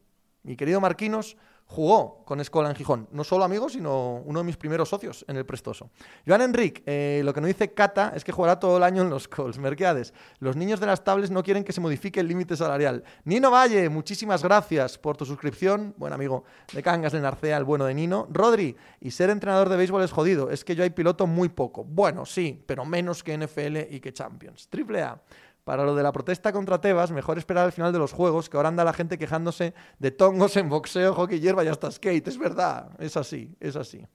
Mi 0.43 0.57
querido 0.57 0.81
Marquinos 0.81 1.36
jugó 1.66 2.23
con 2.24 2.40
Escola 2.40 2.70
en 2.70 2.77
Gijón. 2.77 3.09
No 3.11 3.24
solo 3.24 3.44
amigo, 3.44 3.69
sino 3.69 4.23
uno 4.24 4.40
de 4.40 4.44
mis 4.44 4.57
primeros 4.57 4.89
socios 4.89 5.24
en 5.28 5.36
el 5.36 5.44
Prestoso. 5.44 5.90
Joan 6.27 6.43
Enric, 6.43 6.82
eh, 6.86 7.23
lo 7.24 7.35
que 7.35 7.40
no 7.40 7.48
dice 7.48 7.74
Cata 7.74 8.12
es 8.15 8.24
que 8.24 8.32
jugará 8.32 8.59
todo 8.59 8.77
el 8.77 8.82
año 8.82 9.03
en 9.03 9.11
los 9.11 9.28
Cols. 9.28 9.59
Merqueades, 9.59 10.15
los 10.39 10.57
niños 10.57 10.81
de 10.81 10.86
las 10.86 11.03
tablets 11.03 11.31
no 11.31 11.43
quieren 11.43 11.65
que 11.65 11.73
se 11.73 11.81
modifique 11.81 12.20
el 12.20 12.28
límite 12.28 12.57
salarial. 12.57 13.03
Nino 13.24 13.51
Valle, 13.51 13.89
muchísimas 13.89 14.43
gracias 14.43 14.97
por 14.97 15.16
tu 15.16 15.24
suscripción. 15.24 15.94
Buen 15.97 16.12
amigo 16.12 16.44
de 16.73 16.82
Cangas 16.82 17.12
de 17.12 17.20
Narcea, 17.20 17.57
el 17.57 17.65
bueno 17.65 17.85
de 17.85 17.94
Nino. 17.94 18.28
Rodri, 18.31 18.77
y 19.01 19.11
ser 19.11 19.31
entrenador 19.31 19.69
de 19.69 19.77
béisbol 19.77 20.03
es 20.05 20.12
jodido. 20.12 20.51
Es 20.51 20.65
que 20.65 20.77
yo 20.77 20.85
hay 20.85 20.90
piloto 20.90 21.27
muy 21.27 21.48
poco. 21.48 21.85
Bueno, 21.85 22.24
sí, 22.27 22.62
pero 22.65 22.85
menos 22.85 23.24
que 23.24 23.36
NFL 23.36 23.93
y 23.93 24.01
que 24.01 24.12
Champions. 24.12 24.69
Triple 24.69 25.03
A. 25.03 25.20
Para 25.67 25.83
lo 25.83 25.97
de 25.97 26.03
la 26.05 26.13
protesta 26.13 26.53
contra 26.53 26.81
Tebas, 26.81 27.11
mejor 27.11 27.39
esperar 27.39 27.65
al 27.65 27.73
final 27.73 27.93
de 27.93 27.99
los 27.99 28.13
juegos, 28.13 28.49
que 28.49 28.57
ahora 28.57 28.69
anda 28.69 28.85
la 28.85 28.93
gente 28.93 29.19
quejándose 29.19 29.75
de 29.99 30.13
tongos 30.13 30.57
en 30.57 30.69
boxeo, 30.69 31.13
hockey, 31.13 31.41
hierba 31.41 31.65
y 31.65 31.67
hasta 31.67 31.91
skate. 31.91 32.29
Es 32.29 32.39
verdad, 32.39 32.91
es 33.01 33.17
así, 33.17 33.53
es 33.59 33.75
así. 33.75 34.07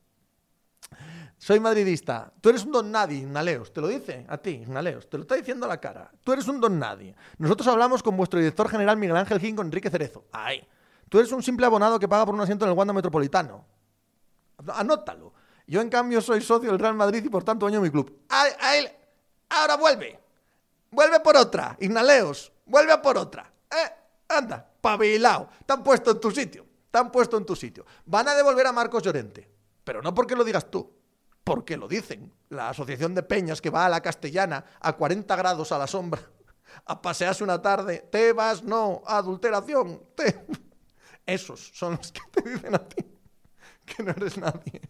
Soy 1.38 1.60
madridista. 1.60 2.32
Tú 2.40 2.52
eres 2.52 2.64
un 2.64 2.72
don 2.72 2.90
nadie, 2.90 3.26
Naleos. 3.26 3.74
Te 3.74 3.82
lo 3.82 3.90
dice 3.90 4.26
a 4.30 4.38
ti, 4.38 4.64
Naleos. 4.66 5.10
Te 5.10 5.18
lo 5.18 5.24
está 5.24 5.36
diciendo 5.36 5.66
a 5.66 5.68
la 5.68 5.78
cara. 5.82 6.10
Tú 6.24 6.32
eres 6.32 6.48
un 6.48 6.62
don 6.62 6.80
nadie. 6.80 7.14
Nosotros 7.38 7.68
hablamos 7.68 8.02
con 8.02 8.16
vuestro 8.16 8.40
director 8.40 8.70
general 8.70 8.96
Miguel 8.96 9.18
Ángel 9.18 9.42
Gin 9.42 9.54
con 9.54 9.66
Enrique 9.66 9.90
Cerezo. 9.90 10.24
Ay. 10.32 10.66
Tú 11.10 11.20
eres 11.20 11.34
un 11.34 11.44
simple 11.44 11.66
abonado 11.66 12.00
que 12.00 12.08
paga 12.08 12.26
por 12.26 12.34
un 12.34 12.40
asiento 12.40 12.64
en 12.64 12.72
el 12.72 12.78
Wanda 12.78 12.94
Metropolitano. 12.94 13.66
Anótalo. 14.74 15.34
Yo, 15.68 15.82
en 15.82 15.90
cambio, 15.90 16.22
soy 16.22 16.40
socio 16.40 16.70
del 16.70 16.80
Real 16.80 16.96
Madrid 16.96 17.22
y 17.26 17.28
por 17.28 17.44
tanto 17.44 17.66
dueño 17.66 17.82
de 17.82 17.90
mi 17.90 17.92
club. 17.92 18.22
¡Ay, 18.30 18.88
ahora 19.50 19.76
vuelve! 19.76 20.31
Vuelve 20.92 21.20
por 21.22 21.38
otra, 21.38 21.76
Ignaleos. 21.80 22.52
Vuelve 22.66 22.98
por 23.00 23.18
otra. 23.18 23.52
Eh, 23.70 23.92
anda, 24.30 24.70
pabilao. 24.82 25.50
Te 25.66 25.74
han 25.74 25.84
puesto 25.84 26.12
en 26.12 26.20
tu 26.20 26.32
sitio. 26.32 26.66
Te 26.92 27.00
han 27.00 27.12
puesto 27.12 27.38
en 27.38 27.46
tu 27.46 27.56
sitio. 27.56 27.86
Van 28.06 28.28
a 28.28 28.36
devolver 28.36 28.68
a 28.68 28.72
Marcos 28.72 29.04
Llorente. 29.04 29.50
Pero 29.84 30.02
no 30.02 30.14
porque 30.14 30.36
lo 30.36 30.44
digas 30.44 30.70
tú. 30.70 30.94
Porque 31.44 31.78
lo 31.78 31.88
dicen. 31.88 32.34
La 32.50 32.70
Asociación 32.70 33.16
de 33.16 33.24
Peñas 33.24 33.62
que 33.62 33.70
va 33.70 33.86
a 33.86 33.90
la 33.90 34.02
Castellana 34.02 34.64
a 34.80 34.94
40 34.94 35.36
grados 35.36 35.72
a 35.72 35.78
la 35.78 35.88
sombra 35.88 36.22
a 36.86 37.02
pasearse 37.02 37.44
una 37.44 37.62
tarde. 37.62 38.08
Te 38.12 38.34
vas, 38.34 38.64
no, 38.64 39.02
adulteración. 39.06 40.02
Te... 40.16 40.46
Esos 41.26 41.72
son 41.74 41.96
los 41.98 42.12
que 42.12 42.22
te 42.32 42.50
dicen 42.50 42.76
a 42.76 42.80
ti 42.80 43.06
que 43.86 44.04
no 44.04 44.12
eres 44.12 44.38
nadie. 44.38 44.82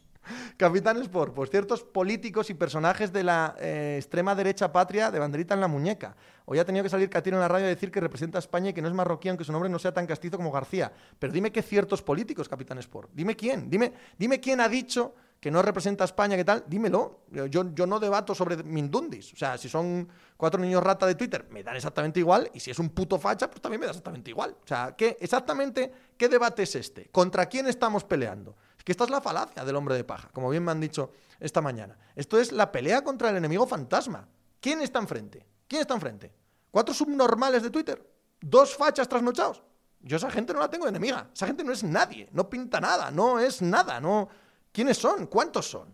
Capitán 0.57 0.97
Sport, 0.97 1.33
pues 1.33 1.49
ciertos 1.49 1.83
políticos 1.83 2.49
y 2.49 2.53
personajes 2.53 3.11
de 3.11 3.23
la 3.23 3.55
eh, 3.59 3.95
extrema 3.97 4.35
derecha 4.35 4.71
patria 4.71 5.11
de 5.11 5.19
banderita 5.19 5.53
en 5.53 5.61
la 5.61 5.67
muñeca. 5.67 6.15
Hoy 6.45 6.59
ha 6.59 6.65
tenido 6.65 6.83
que 6.83 6.89
salir 6.89 7.09
Catino 7.09 7.37
en 7.37 7.41
la 7.41 7.47
radio 7.47 7.65
a 7.65 7.69
decir 7.69 7.91
que 7.91 7.99
representa 7.99 8.37
a 8.37 8.39
España 8.39 8.69
y 8.69 8.73
que 8.73 8.81
no 8.81 8.87
es 8.87 8.93
marroquí, 8.93 9.29
aunque 9.29 9.43
su 9.43 9.51
nombre 9.51 9.69
no 9.69 9.79
sea 9.79 9.93
tan 9.93 10.05
castizo 10.05 10.37
como 10.37 10.51
García. 10.51 10.91
Pero 11.17 11.31
dime 11.33 11.51
qué 11.51 11.61
ciertos 11.61 12.01
políticos, 12.01 12.49
Capitán 12.49 12.77
Sport. 12.79 13.09
Dime 13.13 13.35
quién. 13.35 13.69
Dime, 13.69 13.93
dime 14.17 14.39
quién 14.39 14.61
ha 14.61 14.67
dicho 14.67 15.13
que 15.41 15.49
no 15.49 15.63
representa 15.63 16.03
a 16.03 16.05
España, 16.05 16.37
¿qué 16.37 16.45
tal? 16.45 16.63
Dímelo. 16.67 17.21
Yo, 17.49 17.73
yo 17.73 17.87
no 17.87 17.99
debato 17.99 18.35
sobre 18.35 18.57
Mindundis. 18.57 19.33
O 19.33 19.35
sea, 19.35 19.57
si 19.57 19.67
son 19.69 20.07
cuatro 20.37 20.61
niños 20.61 20.83
rata 20.83 21.07
de 21.07 21.15
Twitter, 21.15 21.47
me 21.49 21.63
dan 21.63 21.75
exactamente 21.75 22.19
igual. 22.19 22.51
Y 22.53 22.59
si 22.59 22.69
es 22.69 22.77
un 22.77 22.89
puto 22.89 23.17
facha, 23.17 23.49
pues 23.49 23.59
también 23.59 23.79
me 23.79 23.87
da 23.87 23.91
exactamente 23.91 24.29
igual. 24.29 24.55
O 24.63 24.67
sea, 24.67 24.93
¿qué, 24.95 25.17
exactamente 25.19 25.91
qué 26.15 26.29
debate 26.29 26.61
es 26.61 26.75
este? 26.75 27.09
¿Contra 27.11 27.47
quién 27.47 27.67
estamos 27.67 28.03
peleando? 28.03 28.55
Que 28.83 28.91
esta 28.91 29.03
es 29.03 29.09
la 29.09 29.21
falacia 29.21 29.63
del 29.63 29.75
hombre 29.75 29.95
de 29.95 30.03
paja, 30.03 30.29
como 30.33 30.49
bien 30.49 30.63
me 30.63 30.71
han 30.71 30.79
dicho 30.79 31.11
esta 31.39 31.61
mañana. 31.61 31.97
Esto 32.15 32.39
es 32.39 32.51
la 32.51 32.71
pelea 32.71 33.03
contra 33.03 33.29
el 33.29 33.37
enemigo 33.37 33.67
fantasma. 33.67 34.27
¿Quién 34.59 34.81
está 34.81 34.99
enfrente? 34.99 35.45
¿Quién 35.67 35.81
está 35.81 35.93
enfrente? 35.93 36.31
¿Cuatro 36.69 36.93
subnormales 36.93 37.63
de 37.63 37.69
Twitter? 37.69 38.07
¿Dos 38.39 38.75
fachas 38.75 39.07
trasnochados? 39.07 39.63
Yo 39.99 40.17
esa 40.17 40.31
gente 40.31 40.53
no 40.53 40.59
la 40.59 40.69
tengo 40.69 40.85
de 40.85 40.89
enemiga. 40.89 41.29
Esa 41.33 41.47
gente 41.47 41.63
no 41.63 41.71
es 41.71 41.83
nadie, 41.83 42.29
no 42.31 42.49
pinta 42.49 42.79
nada, 42.79 43.11
no 43.11 43.39
es 43.39 43.61
nada, 43.61 43.99
no... 43.99 44.29
¿Quiénes 44.71 44.97
son? 44.97 45.27
¿Cuántos 45.27 45.69
son? 45.69 45.93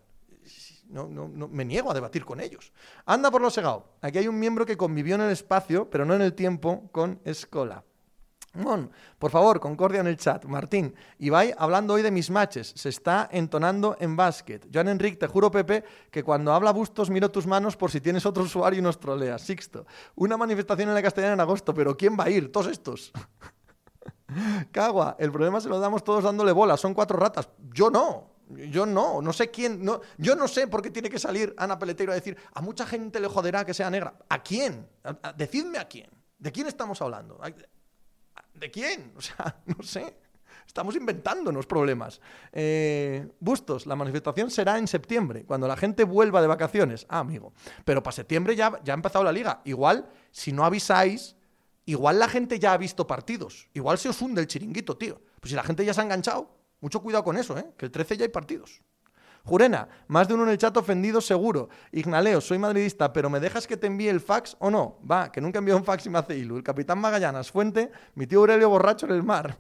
No, 0.90 1.08
no, 1.08 1.28
no, 1.28 1.48
me 1.48 1.66
niego 1.66 1.92
a 1.92 1.94
debatir 1.94 2.24
con 2.24 2.40
ellos. 2.40 2.72
Anda 3.06 3.32
por 3.32 3.42
lo 3.42 3.50
segado. 3.50 3.96
Aquí 4.02 4.20
hay 4.20 4.28
un 4.28 4.40
miembro 4.40 4.66
que 4.66 4.78
convivió 4.78 5.16
en 5.16 5.22
el 5.22 5.32
espacio, 5.32 5.90
pero 5.90 6.06
no 6.06 6.14
en 6.14 6.22
el 6.22 6.34
tiempo, 6.34 6.88
con 6.92 7.20
Escola 7.26 7.84
por 9.20 9.32
favor, 9.32 9.60
concordia 9.60 10.02
en 10.02 10.08
el 10.08 10.18
chat. 10.18 10.46
Martín, 10.46 10.96
Ibai 11.20 11.54
hablando 11.58 11.94
hoy 11.94 12.02
de 12.02 12.12
mis 12.12 12.30
matches. 12.30 12.74
Se 12.76 12.90
está 12.90 13.28
entonando 13.32 13.98
en 14.00 14.16
básquet. 14.16 14.68
Joan 14.74 14.88
Enrique, 14.88 15.18
te 15.18 15.28
juro, 15.28 15.52
Pepe, 15.52 15.84
que 16.12 16.24
cuando 16.24 16.54
habla 16.54 16.72
Bustos 16.72 17.10
miro 17.10 17.32
tus 17.32 17.48
manos 17.48 17.78
por 17.78 17.92
si 17.92 18.02
tienes 18.02 18.26
otro 18.26 18.44
usuario 18.44 18.80
y 18.80 18.82
nos 18.82 19.00
troleas. 19.00 19.42
Sixto, 19.42 19.86
una 20.16 20.38
manifestación 20.38 20.90
en 20.90 20.96
la 20.96 21.02
Castellana 21.02 21.34
en 21.34 21.40
agosto, 21.42 21.74
pero 21.74 21.96
¿quién 21.96 22.18
va 22.20 22.26
a 22.26 22.30
ir? 22.30 22.52
Todos 22.52 22.68
estos. 22.68 23.12
Cagua, 24.72 25.16
el 25.20 25.32
problema 25.32 25.62
se 25.62 25.70
lo 25.70 25.80
damos 25.80 26.04
todos 26.04 26.24
dándole 26.24 26.52
bola, 26.52 26.78
son 26.78 26.94
cuatro 26.94 27.18
ratas. 27.18 27.50
Yo 27.74 27.90
no. 27.90 28.38
Yo 28.50 28.86
no, 28.86 29.22
no 29.22 29.34
sé 29.34 29.52
quién, 29.52 29.84
no, 29.84 30.00
yo 30.18 30.34
no 30.34 30.48
sé 30.48 30.68
por 30.68 30.82
qué 30.82 30.90
tiene 30.90 31.10
que 31.10 31.20
salir 31.20 31.54
Ana 31.58 31.78
Peleteiro 31.78 32.14
a 32.14 32.16
decir, 32.16 32.38
a 32.54 32.62
mucha 32.62 32.86
gente 32.86 33.20
le 33.20 33.28
joderá 33.28 33.66
que 33.66 33.74
sea 33.74 33.90
negra. 33.90 34.18
¿A 34.30 34.42
quién? 34.42 34.88
decidme 35.36 35.80
a 35.80 35.88
quién. 35.88 36.10
¿De 36.40 36.52
quién 36.52 36.68
estamos 36.68 37.02
hablando? 37.02 37.40
¿De 38.60 38.72
quién? 38.72 39.12
O 39.18 39.22
sea, 39.22 39.62
no 39.66 39.84
sé. 39.84 40.16
Estamos 40.66 40.96
inventándonos 40.96 41.66
problemas. 41.66 42.20
Eh, 42.52 43.28
Bustos, 43.40 43.86
la 43.86 43.96
manifestación 43.96 44.52
será 44.52 44.78
en 44.78 44.88
septiembre, 44.88 45.46
cuando 45.46 45.68
la 45.68 45.78
gente 45.78 46.04
vuelva 46.04 46.42
de 46.42 46.48
vacaciones. 46.48 47.06
Ah, 47.10 47.20
amigo. 47.20 47.54
Pero 47.86 48.04
para 48.04 48.16
septiembre 48.16 48.56
ya, 48.56 48.80
ya 48.84 48.94
ha 48.94 48.96
empezado 48.96 49.24
la 49.24 49.32
liga. 49.32 49.62
Igual, 49.64 50.10
si 50.30 50.52
no 50.52 50.66
avisáis, 50.66 51.36
igual 51.86 52.20
la 52.20 52.28
gente 52.28 52.60
ya 52.60 52.74
ha 52.74 52.78
visto 52.78 53.08
partidos. 53.08 53.70
Igual 53.74 53.98
se 53.98 54.10
os 54.10 54.22
hunde 54.22 54.42
el 54.42 54.48
chiringuito, 54.48 54.98
tío. 54.98 55.22
Pues 55.40 55.52
si 55.52 55.56
la 55.56 55.64
gente 55.64 55.86
ya 55.86 55.94
se 55.94 56.02
ha 56.02 56.04
enganchado, 56.04 56.52
mucho 56.82 57.02
cuidado 57.02 57.24
con 57.24 57.38
eso, 57.38 57.58
¿eh? 57.58 57.66
Que 57.78 57.86
el 57.86 57.92
13 57.92 58.18
ya 58.18 58.26
hay 58.26 58.30
partidos. 58.30 58.82
Jurena, 59.48 59.88
más 60.10 60.28
de 60.28 60.34
uno 60.34 60.44
en 60.44 60.50
el 60.50 60.58
chat 60.58 60.76
ofendido 60.76 61.22
seguro. 61.22 61.70
Ignaleo, 61.94 62.42
soy 62.42 62.58
madridista, 62.58 63.14
pero 63.14 63.30
¿me 63.30 63.40
dejas 63.40 63.66
que 63.66 63.78
te 63.78 63.88
envíe 63.88 64.10
el 64.10 64.20
fax 64.20 64.58
o 64.60 64.70
no? 64.70 65.00
Va, 65.10 65.32
que 65.32 65.40
nunca 65.40 65.60
envió 65.60 65.78
un 65.78 65.86
fax 65.86 66.06
y 66.06 66.10
me 66.10 66.20
hace 66.20 66.38
ilu. 66.38 66.58
El 66.58 66.64
capitán 66.64 67.00
Magallanas, 67.00 67.50
Fuente, 67.50 67.90
mi 68.16 68.28
tío 68.28 68.42
Aurelio 68.42 68.68
borracho 68.70 69.06
en 69.06 69.14
el 69.14 69.24
mar. 69.24 69.58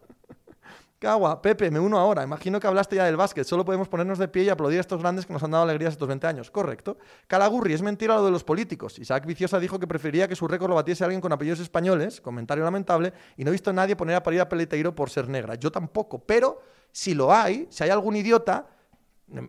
Cagua, 1.00 1.42
Pepe, 1.42 1.72
me 1.72 1.80
uno 1.80 1.98
ahora. 1.98 2.22
Imagino 2.22 2.60
que 2.60 2.68
hablaste 2.68 2.98
ya 2.98 3.06
del 3.06 3.16
básquet. 3.16 3.46
Solo 3.46 3.64
podemos 3.64 3.88
ponernos 3.88 4.20
de 4.20 4.28
pie 4.28 4.44
y 4.44 4.50
aplaudir 4.50 4.80
a 4.80 4.82
estos 4.82 5.00
grandes 5.00 5.26
que 5.26 5.32
nos 5.32 5.42
han 5.42 5.52
dado 5.52 5.64
alegrías 5.64 5.94
estos 5.94 6.10
20 6.10 6.28
años. 6.28 6.52
Correcto. 6.52 6.98
Calagurri, 7.28 7.72
es 7.72 7.82
mentira 7.82 8.16
lo 8.16 8.26
de 8.26 8.32
los 8.32 8.44
políticos. 8.44 9.00
Isaac 9.00 9.26
Viciosa 9.26 9.58
dijo 9.58 9.80
que 9.80 9.88
prefería 9.88 10.28
que 10.28 10.36
su 10.36 10.50
récord 10.50 10.70
lo 10.70 10.76
batiese 10.76 11.06
alguien 11.06 11.22
con 11.22 11.32
apellidos 11.32 11.62
españoles. 11.62 12.20
Comentario 12.20 12.66
lamentable. 12.66 13.14
Y 13.38 13.46
no 13.46 13.52
he 13.52 13.54
visto 13.54 13.70
a 13.70 13.74
nadie 13.74 13.96
poner 13.96 14.18
a 14.18 14.24
parir 14.24 14.42
a 14.42 14.50
Peleteiro 14.50 14.94
por 14.94 15.10
ser 15.10 15.30
negra. 15.30 15.56
Yo 15.56 15.72
tampoco. 15.72 16.20
Pero 16.20 16.60
si 16.92 17.14
lo 17.14 17.34
hay, 17.34 17.68
si 17.70 17.86
hay 17.86 17.90
algún 17.90 18.18
idiota, 18.18 18.68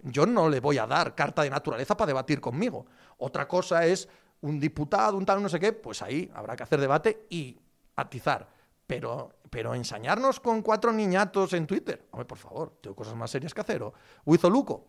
yo 0.03 0.27
no 0.27 0.49
le 0.49 0.61
voy 0.61 0.79
a 0.79 0.87
dar 0.87 1.15
carta 1.15 1.43
de 1.43 1.51
naturaleza 1.51 1.97
para 1.97 2.09
debatir 2.09 2.41
conmigo. 2.41 2.87
Otra 3.19 3.47
cosa 3.47 3.87
es 3.87 4.09
un 4.41 4.59
diputado, 4.59 5.17
un 5.17 5.25
tal, 5.25 5.43
no 5.43 5.49
sé 5.49 5.61
qué. 5.61 5.73
Pues 5.73 6.03
ahí 6.03 6.31
habrá 6.35 6.57
que 6.57 6.63
hacer 6.63 6.81
debate 6.81 7.27
y 7.31 7.57
atizar. 7.97 8.49
Pero, 8.87 9.35
pero 9.51 9.75
ensañarnos 9.75 10.41
con 10.41 10.63
cuatro 10.63 10.93
niñatos 10.93 11.53
en 11.53 11.67
Twitter. 11.67 12.07
Hombre, 12.11 12.25
por 12.25 12.39
favor, 12.39 12.79
tengo 12.81 12.97
cosas 12.97 13.15
más 13.15 13.31
serias 13.31 13.55
que 13.55 13.61
hacer. 13.61 13.83
O 13.83 13.95
Luco. 14.25 14.87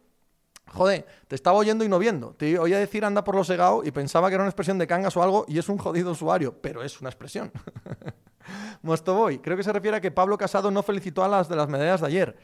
Joder, 0.72 1.06
te 1.28 1.36
estaba 1.36 1.58
oyendo 1.58 1.84
y 1.84 1.90
no 1.90 1.98
viendo. 1.98 2.34
Te 2.36 2.60
oía 2.60 2.78
decir 2.78 3.04
anda 3.04 3.24
por 3.24 3.36
lo 3.36 3.44
segado 3.44 3.84
y 3.84 3.92
pensaba 3.92 4.30
que 4.30 4.36
era 4.36 4.44
una 4.44 4.50
expresión 4.50 4.78
de 4.78 4.86
cangas 4.86 5.18
o 5.18 5.24
algo 5.24 5.46
y 5.48 5.58
es 5.58 5.68
un 5.68 5.80
jodido 5.80 6.12
usuario, 6.12 6.62
pero 6.62 6.84
es 6.84 7.02
una 7.02 7.10
expresión. 7.10 7.52
Mostoboy, 8.84 9.40
creo 9.40 9.58
que 9.58 9.64
se 9.64 9.74
refiere 9.74 9.98
a 9.98 10.02
que 10.02 10.12
Pablo 10.12 10.38
Casado 10.38 10.70
no 10.72 10.84
felicitó 10.84 11.24
a 11.24 11.28
las 11.28 11.50
de 11.50 11.56
las 11.56 11.68
medallas 11.68 12.02
de 12.02 12.08
ayer. 12.08 12.38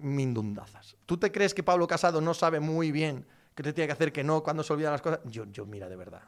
Mindundazas. 0.00 0.96
¿Tú 1.06 1.16
te 1.16 1.30
crees 1.30 1.54
que 1.54 1.62
Pablo 1.62 1.86
Casado 1.86 2.20
no 2.20 2.34
sabe 2.34 2.60
muy 2.60 2.92
bien 2.92 3.26
qué 3.54 3.62
te 3.62 3.72
tiene 3.72 3.88
que 3.88 3.92
hacer 3.92 4.12
que 4.12 4.24
no 4.24 4.42
cuando 4.42 4.62
se 4.62 4.72
olvidan 4.72 4.92
las 4.92 5.02
cosas? 5.02 5.20
Yo, 5.24 5.44
yo 5.46 5.66
mira, 5.66 5.88
de 5.88 5.96
verdad 5.96 6.22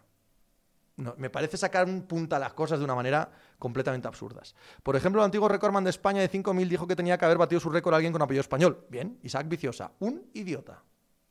me 0.97 1.31
parece 1.31 1.57
sacar 1.57 1.87
un 1.87 2.03
punta 2.03 2.37
a 2.37 2.39
las 2.39 2.53
cosas 2.53 2.79
de 2.79 2.85
una 2.85 2.95
manera 2.95 3.31
completamente 3.59 4.09
absurdas. 4.09 4.55
Por 4.83 4.97
ejemplo, 4.97 5.21
el 5.21 5.25
antiguo 5.25 5.49
recordman 5.49 5.85
de 5.85 5.91
España 5.91 6.21
de 6.21 6.31
5.000 6.31 6.69
dijo 6.69 6.87
que 6.87 6.97
tenía 6.97 7.17
que 7.17 7.25
haber 7.25 7.39
batido 7.39 7.61
su 7.61 7.71
récord 7.71 7.95
a 7.95 7.97
alguien 7.97 8.13
con 8.13 8.23
apellido 8.23 8.43
español. 8.43 8.87
Bien, 8.89 9.19
Isaac 9.23 9.49
Viciosa, 9.49 9.93
un 10.01 10.31
idiota. 10.35 10.83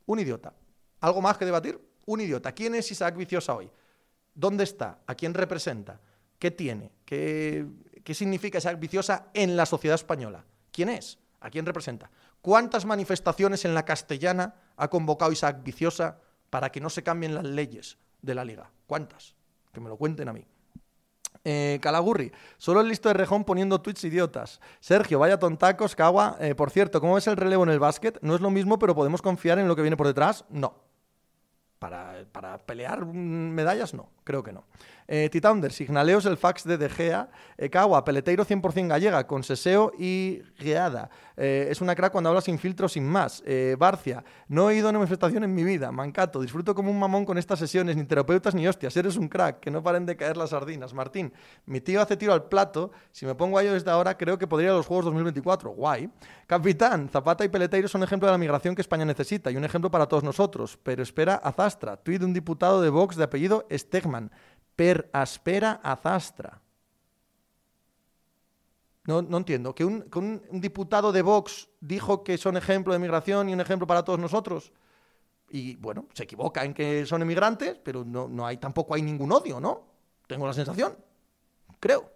Un 0.06 0.20
idiota. 0.20 0.54
¿Algo 1.02 1.22
más 1.22 1.38
que 1.38 1.46
debatir? 1.46 1.80
Un 2.06 2.22
idiota. 2.22 2.52
¿Quién 2.54 2.76
es 2.76 2.92
Isaac 2.92 3.16
Viciosa 3.16 3.54
hoy? 3.54 3.70
¿Dónde 4.34 4.64
está? 4.64 5.00
¿A 5.06 5.16
quién 5.16 5.34
representa? 5.34 6.00
¿Qué 6.40 6.52
tiene? 6.52 6.92
¿Qué, 7.06 7.66
qué 8.04 8.14
significa 8.14 8.58
Isaac 8.58 8.80
Viciosa 8.80 9.28
en 9.34 9.56
la 9.56 9.66
sociedad 9.66 9.96
española? 9.96 10.44
¿Quién 10.72 10.90
es? 10.90 11.20
¿A 11.40 11.50
quién 11.50 11.66
representa? 11.66 12.10
¿Cuántas 12.42 12.86
manifestaciones 12.86 13.66
en 13.66 13.74
la 13.74 13.86
castellana 13.86 14.56
ha 14.76 14.90
convocado 14.90 15.32
Isaac 15.32 15.62
Viciosa 15.64 16.20
para 16.50 16.72
que 16.72 16.82
no 16.82 16.90
se 16.90 17.04
cambien 17.04 17.36
las 17.36 17.46
leyes 17.46 17.98
de 18.22 18.36
la 18.36 18.44
liga? 18.44 18.72
¿Cuántas? 18.88 19.36
Que 19.72 19.80
me 19.80 19.90
lo 19.90 19.98
cuenten 19.98 20.28
a 20.28 20.34
mí. 20.34 20.46
Eh, 21.44 21.80
Calagurri, 21.82 22.32
solo 22.58 22.82
el 22.82 22.88
listo 22.88 23.10
de 23.10 23.14
rejón 23.14 23.44
poniendo 23.44 23.82
tweets 23.82 24.04
idiotas. 24.04 24.60
Sergio, 24.80 25.20
vaya 25.20 25.40
tontacos, 25.40 25.96
Cagua. 25.96 26.38
Eh, 26.40 26.56
por 26.56 26.70
cierto, 26.70 27.00
¿cómo 27.00 27.16
ves 27.16 27.28
el 27.28 27.38
relevo 27.38 27.64
en 27.64 27.70
el 27.70 27.80
básquet? 27.80 28.20
No 28.22 28.36
es 28.36 28.42
lo 28.42 28.52
mismo, 28.52 28.78
pero 28.78 28.94
¿podemos 28.96 29.22
confiar 29.22 29.58
en 29.60 29.68
lo 29.68 29.76
que 29.76 29.82
viene 29.82 29.98
por 29.98 30.08
detrás? 30.08 30.46
No. 30.50 30.76
Para, 31.80 32.26
para 32.32 32.60
pelear 32.60 33.06
medallas, 33.06 33.96
no, 33.96 34.10
creo 34.24 34.44
que 34.44 34.52
no. 34.52 34.66
Eh, 35.14 35.28
Titounder, 35.30 35.74
Signaleos 35.74 36.26
el 36.26 36.38
fax 36.38 36.64
de 36.64 36.78
De 36.78 36.88
Gea. 36.88 37.30
Ekawa, 37.58 38.06
Peleteiro 38.06 38.46
100% 38.46 38.88
gallega, 38.88 39.28
con 39.28 39.44
seseo 39.44 39.92
y 40.00 40.42
guiada. 40.58 41.10
Eh, 41.36 41.68
es 41.70 41.82
una 41.82 41.96
crack 41.96 42.14
cuando 42.14 42.30
habla 42.30 42.40
sin 42.40 42.58
filtro, 42.58 42.88
sin 42.88 43.04
más. 43.04 43.44
Eh, 43.46 43.76
Barcia, 43.78 44.24
no 44.48 44.70
he 44.70 44.76
ido 44.76 44.88
a 44.88 44.92
una 44.92 45.00
manifestación 45.00 45.44
en 45.44 45.54
mi 45.54 45.66
vida. 45.66 45.92
Mancato, 45.92 46.40
disfruto 46.40 46.74
como 46.74 46.92
un 46.92 46.98
mamón 46.98 47.26
con 47.26 47.38
estas 47.38 47.60
sesiones, 47.60 47.98
ni 47.98 48.06
terapeutas 48.06 48.56
ni 48.56 48.66
hostias. 48.66 48.96
Eres 48.96 49.18
un 49.18 49.28
crack, 49.28 49.60
que 49.60 49.70
no 49.70 49.84
paren 49.84 50.06
de 50.06 50.16
caer 50.16 50.38
las 50.38 50.52
sardinas. 50.52 50.94
Martín, 50.94 51.34
mi 51.66 51.82
tío 51.82 52.02
hace 52.02 52.16
tiro 52.16 52.32
al 52.32 52.46
plato. 52.46 52.92
Si 53.12 53.26
me 53.26 53.36
pongo 53.36 53.58
a 53.58 53.64
ello 53.64 53.74
desde 53.74 53.92
ahora, 53.92 54.18
creo 54.18 54.38
que 54.38 54.48
podría 54.48 54.68
ir 54.70 54.74
a 54.76 54.78
los 54.78 54.88
Juegos 54.88 55.04
2024. 55.04 55.72
Guay. 55.72 56.10
Capitán, 56.48 57.10
Zapata 57.10 57.44
y 57.44 57.50
Peleteiro 57.50 57.90
son 57.90 58.04
ejemplo 58.04 58.28
de 58.28 58.32
la 58.32 58.38
migración 58.38 58.76
que 58.76 58.82
España 58.82 59.04
necesita 59.04 59.52
y 59.52 59.58
un 59.58 59.66
ejemplo 59.66 59.92
para 59.92 60.06
todos 60.06 60.24
nosotros. 60.24 60.80
Pero 60.82 61.04
espera 61.04 61.36
a 61.36 61.52
Zastra, 61.52 61.98
tuit 61.98 62.20
de 62.20 62.26
un 62.26 62.34
diputado 62.34 62.82
de 62.82 62.90
Vox 62.90 63.18
de 63.18 63.26
apellido 63.26 63.68
Stegman 63.70 64.32
per 64.82 65.12
aspera 65.14 65.80
a 65.84 65.96
zastra. 65.96 66.60
No, 69.06 69.22
no 69.22 69.38
entiendo. 69.38 69.76
¿Que 69.76 69.86
un, 69.86 70.10
un, 70.16 70.60
diputado 70.60 71.12
de 71.12 71.22
Vox 71.22 71.70
dijo 71.80 72.24
que 72.24 72.36
son 72.40 72.58
ejemplo 72.58 72.92
de 72.92 72.98
migración 72.98 73.48
y 73.48 73.54
un 73.54 73.62
ejemplo 73.62 73.86
para 73.86 74.04
todos 74.04 74.18
nosotros? 74.18 74.72
Y 75.52 75.76
bueno, 75.76 76.08
se 76.16 76.24
equivoca 76.24 76.66
en 76.66 76.74
que 76.74 77.06
son 77.06 77.22
emigrantes, 77.22 77.80
pero 77.84 78.04
no, 78.04 78.28
no 78.28 78.44
hay, 78.44 78.58
tampoco 78.58 78.96
hay 78.96 79.04
ningún 79.04 79.32
odio, 79.32 79.60
¿no? 79.60 79.84
Tengo 80.26 80.48
la 80.48 80.54
sensación. 80.54 80.98
Creo. 81.80 82.12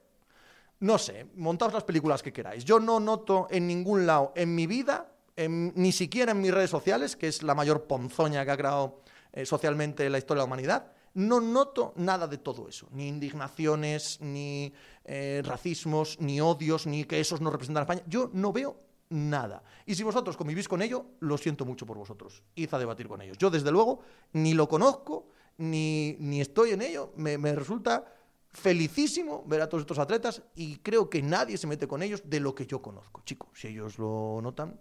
No 0.79 0.97
sé, 0.97 1.27
montaos 1.35 1.71
las 1.71 1.83
películas 1.83 2.23
que 2.23 2.33
queráis. 2.33 2.65
Yo 2.65 2.79
no 2.79 2.99
noto 2.99 3.47
en 3.51 3.67
ningún 3.67 4.07
lado 4.07 4.33
en 4.35 4.55
mi 4.55 4.65
vida, 4.65 5.11
ni 5.37 5.91
siquiera 5.91 6.31
en 6.31 6.41
mis 6.41 6.51
redes 6.51 6.71
sociales, 6.71 7.15
que 7.15 7.27
es 7.27 7.43
la 7.43 7.53
mayor 7.53 7.83
ponzoña 7.83 8.43
que 8.43 8.49
ha 8.49 8.57
creado 8.57 9.01
eh, 9.33 9.45
socialmente 9.45 10.09
la 10.09 10.17
historia 10.17 10.39
de 10.39 10.47
la 10.47 10.47
humanidad, 10.47 10.94
no 11.15 11.41
noto 11.41 11.93
nada 11.95 12.27
de 12.27 12.37
todo 12.37 12.67
eso, 12.67 12.87
ni 12.91 13.07
indignaciones, 13.07 14.19
ni 14.21 14.73
eh, 15.05 15.41
racismos, 15.43 16.19
ni 16.19 16.39
odios, 16.39 16.85
ni 16.85 17.05
que 17.05 17.19
esos 17.19 17.41
no 17.41 17.49
representan 17.49 17.81
a 17.81 17.85
España. 17.85 18.03
Yo 18.07 18.29
no 18.33 18.53
veo 18.53 18.77
nada. 19.09 19.63
Y 19.85 19.95
si 19.95 20.03
vosotros 20.03 20.37
convivís 20.37 20.67
con 20.67 20.81
ello, 20.81 21.05
lo 21.21 21.37
siento 21.37 21.65
mucho 21.65 21.85
por 21.85 21.97
vosotros. 21.97 22.43
Id 22.55 22.73
a 22.73 22.79
debatir 22.79 23.07
con 23.07 23.21
ellos. 23.21 23.37
Yo, 23.37 23.49
desde 23.49 23.71
luego, 23.71 24.01
ni 24.33 24.53
lo 24.53 24.67
conozco, 24.67 25.27
ni, 25.57 26.17
ni 26.19 26.41
estoy 26.41 26.71
en 26.71 26.81
ello. 26.81 27.13
Me, 27.15 27.37
me 27.37 27.55
resulta 27.55 28.05
felicísimo 28.49 29.43
ver 29.45 29.61
a 29.61 29.69
todos 29.69 29.81
estos 29.81 29.99
atletas 29.99 30.41
y 30.55 30.77
creo 30.77 31.09
que 31.09 31.21
nadie 31.21 31.57
se 31.57 31.67
mete 31.67 31.87
con 31.87 32.01
ellos 32.01 32.23
de 32.25 32.39
lo 32.39 32.55
que 32.55 32.65
yo 32.65 32.81
conozco. 32.81 33.21
Chicos, 33.25 33.49
si 33.53 33.67
ellos 33.67 33.97
lo 33.99 34.39
notan, 34.41 34.79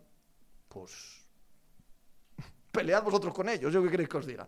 pues 0.69 1.29
pelead 2.73 3.03
vosotros 3.03 3.35
con 3.35 3.49
ellos, 3.49 3.73
yo 3.73 3.83
qué 3.83 3.91
queréis 3.91 4.09
que 4.09 4.17
os 4.17 4.27
diga. 4.27 4.47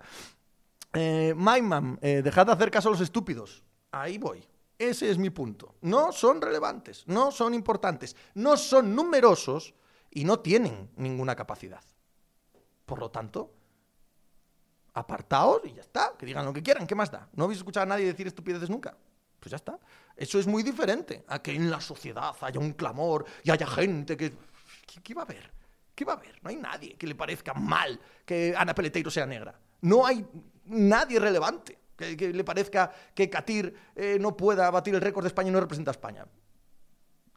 Eh, 0.98 1.34
Maiman, 1.36 1.98
eh, 2.00 2.22
dejad 2.24 2.46
de 2.46 2.52
hacer 2.52 2.70
caso 2.70 2.88
a 2.88 2.92
los 2.92 3.02
estúpidos. 3.02 3.62
Ahí 3.92 4.16
voy. 4.16 4.42
Ese 4.78 5.10
es 5.10 5.18
mi 5.18 5.28
punto. 5.28 5.74
No 5.82 6.10
son 6.10 6.40
relevantes, 6.40 7.04
no 7.06 7.30
son 7.30 7.52
importantes, 7.52 8.16
no 8.32 8.56
son 8.56 8.94
numerosos 8.94 9.74
y 10.10 10.24
no 10.24 10.40
tienen 10.40 10.88
ninguna 10.96 11.36
capacidad. 11.36 11.82
Por 12.86 12.98
lo 12.98 13.10
tanto, 13.10 13.52
apartaos 14.94 15.66
y 15.66 15.74
ya 15.74 15.82
está. 15.82 16.14
Que 16.18 16.24
digan 16.24 16.46
lo 16.46 16.52
que 16.54 16.62
quieran, 16.62 16.86
¿qué 16.86 16.94
más 16.94 17.10
da? 17.10 17.28
¿No 17.34 17.44
habéis 17.44 17.58
escuchado 17.58 17.84
a 17.84 17.88
nadie 17.88 18.06
decir 18.06 18.26
estupideces 18.26 18.70
nunca? 18.70 18.96
Pues 19.38 19.50
ya 19.50 19.56
está. 19.56 19.78
Eso 20.16 20.38
es 20.38 20.46
muy 20.46 20.62
diferente 20.62 21.26
a 21.28 21.42
que 21.42 21.54
en 21.54 21.70
la 21.70 21.82
sociedad 21.82 22.34
haya 22.40 22.58
un 22.58 22.72
clamor 22.72 23.26
y 23.44 23.50
haya 23.50 23.66
gente 23.66 24.16
que... 24.16 24.32
¿Qué, 24.86 25.02
qué 25.02 25.12
va 25.12 25.22
a 25.22 25.24
haber? 25.26 25.50
¿Qué 25.94 26.06
va 26.06 26.14
a 26.14 26.16
haber? 26.16 26.42
No 26.42 26.48
hay 26.48 26.56
nadie 26.56 26.94
que 26.96 27.06
le 27.06 27.14
parezca 27.14 27.52
mal 27.52 28.00
que 28.24 28.54
Ana 28.56 28.74
Peleteiro 28.74 29.10
sea 29.10 29.26
negra. 29.26 29.60
No 29.82 30.06
hay 30.06 30.26
nadie 30.66 31.18
relevante 31.18 31.78
que, 31.96 32.32
le 32.32 32.44
parezca 32.44 32.92
que 33.14 33.30
Katir 33.30 33.74
eh, 33.94 34.18
no 34.20 34.36
pueda 34.36 34.70
batir 34.70 34.94
el 34.94 35.00
récord 35.00 35.24
de 35.24 35.28
España 35.28 35.48
y 35.48 35.52
no 35.52 35.60
representa 35.60 35.90
a 35.90 35.92
España. 35.92 36.26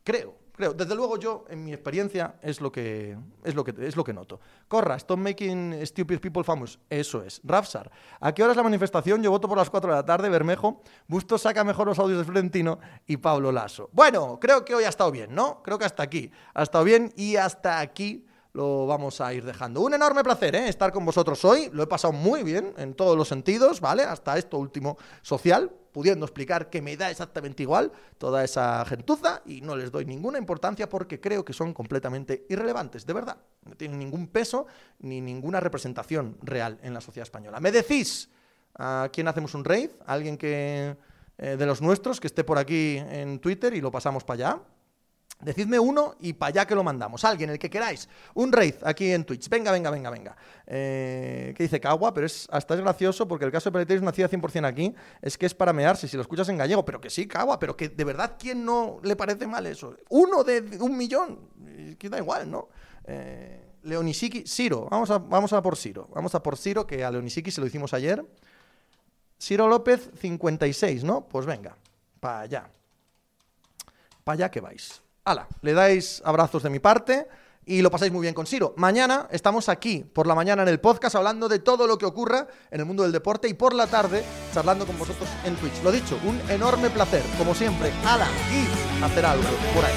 Creo, 0.04 0.36
creo. 0.52 0.74
Desde 0.74 0.96
luego 0.96 1.18
yo, 1.18 1.46
en 1.50 1.64
mi 1.64 1.74
experiencia, 1.74 2.36
es 2.42 2.62
lo 2.62 2.72
que, 2.72 3.18
es 3.44 3.56
lo 3.56 3.64
que, 3.64 3.74
es 3.86 3.96
lo 3.96 4.04
que 4.04 4.14
noto. 4.14 4.40
Corra, 4.68 4.96
stop 4.96 5.20
making 5.20 5.86
stupid 5.86 6.20
people 6.20 6.44
famous. 6.44 6.80
Eso 6.90 7.24
es. 7.24 7.42
Rafsar, 7.44 7.92
¿a 8.20 8.34
qué 8.34 8.44
hora 8.44 8.52
es 8.52 8.58
la 8.58 8.64
manifestación? 8.64 9.22
Yo 9.22 9.32
voto 9.32 9.48
por 9.48 9.58
las 9.58 9.70
4 9.70 9.90
de 9.90 9.96
la 9.96 10.06
tarde, 10.06 10.30
Bermejo. 10.30 10.82
Busto 11.08 11.38
saca 11.38 11.64
mejor 11.64 11.88
los 11.88 12.00
audios 12.00 12.20
de 12.20 12.26
Florentino 12.26 12.80
y 13.06 13.18
Pablo 13.18 13.52
Lasso. 13.52 13.90
Bueno, 13.94 14.40
creo 14.40 14.66
que 14.66 14.76
hoy 14.76 14.84
ha 14.84 14.90
estado 14.90 15.12
bien, 15.12 15.34
¿no? 15.34 15.62
Creo 15.64 15.78
que 15.78 15.86
hasta 15.86 16.04
aquí. 16.04 16.32
Ha 16.54 16.64
estado 16.64 16.84
bien 16.84 17.14
y 17.16 17.36
hasta 17.36 17.80
aquí 17.80 18.26
lo 18.54 18.88
vamos 18.88 19.22
a 19.22 19.34
ir 19.34 19.46
dejando. 19.46 19.82
Un 19.82 19.94
enorme 19.94 20.24
placer 20.24 20.56
¿eh? 20.56 20.68
estar 20.68 20.92
con 20.92 21.06
vosotros 21.06 21.44
hoy. 21.46 21.70
Lo 21.72 21.84
he 21.84 21.88
pasado 21.88 22.14
muy 22.14 22.44
bien 22.44 22.74
en 22.78 22.94
todos 22.94 23.16
los 23.16 23.28
sentidos, 23.28 23.80
¿vale? 23.80 24.04
Hasta 24.04 24.38
esto 24.38 24.58
último 24.58 24.98
social, 25.22 25.72
pudiendo 25.92 26.26
explicar 26.26 26.70
que 26.70 26.82
me 26.82 26.98
da 26.98 27.12
exactamente 27.12 27.64
igual 27.64 27.92
toda 28.18 28.44
esa 28.44 28.84
gentuza 28.86 29.42
y 29.46 29.62
no 29.62 29.76
les 29.76 29.92
doy 29.92 30.06
ninguna 30.06 30.38
importancia 30.38 30.90
porque 30.90 31.20
creo 31.20 31.46
que 31.46 31.54
son 31.54 31.74
completamente 31.74 32.46
irrelevantes, 32.50 33.06
de 33.06 33.14
verdad. 33.14 33.38
No 33.66 33.76
tienen 33.76 34.00
ningún 34.00 34.28
peso 34.28 34.66
ni 35.00 35.22
ninguna 35.22 35.60
representación 35.60 36.38
real 36.42 36.80
en 36.82 36.94
la 36.94 37.02
sociedad 37.02 37.28
española. 37.28 37.60
¿Me 37.60 37.72
decís 37.72 38.30
a 38.76 39.10
quién 39.12 39.28
hacemos 39.28 39.54
un 39.54 39.64
raid? 39.64 39.92
¿Alguien 40.06 40.38
que 40.38 40.98
eh, 41.38 41.56
de 41.56 41.66
los 41.66 41.82
nuestros 41.82 42.20
que 42.20 42.28
esté 42.28 42.44
por 42.44 42.58
aquí 42.58 42.98
en 42.98 43.40
Twitter 43.40 43.74
y 43.74 43.82
lo 43.82 43.92
pasamos 43.92 44.24
para 44.24 44.36
allá? 44.50 44.62
Decidme 45.42 45.80
uno 45.80 46.16
y 46.20 46.34
para 46.34 46.50
allá 46.50 46.68
que 46.68 46.76
lo 46.76 46.84
mandamos. 46.84 47.24
Alguien, 47.24 47.50
el 47.50 47.58
que 47.58 47.70
queráis. 47.70 48.10
Un 48.34 48.52
raid 48.52 48.76
aquí 48.84 49.10
en 49.14 49.24
Twitch. 49.24 49.48
Venga, 49.48 49.72
venga, 49.72 49.90
venga, 49.90 50.10
venga. 50.10 50.36
Eh, 50.68 51.54
¿Qué 51.56 51.64
dice 51.64 51.80
Cagua? 51.80 52.14
Pero 52.14 52.26
es, 52.26 52.46
hasta 52.52 52.74
es 52.74 52.82
gracioso 52.82 53.26
porque 53.26 53.46
el 53.46 53.52
caso 53.52 53.70
de 53.70 53.74
Peleteris 53.74 54.04
nacida 54.04 54.30
100% 54.30 54.66
aquí 54.66 54.94
es 55.22 55.38
que 55.38 55.46
es 55.46 55.56
para 55.56 55.72
mearse 55.72 56.10
si 56.10 56.18
lo 56.18 56.24
escuchas 56.24 56.50
en 56.50 56.58
gallego. 56.58 56.84
Pero 56.84 57.00
que 57.00 57.10
sí, 57.10 57.26
Cagua, 57.26 57.58
pero 57.58 57.78
que 57.78 57.88
de 57.88 58.04
verdad, 58.04 58.36
¿quién 58.38 58.66
no 58.66 59.00
le 59.02 59.16
parece 59.16 59.48
mal 59.48 59.66
eso? 59.66 59.96
Uno 60.10 60.44
de 60.44 60.78
un 60.82 60.98
millón. 60.98 61.40
Que 61.98 62.10
da 62.10 62.18
igual, 62.18 62.52
¿no? 62.52 62.68
Eh, 63.06 63.76
Leonisiki, 63.84 64.46
Siro. 64.46 64.90
Vamos 64.92 65.10
a, 65.10 65.20
vamos 65.20 65.54
a 65.54 65.62
por 65.62 65.78
Siro. 65.78 66.10
Vamos 66.14 66.36
a 66.36 66.44
por 66.44 66.58
Siro, 66.58 66.86
que 66.86 67.06
a 67.06 67.12
Leonisiki 67.12 67.50
se 67.50 67.62
lo 67.62 67.68
hicimos 67.68 67.94
ayer. 67.94 68.26
Siro 69.38 69.70
López, 69.70 70.10
56, 70.20 71.06
¿no? 71.06 71.30
Pues 71.30 71.46
venga, 71.46 71.78
para 72.20 72.42
allá. 72.42 72.70
Para 74.26 74.34
allá 74.34 74.52
que 74.52 74.60
vais 74.60 75.02
ala, 75.30 75.48
le 75.62 75.74
dais 75.74 76.22
abrazos 76.26 76.64
de 76.64 76.70
mi 76.70 76.80
parte 76.80 77.28
y 77.66 77.84
lo 77.84 77.92
pasáis 77.92 78.12
muy 78.12 78.22
bien 78.22 78.34
con 78.34 78.48
Siro. 78.48 78.74
Mañana 78.78 79.28
estamos 79.32 79.70
aquí 79.70 80.04
por 80.04 80.26
la 80.26 80.34
mañana 80.34 80.64
en 80.64 80.70
el 80.70 80.80
podcast 80.80 81.16
hablando 81.16 81.48
de 81.48 81.60
todo 81.60 81.86
lo 81.86 82.00
que 82.00 82.06
ocurra 82.06 82.48
en 82.72 82.80
el 82.80 82.86
mundo 82.88 83.04
del 83.04 83.12
deporte 83.12 83.48
y 83.48 83.54
por 83.54 83.76
la 83.76 83.86
tarde 83.86 84.24
charlando 84.54 84.88
con 84.88 84.98
vosotros 84.98 85.30
en 85.46 85.56
Twitch. 85.56 85.84
Lo 85.84 85.92
dicho, 85.92 86.20
un 86.26 86.42
enorme 86.50 86.90
placer, 86.90 87.22
como 87.38 87.54
siempre. 87.54 87.92
Ala, 88.06 88.28
y 88.52 89.04
hacer 89.04 89.26
algo 89.26 89.50
por 89.76 89.86
ahí. 89.86 89.94